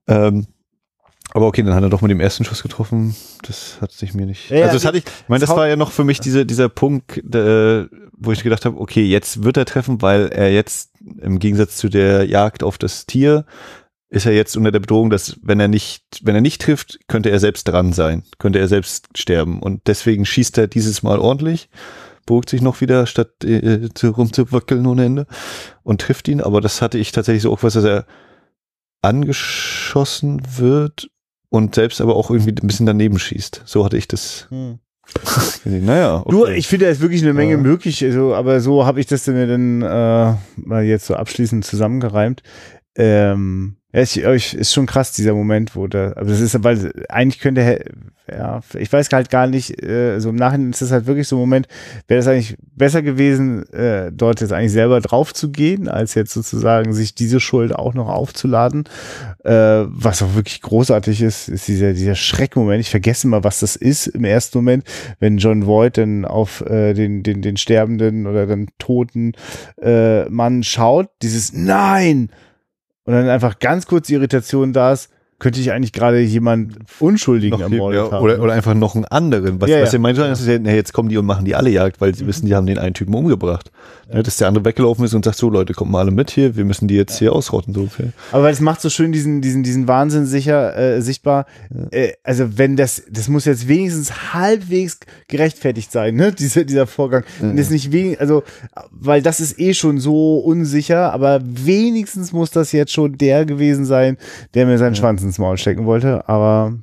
Ähm, 0.09 0.47
aber 1.33 1.47
okay, 1.47 1.63
dann 1.63 1.75
hat 1.75 1.83
er 1.83 1.91
doch 1.91 2.01
mit 2.01 2.11
dem 2.11 2.21
ersten 2.21 2.45
Schuss 2.45 2.63
getroffen. 2.63 3.15
Das 3.43 3.79
hat 3.81 3.93
sich 3.93 4.15
mir 4.15 4.25
nicht. 4.25 4.49
Ja, 4.49 4.63
also 4.63 4.75
das 4.75 4.85
hatte 4.87 4.99
ich. 4.99 5.05
Ich 5.05 5.29
meine, 5.29 5.41
das 5.41 5.51
war 5.51 5.69
ja 5.69 5.77
noch 5.77 5.91
für 5.91 6.05
mich 6.05 6.21
diese, 6.21 6.47
dieser 6.47 6.69
Punkt, 6.69 7.19
äh, 7.35 7.87
wo 8.17 8.33
ich 8.33 8.43
gedacht 8.43 8.65
habe, 8.65 8.81
okay, 8.81 9.05
jetzt 9.05 9.43
wird 9.43 9.59
er 9.59 9.67
treffen, 9.67 10.01
weil 10.01 10.29
er 10.29 10.51
jetzt 10.51 10.93
im 11.21 11.39
Gegensatz 11.39 11.77
zu 11.77 11.89
der 11.89 12.25
Jagd 12.25 12.63
auf 12.63 12.79
das 12.79 13.05
Tier 13.05 13.45
ist 14.09 14.27
er 14.27 14.33
jetzt 14.33 14.57
unter 14.57 14.71
der 14.71 14.81
Bedrohung, 14.81 15.11
dass 15.11 15.37
wenn 15.43 15.59
er 15.59 15.69
nicht, 15.69 16.05
wenn 16.23 16.35
er 16.35 16.41
nicht 16.41 16.63
trifft, 16.63 17.01
könnte 17.09 17.31
er 17.31 17.41
selbst 17.41 17.65
dran 17.65 17.93
sein, 17.93 18.23
könnte 18.39 18.59
er 18.59 18.69
selbst 18.69 19.09
sterben. 19.17 19.61
Und 19.61 19.83
deswegen 19.87 20.25
schießt 20.25 20.59
er 20.59 20.69
dieses 20.69 21.03
Mal 21.03 21.19
ordentlich, 21.19 21.69
beruhigt 22.25 22.51
sich 22.51 22.63
noch 22.63 22.81
wieder, 22.81 23.07
statt 23.07 23.45
äh, 23.45 23.89
zu, 23.95 24.11
rumzuwackeln 24.11 24.87
ohne 24.87 25.05
Ende 25.05 25.27
und 25.83 26.01
trifft 26.01 26.29
ihn. 26.29 26.41
Aber 26.41 26.61
das 26.61 26.83
hatte 26.83 26.99
ich 26.99 27.13
tatsächlich 27.13 27.43
so 27.43 27.53
auch 27.53 27.63
was, 27.63 27.75
dass 27.75 27.85
er 27.85 28.07
angeschossen 29.03 30.43
wird 30.57 31.09
und 31.49 31.75
selbst 31.75 32.01
aber 32.01 32.17
auch 32.17 32.31
irgendwie 32.31 32.51
ein 32.51 32.67
bisschen 32.67 32.87
daneben 32.87 33.19
schießt. 33.19 33.63
So 33.65 33.85
hatte 33.85 33.97
ich 33.97 34.09
das. 34.09 34.47
Hm. 34.51 34.79
naja, 35.65 36.23
okay. 36.25 36.31
Du, 36.31 36.47
ich 36.47 36.67
finde, 36.67 36.87
da 36.87 36.91
ist 36.91 37.01
wirklich 37.01 37.23
eine 37.23 37.33
Menge 37.33 37.53
ja. 37.53 37.59
möglich, 37.59 38.05
also, 38.05 38.35
aber 38.35 38.61
so 38.61 38.85
habe 38.87 38.99
ich 38.99 39.07
das 39.07 39.25
dann, 39.25 39.37
dann 39.49 39.83
äh, 39.83 40.35
mal 40.57 40.85
jetzt 40.85 41.07
so 41.07 41.15
abschließend 41.15 41.65
zusammengereimt. 41.65 42.43
Ähm, 42.97 43.76
ja, 43.97 44.33
ich, 44.33 44.55
ist 44.55 44.75
schon 44.75 44.87
krass, 44.87 45.13
dieser 45.13 45.33
Moment, 45.33 45.75
wo 45.75 45.87
da, 45.87 46.13
aber 46.17 46.27
das 46.27 46.41
ist, 46.41 46.63
weil 46.63 46.93
eigentlich 47.09 47.41
könnte, 47.41 47.83
ja, 48.31 48.61
ich 48.79 48.93
weiß 48.93 49.09
halt 49.13 49.31
gar 49.31 49.47
nicht, 49.47 49.83
äh, 49.83 50.19
so 50.19 50.29
im 50.29 50.37
Nachhinein 50.37 50.71
ist 50.71 50.83
das 50.83 50.91
halt 50.91 51.07
wirklich 51.07 51.29
so 51.29 51.37
ein 51.37 51.41
Moment, 51.41 51.67
wäre 52.07 52.19
das 52.19 52.27
eigentlich 52.27 52.59
besser 52.75 53.01
gewesen, 53.01 53.67
äh, 53.73 54.13
dort 54.13 54.43
jetzt 54.43 54.53
eigentlich 54.53 54.73
selber 54.73 55.01
drauf 55.01 55.33
zu 55.33 55.51
gehen, 55.51 55.89
als 55.89 56.15
jetzt 56.15 56.35
sozusagen 56.35 56.93
sich 56.93 57.15
diese 57.15 57.41
Schuld 57.41 57.75
auch 57.75 57.95
noch 57.95 58.09
aufzuladen. 58.09 58.85
Äh, 59.45 59.85
was 59.87 60.23
auch 60.23 60.35
wirklich 60.35 60.61
großartig 60.61 61.23
ist, 61.23 61.49
ist 61.49 61.67
dieser, 61.67 61.95
dieser 61.95 62.17
Schreckmoment. 62.17 62.81
Ich 62.81 62.91
vergesse 62.91 63.29
mal, 63.29 63.45
was 63.45 63.61
das 63.61 63.77
ist 63.77 64.09
im 64.09 64.25
ersten 64.25 64.59
Moment, 64.59 64.85
wenn 65.21 65.39
John 65.39 65.67
Voight 65.67 65.97
dann 65.97 66.25
auf 66.27 66.61
äh, 66.63 66.93
den, 66.93 67.23
den, 67.23 67.41
den 67.41 67.57
sterbenden 67.57 68.27
oder 68.27 68.47
dann 68.47 68.67
toten 68.79 69.33
äh, 69.81 70.29
Mann 70.29 70.63
schaut, 70.65 71.09
dieses 71.23 71.55
Nein! 71.55 72.31
Und 73.07 73.15
dann 73.15 73.29
einfach 73.29 73.59
ganz 73.59 73.87
kurz 73.87 74.09
die 74.09 74.15
Irritation 74.15 74.73
da 74.73 74.93
ist, 74.93 75.11
könnte 75.39 75.61
ich 75.61 75.73
eigentlich 75.73 75.93
gerade 75.93 76.21
jemand 76.21 76.77
Unschuldigen 76.99 77.61
ermordet 77.61 78.01
ja, 78.01 78.11
haben. 78.11 78.25
Oder, 78.25 78.41
oder 78.41 78.53
einfach 78.55 78.75
noch 78.75 78.95
einen 78.95 79.05
anderen. 79.05 79.61
Was, 79.61 79.69
ja, 79.69 79.83
was 79.83 79.93
ja. 79.93 79.99
ihr 79.99 80.01
meint, 80.01 80.19
ist 80.19 80.47
ja, 80.47 80.57
jetzt 80.57 80.93
kommen 80.93 81.09
die 81.09 81.19
und 81.19 81.27
machen 81.27 81.45
die 81.45 81.55
alle 81.55 81.71
Jagd, 81.71 82.01
weil 82.01 82.15
sie 82.15 82.25
mhm. 82.25 82.29
wissen, 82.29 82.47
die 82.47 82.55
haben 82.55 82.67
den 82.67 82.79
einen 82.79 82.95
Typen 82.95 83.15
umgebracht. 83.15 83.71
Ja. 84.13 84.23
dass 84.23 84.37
der 84.37 84.47
andere 84.47 84.65
weggelaufen 84.65 85.05
ist 85.05 85.15
und 85.15 85.25
sagt, 85.25 85.37
so 85.37 85.51
Leute, 85.51 85.75
kommt 85.75 85.91
mal 85.91 85.99
alle 85.99 86.13
mit 86.13 86.31
hier, 86.31 86.55
wir 86.55 86.65
müssen 86.65 86.87
die 86.87 86.95
jetzt 86.95 87.19
hier 87.19 87.33
ausrotten. 87.33 87.75
So 87.75 87.81
ungefähr. 87.81 88.13
Aber 88.31 88.45
weil 88.45 88.53
es 88.53 88.61
macht 88.61 88.81
so 88.81 88.89
schön 88.89 89.11
diesen, 89.11 89.43
diesen, 89.43 89.65
diesen 89.65 89.89
Wahnsinn 89.89 90.27
sicher, 90.27 90.77
äh, 90.77 91.03
sichtbar. 91.03 91.47
Äh, 91.91 92.13
also 92.23 92.57
wenn 92.57 92.77
das, 92.77 93.03
das 93.11 93.27
muss 93.27 93.47
jetzt 93.47 93.67
wenigstens 93.67 94.33
halbwegs 94.33 95.01
gerechtfertigt 95.27 95.91
sein, 95.91 96.15
ne, 96.15 96.33
dieser, 96.39 96.63
dieser 96.63 96.87
Vorgang. 96.87 97.25
Mhm. 97.41 97.57
das 97.57 97.71
nicht 97.71 97.91
wenig, 97.91 98.21
also, 98.21 98.45
weil 98.93 99.23
das 99.23 99.41
ist 99.41 99.59
eh 99.59 99.75
schon 99.75 99.99
so 99.99 100.39
unsicher, 100.39 101.13
aber 101.13 101.41
wenigstens 101.43 102.33
muss 102.33 102.53
das 102.53 102.71
jetzt 102.71 102.93
schon 102.93 103.19
der 103.19 103.45
gewesen 103.45 103.85
sein, 103.85 104.19
der 104.55 104.67
mir 104.67 104.79
seinen 104.79 104.95
Schwanz 104.95 105.26
ins 105.27 105.39
Maul 105.39 105.59
stecken 105.59 105.87
wollte, 105.87 106.29
aber 106.29 106.75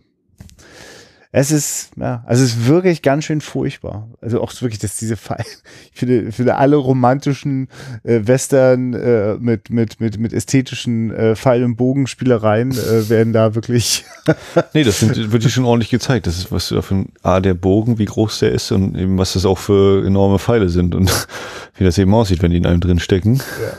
Es 1.36 1.50
ist, 1.50 1.90
ja, 1.98 2.24
also 2.28 2.44
es 2.44 2.52
ist 2.52 2.68
wirklich 2.68 3.02
ganz 3.02 3.26
schön 3.26 3.42
furchtbar. 3.42 4.08
Also 4.22 4.40
auch 4.40 4.54
wirklich, 4.62 4.78
dass 4.78 4.98
diese 4.98 5.18
Fall, 5.18 5.44
ich 5.92 6.00
finde, 6.00 6.22
ich 6.30 6.36
finde 6.36 6.58
alle 6.58 6.76
romantischen 6.76 7.70
äh, 8.04 8.20
Western 8.24 8.94
äh, 8.94 9.38
mit, 9.40 9.72
mit, 9.72 10.00
mit, 10.00 10.20
mit 10.20 10.32
ästhetischen 10.32 11.10
äh, 11.10 11.36
Pfeil- 11.36 11.64
und 11.64 11.76
Bogenspielereien 11.76 12.70
äh, 12.74 13.10
werden 13.10 13.34
da 13.34 13.56
wirklich. 13.56 14.06
nee, 14.76 14.84
das 14.84 15.00
sind, 15.00 15.32
wird 15.32 15.44
dir 15.44 15.50
schon 15.50 15.66
ordentlich 15.66 15.90
gezeigt. 15.90 16.28
Das 16.28 16.38
ist, 16.38 16.52
was 16.52 16.68
du 16.68 16.76
da 16.76 16.84
für 16.84 16.94
ein 16.94 17.14
A, 17.24 17.40
der 17.40 17.56
Bogen, 17.56 17.98
wie 17.98 18.06
groß 18.06 18.38
der 18.38 18.52
ist 18.52 18.72
und 18.72 18.96
eben, 18.96 19.18
was 19.18 19.34
das 19.34 19.46
auch 19.46 19.58
für 19.58 20.06
enorme 20.06 20.38
Pfeile 20.38 20.70
sind 20.70 20.94
und 20.94 21.10
wie 21.78 21.84
das 21.84 21.98
eben 21.98 22.14
aussieht, 22.14 22.44
wenn 22.44 22.52
die 22.52 22.58
in 22.58 22.68
einem 22.68 22.80
drin 22.80 23.00
stecken. 23.00 23.38
Ja. 23.38 23.74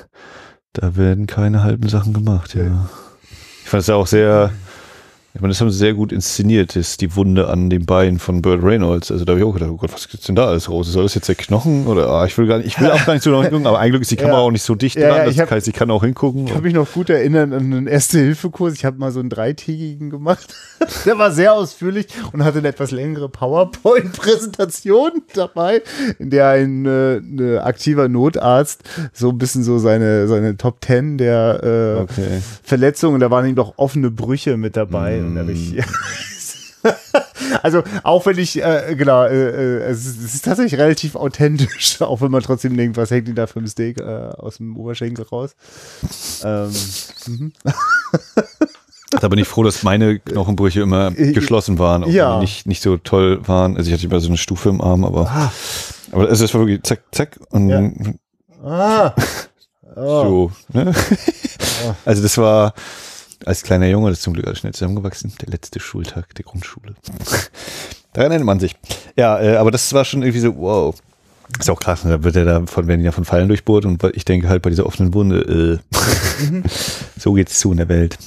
Da 0.72 0.96
werden 0.96 1.28
keine 1.28 1.62
halben 1.62 1.88
Sachen 1.88 2.12
gemacht, 2.12 2.56
ja. 2.56 2.88
Ich 3.64 3.70
fand 3.70 3.80
es 3.80 3.86
ja 3.86 3.94
auch 3.94 4.06
sehr, 4.06 4.52
ich 5.34 5.40
meine, 5.40 5.50
das 5.50 5.60
haben 5.60 5.70
sie 5.70 5.78
sehr 5.78 5.94
gut 5.94 6.12
inszeniert, 6.12 6.76
ist 6.76 7.00
die 7.00 7.16
Wunde 7.16 7.48
an 7.48 7.68
dem 7.68 7.86
Bein 7.86 8.20
von 8.20 8.40
Burt 8.40 8.62
Reynolds. 8.62 9.10
Also 9.10 9.24
da 9.24 9.32
habe 9.32 9.40
ich 9.40 9.44
auch 9.44 9.52
gedacht, 9.52 9.70
oh 9.72 9.76
Gott, 9.76 9.92
was 9.92 10.08
gibt's 10.08 10.26
denn 10.26 10.36
da 10.36 10.46
alles 10.46 10.70
raus? 10.70 10.86
Soll 10.86 11.02
das 11.02 11.16
jetzt 11.16 11.26
der 11.26 11.34
Knochen? 11.34 11.88
Oder 11.88 12.08
ah, 12.08 12.24
ich 12.24 12.38
will 12.38 12.46
gar 12.46 12.58
nicht, 12.58 12.68
ich 12.68 12.80
will 12.80 12.88
auch 12.88 13.04
gar 13.04 13.14
nicht 13.14 13.24
so 13.24 13.30
noch 13.30 13.42
hingucken, 13.42 13.66
aber 13.66 13.80
eigentlich 13.80 14.02
ist 14.02 14.12
die 14.12 14.16
Kamera 14.16 14.36
ja. 14.36 14.42
auch 14.44 14.52
nicht 14.52 14.62
so 14.62 14.76
dicht 14.76 14.96
ja, 14.96 15.08
dran. 15.08 15.18
Ja, 15.18 15.24
das 15.24 15.38
hab, 15.38 15.50
heißt, 15.50 15.66
ich 15.66 15.74
kann 15.74 15.90
auch 15.90 16.04
hingucken. 16.04 16.46
Ich 16.46 16.52
kann 16.52 16.62
mich 16.62 16.72
noch 16.72 16.88
gut 16.92 17.10
erinnern 17.10 17.52
an 17.52 17.64
einen 17.64 17.88
Erste-Hilfe-Kurs. 17.88 18.74
Ich 18.74 18.84
habe 18.84 18.98
mal 18.98 19.10
so 19.10 19.18
einen 19.18 19.28
dreitägigen 19.28 20.08
gemacht. 20.08 20.54
Der 21.04 21.18
war 21.18 21.32
sehr 21.32 21.52
ausführlich 21.52 22.06
und 22.32 22.44
hatte 22.44 22.58
eine 22.58 22.68
etwas 22.68 22.92
längere 22.92 23.28
PowerPoint-Präsentation 23.28 25.22
dabei, 25.34 25.82
in 26.20 26.30
der 26.30 26.50
ein 26.50 26.86
äh, 26.86 27.20
ne 27.20 27.60
aktiver 27.60 28.08
Notarzt 28.08 28.84
so 29.12 29.30
ein 29.30 29.38
bisschen 29.38 29.64
so 29.64 29.78
seine, 29.78 30.28
seine 30.28 30.56
Top 30.56 30.80
Ten 30.80 31.18
der 31.18 31.60
äh, 31.64 32.02
okay. 32.02 32.40
Verletzungen, 32.62 33.18
da 33.18 33.32
waren 33.32 33.46
eben 33.46 33.56
doch 33.56 33.78
offene 33.78 34.12
Brüche 34.12 34.56
mit 34.56 34.76
dabei. 34.76 35.16
Mm. 35.16 35.23
Und 35.26 35.34
da 35.34 35.40
habe 35.42 35.52
ich 35.52 35.74
also 37.62 37.82
auch 38.02 38.26
wenn 38.26 38.38
ich, 38.38 38.62
äh, 38.62 38.94
genau, 38.96 39.24
äh, 39.24 39.78
äh, 39.78 39.90
es, 39.90 40.06
ist, 40.06 40.22
es, 40.22 40.34
ist, 40.34 40.44
tatsächlich 40.44 40.78
relativ 40.78 41.16
authentisch, 41.16 42.00
auch 42.00 42.20
wenn 42.20 42.30
man 42.30 42.42
trotzdem 42.42 42.76
denkt, 42.76 42.96
was 42.96 43.10
hängt 43.10 43.28
denn 43.28 43.34
da 43.34 43.46
für 43.46 43.60
ein 43.60 43.66
Steak 43.66 44.00
äh, 44.00 44.04
aus 44.04 44.58
dem 44.58 44.76
Oberschenkel 44.76 45.24
raus. 45.26 45.54
Ähm, 46.44 46.70
mhm. 47.26 47.52
Da 49.20 49.28
bin 49.28 49.38
ich 49.38 49.46
froh, 49.46 49.62
dass 49.62 49.84
meine 49.84 50.18
Knochenbrüche 50.18 50.80
immer 50.80 51.12
geschlossen 51.12 51.78
waren, 51.78 52.02
auch 52.02 52.08
ja. 52.08 52.40
nicht, 52.40 52.66
nicht 52.66 52.82
so 52.82 52.96
toll 52.96 53.46
waren. 53.46 53.76
Also 53.76 53.88
ich 53.88 53.94
hatte 53.94 54.06
immer 54.06 54.18
so 54.18 54.26
eine 54.26 54.36
Stufe 54.36 54.70
im 54.70 54.80
Arm, 54.80 55.04
aber, 55.04 55.30
ah. 55.30 55.52
aber 56.10 56.28
es 56.28 56.40
war 56.52 56.62
wirklich 56.62 56.82
zack, 56.82 57.02
zack 57.12 57.38
und 57.50 57.68
ja. 57.68 57.92
ah. 58.64 59.14
oh. 59.94 60.00
so. 60.24 60.52
Ne? 60.72 60.92
Oh. 61.86 61.94
Also 62.04 62.22
das 62.22 62.36
war, 62.38 62.74
als 63.44 63.62
kleiner 63.62 63.86
Junge, 63.86 64.10
das 64.10 64.18
ist 64.18 64.24
zum 64.24 64.34
Glück 64.34 64.46
alles 64.46 64.58
schnell 64.58 64.72
zusammengewachsen. 64.72 65.32
Der 65.40 65.48
letzte 65.48 65.80
Schultag 65.80 66.34
der 66.34 66.44
Grundschule. 66.44 66.94
Daran 68.12 68.30
erinnert 68.30 68.46
man 68.46 68.60
sich. 68.60 68.76
Ja, 69.16 69.40
äh, 69.40 69.56
aber 69.56 69.70
das 69.70 69.92
war 69.92 70.04
schon 70.04 70.22
irgendwie 70.22 70.40
so, 70.40 70.56
wow. 70.56 70.94
Ist 71.58 71.70
auch 71.70 71.78
krass, 71.78 72.04
ne? 72.04 72.10
da 72.10 72.24
wird 72.24 72.36
er 72.36 72.44
da 72.44 72.66
von, 72.66 72.86
werden 72.86 73.04
ja 73.04 73.12
von 73.12 73.24
Fallen 73.24 73.48
durchbohrt 73.48 73.84
und 73.84 74.02
ich 74.14 74.24
denke 74.24 74.48
halt 74.48 74.62
bei 74.62 74.70
dieser 74.70 74.86
offenen 74.86 75.12
Wunde, 75.12 75.80
äh, 75.92 76.44
mhm. 76.44 76.64
so 77.18 77.34
geht's 77.34 77.58
zu 77.58 77.70
in 77.70 77.76
der 77.76 77.88
Welt. 77.88 78.18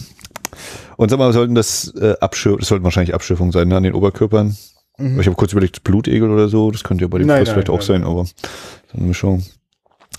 Und 0.98 1.10
sag 1.10 1.20
mal, 1.20 1.34
sollten 1.34 1.56
das 1.56 1.94
äh, 1.96 2.16
Abschir 2.22 2.58
das 2.58 2.68
sollten 2.68 2.84
wahrscheinlich 2.84 3.16
Abschiffungen 3.16 3.52
sein, 3.52 3.68
ne, 3.68 3.78
an 3.78 3.84
den 3.84 3.94
Oberkörpern. 3.94 4.56
Mhm. 4.98 5.20
Ich 5.20 5.26
habe 5.26 5.36
kurz 5.36 5.52
überlegt, 5.52 5.84
Blutegel 5.84 6.30
oder 6.30 6.48
so, 6.48 6.72
das 6.72 6.84
könnte 6.84 7.04
ja 7.04 7.08
bei 7.08 7.20
dem 7.20 7.28
Fluss 7.28 7.50
vielleicht 7.50 7.68
nein, 7.68 7.78
auch 7.78 7.82
sein, 7.82 8.04
aber 8.04 8.26
so 8.26 8.98
eine 8.98 9.08
Mischung. 9.08 9.44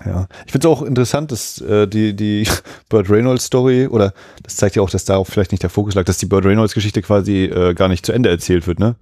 Ja, 0.04 0.28
ich 0.46 0.52
finde 0.52 0.68
es 0.68 0.72
auch 0.72 0.82
interessant, 0.82 1.32
dass 1.32 1.60
äh, 1.60 1.88
die, 1.88 2.14
die 2.14 2.46
Burt 2.88 3.10
Reynolds 3.10 3.46
Story, 3.46 3.86
oder 3.86 4.12
das 4.42 4.56
zeigt 4.56 4.76
ja 4.76 4.82
auch, 4.82 4.90
dass 4.90 5.04
darauf 5.04 5.28
vielleicht 5.28 5.50
nicht 5.52 5.62
der 5.62 5.70
Fokus 5.70 5.94
lag, 5.94 6.04
dass 6.04 6.18
die 6.18 6.26
Burt 6.26 6.44
Reynolds 6.44 6.74
Geschichte 6.74 7.02
quasi 7.02 7.44
äh, 7.44 7.74
gar 7.74 7.88
nicht 7.88 8.06
zu 8.06 8.12
Ende 8.12 8.28
erzählt 8.28 8.66
wird, 8.66 8.78
ne? 8.78 8.96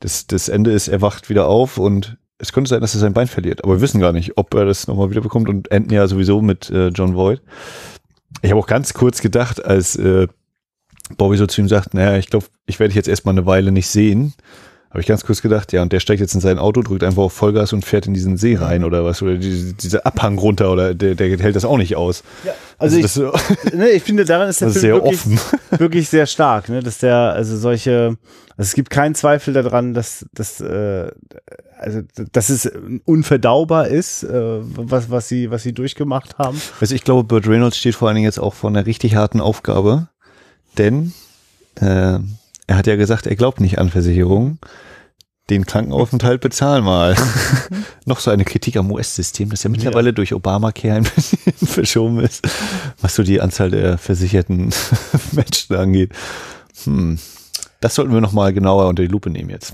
Das, 0.00 0.26
das 0.26 0.48
Ende 0.48 0.72
ist, 0.72 0.88
er 0.88 1.00
wacht 1.00 1.30
wieder 1.30 1.46
auf 1.46 1.78
und 1.78 2.16
es 2.38 2.52
könnte 2.52 2.70
sein, 2.70 2.80
dass 2.80 2.94
er 2.94 3.00
sein 3.00 3.12
Bein 3.12 3.28
verliert, 3.28 3.62
aber 3.62 3.74
wir 3.74 3.80
wissen 3.80 4.00
gar 4.00 4.12
nicht, 4.12 4.36
ob 4.36 4.52
er 4.54 4.64
das 4.64 4.88
nochmal 4.88 5.10
wieder 5.10 5.20
bekommt 5.20 5.48
und 5.48 5.70
enden 5.70 5.92
ja 5.92 6.08
sowieso 6.08 6.42
mit 6.42 6.70
äh, 6.70 6.88
John 6.88 7.14
Voight. 7.14 7.40
Ich 8.40 8.50
habe 8.50 8.60
auch 8.60 8.66
ganz 8.66 8.94
kurz 8.94 9.20
gedacht, 9.20 9.64
als 9.64 9.94
äh, 9.94 10.26
Bobby 11.16 11.36
so 11.36 11.46
zu 11.46 11.60
ihm 11.60 11.68
sagt, 11.68 11.94
naja, 11.94 12.16
ich 12.18 12.26
glaube, 12.26 12.46
ich 12.66 12.80
werde 12.80 12.88
dich 12.88 12.96
jetzt 12.96 13.08
erstmal 13.08 13.34
eine 13.34 13.46
Weile 13.46 13.70
nicht 13.70 13.88
sehen 13.88 14.34
habe 14.92 15.00
ich 15.00 15.06
ganz 15.06 15.24
kurz 15.24 15.40
gedacht, 15.40 15.72
ja, 15.72 15.80
und 15.80 15.90
der 15.90 16.00
steigt 16.00 16.20
jetzt 16.20 16.34
in 16.34 16.42
sein 16.42 16.58
Auto, 16.58 16.82
drückt 16.82 17.02
einfach 17.02 17.22
auf 17.22 17.32
Vollgas 17.32 17.72
und 17.72 17.82
fährt 17.82 18.06
in 18.06 18.12
diesen 18.12 18.36
See 18.36 18.56
rein 18.56 18.84
oder 18.84 19.06
was, 19.06 19.22
oder 19.22 19.36
diese, 19.36 19.72
diese 19.72 20.04
Abhang 20.04 20.36
runter 20.36 20.70
oder 20.70 20.92
der, 20.92 21.14
der 21.14 21.38
hält 21.38 21.56
das 21.56 21.64
auch 21.64 21.78
nicht 21.78 21.96
aus. 21.96 22.22
Ja, 22.44 22.52
also, 22.76 23.00
also 23.00 23.32
ich, 23.64 23.72
ne, 23.72 23.88
ich 23.88 24.02
finde, 24.02 24.26
daran 24.26 24.50
ist 24.50 24.60
der 24.60 24.68
Film 24.68 24.80
sehr 24.82 24.94
wirklich, 24.96 25.14
offen. 25.14 25.40
wirklich 25.78 26.08
sehr 26.10 26.26
stark, 26.26 26.68
ne, 26.68 26.82
dass 26.82 26.98
der, 26.98 27.16
also 27.16 27.56
solche, 27.56 28.18
also 28.50 28.68
es 28.68 28.74
gibt 28.74 28.90
keinen 28.90 29.14
Zweifel 29.14 29.54
daran, 29.54 29.94
dass, 29.94 30.26
dass 30.34 30.60
äh, 30.60 31.10
also 31.78 32.02
dass 32.32 32.50
es 32.50 32.70
unverdaubar 33.06 33.88
ist, 33.88 34.24
äh, 34.24 34.30
was, 34.30 35.10
was, 35.10 35.26
sie, 35.26 35.50
was 35.50 35.62
sie 35.62 35.72
durchgemacht 35.72 36.36
haben. 36.38 36.60
Also 36.80 36.94
ich 36.94 37.02
glaube, 37.02 37.24
Burt 37.24 37.48
Reynolds 37.48 37.78
steht 37.78 37.94
vor 37.94 38.08
allen 38.08 38.16
Dingen 38.16 38.26
jetzt 38.26 38.38
auch 38.38 38.52
vor 38.52 38.68
einer 38.68 38.84
richtig 38.84 39.16
harten 39.16 39.40
Aufgabe, 39.40 40.08
denn 40.76 41.14
äh, 41.80 42.18
er 42.66 42.76
hat 42.76 42.86
ja 42.86 42.96
gesagt, 42.96 43.26
er 43.26 43.36
glaubt 43.36 43.60
nicht 43.60 43.78
an 43.78 43.90
Versicherungen. 43.90 44.58
Den 45.50 45.66
Krankenaufenthalt 45.66 46.40
bezahl 46.40 46.82
mal. 46.82 47.16
Noch 48.06 48.20
so 48.20 48.30
eine 48.30 48.44
Kritik 48.44 48.76
am 48.76 48.90
US-System, 48.92 49.50
das 49.50 49.64
ja 49.64 49.70
mittlerweile 49.70 50.10
ja. 50.10 50.12
durch 50.12 50.32
Obamacare 50.32 50.94
ein 50.94 51.02
bisschen 51.02 51.52
verschoben 51.66 52.20
ist, 52.20 52.46
was 53.00 53.14
so 53.14 53.22
die 53.22 53.40
Anzahl 53.40 53.70
der 53.70 53.98
versicherten 53.98 54.72
Menschen 55.32 55.76
angeht. 55.76 56.12
Hm. 56.84 57.18
Das 57.80 57.96
sollten 57.96 58.14
wir 58.14 58.20
nochmal 58.20 58.52
genauer 58.52 58.86
unter 58.86 59.02
die 59.02 59.08
Lupe 59.08 59.28
nehmen 59.28 59.50
jetzt. 59.50 59.72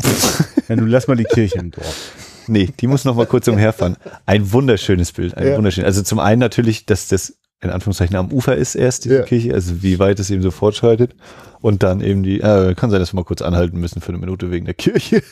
Ja, 0.69 0.77
nun 0.77 0.89
lass 0.89 1.07
mal 1.09 1.17
die 1.17 1.25
Kirche 1.25 1.59
im 1.59 1.71
Dorf. 1.71 2.13
Nee, 2.49 2.71
die 2.81 2.87
muss 2.87 3.05
nochmal 3.05 3.27
kurz 3.27 3.47
umherfahren. 3.49 3.97
Ein 4.25 4.51
wunderschönes 4.53 5.13
Bild, 5.13 5.37
ein 5.37 5.47
ja. 5.47 5.57
wunderschön. 5.57 5.85
Also 5.85 6.03
zum 6.03 6.19
einen 6.19 6.41
natürlich, 6.41 6.87
dass 6.87 7.09
das 7.09 7.38
in 7.61 7.71
Anführungszeichen 7.71 8.17
am 8.17 8.33
Ufer 8.33 8.57
ist 8.57 8.75
erst 8.75 9.05
diese 9.05 9.19
ja. 9.19 9.23
Kirche, 9.23 9.53
also 9.53 9.83
wie 9.83 9.99
weit 9.99 10.21
es 10.21 10.31
eben 10.31 10.43
so 10.43 10.51
fortschreitet. 10.51 11.15
Und 11.61 11.83
dann 11.83 12.01
eben 12.01 12.23
die, 12.23 12.41
äh, 12.41 12.75
kann 12.75 12.91
sein, 12.91 13.01
dass 13.01 13.13
wir 13.13 13.17
mal 13.17 13.25
kurz 13.25 13.43
anhalten 13.43 13.81
müssen 13.81 14.01
für 14.01 14.11
eine 14.11 14.19
Minute 14.19 14.51
wegen 14.51 14.65
der 14.65 14.75
Kirche. 14.75 15.23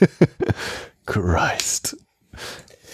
Christ. 1.06 1.96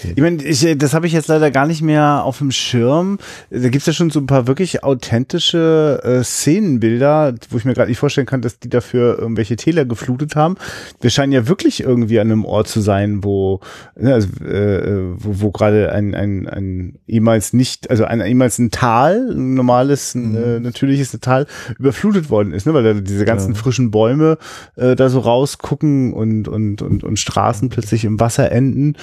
Ich 0.05 0.23
meine, 0.23 0.43
ich, 0.43 0.67
das 0.77 0.95
habe 0.95 1.07
ich 1.07 1.13
jetzt 1.13 1.29
leider 1.29 1.51
gar 1.51 1.67
nicht 1.67 1.83
mehr 1.83 2.25
auf 2.25 2.39
dem 2.39 2.51
Schirm. 2.51 3.19
Da 3.51 3.69
gibt's 3.69 3.87
ja 3.87 3.93
schon 3.93 4.11
so 4.11 4.21
ein 4.21 4.27
paar 4.27 4.47
wirklich 4.47 4.85
authentische 4.85 6.01
äh, 6.03 6.23
Szenenbilder, 6.23 7.35
wo 7.51 7.57
ich 7.57 7.65
mir 7.65 7.75
gerade 7.75 7.89
nicht 7.89 7.99
vorstellen 7.99 8.27
kann, 8.27 8.43
dass 8.43 8.59
die 8.59 8.69
dafür 8.69 9.19
irgendwelche 9.19 9.57
Täler 9.57 9.85
geflutet 9.85 10.37
haben. 10.37 10.57
Wir 11.01 11.11
scheinen 11.11 11.33
ja 11.33 11.49
wirklich 11.49 11.83
irgendwie 11.83 12.21
an 12.21 12.31
einem 12.31 12.45
Ort 12.45 12.69
zu 12.69 12.81
sein, 12.81 13.25
wo, 13.25 13.61
ne, 13.97 14.15
also, 14.15 14.29
äh, 14.45 15.13
wo, 15.17 15.41
wo 15.41 15.51
gerade 15.51 15.93
ein, 15.93 16.15
ein, 16.15 16.49
ein 16.49 16.99
ehemals 17.07 17.53
nicht, 17.53 17.91
also 17.91 18.05
ein 18.05 18.21
ehemals 18.21 18.59
ein 18.59 18.71
Tal, 18.71 19.31
ein 19.31 19.55
normales, 19.55 20.15
mhm. 20.15 20.37
äh, 20.37 20.61
natürliches 20.61 21.13
Tal, 21.21 21.47
überflutet 21.79 22.31
worden 22.31 22.53
ist, 22.53 22.67
ne? 22.67 22.75
weil 22.75 22.83
da 22.83 22.95
diese 22.95 23.25
ganzen 23.25 23.53
ja. 23.53 23.59
frischen 23.59 23.91
Bäume 23.91 24.39
äh, 24.77 24.97
da 24.97 25.09
so 25.09 25.21
rausgucken 25.21 26.13
und, 26.13 26.49
und, 26.49 26.83
und, 26.83 27.05
und 27.05 27.19
Straßen 27.19 27.69
plötzlich 27.69 28.05
im 28.05 28.21
Wasser 28.21 28.51
enden. 28.51 28.95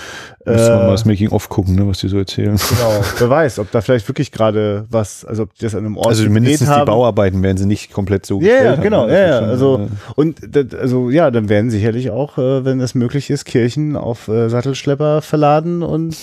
Äh, 0.46 0.56
mal 0.90 0.96
das 0.96 1.06
Making-of 1.06 1.50
gucken, 1.50 1.76
ne, 1.76 1.88
was 1.88 2.00
die 2.00 2.08
so 2.08 2.18
erzählen. 2.18 2.58
Genau. 2.58 3.02
Wer 3.18 3.30
weiß, 3.30 3.60
ob 3.60 3.72
da 3.72 3.82
vielleicht 3.82 4.08
wirklich 4.08 4.32
gerade 4.32 4.86
was, 4.90 5.26
also 5.26 5.44
ob 5.44 5.54
die 5.56 5.64
das 5.64 5.76
an 5.76 5.86
einem 5.86 5.98
Ort 5.98 6.08
Also 6.08 6.30
mindestens 6.30 6.70
haben. 6.70 6.82
die 6.82 6.92
Bauarbeiten 6.92 7.42
werden 7.44 7.58
sie 7.58 7.66
nicht 7.66 7.92
komplett 7.92 8.26
so 8.26 8.42
Ja, 8.42 8.48
yeah, 8.48 8.76
genau, 8.76 9.08
ja, 9.08 9.28
ja. 9.28 9.40
Also, 9.40 9.88
und, 10.16 10.40
also, 10.76 11.10
ja, 11.10 11.32
dann 11.32 11.50
werden 11.50 11.70
sicherlich 11.70 12.12
auch, 12.12 12.38
äh, 12.38 12.66
wenn 12.66 12.80
das 12.80 12.96
möglich 12.96 13.30
ist, 13.30 13.46
Kirchen 13.46 13.96
auf 13.96 14.28
äh, 14.28 14.50
Sattelschlepper 14.50 15.22
verladen 15.22 15.84
und 15.84 16.16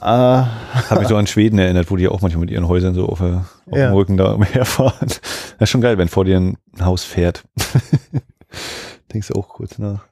äh, 0.00 0.04
Habe 0.04 1.00
mich 1.00 1.08
so 1.08 1.16
an 1.16 1.26
Schweden 1.26 1.58
erinnert, 1.58 1.90
wo 1.90 1.96
die 1.96 2.08
auch 2.08 2.20
manchmal 2.20 2.42
mit 2.42 2.50
ihren 2.50 2.68
Häusern 2.68 2.94
so 2.94 3.06
auf, 3.06 3.22
auf 3.22 3.46
ja. 3.72 3.88
dem 3.88 3.94
Rücken 3.94 4.16
da 4.16 4.32
umherfahren. 4.34 5.08
Das 5.08 5.20
ist 5.60 5.70
schon 5.70 5.80
geil, 5.80 5.96
wenn 5.96 6.08
vor 6.08 6.24
dir 6.24 6.38
ein 6.38 6.58
Haus 6.80 7.04
fährt. 7.04 7.42
Denkst 9.12 9.28
du 9.28 9.34
auch 9.34 9.48
kurz 9.48 9.78
nach. 9.78 10.04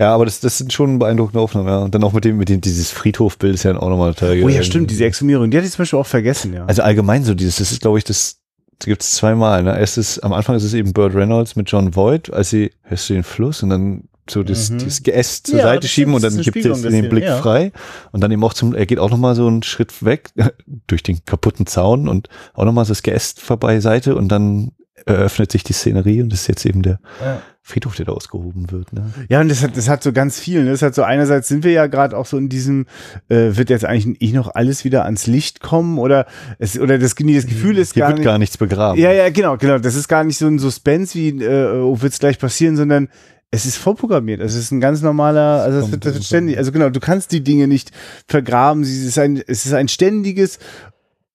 Ja, 0.00 0.14
aber 0.14 0.24
das, 0.24 0.40
das 0.40 0.56
sind 0.56 0.72
schon 0.72 0.98
beeindruckende 0.98 1.40
Aufnahmen, 1.40 1.68
ja. 1.68 1.78
Und 1.80 1.94
dann 1.94 2.02
auch 2.04 2.14
mit 2.14 2.24
dem, 2.24 2.38
mit 2.38 2.48
dem, 2.48 2.62
dieses 2.62 2.90
Friedhofbild 2.90 3.54
ist 3.54 3.64
ja 3.64 3.76
auch 3.76 3.90
nochmal 3.90 4.14
total 4.14 4.42
Oh 4.42 4.48
ja, 4.48 4.62
stimmt, 4.62 4.90
diese 4.90 5.04
Exhumierung, 5.04 5.50
die 5.50 5.58
hatte 5.58 5.66
ich 5.66 5.74
zum 5.74 5.82
Beispiel 5.82 5.98
auch 5.98 6.06
vergessen, 6.06 6.54
ja. 6.54 6.64
Also 6.64 6.80
allgemein 6.80 7.22
so 7.22 7.34
dieses, 7.34 7.56
das 7.56 7.70
ist, 7.70 7.82
glaube 7.82 7.98
ich, 7.98 8.04
das, 8.04 8.38
das 8.78 8.86
gibt 8.86 9.02
es 9.02 9.12
zweimal. 9.12 9.62
Ne? 9.62 9.78
Erstes, 9.78 10.18
am 10.18 10.32
Anfang 10.32 10.56
ist 10.56 10.64
es 10.64 10.72
eben 10.72 10.94
Burt 10.94 11.14
Reynolds 11.14 11.54
mit 11.54 11.70
John 11.70 11.94
Voight, 11.94 12.32
als 12.32 12.48
sie, 12.48 12.70
hörst 12.80 13.10
du 13.10 13.12
den 13.12 13.24
Fluss 13.24 13.62
und 13.62 13.68
dann 13.68 14.04
so 14.30 14.42
das, 14.42 14.70
mhm. 14.70 14.78
das 14.78 15.02
Geäst 15.02 15.48
zur 15.48 15.58
ja, 15.58 15.64
Seite 15.64 15.86
schieben 15.86 16.14
und 16.14 16.24
dann 16.24 16.40
gibt 16.40 16.56
es 16.56 16.80
den 16.80 17.08
Blick 17.10 17.24
ja. 17.24 17.36
frei. 17.36 17.70
Und 18.12 18.22
dann 18.22 18.30
eben 18.30 18.42
auch 18.42 18.54
zum, 18.54 18.74
er 18.74 18.86
geht 18.86 19.00
auch 19.00 19.10
nochmal 19.10 19.34
so 19.34 19.46
einen 19.46 19.62
Schritt 19.62 20.02
weg 20.02 20.30
durch 20.86 21.02
den 21.02 21.22
kaputten 21.26 21.66
Zaun 21.66 22.08
und 22.08 22.30
auch 22.54 22.64
nochmal 22.64 22.86
so 22.86 22.92
das 22.92 23.02
Geäst 23.02 23.42
vorbei 23.42 23.80
Seite 23.80 24.16
und 24.16 24.28
dann 24.28 24.72
eröffnet 25.04 25.52
sich 25.52 25.62
die 25.62 25.72
Szenerie 25.72 26.22
und 26.22 26.32
das 26.32 26.42
ist 26.42 26.46
jetzt 26.46 26.64
eben 26.64 26.82
der 26.82 27.00
ja. 27.20 27.42
Friedhof, 27.62 27.94
der 27.94 28.06
da 28.06 28.12
ausgehoben 28.12 28.70
wird. 28.70 28.92
Ne? 28.92 29.12
Ja, 29.28 29.40
und 29.40 29.48
das 29.48 29.62
hat, 29.62 29.76
das 29.76 29.88
hat 29.88 30.02
so 30.02 30.12
ganz 30.12 30.40
viel. 30.40 30.64
Ne? 30.64 30.70
Das 30.70 30.82
hat 30.82 30.94
so 30.94 31.02
einerseits 31.02 31.46
sind 31.46 31.62
wir 31.62 31.72
ja 31.72 31.86
gerade 31.86 32.16
auch 32.16 32.26
so 32.26 32.36
in 32.38 32.48
diesem, 32.48 32.86
äh, 33.28 33.56
wird 33.56 33.70
jetzt 33.70 33.84
eigentlich 33.84 34.20
eh 34.22 34.32
noch 34.32 34.54
alles 34.54 34.84
wieder 34.84 35.04
ans 35.04 35.26
Licht 35.26 35.60
kommen 35.60 35.98
oder 35.98 36.26
es, 36.58 36.78
oder 36.78 36.98
das, 36.98 37.14
das 37.14 37.46
Gefühl 37.46 37.78
ist 37.78 37.94
Hier 37.94 38.00
gar 38.00 38.08
wird 38.08 38.18
nicht, 38.18 38.24
gar 38.24 38.38
nichts 38.38 38.56
begraben. 38.56 38.98
Ja, 38.98 39.12
ja, 39.12 39.28
genau, 39.30 39.56
genau. 39.56 39.78
Das 39.78 39.94
ist 39.94 40.08
gar 40.08 40.24
nicht 40.24 40.38
so 40.38 40.46
ein 40.46 40.58
Suspense 40.58 41.14
wie, 41.14 41.28
äh, 41.42 41.80
oh, 41.80 42.00
wird's 42.00 42.18
gleich 42.18 42.38
passieren, 42.38 42.76
sondern 42.76 43.08
Es 43.52 43.66
ist 43.66 43.76
vorprogrammiert. 43.76 44.40
Es 44.40 44.54
ist 44.54 44.70
ein 44.70 44.80
ganz 44.80 45.02
normaler, 45.02 45.62
also 45.62 45.80
das 45.80 45.90
wird, 45.90 46.04
das 46.04 46.14
wird 46.14 46.24
ständig, 46.24 46.56
also 46.56 46.70
genau, 46.70 46.88
du 46.88 47.00
kannst 47.00 47.32
die 47.32 47.42
Dinge 47.42 47.66
nicht 47.66 47.90
vergraben. 48.28 48.82
Es 48.82 48.90
ist 48.90 49.18
ein, 49.18 49.42
es 49.44 49.66
ist 49.66 49.72
ein 49.72 49.88
ständiges 49.88 50.60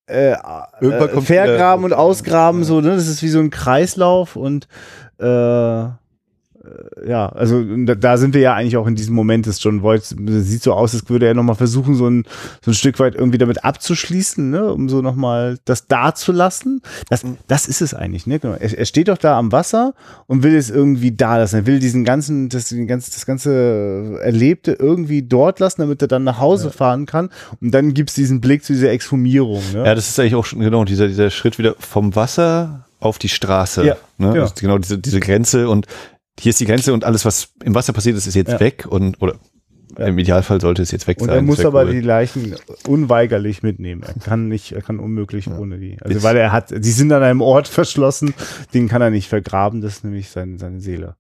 äh, 0.07 0.32
äh, 0.32 1.21
Vergraben 1.21 1.84
und 1.84 1.91
Ausgraben, 1.91 2.59
ja. 2.61 2.65
so, 2.65 2.80
ne? 2.80 2.95
Das 2.95 3.07
ist 3.07 3.21
wie 3.21 3.28
so 3.28 3.39
ein 3.39 3.49
Kreislauf 3.49 4.38
und 4.38 4.67
äh, 5.19 5.88
ja, 7.07 7.30
also 7.30 7.63
da 7.63 8.18
sind 8.18 8.34
wir 8.34 8.41
ja 8.41 8.53
eigentlich 8.53 8.78
auch 8.78 8.88
in 8.88 8.95
diesem 8.95 9.13
Moment 9.13 9.45
des 9.45 9.61
John 9.61 9.84
Voight. 9.84 10.03
Sieht 10.03 10.63
so 10.63 10.74
aus, 10.74 10.93
als 10.93 11.07
würde 11.09 11.28
er 11.28 11.34
nochmal 11.34 11.55
versuchen, 11.55 11.95
so 11.95 12.07
ein, 12.07 12.26
so 12.63 12.72
ein 12.72 12.74
Stück 12.74 12.99
weit 12.99 13.16
irgendwie 13.16 13.38
damit 13.38 13.63
abzuschließen, 13.63 14.49
ne? 14.49 14.72
um 14.74 14.89
so 14.89 15.01
nochmal 15.01 15.57
das 15.66 15.88
dazulassen. 15.88 16.82
Das, 17.09 17.24
mhm. 17.24 17.38
das 17.47 17.68
ist 17.68 17.82
es 17.82 17.93
eigentlich, 17.93 18.28
ne? 18.28 18.39
Genau. 18.39 18.55
Er, 18.55 18.78
er 18.78 18.86
steht 18.86 19.07
doch 19.07 19.18
da 19.18 19.38
am 19.38 19.51
Wasser 19.51 19.93
und 20.28 20.43
will 20.43 20.55
es 20.55 20.70
irgendwie 20.70 21.11
da 21.11 21.38
lassen. 21.38 21.57
Er 21.57 21.66
will 21.66 21.80
diesen 21.80 22.03
ganzen, 22.03 22.49
das, 22.49 22.70
den 22.70 22.88
ganzen, 22.88 23.11
das 23.13 23.26
ganze 23.26 24.20
Erlebte 24.22 24.74
irgendwie 24.74 25.22
dort 25.22 25.59
lassen, 25.59 25.82
damit 25.82 26.01
er 26.01 26.07
dann 26.07 26.24
nach 26.24 26.39
Hause 26.39 26.66
ja. 26.66 26.72
fahren 26.72 27.05
kann. 27.05 27.30
Und 27.61 27.72
dann 27.72 27.93
gibt's 27.93 28.16
diesen 28.16 28.41
Blick 28.41 28.63
zu 28.63 28.74
dieser 28.74 28.91
Exhumierung. 28.91 29.61
Ne? 29.74 29.86
Ja, 29.86 29.95
das 29.95 30.09
ist 30.09 30.20
eigentlich 30.20 30.36
auch 30.36 30.45
schon 30.45 30.59
genau 30.59 30.86
dieser, 30.86 31.07
dieser 31.07 31.30
Schritt 31.30 31.57
wieder 31.57 31.76
vom 31.80 32.16
Wasser 32.16 32.86
auf 32.99 33.20
die 33.20 33.30
Straße. 33.30 33.86
Ja, 33.86 33.97
ne? 34.18 34.36
ja. 34.36 34.49
Genau 34.59 34.78
diese, 34.78 34.97
diese 34.97 35.20
Grenze 35.20 35.70
und 35.70 35.88
hier 36.40 36.50
ist 36.50 36.60
die 36.60 36.66
Grenze 36.66 36.94
und 36.94 37.04
alles, 37.04 37.26
was 37.26 37.54
im 37.64 37.76
Wasser 37.76 37.94
passiert 37.94 38.18
ist, 38.18 38.28
ist 38.28 38.36
jetzt 38.36 38.54
ja. 38.54 38.60
weg 38.60 38.86
und 38.90 39.22
oder 39.22 39.36
ja. 39.98 40.08
im 40.08 40.18
Idealfall 40.18 40.60
sollte 40.60 40.82
es 40.82 40.92
jetzt 40.92 41.08
weg 41.08 41.22
und 41.22 41.28
sein. 41.28 41.38
Er 41.38 41.42
muss 41.42 41.64
aber 41.64 41.86
cool. 41.86 41.92
die 41.92 42.02
Leichen 42.02 42.56
unweigerlich 42.88 43.64
mitnehmen. 43.64 44.04
Er 44.04 44.14
kann 44.16 44.48
nicht, 44.48 44.74
er 44.74 44.82
kann 44.82 45.00
unmöglich 45.00 45.46
ja. 45.46 45.58
ohne 45.58 45.78
die. 45.80 45.98
Also 46.02 46.24
weil 46.24 46.38
er 46.38 46.52
hat, 46.52 46.72
die 46.72 46.92
sind 46.92 47.12
an 47.12 47.24
einem 47.24 47.42
Ort 47.42 47.68
verschlossen, 47.70 48.34
den 48.74 48.88
kann 48.88 49.02
er 49.02 49.10
nicht 49.10 49.30
vergraben, 49.30 49.82
das 49.82 49.98
ist 49.98 50.04
nämlich 50.04 50.30
seine, 50.30 50.58
seine 50.58 50.82
Seele. 50.82 51.16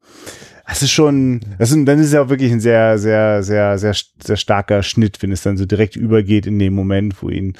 Das 0.67 0.81
ist 0.81 0.91
schon, 0.91 1.41
das 1.59 1.71
ist, 1.71 1.87
dann 1.87 1.99
ist 1.99 2.07
es 2.07 2.13
ja 2.13 2.23
auch 2.23 2.29
wirklich 2.29 2.51
ein 2.51 2.59
sehr, 2.59 2.97
sehr, 2.97 3.43
sehr, 3.43 3.77
sehr, 3.77 3.93
sehr 3.93 4.35
starker 4.35 4.81
Schnitt, 4.81 5.21
wenn 5.21 5.31
es 5.31 5.43
dann 5.43 5.57
so 5.57 5.65
direkt 5.65 5.95
übergeht 5.95 6.47
in 6.47 6.57
dem 6.57 6.73
Moment, 6.73 7.21
wo 7.21 7.29
ihn 7.29 7.53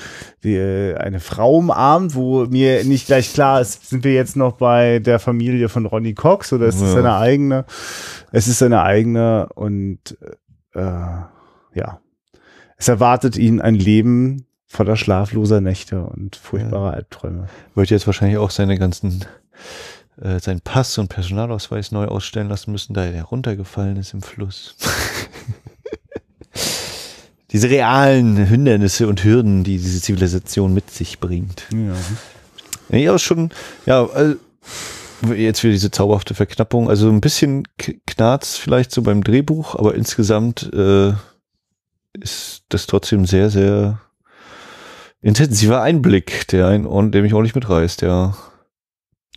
die, 0.44 0.56
äh, 0.56 0.96
eine 0.96 1.20
Frau 1.20 1.58
umarmt, 1.58 2.16
wo 2.16 2.46
mir 2.46 2.84
nicht 2.84 3.06
gleich 3.06 3.32
klar 3.32 3.62
ist, 3.62 3.90
sind 3.90 4.04
wir 4.04 4.14
jetzt 4.14 4.36
noch 4.36 4.54
bei 4.54 5.00
der 5.00 5.20
Familie 5.20 5.70
von 5.70 5.86
Ronnie 5.86 6.16
Cox 6.16 6.52
oder 6.52 6.66
ist 6.66 6.76
es 6.76 6.82
ja. 6.82 6.94
seine 6.94 7.16
eigene? 7.16 7.66
Es 8.32 8.48
ist 8.48 8.58
seine 8.58 8.82
eigene 8.82 9.50
und 9.54 10.18
äh, 10.74 10.82
ja, 10.82 12.00
es 12.78 12.88
erwartet 12.88 13.38
ihn 13.38 13.62
ein 13.62 13.76
Leben 13.76 14.48
voller 14.68 14.96
schlafloser 14.96 15.62
Nächte 15.62 16.04
und 16.04 16.36
furchtbarer 16.36 16.92
ja. 16.92 16.98
Albträume. 16.98 17.48
Wird 17.76 17.92
jetzt 17.92 18.08
wahrscheinlich 18.08 18.38
auch 18.38 18.50
seine 18.50 18.78
ganzen 18.78 19.26
äh, 20.22 20.40
seinen 20.40 20.62
Pass 20.62 20.98
und 20.98 21.10
Personalausweis 21.10 21.92
neu 21.92 22.06
ausstellen 22.06 22.50
lassen 22.50 22.72
müssen, 22.72 22.94
da 22.94 23.06
er 23.06 23.24
runtergefallen 23.24 23.98
ist 23.98 24.14
im 24.14 24.22
Fluss. 24.22 24.76
diese 27.52 27.70
realen 27.70 28.38
Hindernisse 28.38 29.08
und 29.08 29.24
Hürden, 29.24 29.64
die 29.64 29.78
diese 29.78 30.02
Zivilisation 30.02 30.74
mit 30.74 30.92
sich 30.92 31.20
bringt. 31.20 31.68
Ja, 32.90 32.98
ja 32.98 33.20
schon, 33.20 33.52
ja, 33.86 34.06
also, 34.06 34.36
jetzt 35.34 35.64
wieder 35.64 35.74
diese 35.74 35.92
zauberhafte 35.92 36.34
Verknappung. 36.34 36.90
Also 36.90 37.10
ein 37.10 37.22
bisschen 37.22 37.64
knarzt 38.08 38.58
vielleicht 38.58 38.92
so 38.92 39.02
beim 39.02 39.24
Drehbuch, 39.24 39.76
aber 39.76 39.96
insgesamt 39.96 40.72
äh, 40.74 41.14
ist 42.14 42.64
das 42.70 42.88
trotzdem 42.88 43.26
sehr, 43.26 43.50
sehr 43.50 44.00
intensiver 45.22 45.82
Einblick, 45.82 46.48
der, 46.50 46.68
ein, 46.68 47.12
der 47.12 47.22
mich 47.22 47.34
ordentlich 47.34 47.56
mitreißt, 47.56 48.02
ja. 48.02 48.36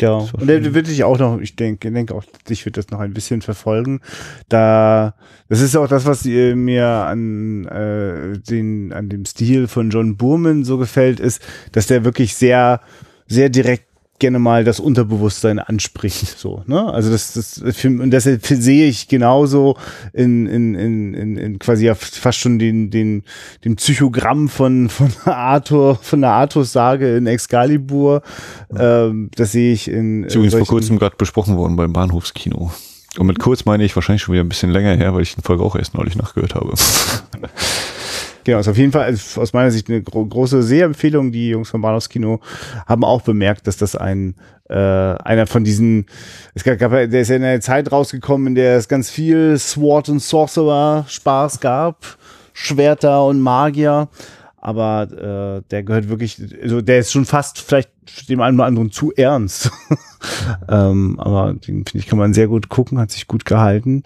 Ja, 0.01 0.13
und 0.13 0.47
der 0.47 0.75
wird 0.75 0.87
sich 0.87 1.03
auch 1.03 1.19
noch, 1.19 1.41
ich 1.41 1.57
denke, 1.57 1.91
denke 1.91 2.15
auch, 2.15 2.25
dich 2.49 2.65
wird 2.65 2.77
das 2.77 2.91
noch 2.91 3.01
ein 3.01 3.13
bisschen 3.13 3.43
verfolgen. 3.43 4.01
Da, 4.49 5.15
das 5.49 5.61
ist 5.61 5.77
auch 5.77 5.89
das, 5.89 6.07
was 6.07 6.25
mir 6.25 6.87
an 6.87 7.65
äh, 7.67 8.39
den, 8.39 8.93
an 8.93 9.09
dem 9.09 9.25
Stil 9.25 9.67
von 9.67 9.91
John 9.91 10.17
Burman 10.17 10.65
so 10.65 10.79
gefällt, 10.79 11.19
ist, 11.19 11.43
dass 11.73 11.89
der 11.89 12.05
wirklich 12.05 12.35
sehr, 12.37 12.81
sehr 13.27 13.49
direkt 13.49 13.88
gerne 14.19 14.39
mal 14.39 14.65
das 14.65 14.81
Unterbewusstsein 14.81 15.59
anspricht. 15.59 16.39
So, 16.39 16.63
ne? 16.67 16.93
Also 16.93 17.11
das, 17.11 17.33
das 17.33 17.59
und 17.85 18.11
das 18.11 18.25
sehe 18.25 18.89
ich 18.89 19.09
genauso 19.09 19.77
in, 20.13 20.47
in, 20.47 20.75
in, 20.75 21.15
in, 21.15 21.37
in 21.37 21.59
quasi 21.59 21.87
ja 21.87 21.95
fast 21.95 22.39
schon 22.39 22.59
den, 22.59 22.91
den, 22.91 23.23
den 23.65 23.77
Psychogramm 23.77 24.49
von, 24.49 24.89
von 24.89 25.11
Arthur, 25.25 25.97
von 25.97 26.21
der 26.21 26.31
Arthur-Sage 26.31 27.17
in 27.17 27.27
Excalibur. 27.27 28.23
Ähm, 28.77 29.31
das 29.35 29.53
sehe 29.53 29.73
ich 29.73 29.89
in. 29.89 30.25
Ist 30.25 30.35
übrigens 30.35 30.55
vor 30.55 30.67
kurzem 30.67 30.99
gerade 30.99 31.17
besprochen 31.17 31.57
worden 31.57 31.77
beim 31.77 31.93
Bahnhofskino. 31.93 32.73
Und 33.19 33.27
mit 33.27 33.39
kurz 33.39 33.65
meine 33.65 33.85
ich 33.85 33.97
wahrscheinlich 33.97 34.23
schon 34.23 34.35
wieder 34.35 34.45
ein 34.45 34.49
bisschen 34.49 34.71
länger 34.71 34.95
her, 34.95 35.15
weil 35.15 35.23
ich 35.23 35.35
den 35.35 35.43
Folge 35.43 35.65
auch 35.65 35.75
erst 35.75 35.95
neulich 35.95 36.17
nachgehört 36.17 36.55
habe. 36.55 36.75
Genau, 38.49 38.61
ist 38.61 38.69
auf 38.69 38.79
jeden 38.79 38.93
Fall 38.93 39.03
also 39.03 39.43
aus 39.43 39.53
meiner 39.53 39.71
Sicht 39.71 39.91
eine 39.91 40.01
gro 40.01 40.25
große 40.25 40.63
Sehempfehlung. 40.63 41.33
Die 41.33 41.51
Jungs 41.51 41.69
vom 41.69 41.83
Bahnhofskino 41.83 42.41
haben 42.87 43.05
auch 43.05 43.21
bemerkt, 43.21 43.67
dass 43.67 43.77
das 43.77 43.95
ein 43.95 44.37
äh, 44.71 44.75
einer 44.75 45.47
von 45.47 45.65
diesen, 45.65 46.07
es 46.55 46.65
gab, 46.65 46.79
der 46.79 47.13
ist 47.13 47.29
ja 47.29 47.37
in 47.37 47.45
einer 47.45 47.61
Zeit 47.61 47.93
rausgekommen, 47.93 48.47
in 48.47 48.55
der 48.55 48.79
es 48.79 48.89
ganz 48.89 49.11
viel 49.11 49.59
Sword 49.59 50.09
und 50.09 50.21
Sorcerer 50.21 51.05
Spaß 51.09 51.61
gab, 51.61 52.17
Schwerter 52.55 53.27
und 53.27 53.43
Magier. 53.43 54.09
Aber 54.57 55.03
äh, 55.61 55.69
der 55.71 55.83
gehört 55.83 56.09
wirklich, 56.09 56.41
also 56.63 56.81
der 56.81 57.01
ist 57.01 57.13
schon 57.13 57.27
fast 57.27 57.61
vielleicht 57.61 57.91
dem 58.31 58.41
einen 58.41 58.57
oder 58.57 58.67
anderen 58.67 58.91
zu 58.91 59.13
ernst. 59.15 59.71
ähm, 60.71 61.21
aber 61.21 61.53
den 61.53 61.85
finde 61.85 61.99
ich, 61.99 62.07
kann 62.07 62.19
man 62.19 62.33
sehr 62.33 62.49
gut 62.49 62.71
gucken, 62.71 62.99
hat 62.99 63.11
sich 63.11 63.27
gut 63.27 63.45
gehalten. 63.45 64.05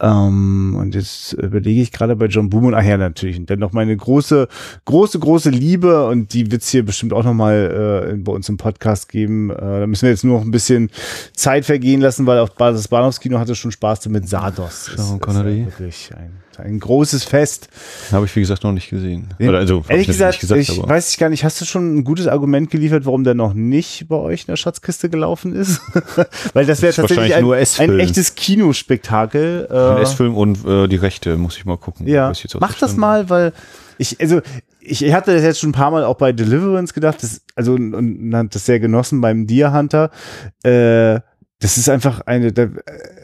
Ähm, 0.00 0.76
und 0.78 0.94
jetzt 0.94 1.32
überlege 1.32 1.80
ich 1.80 1.90
gerade 1.90 2.14
bei 2.14 2.26
John 2.26 2.50
Boom 2.50 2.66
und 2.66 2.74
ach 2.74 2.84
ja, 2.84 2.96
natürlich. 2.96 3.38
Und 3.38 3.50
dann 3.50 3.58
noch 3.58 3.72
meine 3.72 3.96
große, 3.96 4.48
große, 4.84 5.18
große 5.18 5.50
Liebe 5.50 6.06
und 6.06 6.32
die 6.32 6.50
wird's 6.50 6.70
hier 6.70 6.84
bestimmt 6.84 7.12
auch 7.12 7.24
nochmal 7.24 8.12
äh, 8.12 8.16
bei 8.16 8.32
uns 8.32 8.48
im 8.48 8.56
Podcast 8.56 9.08
geben. 9.08 9.50
Äh, 9.50 9.56
da 9.56 9.86
müssen 9.86 10.02
wir 10.02 10.10
jetzt 10.10 10.24
nur 10.24 10.38
noch 10.38 10.44
ein 10.44 10.50
bisschen 10.50 10.90
Zeit 11.34 11.64
vergehen 11.64 12.00
lassen, 12.00 12.26
weil 12.26 12.38
auch 12.38 12.50
das 12.50 12.88
Bahnhofskino 12.88 13.38
hatte 13.38 13.54
schon 13.54 13.72
Spaß 13.72 14.00
damit. 14.00 14.28
Sardos 14.28 14.86
Sean 14.96 15.20
Connery. 15.20 15.62
Ist, 15.62 15.68
ist 15.68 15.80
wirklich 15.80 16.10
ein 16.16 16.47
ein 16.58 16.78
großes 16.78 17.24
Fest. 17.24 17.68
Habe 18.12 18.26
ich, 18.26 18.34
wie 18.36 18.40
gesagt, 18.40 18.64
noch 18.64 18.72
nicht 18.72 18.90
gesehen. 18.90 19.28
Oder 19.40 19.58
also, 19.58 19.84
Ehrlich 19.88 20.06
gesagt, 20.06 20.40
gesagt, 20.40 20.60
ich 20.60 20.78
aber. 20.78 20.88
weiß 20.88 21.10
ich 21.10 21.18
gar 21.18 21.28
nicht, 21.28 21.44
hast 21.44 21.60
du 21.60 21.64
schon 21.64 21.98
ein 21.98 22.04
gutes 22.04 22.26
Argument 22.26 22.70
geliefert, 22.70 23.06
warum 23.06 23.24
der 23.24 23.34
noch 23.34 23.54
nicht 23.54 24.08
bei 24.08 24.16
euch 24.16 24.42
in 24.42 24.46
der 24.48 24.56
Schatzkiste 24.56 25.08
gelaufen 25.08 25.54
ist? 25.54 25.80
Weil 26.52 26.66
das 26.66 26.82
wäre 26.82 26.92
tatsächlich 26.92 27.34
ein, 27.34 27.44
ein, 27.44 28.00
echtes 28.00 28.34
Kinospektakel. 28.34 29.68
Ein 29.70 29.98
äh, 29.98 30.02
S-Film 30.02 30.36
und 30.36 30.64
äh, 30.66 30.88
die 30.88 30.96
Rechte, 30.96 31.36
muss 31.36 31.56
ich 31.56 31.64
mal 31.64 31.78
gucken. 31.78 32.06
Ja, 32.06 32.32
mach 32.60 32.78
das 32.78 32.96
mal, 32.96 33.28
weil 33.30 33.52
ich, 33.98 34.20
also 34.20 34.40
ich 34.80 35.12
hatte 35.12 35.34
das 35.34 35.42
jetzt 35.42 35.60
schon 35.60 35.70
ein 35.70 35.72
paar 35.72 35.90
Mal 35.90 36.04
auch 36.04 36.16
bei 36.16 36.32
Deliverance 36.32 36.94
gedacht, 36.94 37.22
das, 37.22 37.42
also 37.54 37.74
und, 37.74 37.94
und 37.94 38.54
das 38.54 38.64
sehr 38.64 38.80
genossen 38.80 39.20
beim 39.20 39.46
Deer 39.46 39.72
Hunter. 39.72 40.10
Äh, 40.62 41.20
das 41.60 41.76
ist 41.76 41.88
einfach 41.88 42.20
eine, 42.20 42.52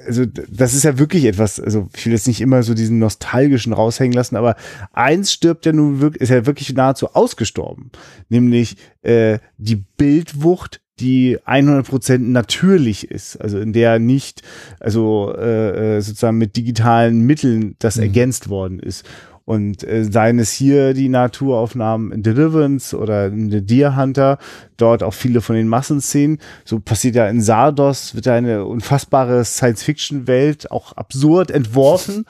also 0.07 0.25
das 0.27 0.75
ist 0.75 0.83
ja 0.83 0.99
wirklich 0.99 1.25
etwas, 1.25 1.61
also 1.61 1.89
ich 1.97 2.05
will 2.05 2.13
jetzt 2.13 2.27
nicht 2.27 2.41
immer 2.41 2.65
so 2.65 2.75
diesen 2.75 2.99
nostalgischen 2.99 3.73
raushängen 3.73 4.13
lassen, 4.13 4.35
aber 4.37 4.57
eins 4.93 5.33
stirbt 5.33 5.67
ja 5.67 5.73
nun 5.73 6.01
wirklich, 6.01 6.23
ist 6.23 6.31
ja 6.31 6.45
wirklich 6.45 6.73
nahezu 6.75 7.15
ausgestorben, 7.15 7.91
nämlich 8.29 8.77
äh, 9.03 9.39
die 9.57 9.77
Bildwucht, 9.77 10.81
die 11.01 11.39
100% 11.39 12.19
natürlich 12.19 13.11
ist, 13.11 13.37
also 13.37 13.59
in 13.59 13.73
der 13.73 13.99
nicht, 13.99 14.43
also 14.81 15.33
äh, 15.37 15.97
äh, 15.97 16.01
sozusagen 16.01 16.39
mit 16.39 16.57
digitalen 16.57 17.21
Mitteln 17.21 17.77
das 17.79 17.97
mhm. 17.97 18.03
ergänzt 18.03 18.49
worden 18.49 18.79
ist. 18.81 19.05
Und 19.45 19.85
äh, 19.85 20.05
seien 20.05 20.39
es 20.39 20.53
hier 20.53 20.95
die 20.95 21.11
Naturaufnahmen 21.11 22.13
in 22.13 22.23
Deliverance 22.23 22.97
oder 22.97 23.27
in 23.27 23.51
The 23.51 23.61
Deer 23.61 23.97
Hunter, 23.97 24.39
dort 24.79 25.03
auch 25.03 25.13
viele 25.13 25.43
von 25.43 25.55
den 25.55 25.69
Massenszenen. 25.69 26.39
So 26.65 26.81
passiert 26.81 27.17
ja 27.17 27.29
in 27.29 27.43
Sardos, 27.43 28.15
wird 28.15 28.27
ja 28.27 28.35
eine 28.35 28.65
unfassbare 28.65 29.45
Science-Fiction-Welt 29.45 30.71
auch 30.71 30.93
absurd 30.93 31.51
entworfen. 31.51 32.25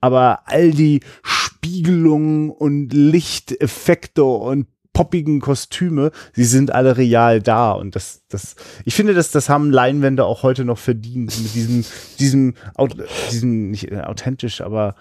Aber 0.00 0.40
all 0.46 0.70
die 0.70 1.00
Spiegelungen 1.22 2.50
und 2.50 2.92
Lichteffekte 2.92 4.24
und 4.24 4.66
poppigen 4.92 5.40
Kostüme, 5.40 6.12
sie 6.32 6.44
sind 6.44 6.72
alle 6.72 6.96
real 6.96 7.40
da 7.40 7.72
und 7.72 7.96
das, 7.96 8.22
das, 8.28 8.56
ich 8.84 8.94
finde, 8.94 9.14
dass 9.14 9.30
das 9.30 9.48
haben 9.48 9.70
Leinwände 9.70 10.24
auch 10.24 10.42
heute 10.42 10.64
noch 10.64 10.78
verdient 10.78 11.34
mit 11.40 11.54
diesem, 11.54 11.84
diesem, 12.18 12.54
diesem 13.30 13.70
nicht 13.70 13.92
authentisch, 13.94 14.60
aber 14.60 14.94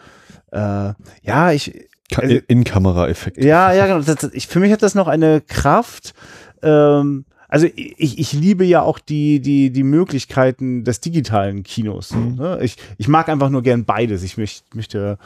äh, 0.51 0.93
ja, 1.23 1.51
ich. 1.51 1.87
Also, 2.15 2.39
In-Kamera-Effekt. 2.47 3.41
Ja, 3.43 3.71
ja, 3.71 3.87
genau. 3.87 4.01
Das, 4.01 4.31
ich, 4.33 4.47
für 4.47 4.59
mich 4.59 4.71
hat 4.71 4.83
das 4.83 4.95
noch 4.95 5.07
eine 5.07 5.41
Kraft. 5.41 6.13
Ähm, 6.61 7.25
also 7.47 7.67
ich, 7.75 8.17
ich 8.17 8.33
liebe 8.33 8.63
ja 8.63 8.81
auch 8.81 8.97
die, 8.97 9.41
die, 9.41 9.71
die 9.71 9.83
Möglichkeiten 9.83 10.85
des 10.85 11.01
digitalen 11.01 11.63
Kinos. 11.63 12.11
Mhm. 12.11 12.35
Ne? 12.35 12.59
Ich, 12.61 12.77
ich 12.97 13.09
mag 13.09 13.27
einfach 13.27 13.49
nur 13.49 13.61
gern 13.61 13.83
beides. 13.83 14.23
Ich 14.23 14.37
möchte, 14.37 14.63
möchte 14.73 15.17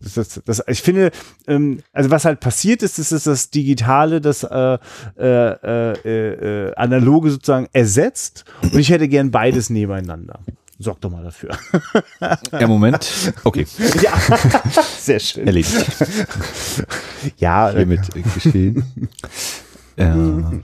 das, 0.00 0.14
das, 0.14 0.42
das, 0.44 0.62
ich 0.66 0.82
finde, 0.82 1.10
ähm, 1.46 1.80
also 1.92 2.10
was 2.10 2.24
halt 2.24 2.40
passiert 2.40 2.82
ist, 2.82 2.98
ist, 2.98 3.12
dass 3.12 3.24
das 3.24 3.50
Digitale 3.50 4.20
das 4.20 4.42
äh, 4.44 4.78
äh, 5.18 5.24
äh, 5.24 6.68
äh, 6.68 6.74
Analoge 6.74 7.30
sozusagen 7.30 7.68
ersetzt 7.72 8.44
und 8.62 8.78
ich 8.78 8.90
hätte 8.90 9.08
gern 9.08 9.30
beides 9.30 9.70
nebeneinander. 9.70 10.40
Sorg 10.78 11.00
doch 11.00 11.10
mal 11.10 11.24
dafür. 11.24 11.50
Ja, 12.52 12.66
Moment. 12.66 13.32
Okay, 13.44 13.66
ja, 14.02 14.12
sehr 14.98 15.20
schön. 15.20 15.46
erledigt. 15.46 15.86
Ja, 17.38 17.70
äh, 17.70 17.76
Hiermit 17.76 18.16
äh, 18.16 18.22
geschehen. 18.22 18.84
ja. 19.96 20.52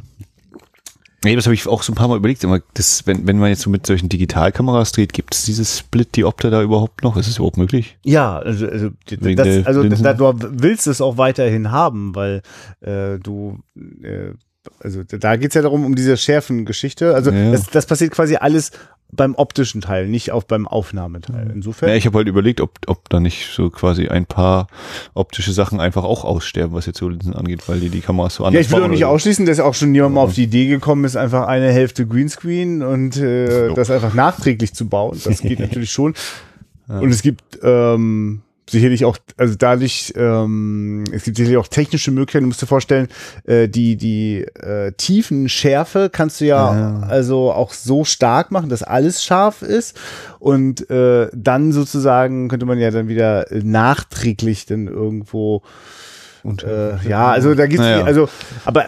Nee, 1.24 1.36
das 1.36 1.46
habe 1.46 1.54
ich 1.54 1.66
auch 1.66 1.82
so 1.82 1.90
ein 1.92 1.94
paar 1.94 2.08
Mal 2.08 2.18
überlegt. 2.18 2.44
Immer 2.44 2.60
das, 2.74 3.06
wenn, 3.06 3.26
wenn 3.26 3.38
man 3.38 3.48
jetzt 3.48 3.62
so 3.62 3.70
mit 3.70 3.86
solchen 3.86 4.10
Digitalkameras 4.10 4.92
dreht, 4.92 5.14
gibt 5.14 5.34
es 5.34 5.44
dieses 5.44 5.78
Split-Diopter 5.78 6.50
da 6.50 6.62
überhaupt 6.62 7.02
noch? 7.02 7.16
Ist 7.16 7.28
es 7.28 7.38
überhaupt 7.38 7.56
möglich? 7.56 7.96
Ja, 8.04 8.38
also, 8.38 8.68
also, 8.68 8.90
das, 9.06 9.66
also 9.66 9.88
da, 9.88 10.12
du 10.12 10.34
willst 10.62 10.86
es 10.86 11.00
auch 11.00 11.16
weiterhin 11.16 11.70
haben, 11.70 12.14
weil 12.14 12.42
äh, 12.82 13.18
du, 13.18 13.58
äh, 14.02 14.32
also 14.80 15.02
da 15.04 15.36
geht's 15.36 15.54
ja 15.54 15.62
darum, 15.62 15.84
um 15.84 15.94
diese 15.94 16.16
Schärfengeschichte. 16.16 17.14
Also 17.14 17.30
Ja. 17.30 17.52
das, 17.52 17.66
das 17.70 17.86
passiert 17.86 18.12
quasi 18.12 18.36
alles 18.36 18.70
beim 19.12 19.34
optischen 19.36 19.80
Teil, 19.80 20.08
nicht 20.08 20.32
auch 20.32 20.42
beim 20.42 20.66
Aufnahmeteil. 20.66 21.52
Insofern. 21.54 21.88
Ja, 21.90 21.94
ich 21.94 22.04
habe 22.06 22.18
halt 22.18 22.26
überlegt, 22.26 22.60
ob, 22.60 22.78
ob 22.88 23.08
da 23.10 23.20
nicht 23.20 23.48
so 23.54 23.70
quasi 23.70 24.08
ein 24.08 24.26
paar 24.26 24.66
optische 25.14 25.52
Sachen 25.52 25.78
einfach 25.78 26.02
auch 26.02 26.24
aussterben, 26.24 26.74
was 26.74 26.86
jetzt 26.86 26.98
so 26.98 27.08
Linsen 27.08 27.32
angeht, 27.34 27.68
weil 27.68 27.78
die 27.78 27.90
die 27.90 28.00
Kameras 28.00 28.34
so 28.36 28.44
anders 28.44 28.54
Ja, 28.54 28.60
ich 28.68 28.74
will 28.76 28.82
auch 28.82 28.88
nicht 28.88 29.00
so. 29.00 29.06
ausschließen, 29.06 29.46
dass 29.46 29.60
auch 29.60 29.74
schon 29.74 29.94
jemand 29.94 30.16
mal 30.16 30.22
auf 30.22 30.34
die 30.34 30.44
Idee 30.44 30.66
gekommen 30.66 31.04
ist, 31.04 31.16
einfach 31.16 31.46
eine 31.46 31.70
Hälfte 31.70 32.06
Greenscreen 32.08 32.82
und 32.82 33.16
äh, 33.16 33.68
Jo. 33.68 33.74
das 33.74 33.90
einfach 33.90 34.14
nachträglich 34.14 34.74
zu 34.74 34.88
bauen. 34.88 35.16
Das 35.22 35.40
geht 35.42 35.58
natürlich 35.60 35.92
schon. 35.92 36.14
Und 36.88 37.10
es 37.10 37.22
gibt 37.22 37.60
ähm, 37.62 38.42
sicherlich 38.68 39.04
auch, 39.04 39.16
also 39.36 39.54
dadurch, 39.58 40.12
ähm, 40.16 41.04
es 41.12 41.24
gibt 41.24 41.36
sicherlich 41.36 41.58
auch 41.58 41.68
technische 41.68 42.10
Möglichkeiten. 42.10 42.44
Du 42.44 42.48
musst 42.48 42.62
dir 42.62 42.66
vorstellen, 42.66 43.08
äh, 43.46 43.68
die 43.68 43.96
die 43.96 44.42
äh, 44.42 44.92
Tiefenschärfe 44.92 46.08
kannst 46.10 46.40
du 46.40 46.46
ja, 46.46 46.74
Ja. 46.74 47.00
also 47.08 47.52
auch 47.52 47.72
so 47.72 48.04
stark 48.04 48.50
machen, 48.50 48.68
dass 48.70 48.82
alles 48.82 49.22
scharf 49.24 49.62
ist. 49.62 49.96
Und 50.38 50.88
äh, 50.90 51.28
dann 51.34 51.72
sozusagen 51.72 52.48
könnte 52.48 52.66
man 52.66 52.78
ja 52.78 52.90
dann 52.90 53.08
wieder 53.08 53.46
nachträglich 53.50 54.66
dann 54.66 54.86
irgendwo 54.88 55.62
Und, 56.42 56.62
äh, 56.62 56.96
ja, 57.08 57.30
also 57.30 57.54
da 57.54 57.66
gibt's, 57.66 57.84
Naja. 57.84 58.04
also, 58.04 58.28
aber, 58.64 58.86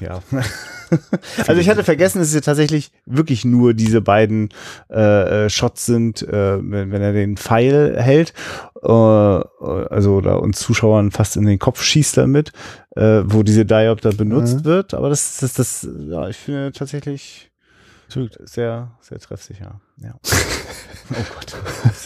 ja. 0.00 0.20
also 1.46 1.60
ich 1.60 1.68
hatte 1.68 1.84
vergessen, 1.84 2.18
dass 2.18 2.28
es 2.28 2.34
ja 2.34 2.40
tatsächlich 2.40 2.92
wirklich 3.06 3.44
nur 3.44 3.74
diese 3.74 4.00
beiden 4.00 4.50
äh, 4.90 5.46
äh, 5.46 5.50
Shots 5.50 5.86
sind, 5.86 6.22
äh, 6.22 6.58
wenn, 6.60 6.90
wenn 6.92 7.02
er 7.02 7.12
den 7.12 7.36
Pfeil 7.36 7.96
hält, 8.00 8.32
äh, 8.82 8.88
also 8.88 10.14
oder 10.16 10.40
uns 10.42 10.58
Zuschauern 10.60 11.10
fast 11.10 11.36
in 11.36 11.46
den 11.46 11.58
Kopf 11.58 11.82
schießt 11.82 12.16
damit, 12.16 12.52
äh, 12.96 13.22
wo 13.24 13.42
diese 13.42 13.64
Diopter 13.64 14.12
benutzt 14.12 14.58
Mhm. 14.60 14.64
wird. 14.64 14.94
Aber 14.94 15.08
das, 15.08 15.38
das, 15.38 15.54
das, 15.54 15.88
ja, 16.08 16.28
ich 16.28 16.36
finde 16.36 16.72
tatsächlich 16.72 17.50
sehr, 18.44 18.90
sehr 19.00 19.18
treffsicher. 19.20 19.80
Ja. 20.02 20.14
oh 21.10 21.24
Gott. 21.34 21.56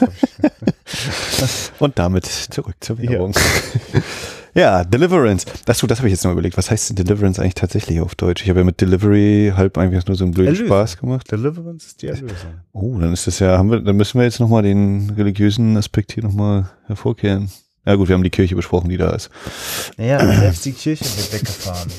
Und 1.78 1.98
damit 1.98 2.26
zurück 2.26 2.76
zur 2.80 2.98
Werbung. 2.98 3.32
Ja, 3.32 4.00
Deliverance. 4.54 5.46
Das, 5.64 5.80
das 5.80 5.98
habe 5.98 6.08
ich 6.08 6.12
jetzt 6.12 6.24
noch 6.24 6.32
überlegt. 6.32 6.56
Was 6.56 6.70
heißt 6.70 6.96
Deliverance 6.96 7.40
eigentlich 7.40 7.54
tatsächlich 7.54 8.00
auf 8.00 8.14
Deutsch? 8.14 8.42
Ich 8.42 8.48
habe 8.48 8.60
ja 8.60 8.64
mit 8.64 8.80
Delivery 8.80 9.52
halb 9.56 9.76
einfach 9.78 10.06
nur 10.06 10.16
so 10.16 10.24
einen 10.24 10.32
blöden 10.32 10.54
Erlösung. 10.54 10.66
Spaß 10.68 10.98
gemacht. 10.98 11.30
Deliverance 11.30 11.86
ist 11.86 12.02
die 12.02 12.08
Erlösung. 12.08 12.54
Oh, 12.72 12.96
dann 12.98 13.12
ist 13.12 13.26
das 13.26 13.40
ja, 13.40 13.58
haben 13.58 13.70
wir, 13.70 13.80
dann 13.80 13.96
müssen 13.96 14.18
wir 14.18 14.24
jetzt 14.24 14.38
nochmal 14.38 14.62
den 14.62 15.10
religiösen 15.16 15.76
Aspekt 15.76 16.12
hier 16.12 16.22
nochmal 16.22 16.70
hervorkehren. 16.86 17.50
Ja 17.86 17.96
gut, 17.96 18.08
wir 18.08 18.14
haben 18.14 18.22
die 18.22 18.30
Kirche 18.30 18.56
besprochen, 18.56 18.88
die 18.88 18.96
da 18.96 19.10
ist. 19.10 19.28
Naja, 19.98 20.18
selbst 20.38 20.64
die 20.64 20.72
Kirche 20.72 21.04
wird 21.04 21.32
weggefahren. 21.34 21.90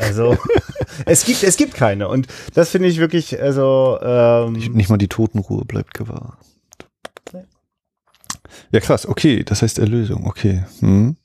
Also 0.00 0.36
es 1.06 1.24
gibt, 1.24 1.44
es 1.44 1.56
gibt 1.56 1.74
keine. 1.74 2.08
Und 2.08 2.26
das 2.54 2.70
finde 2.70 2.88
ich 2.88 2.98
wirklich, 2.98 3.40
also 3.40 3.98
ähm, 4.02 4.54
Nicht, 4.54 4.74
nicht 4.74 4.88
mal 4.88 4.96
die 4.96 5.06
Totenruhe 5.06 5.64
bleibt 5.64 5.94
gewahr. 5.94 6.38
Nee. 7.32 7.44
Ja, 8.72 8.80
krass, 8.80 9.06
okay, 9.06 9.44
das 9.44 9.62
heißt 9.62 9.78
Erlösung, 9.78 10.26
okay. 10.26 10.64
Hm. 10.80 11.16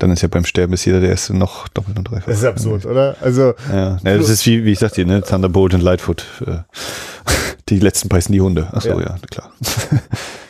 Dann 0.00 0.10
ist 0.10 0.22
ja 0.22 0.28
beim 0.28 0.44
Sterben 0.44 0.72
ist 0.72 0.84
jeder 0.86 0.98
der 1.00 1.10
Erste 1.10 1.36
noch 1.36 1.68
doppelt 1.68 1.96
und 1.98 2.10
dreifach. 2.10 2.26
das 2.26 2.38
ist 2.38 2.44
absurd, 2.44 2.86
oder? 2.86 3.16
Also 3.20 3.54
Ja, 3.70 3.98
ja 4.02 4.16
das 4.18 4.28
ist 4.30 4.44
wie, 4.46 4.64
wie 4.64 4.72
ich 4.72 4.78
sagte, 4.78 5.04
ne, 5.04 5.22
Thunderbolt 5.22 5.74
und 5.74 5.82
Lightfoot. 5.82 6.24
Äh, 6.46 6.58
die 7.68 7.78
letzten 7.78 8.08
beißen 8.08 8.32
die 8.32 8.40
Hunde. 8.40 8.68
Achso, 8.72 8.98
Ja. 8.98 9.00
ja, 9.00 9.16
klar. 9.30 9.52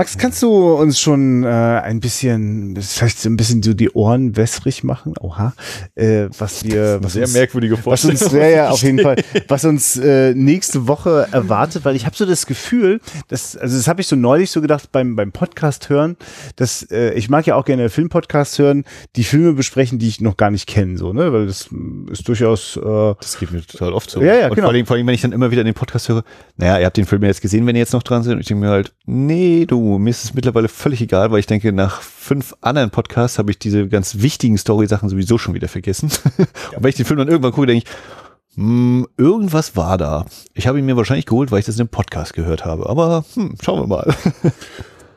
Max, 0.00 0.16
kannst 0.16 0.42
du 0.42 0.72
uns 0.72 0.98
schon 0.98 1.44
äh, 1.44 1.46
ein 1.46 2.00
bisschen, 2.00 2.74
vielleicht 2.80 3.18
so 3.18 3.28
ein 3.28 3.36
bisschen 3.36 3.62
so 3.62 3.74
die 3.74 3.90
Ohren 3.90 4.34
wässrig 4.34 4.82
machen? 4.82 5.12
Oha, 5.20 5.52
äh, 5.94 6.28
was 6.38 6.64
wir, 6.64 7.00
was 7.02 7.16
uns, 7.16 7.34
merkwürdige 7.34 7.76
was 7.84 8.06
uns, 8.06 8.32
ja, 8.32 8.46
ja, 8.46 8.70
auf 8.70 8.82
jeden 8.82 9.00
Fall, 9.00 9.16
was 9.48 9.66
uns 9.66 9.98
äh, 9.98 10.32
nächste 10.32 10.88
Woche 10.88 11.28
erwartet, 11.32 11.84
weil 11.84 11.96
ich 11.96 12.06
habe 12.06 12.16
so 12.16 12.24
das 12.24 12.46
Gefühl, 12.46 13.02
dass, 13.28 13.58
also 13.58 13.76
das 13.76 13.88
habe 13.88 14.00
ich 14.00 14.06
so 14.06 14.16
neulich 14.16 14.50
so 14.50 14.62
gedacht 14.62 14.90
beim 14.90 15.16
beim 15.16 15.32
Podcast 15.32 15.90
hören, 15.90 16.16
dass 16.56 16.82
äh, 16.90 17.12
ich 17.12 17.28
mag 17.28 17.46
ja 17.46 17.56
auch 17.56 17.66
gerne 17.66 17.90
Filmpodcasts 17.90 18.58
hören, 18.58 18.84
die 19.16 19.24
Filme 19.24 19.52
besprechen, 19.52 19.98
die 19.98 20.08
ich 20.08 20.22
noch 20.22 20.38
gar 20.38 20.50
nicht 20.50 20.66
kenne, 20.66 20.96
so 20.96 21.12
ne, 21.12 21.30
weil 21.30 21.46
das 21.46 21.68
ist 22.10 22.26
durchaus 22.26 22.78
äh, 22.78 23.14
Das 23.20 23.38
geht 23.38 23.52
mir 23.52 23.60
total 23.66 23.92
oft 23.92 24.10
so. 24.10 24.22
Ja, 24.22 24.34
ja, 24.34 24.44
und 24.48 24.54
genau. 24.54 24.68
vor 24.68 24.74
allem, 24.74 24.86
vor 24.86 24.96
allem, 24.96 25.06
wenn 25.06 25.14
ich 25.14 25.20
dann 25.20 25.32
immer 25.32 25.50
wieder 25.50 25.60
in 25.60 25.66
den 25.66 25.74
Podcast 25.74 26.08
höre, 26.08 26.24
naja, 26.56 26.78
ihr 26.78 26.86
habt 26.86 26.96
den 26.96 27.04
Film 27.04 27.20
ja 27.20 27.28
jetzt 27.28 27.42
gesehen, 27.42 27.66
wenn 27.66 27.76
ihr 27.76 27.80
jetzt 27.80 27.92
noch 27.92 28.02
dran 28.02 28.22
seid. 28.22 28.36
Und 28.36 28.40
ich 28.40 28.46
denke 28.46 28.64
mir 28.64 28.70
halt, 28.70 28.94
nee, 29.04 29.66
du, 29.66 29.89
mir 29.98 30.10
ist 30.10 30.24
es 30.24 30.34
mittlerweile 30.34 30.68
völlig 30.68 31.00
egal, 31.00 31.30
weil 31.30 31.40
ich 31.40 31.46
denke, 31.46 31.72
nach 31.72 32.00
fünf 32.02 32.54
anderen 32.60 32.90
Podcasts 32.90 33.38
habe 33.38 33.50
ich 33.50 33.58
diese 33.58 33.88
ganz 33.88 34.18
wichtigen 34.20 34.58
Story-Sachen 34.58 35.08
sowieso 35.08 35.38
schon 35.38 35.54
wieder 35.54 35.68
vergessen. 35.68 36.10
Und 36.38 36.82
wenn 36.82 36.90
ich 36.90 36.96
den 36.96 37.06
Film 37.06 37.18
dann 37.18 37.28
irgendwann 37.28 37.52
gucke, 37.52 37.66
denke 37.66 37.84
ich, 37.86 38.56
hm, 38.56 39.06
irgendwas 39.16 39.76
war 39.76 39.96
da. 39.96 40.26
Ich 40.54 40.66
habe 40.66 40.78
ihn 40.78 40.86
mir 40.86 40.96
wahrscheinlich 40.96 41.26
geholt, 41.26 41.50
weil 41.50 41.60
ich 41.60 41.66
das 41.66 41.76
in 41.76 41.82
einem 41.82 41.88
Podcast 41.88 42.34
gehört 42.34 42.64
habe. 42.64 42.88
Aber 42.88 43.24
hm, 43.34 43.54
schauen 43.62 43.80
wir 43.80 43.86
mal. 43.86 44.14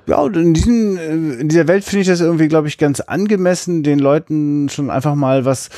Ja, 0.06 0.18
und 0.18 0.36
in, 0.36 0.54
diesen, 0.54 0.98
äh, 0.98 1.42
in 1.42 1.48
dieser 1.48 1.68
Welt 1.68 1.86
finde 1.86 2.02
ich 2.02 2.08
das 2.08 2.20
irgendwie, 2.20 2.50
glaube 2.50 2.68
ich, 2.68 2.78
ganz 2.78 3.00
angemessen, 3.00 3.84
den 3.84 4.00
Leuten 4.00 4.68
schon 4.70 4.90
einfach 4.90 5.16
mal 5.16 5.46
was 5.46 5.70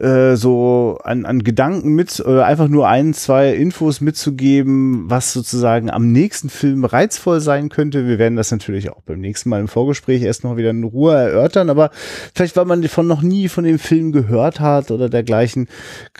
äh, 0.00 0.34
so 0.34 0.98
an, 1.04 1.24
an 1.24 1.44
Gedanken 1.44 1.94
mit 1.94 2.18
oder 2.20 2.44
einfach 2.46 2.66
nur 2.66 2.88
ein, 2.88 3.14
zwei 3.14 3.54
Infos 3.54 4.00
mitzugeben, 4.00 5.08
was 5.08 5.32
sozusagen 5.32 5.90
am 5.90 6.10
nächsten 6.10 6.48
Film 6.48 6.84
reizvoll 6.84 7.40
sein 7.40 7.68
könnte. 7.68 8.06
Wir 8.06 8.18
werden 8.18 8.36
das 8.36 8.50
natürlich 8.50 8.90
auch 8.90 9.02
beim 9.02 9.20
nächsten 9.20 9.48
Mal 9.48 9.60
im 9.60 9.68
Vorgespräch 9.68 10.22
erst 10.22 10.42
noch 10.42 10.56
wieder 10.56 10.70
in 10.70 10.82
Ruhe 10.82 11.14
erörtern, 11.14 11.70
aber 11.70 11.90
vielleicht, 12.34 12.56
weil 12.56 12.64
man 12.64 12.82
davon 12.82 13.06
noch 13.06 13.22
nie 13.22 13.48
von 13.48 13.62
dem 13.62 13.78
Film 13.78 14.10
gehört 14.10 14.58
hat 14.58 14.90
oder 14.90 15.08
dergleichen, 15.08 15.68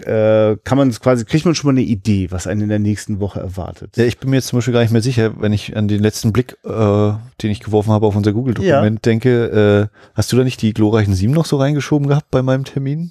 äh, 0.05 0.57
kann 0.63 0.79
man 0.79 0.93
quasi, 0.93 1.25
kriegt 1.25 1.45
man 1.45 1.57
schon 1.57 1.69
mal 1.69 1.79
eine 1.79 1.89
Idee, 1.89 2.31
was 2.31 2.47
einen 2.47 2.63
in 2.63 2.69
der 2.69 2.79
nächsten 2.79 3.19
Woche 3.19 3.41
erwartet. 3.41 3.97
Ja, 3.97 4.05
ich 4.05 4.19
bin 4.19 4.31
mir 4.31 4.37
jetzt 4.37 4.49
zum 4.49 4.59
Beispiel 4.59 4.75
gar 4.75 4.83
nicht 4.83 4.93
mehr 4.93 5.03
sicher, 5.03 5.41
wenn 5.41 5.53
ich 5.53 5.77
an 5.77 5.89
den 5.89 6.01
letzten 6.01 6.33
Blick, 6.33 6.57
äh, 6.65 7.13
den 7.43 7.48
ich 7.51 7.61
geworfen 7.61 7.93
habe 7.93 8.07
auf 8.07 8.17
unser 8.17 8.33
Google-Dokument, 8.33 9.05
denke, 9.05 9.91
äh, 9.93 9.99
hast 10.15 10.33
du 10.33 10.37
da 10.37 10.45
nicht 10.45 10.61
die 10.63 10.75
glorreichen 10.75 11.15
Sieben 11.15 11.33
noch 11.33 11.47
so 11.47 11.57
reingeschoben 11.57 12.09
gehabt 12.09 12.31
bei 12.31 12.43
meinem 12.43 12.65
Termin? 12.65 13.11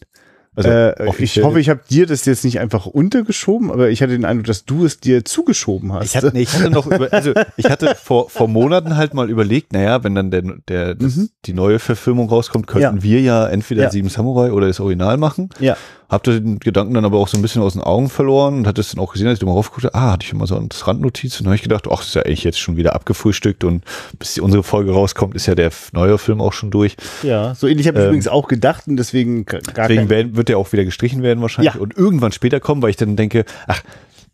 Also 0.56 0.70
äh, 0.70 1.14
ich 1.20 1.38
hoffe, 1.44 1.60
ich 1.60 1.70
habe 1.70 1.82
dir 1.88 2.08
das 2.08 2.26
jetzt 2.26 2.44
nicht 2.44 2.60
einfach 2.60 2.88
untergeschoben, 2.88 3.70
aber 3.72 3.92
ich 3.92 4.02
hatte 4.02 4.14
den 4.14 4.26
Eindruck, 4.26 4.48
dass 4.48 4.66
du 4.66 4.86
es 4.86 5.00
dir 5.00 5.24
zugeschoben 5.24 5.94
hast. 5.94 6.06
Ich 6.06 6.18
hatte, 6.18 6.32
nee, 6.34 6.42
ich 6.42 6.54
hatte 6.56 6.72
noch, 6.72 6.88
über, 6.88 7.14
also 7.14 7.32
ich 7.58 7.70
hatte 7.70 7.94
vor, 7.94 8.28
vor 8.32 8.48
Monaten 8.48 8.98
halt 8.98 9.14
mal 9.14 9.30
überlegt, 9.30 9.72
naja, 9.74 10.04
wenn 10.04 10.16
dann 10.16 10.32
der, 10.32 10.42
der, 10.68 10.96
das, 10.96 11.16
Mhm. 11.18 11.30
die 11.46 11.54
neue 11.54 11.78
Verfilmung 11.78 12.28
rauskommt, 12.30 12.66
könnten 12.66 12.98
Ja. 12.98 13.04
wir 13.04 13.22
ja 13.22 13.48
entweder 13.48 13.84
Ja. 13.84 13.92
Sieben 13.92 14.10
Samurai 14.10 14.52
oder 14.52 14.66
das 14.66 14.80
Original 14.80 15.18
machen. 15.18 15.50
ja. 15.60 15.78
Hab 16.10 16.24
den 16.24 16.60
Gedanken 16.60 16.94
dann 16.94 17.04
aber 17.04 17.18
auch 17.18 17.28
so 17.28 17.38
ein 17.38 17.42
bisschen 17.42 17.62
aus 17.62 17.74
den 17.74 17.82
Augen 17.82 18.08
verloren 18.10 18.60
und 18.60 18.68
hatte 18.68 18.80
es 18.80 18.92
dann 18.92 19.00
auch 19.04 19.12
gesehen, 19.12 19.28
als 19.28 19.40
ich 19.40 19.46
mal 19.46 19.52
raufgeguckt 19.52 19.94
habe, 19.94 19.96
ah, 19.96 20.12
hatte 20.14 20.26
ich 20.26 20.32
immer 20.32 20.48
so 20.48 20.56
eine 20.56 20.70
Randnotiz 20.72 21.38
und 21.42 21.48
habe 21.48 21.56
ich 21.56 21.62
gedacht, 21.64 21.86
ach, 21.92 22.02
ist 22.02 22.16
ja 22.16 22.22
eigentlich 22.22 22.46
jetzt 22.46 22.60
schon 22.60 22.78
wieder 22.78 22.96
abgefrühstückt 22.96 23.66
und 23.66 23.84
bis 24.18 24.40
unsere 24.40 24.64
Folge 24.64 24.92
rauskommt, 24.92 25.36
ist 25.36 25.48
ja 25.48 25.56
der 25.56 25.70
neue 25.92 26.18
Film 26.18 26.40
auch 26.40 26.54
schon 26.54 26.72
durch. 26.72 26.96
Ja, 27.24 27.56
so 27.56 27.68
ähnlich 27.68 27.88
habe 27.88 27.98
ich 27.98 28.04
Ähm, 28.04 28.10
übrigens 28.10 28.30
auch 28.30 28.48
gedacht 28.48 28.88
und 28.88 28.96
deswegen 28.96 29.46
gar 29.46 29.60
Deswegen 29.90 30.10
werden, 30.10 30.38
wird 30.38 30.48
der 30.48 30.58
auch 30.58 30.72
wieder 30.72 30.86
gestrichen 30.86 31.24
werden 31.24 31.42
wahrscheinlich 31.42 31.74
Ja. 31.74 31.80
und 31.82 31.98
irgendwann 31.98 32.32
später 32.32 32.62
kommen, 32.62 32.82
weil 32.82 32.92
ich 32.92 32.96
dann 32.98 33.18
denke, 33.18 33.44
ach, 33.68 33.82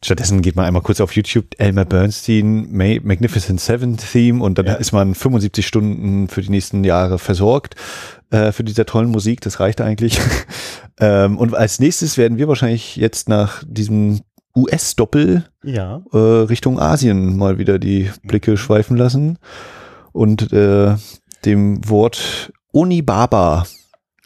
stattdessen 0.03 0.41
geht 0.41 0.55
man 0.55 0.65
einmal 0.65 0.81
kurz 0.81 1.01
auf 1.01 1.15
YouTube, 1.15 1.45
Elmer 1.57 1.85
Bernstein, 1.85 2.71
Ma 2.71 2.95
Magnificent 3.01 3.59
Seven 3.59 3.97
Theme 3.97 4.43
und 4.43 4.57
dann 4.57 4.65
Ja. 4.65 4.73
ist 4.73 4.91
man 4.91 5.15
75 5.15 5.65
Stunden 5.65 6.27
für 6.27 6.41
die 6.41 6.49
nächsten 6.49 6.83
Jahre 6.83 7.19
versorgt 7.19 7.75
äh, 8.29 8.51
für 8.51 8.63
dieser 8.63 8.85
tollen 8.85 9.09
Musik, 9.09 9.41
das 9.41 9.59
reicht 9.59 9.81
eigentlich. 9.81 10.19
ähm, 10.99 11.37
und 11.37 11.55
als 11.55 11.79
nächstes 11.79 12.17
werden 12.17 12.37
wir 12.37 12.47
wahrscheinlich 12.47 12.95
jetzt 12.95 13.29
nach 13.29 13.63
diesem 13.65 14.21
US-Doppel 14.55 15.45
ja. 15.63 16.03
äh, 16.11 16.17
Richtung 16.17 16.79
Asien 16.79 17.37
mal 17.37 17.57
wieder 17.57 17.79
die 17.79 18.11
Blicke 18.23 18.57
schweifen 18.57 18.97
lassen 18.97 19.39
und 20.11 20.53
äh, 20.53 20.95
dem 21.45 21.89
Wort 21.89 22.51
Onibaba 22.71 23.65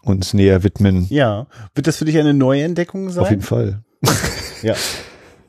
uns 0.04 0.34
näher 0.34 0.64
widmen. 0.64 1.08
Ja. 1.10 1.48
Wird 1.76 1.88
das 1.88 1.98
für 1.98 2.06
dich 2.06 2.18
eine 2.18 2.34
Neuentdeckung 2.34 3.10
sein? 3.10 3.24
Auf 3.24 3.30
jeden 3.30 3.42
Fall. 3.42 3.84
Ja. 4.62 4.76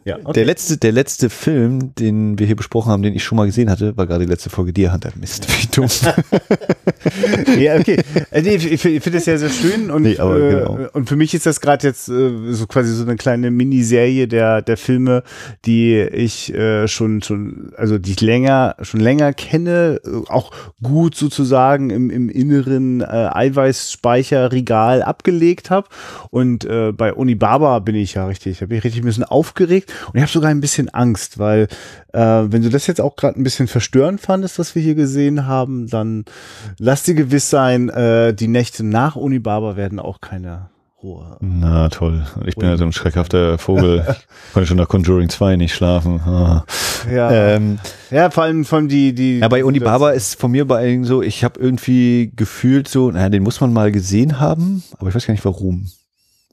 Ja, 0.08 0.16
okay. 0.24 0.32
Der 0.32 0.46
letzte, 0.46 0.78
der 0.78 0.92
letzte 0.92 1.28
Film, 1.28 1.94
den 1.96 2.38
wir 2.38 2.46
hier 2.46 2.56
besprochen 2.56 2.90
haben, 2.90 3.02
den 3.02 3.14
ich 3.14 3.22
schon 3.22 3.36
mal 3.36 3.44
gesehen 3.44 3.68
hatte, 3.68 3.94
war 3.98 4.06
gerade 4.06 4.24
die 4.24 4.30
letzte 4.30 4.48
Folge 4.48 4.72
Deer 4.72 4.90
Hunter. 4.90 5.10
Mist, 5.20 5.46
wie 5.50 5.66
dumm. 5.66 5.86
ja, 7.58 7.76
okay. 7.76 8.00
Äh, 8.30 8.40
nee, 8.40 8.54
ich 8.54 8.80
finde 8.80 9.02
find 9.02 9.14
das 9.14 9.26
ja 9.26 9.36
sehr 9.36 9.50
schön 9.50 9.90
und, 9.90 10.04
Nee, 10.04 10.12
äh, 10.12 10.16
genau. 10.16 10.88
und 10.94 11.10
für 11.10 11.16
mich 11.16 11.34
ist 11.34 11.44
das 11.44 11.60
gerade 11.60 11.86
jetzt 11.86 12.08
äh, 12.08 12.30
so 12.52 12.66
quasi 12.66 12.94
so 12.94 13.02
eine 13.02 13.16
kleine 13.16 13.50
Miniserie 13.50 14.28
der, 14.28 14.62
der 14.62 14.78
Filme, 14.78 15.24
die 15.66 15.98
ich 15.98 16.54
äh, 16.54 16.88
schon, 16.88 17.20
schon, 17.20 17.72
also 17.76 17.98
die 17.98 18.12
ich 18.12 18.22
länger, 18.22 18.76
schon 18.80 19.00
länger 19.00 19.34
kenne, 19.34 20.00
äh, 20.06 20.08
auch 20.30 20.52
gut 20.82 21.16
sozusagen 21.16 21.90
im, 21.90 22.08
im 22.08 22.30
inneren 22.30 23.02
äh, 23.02 23.04
Eiweißspeicherregal 23.04 25.02
abgelegt 25.02 25.68
habe. 25.70 25.88
Und 26.30 26.66
bei 26.68 27.14
Onibaba 27.14 27.78
bin 27.80 27.94
ich 27.94 28.14
ja 28.14 28.26
richtig, 28.26 28.62
habe 28.62 28.74
ich 28.74 28.84
richtig 28.84 29.02
ein 29.02 29.06
bisschen 29.06 29.24
aufgeregt 29.24 29.92
und 30.06 30.14
ich 30.14 30.22
habe 30.22 30.30
sogar 30.30 30.50
ein 30.50 30.60
bisschen 30.60 30.88
Angst, 30.88 31.38
weil 31.38 31.68
äh, 32.12 32.20
wenn 32.20 32.62
du 32.62 32.70
das 32.70 32.86
jetzt 32.86 33.00
auch 33.00 33.16
gerade 33.16 33.38
ein 33.38 33.44
bisschen 33.44 33.68
verstörend 33.68 34.20
fandest, 34.20 34.58
was 34.58 34.74
wir 34.74 34.82
hier 34.82 34.94
gesehen 34.94 35.46
haben, 35.46 35.88
dann 35.88 36.24
lass 36.78 37.02
dir 37.02 37.14
gewiss 37.14 37.50
sein, 37.50 37.88
äh, 37.88 38.34
die 38.34 38.48
Nächte 38.48 38.84
nach 38.84 39.16
Onibaba 39.16 39.76
werden 39.76 39.98
auch 39.98 40.20
keine 40.20 40.70
Ruhe. 41.02 41.36
Na 41.40 41.88
toll. 41.90 42.24
Ich 42.44 42.56
bin 42.56 42.68
ja 42.68 42.76
so 42.76 42.84
ein 42.84 42.92
schreckhafter 42.92 43.56
Vogel. 43.58 44.04
Ich 44.08 44.26
konnte 44.52 44.66
schon 44.66 44.78
nach 44.78 44.88
Conjuring 44.88 45.28
2 45.28 45.54
nicht 45.54 45.74
schlafen. 45.74 46.20
Ah. 46.20 46.64
Ja, 47.12 47.30
Ähm, 47.30 47.78
ja 48.10 48.30
vor 48.30 48.42
allem, 48.42 48.64
vor 48.64 48.78
allem 48.78 48.88
die, 48.88 49.14
die. 49.14 49.38
ja, 49.38 49.46
bei 49.46 49.64
Unibaba 49.64 50.10
ist 50.10 50.40
von 50.40 50.50
mir 50.50 50.66
bei 50.66 50.78
allen 50.78 51.04
so, 51.04 51.22
ich 51.22 51.44
habe 51.44 51.60
irgendwie 51.60 52.32
gefühlt 52.34 52.88
so, 52.88 53.12
naja, 53.12 53.28
den 53.28 53.44
muss 53.44 53.60
man 53.60 53.72
mal 53.72 53.92
gesehen 53.92 54.40
haben, 54.40 54.82
aber 54.98 55.08
ich 55.08 55.14
weiß 55.14 55.26
gar 55.26 55.32
nicht 55.34 55.44
warum. 55.44 55.86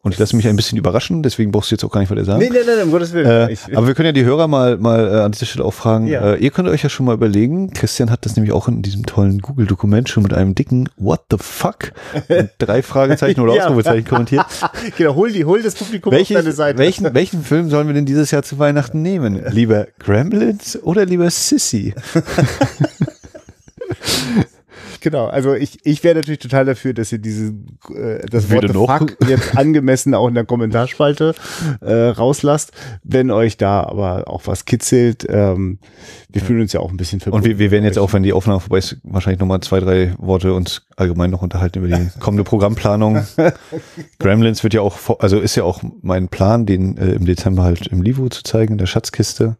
Und 0.06 0.12
ich 0.12 0.20
lasse 0.20 0.36
mich 0.36 0.48
ein 0.48 0.56
bisschen 0.56 0.78
überraschen, 0.78 1.24
deswegen 1.24 1.52
brauchst 1.52 1.72
du 1.72 1.74
jetzt 1.74 1.84
auch 1.84 1.90
gar 1.90 2.00
nicht 2.00 2.12
weiter 2.12 2.24
sagen. 2.26 2.38
Nee, 2.38 2.52
nee, 2.52 2.60
nee, 2.64 2.84
um 2.84 2.92
Gottes 2.92 3.12
Willen. 3.12 3.26
Äh, 3.50 3.56
aber 3.74 3.88
wir 3.88 3.96
können 3.96 4.06
ja 4.06 4.12
die 4.12 4.24
Hörer 4.24 4.48
mal, 4.48 4.78
mal 4.78 5.08
äh, 5.08 5.22
an 5.22 5.32
dieser 5.32 5.48
Stelle 5.48 5.66
auch 5.66 5.74
fragen. 5.74 6.06
Ja. 6.06 6.34
Äh, 6.34 6.38
ihr 6.38 6.52
könnt 6.52 6.70
euch 6.70 6.84
ja 6.84 6.90
schon 6.90 7.08
mal 7.08 7.16
überlegen, 7.16 7.74
Christian 7.74 8.12
hat 8.12 8.24
das 8.24 8.36
nämlich 8.36 8.54
auch 8.54 8.68
in 8.68 8.84
diesem 8.84 9.08
tollen 9.08 9.40
Google-Dokument 9.40 10.08
schon 10.08 10.22
mit 10.22 10.32
einem 10.32 10.54
dicken 10.54 10.90
What 10.98 11.22
the 11.32 11.38
fuck? 11.40 11.92
Und 12.28 12.52
drei 12.60 12.84
Fragezeichen 12.84 13.42
oder. 13.42 13.54
Ausrufezeichen 13.66 14.06
kommentiert. 14.06 14.46
genau, 14.96 15.16
hol, 15.16 15.32
die, 15.32 15.44
hol 15.44 15.64
das 15.64 15.74
Publikum 15.74 16.12
Welches, 16.12 16.38
auf 16.38 16.44
deine 16.44 16.54
Seite. 16.54 16.78
welchen, 16.78 17.12
welchen 17.16 17.44
Film 17.44 17.72
sollen 17.72 17.88
wir 17.88 17.96
denn 17.96 18.06
dieses 18.06 18.30
Jahr 18.30 18.44
zu 18.44 18.60
Weihnachten 18.60 19.02
nehmen? 19.02 19.42
Lieber 19.50 19.88
Gremlins 19.98 20.78
oder 20.84 21.08
lieber 21.08 21.32
Sissy? 21.32 21.96
Genau, 25.06 25.28
also 25.28 25.54
ich, 25.54 25.78
ich 25.86 26.04
wäre 26.04 26.16
natürlich 26.16 26.40
total 26.40 26.66
dafür, 26.66 26.96
dass 26.96 27.12
ihr 27.12 27.20
diese 27.20 27.54
äh, 27.94 28.26
das 28.28 28.50
Wort 28.50 28.64
fuck 29.02 29.30
jetzt 29.30 29.56
angemessen 29.56 30.16
auch 30.16 30.28
in 30.28 30.34
der 30.34 30.46
Kommentarspalte 30.46 31.36
äh, 31.82 31.94
rauslasst, 31.94 32.72
wenn 33.04 33.30
euch 33.30 33.56
da 33.58 33.84
aber 33.84 34.28
auch 34.28 34.48
was 34.48 34.66
kitzelt. 34.66 35.24
Ähm, 35.30 35.78
wir 36.30 36.42
fühlen 36.42 36.62
uns 36.62 36.74
ja 36.74 36.80
auch 36.80 36.90
ein 36.90 36.98
bisschen 36.98 37.22
Und 37.30 37.46
wir, 37.46 37.60
wir 37.60 37.70
werden 37.70 37.84
jetzt 37.86 38.00
auch, 38.00 38.14
wenn 38.14 38.24
die 38.24 38.34
Aufnahme 38.34 38.60
vorbei 38.62 38.80
ist, 38.80 38.98
wahrscheinlich 39.04 39.40
nochmal 39.40 39.60
zwei, 39.62 39.80
drei 39.80 40.16
Worte 40.18 40.56
uns 40.56 40.82
allgemein 40.98 41.30
noch 41.30 41.44
unterhalten 41.44 41.84
über 41.86 41.96
die 41.96 42.10
kommende 42.20 42.44
Programmplanung. 42.44 43.22
Gremlins 44.18 44.64
wird 44.64 44.74
ja 44.74 44.82
auch, 44.82 44.98
vor- 44.98 45.22
also 45.22 45.40
ist 45.40 45.56
ja 45.56 45.66
auch 45.66 45.84
mein 46.02 46.30
Plan, 46.30 46.66
den 46.66 46.98
äh, 46.98 47.12
im 47.12 47.28
Dezember 47.28 47.62
halt 47.62 47.86
im 47.86 48.02
Livo 48.02 48.28
zu 48.30 48.42
zeigen, 48.42 48.72
in 48.74 48.78
der 48.80 48.88
Schatzkiste. 48.88 49.58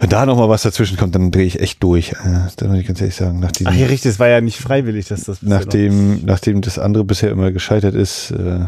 Wenn 0.00 0.08
da 0.08 0.24
nochmal 0.24 0.48
was 0.48 0.62
dazwischen 0.62 0.96
kommt, 0.96 1.14
dann 1.14 1.30
drehe 1.30 1.44
ich 1.44 1.60
echt 1.60 1.82
durch. 1.82 2.12
Äh, 2.12 2.48
da 2.56 2.66
muss 2.68 2.78
ich 2.78 2.86
ganz 2.86 3.00
ehrlich 3.00 3.14
sagen, 3.16 3.38
nach 3.38 3.48
euch. 3.48 3.52
diesem, 3.52 3.72
Ach 3.72 3.76
ja, 3.76 3.86
richtig, 3.86 4.12
es 4.12 4.18
war 4.18 4.28
ja 4.28 4.40
nicht 4.40 4.58
freiwillig, 4.58 5.08
dass 5.08 5.24
das 5.24 5.42
nachdem, 5.42 6.24
nachdem 6.24 6.62
das 6.62 6.78
andere 6.78 7.04
bisher 7.04 7.30
immer 7.30 7.52
gescheitert 7.52 7.94
ist, 7.94 8.30
äh, 8.30 8.60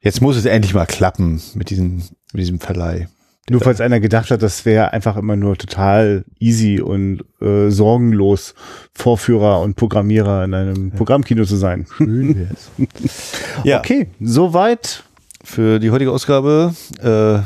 jetzt 0.00 0.20
muss 0.20 0.36
es 0.36 0.44
endlich 0.44 0.74
mal 0.74 0.86
klappen 0.86 1.40
mit 1.54 1.70
diesem, 1.70 2.02
mit 2.32 2.42
diesem 2.42 2.58
Verleih. 2.58 3.08
Nur 3.50 3.60
falls 3.60 3.80
einer 3.80 3.98
gedacht 3.98 4.30
hat, 4.30 4.40
das 4.42 4.64
wäre 4.64 4.92
einfach 4.92 5.16
immer 5.16 5.34
nur 5.34 5.56
total 5.56 6.24
easy 6.38 6.80
und 6.80 7.22
äh, 7.40 7.70
sorgenlos 7.70 8.54
Vorführer 8.94 9.60
und 9.60 9.74
Programmierer 9.74 10.44
in 10.44 10.54
einem 10.54 10.90
Programmkino 10.92 11.44
zu 11.44 11.56
sein. 11.56 11.86
Schön 11.96 12.36
wär's. 12.36 12.70
ja, 13.64 13.78
Okay, 13.80 14.08
soweit. 14.20 15.02
für 15.44 15.80
die 15.80 15.90
heutige 15.90 16.12
Ausgabe. 16.12 16.74
Äh, 17.00 17.40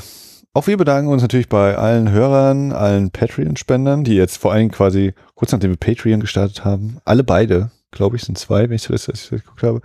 auch 0.57 0.67
wir 0.67 0.79
bedanken 0.79 1.11
uns 1.11 1.21
natürlich 1.21 1.51
bei 1.51 1.77
allen 1.77 2.11
Hörern, 2.11 2.73
allen 2.73 3.11
Patreon-Spendern, 3.11 4.05
die 4.05 4.15
jetzt 4.15 4.39
vor 4.39 4.53
allem 4.53 4.71
quasi 4.71 5.13
kurz 5.35 5.53
nachdem 5.53 5.71
wir 5.71 5.77
Patreon 5.77 6.21
gestartet 6.21 6.65
haben, 6.65 6.97
alle 7.05 7.25
beide, 7.25 7.71
glaube 7.91 8.17
ich, 8.17 8.23
sind 8.23 8.39
zwei, 8.39 8.63
wenn 8.63 8.77
ich 8.77 8.87
das, 8.87 9.05
das 9.05 9.29
geguckt 9.29 9.63
habe, 9.63 9.83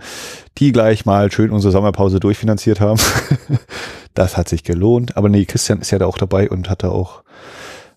die 0.57 0.71
gleich 0.71 1.05
mal 1.05 1.29
schön 1.29 1.51
unsere 1.51 1.73
Sommerpause 1.73 2.21
durchfinanziert 2.21 2.79
haben. 2.79 3.01
das 4.13 4.37
hat 4.37 4.47
sich 4.47 4.63
gelohnt. 4.63 5.17
Aber 5.17 5.27
nee, 5.27 5.43
Christian 5.43 5.81
ist 5.81 5.91
ja 5.91 5.99
da 5.99 6.05
auch 6.05 6.17
dabei 6.17 6.49
und 6.49 6.69
hat 6.69 6.83
da 6.83 6.89
auch 6.89 7.23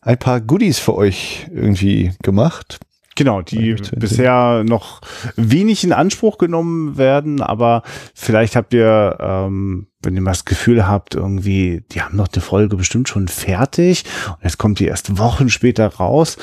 ein 0.00 0.18
paar 0.18 0.40
Goodies 0.40 0.80
für 0.80 0.96
euch 0.96 1.46
irgendwie 1.54 2.12
gemacht. 2.24 2.80
Genau, 3.16 3.42
die 3.42 3.76
bisher 3.96 4.64
noch 4.64 5.00
wenig 5.36 5.84
in 5.84 5.92
Anspruch 5.92 6.36
genommen 6.38 6.96
werden, 6.96 7.40
aber 7.40 7.82
vielleicht 8.14 8.56
habt 8.56 8.74
ihr, 8.74 9.16
ähm, 9.20 9.86
wenn 10.02 10.16
ihr 10.16 10.20
mal 10.20 10.32
das 10.32 10.44
Gefühl 10.44 10.88
habt, 10.88 11.14
irgendwie, 11.14 11.84
die 11.92 12.02
haben 12.02 12.16
noch 12.16 12.28
eine 12.32 12.42
Folge 12.42 12.76
bestimmt 12.76 13.08
schon 13.08 13.28
fertig 13.28 14.04
und 14.26 14.42
jetzt 14.42 14.58
kommt 14.58 14.80
die 14.80 14.86
erst 14.86 15.16
Wochen 15.16 15.48
später 15.48 15.86
raus. 15.86 16.36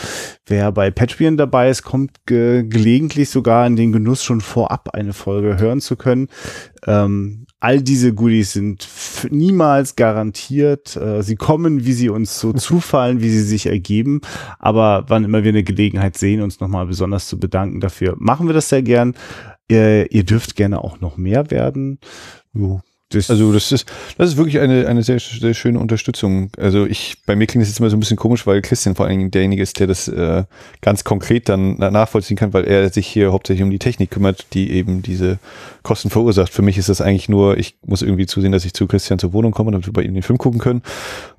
Wer 0.45 0.71
bei 0.71 0.91
Patreon 0.91 1.35
dabei 1.35 1.69
ist, 1.69 1.83
kommt 1.83 2.25
ge 2.25 2.63
gelegentlich 2.63 3.29
sogar 3.29 3.67
in 3.67 3.75
den 3.75 3.91
Genuss, 3.91 4.23
schon 4.23 4.39
vorab 4.39 4.89
eine 4.93 5.13
Folge 5.13 5.57
hören 5.57 5.81
zu 5.81 5.97
können. 5.97 6.29
Ähm, 6.87 7.45
all 7.61 7.81
diese 7.81 8.13
Goodies 8.13 8.53
sind 8.53 8.87
niemals 9.29 9.95
garantiert. 9.95 10.97
Äh, 10.97 11.21
sie 11.21 11.35
kommen, 11.35 11.85
wie 11.85 11.93
sie 11.93 12.09
uns 12.09 12.39
so 12.39 12.51
zufallen, 12.67 13.21
wie 13.21 13.29
sie 13.29 13.43
sich 13.43 13.67
ergeben. 13.67 14.21
Aber 14.59 15.05
wann 15.07 15.23
immer 15.23 15.43
wir 15.43 15.49
eine 15.49 15.63
Gelegenheit 15.63 16.17
sehen, 16.17 16.41
uns 16.41 16.59
nochmal 16.59 16.87
besonders 16.87 17.27
zu 17.27 17.39
bedanken 17.39 17.79
dafür, 17.79 18.15
machen 18.17 18.47
wir 18.47 18.53
das 18.53 18.69
sehr 18.69 18.81
gern. 18.81 19.15
Ihr, 19.69 20.11
ihr 20.11 20.25
dürft 20.25 20.55
gerne 20.55 20.83
auch 20.83 20.99
noch 20.99 21.17
mehr 21.17 21.49
werden. 21.51 21.99
Jo. 22.53 22.81
Das, 23.11 23.29
Also 23.29 23.51
das 23.53 23.71
ist, 23.71 23.85
das 24.17 24.29
ist 24.29 24.37
wirklich 24.37 24.59
eine, 24.59 24.87
eine 24.87 25.03
sehr, 25.03 25.19
sehr 25.19 25.53
schöne 25.53 25.79
Unterstützung. 25.79 26.49
Also 26.57 26.85
ich, 26.85 27.17
bei 27.25 27.35
mir 27.35 27.45
klingt 27.47 27.63
es 27.63 27.69
jetzt 27.69 27.79
immer 27.79 27.89
so 27.89 27.97
ein 27.97 27.99
bisschen 27.99 28.17
komisch, 28.17 28.47
weil 28.47 28.61
Christian 28.61 28.95
vor 28.95 29.05
allen 29.05 29.19
Dingen 29.19 29.31
derjenige 29.31 29.61
ist, 29.61 29.79
der 29.79 29.87
das 29.87 30.07
äh, 30.07 30.43
ganz 30.81 31.03
konkret 31.03 31.49
dann 31.49 31.75
na- 31.77 31.91
nachvollziehen 31.91 32.37
kann, 32.37 32.53
weil 32.53 32.65
er 32.65 32.89
sich 32.89 33.07
hier 33.07 33.31
hauptsächlich 33.31 33.63
um 33.63 33.69
die 33.69 33.79
Technik 33.79 34.11
kümmert, 34.11 34.45
die 34.53 34.71
eben 34.71 35.01
diese 35.01 35.39
Kosten 35.83 36.09
verursacht. 36.09 36.53
Für 36.53 36.61
mich 36.61 36.77
ist 36.77 36.89
das 36.89 37.01
eigentlich 37.01 37.29
nur, 37.29 37.57
ich 37.57 37.75
muss 37.85 38.01
irgendwie 38.01 38.25
zusehen, 38.25 38.51
dass 38.51 38.65
ich 38.65 38.73
zu 38.73 38.87
Christian 38.87 39.19
zur 39.19 39.33
Wohnung 39.33 39.51
komme, 39.51 39.71
damit 39.71 39.85
wir 39.85 39.93
bei 39.93 40.03
ihm 40.03 40.13
den 40.13 40.23
Film 40.23 40.37
gucken 40.37 40.59
können. 40.59 40.81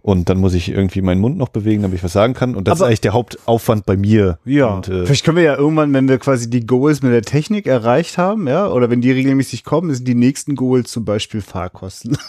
Und 0.05 0.29
dann 0.29 0.39
muss 0.39 0.53
ich 0.55 0.69
irgendwie 0.69 1.01
meinen 1.01 1.21
Mund 1.21 1.39
noch 1.39 1.49
bewegen, 1.51 1.83
damit 1.83 1.97
ich 1.99 2.03
was 2.03 2.13
sagen 2.13 2.35
kann. 2.35 2.57
Und 2.57 2.67
das 2.67 2.73
Aber- 2.81 2.87
ist 2.87 2.89
eigentlich 2.89 3.01
der 3.03 3.13
Hauptaufwand 3.13 3.87
bei 3.87 3.97
mir. 3.97 4.39
Ja, 4.45 4.67
Und, 4.75 4.89
äh, 4.89 5.07
vielleicht 5.07 5.25
können 5.25 5.37
wir 5.37 5.45
ja 5.45 5.57
irgendwann, 5.57 5.93
wenn 5.95 6.09
wir 6.09 6.19
quasi 6.19 6.51
die 6.51 6.67
Goals 6.67 7.03
mit 7.03 7.13
der 7.13 7.23
Technik 7.23 7.69
erreicht 7.69 8.19
haben, 8.19 8.49
ja, 8.49 8.67
oder 8.69 8.91
wenn 8.91 9.01
die 9.01 9.13
regelmäßig 9.13 9.63
kommen, 9.63 9.95
sind 9.95 10.09
die 10.09 10.17
nächsten 10.17 10.57
Goals 10.57 10.91
zum 10.91 11.05
Beispiel 11.05 11.41
Fahrkosten. 11.41 12.19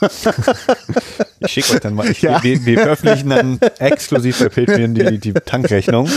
Ich 1.46 1.52
schicke 1.52 1.74
euch 1.74 1.80
dann 1.82 1.96
mal, 1.96 2.10
ich, 2.10 2.22
Ja. 2.22 2.42
wir, 2.42 2.66
wir 2.66 2.80
veröffentlichen 2.80 3.30
dann 3.30 3.60
exklusiv 3.80 4.40
bei 4.40 4.48
Patreon 4.48 4.94
die, 4.96 5.20
die 5.20 5.34
Tankrechnung, 5.34 6.08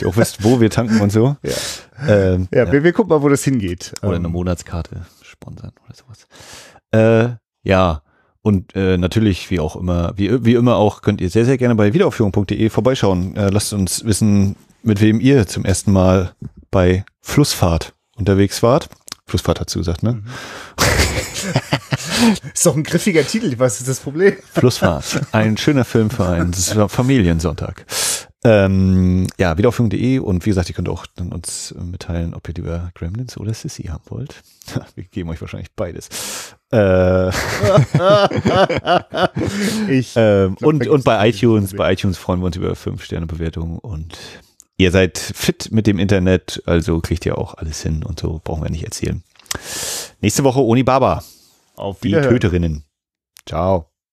die 0.00 0.04
auch 0.06 0.16
wisst, 0.16 0.42
wo 0.42 0.60
wir 0.60 0.68
tanken 0.68 1.00
und 1.00 1.12
so. 1.12 1.36
Ja. 1.44 2.08
Ähm, 2.08 2.48
Ja, 2.52 2.70
Wir, 2.72 2.82
wir 2.82 2.92
gucken 2.92 3.10
mal, 3.10 3.22
wo 3.22 3.28
das 3.28 3.44
hingeht. 3.44 3.92
Oder 4.02 4.14
Ähm, 4.14 4.18
eine 4.24 4.28
Monatskarte 4.28 5.06
sponsern 5.22 5.70
oder 5.86 5.94
sowas. 5.94 6.26
Äh, 6.90 7.36
ja, 7.62 8.02
und 8.48 8.74
äh, 8.74 8.96
natürlich, 8.96 9.50
wie 9.50 9.60
auch 9.60 9.76
immer, 9.76 10.14
wie, 10.16 10.42
wie 10.42 10.54
immer 10.54 10.76
auch, 10.76 11.02
könnt 11.02 11.20
ihr 11.20 11.28
sehr, 11.28 11.44
sehr 11.44 11.58
gerne 11.58 11.74
bei 11.74 11.92
wiederaufführung.de 11.92 12.70
vorbeischauen. 12.70 13.36
Äh, 13.36 13.50
lasst 13.50 13.74
uns 13.74 14.06
wissen, 14.06 14.56
mit 14.82 15.02
wem 15.02 15.20
ihr 15.20 15.46
zum 15.46 15.66
ersten 15.66 15.92
Mal 15.92 16.32
bei 16.70 17.04
Flussfahrt 17.20 17.92
unterwegs 18.16 18.62
wart. 18.62 18.88
Flussfahrt 19.26 19.60
hat 19.60 19.68
zugesagt, 19.68 20.02
ne? 20.02 20.22
Ist 22.54 22.64
doch 22.64 22.74
ein 22.74 22.84
griffiger 22.84 23.22
Titel, 23.26 23.54
was 23.58 23.80
ist 23.80 23.88
das 23.88 24.00
Problem? 24.00 24.34
Flussfahrt. 24.54 25.20
Ein 25.32 25.58
schöner 25.58 25.84
Film 25.84 26.08
für 26.08 26.26
einen 26.26 26.54
Familiensonntag. 26.54 27.84
Ähm, 28.44 29.26
ja, 29.36 29.58
wiederaufführung.de 29.58 30.20
und 30.20 30.46
wie 30.46 30.50
gesagt, 30.50 30.68
ihr 30.68 30.74
könnt 30.74 30.88
auch 30.88 31.06
dann 31.16 31.32
uns 31.32 31.72
äh, 31.72 31.82
mitteilen, 31.82 32.34
ob 32.34 32.46
ihr 32.48 32.54
lieber 32.54 32.90
Gremlins 32.94 33.36
oder 33.36 33.52
Sissy 33.52 33.84
haben 33.84 34.04
wollt. 34.06 34.42
Wir 34.94 35.04
geben 35.04 35.28
euch 35.30 35.40
wahrscheinlich 35.40 35.72
beides. 35.74 36.08
Äh, 36.70 37.30
Ich, 39.88 40.12
ähm, 40.16 40.54
glaub, 40.54 40.68
und, 40.68 40.86
und 40.86 41.04
bei 41.04 41.28
iTunes, 41.28 41.74
bei 41.74 41.92
iTunes 41.92 42.16
freuen 42.16 42.40
wir 42.40 42.46
uns 42.46 42.56
über 42.56 42.72
5-Sterne-Bewertungen 42.72 43.78
und 43.78 44.16
ihr 44.76 44.92
seid 44.92 45.18
fit 45.18 45.70
mit 45.72 45.86
dem 45.86 45.98
Internet, 45.98 46.62
also 46.66 47.00
kriegt 47.00 47.26
ihr 47.26 47.38
auch 47.38 47.54
alles 47.54 47.82
hin 47.82 48.04
und 48.04 48.20
so 48.20 48.40
brauchen 48.44 48.62
wir 48.62 48.70
nicht 48.70 48.84
erzählen. 48.84 49.24
Nächste 50.20 50.44
Woche 50.44 50.60
Oni 50.60 50.82
Baba, 50.84 51.24
auf 51.74 52.00
die. 52.00 52.12
Töterinnen. 52.12 52.84
Ciao. 53.46 53.90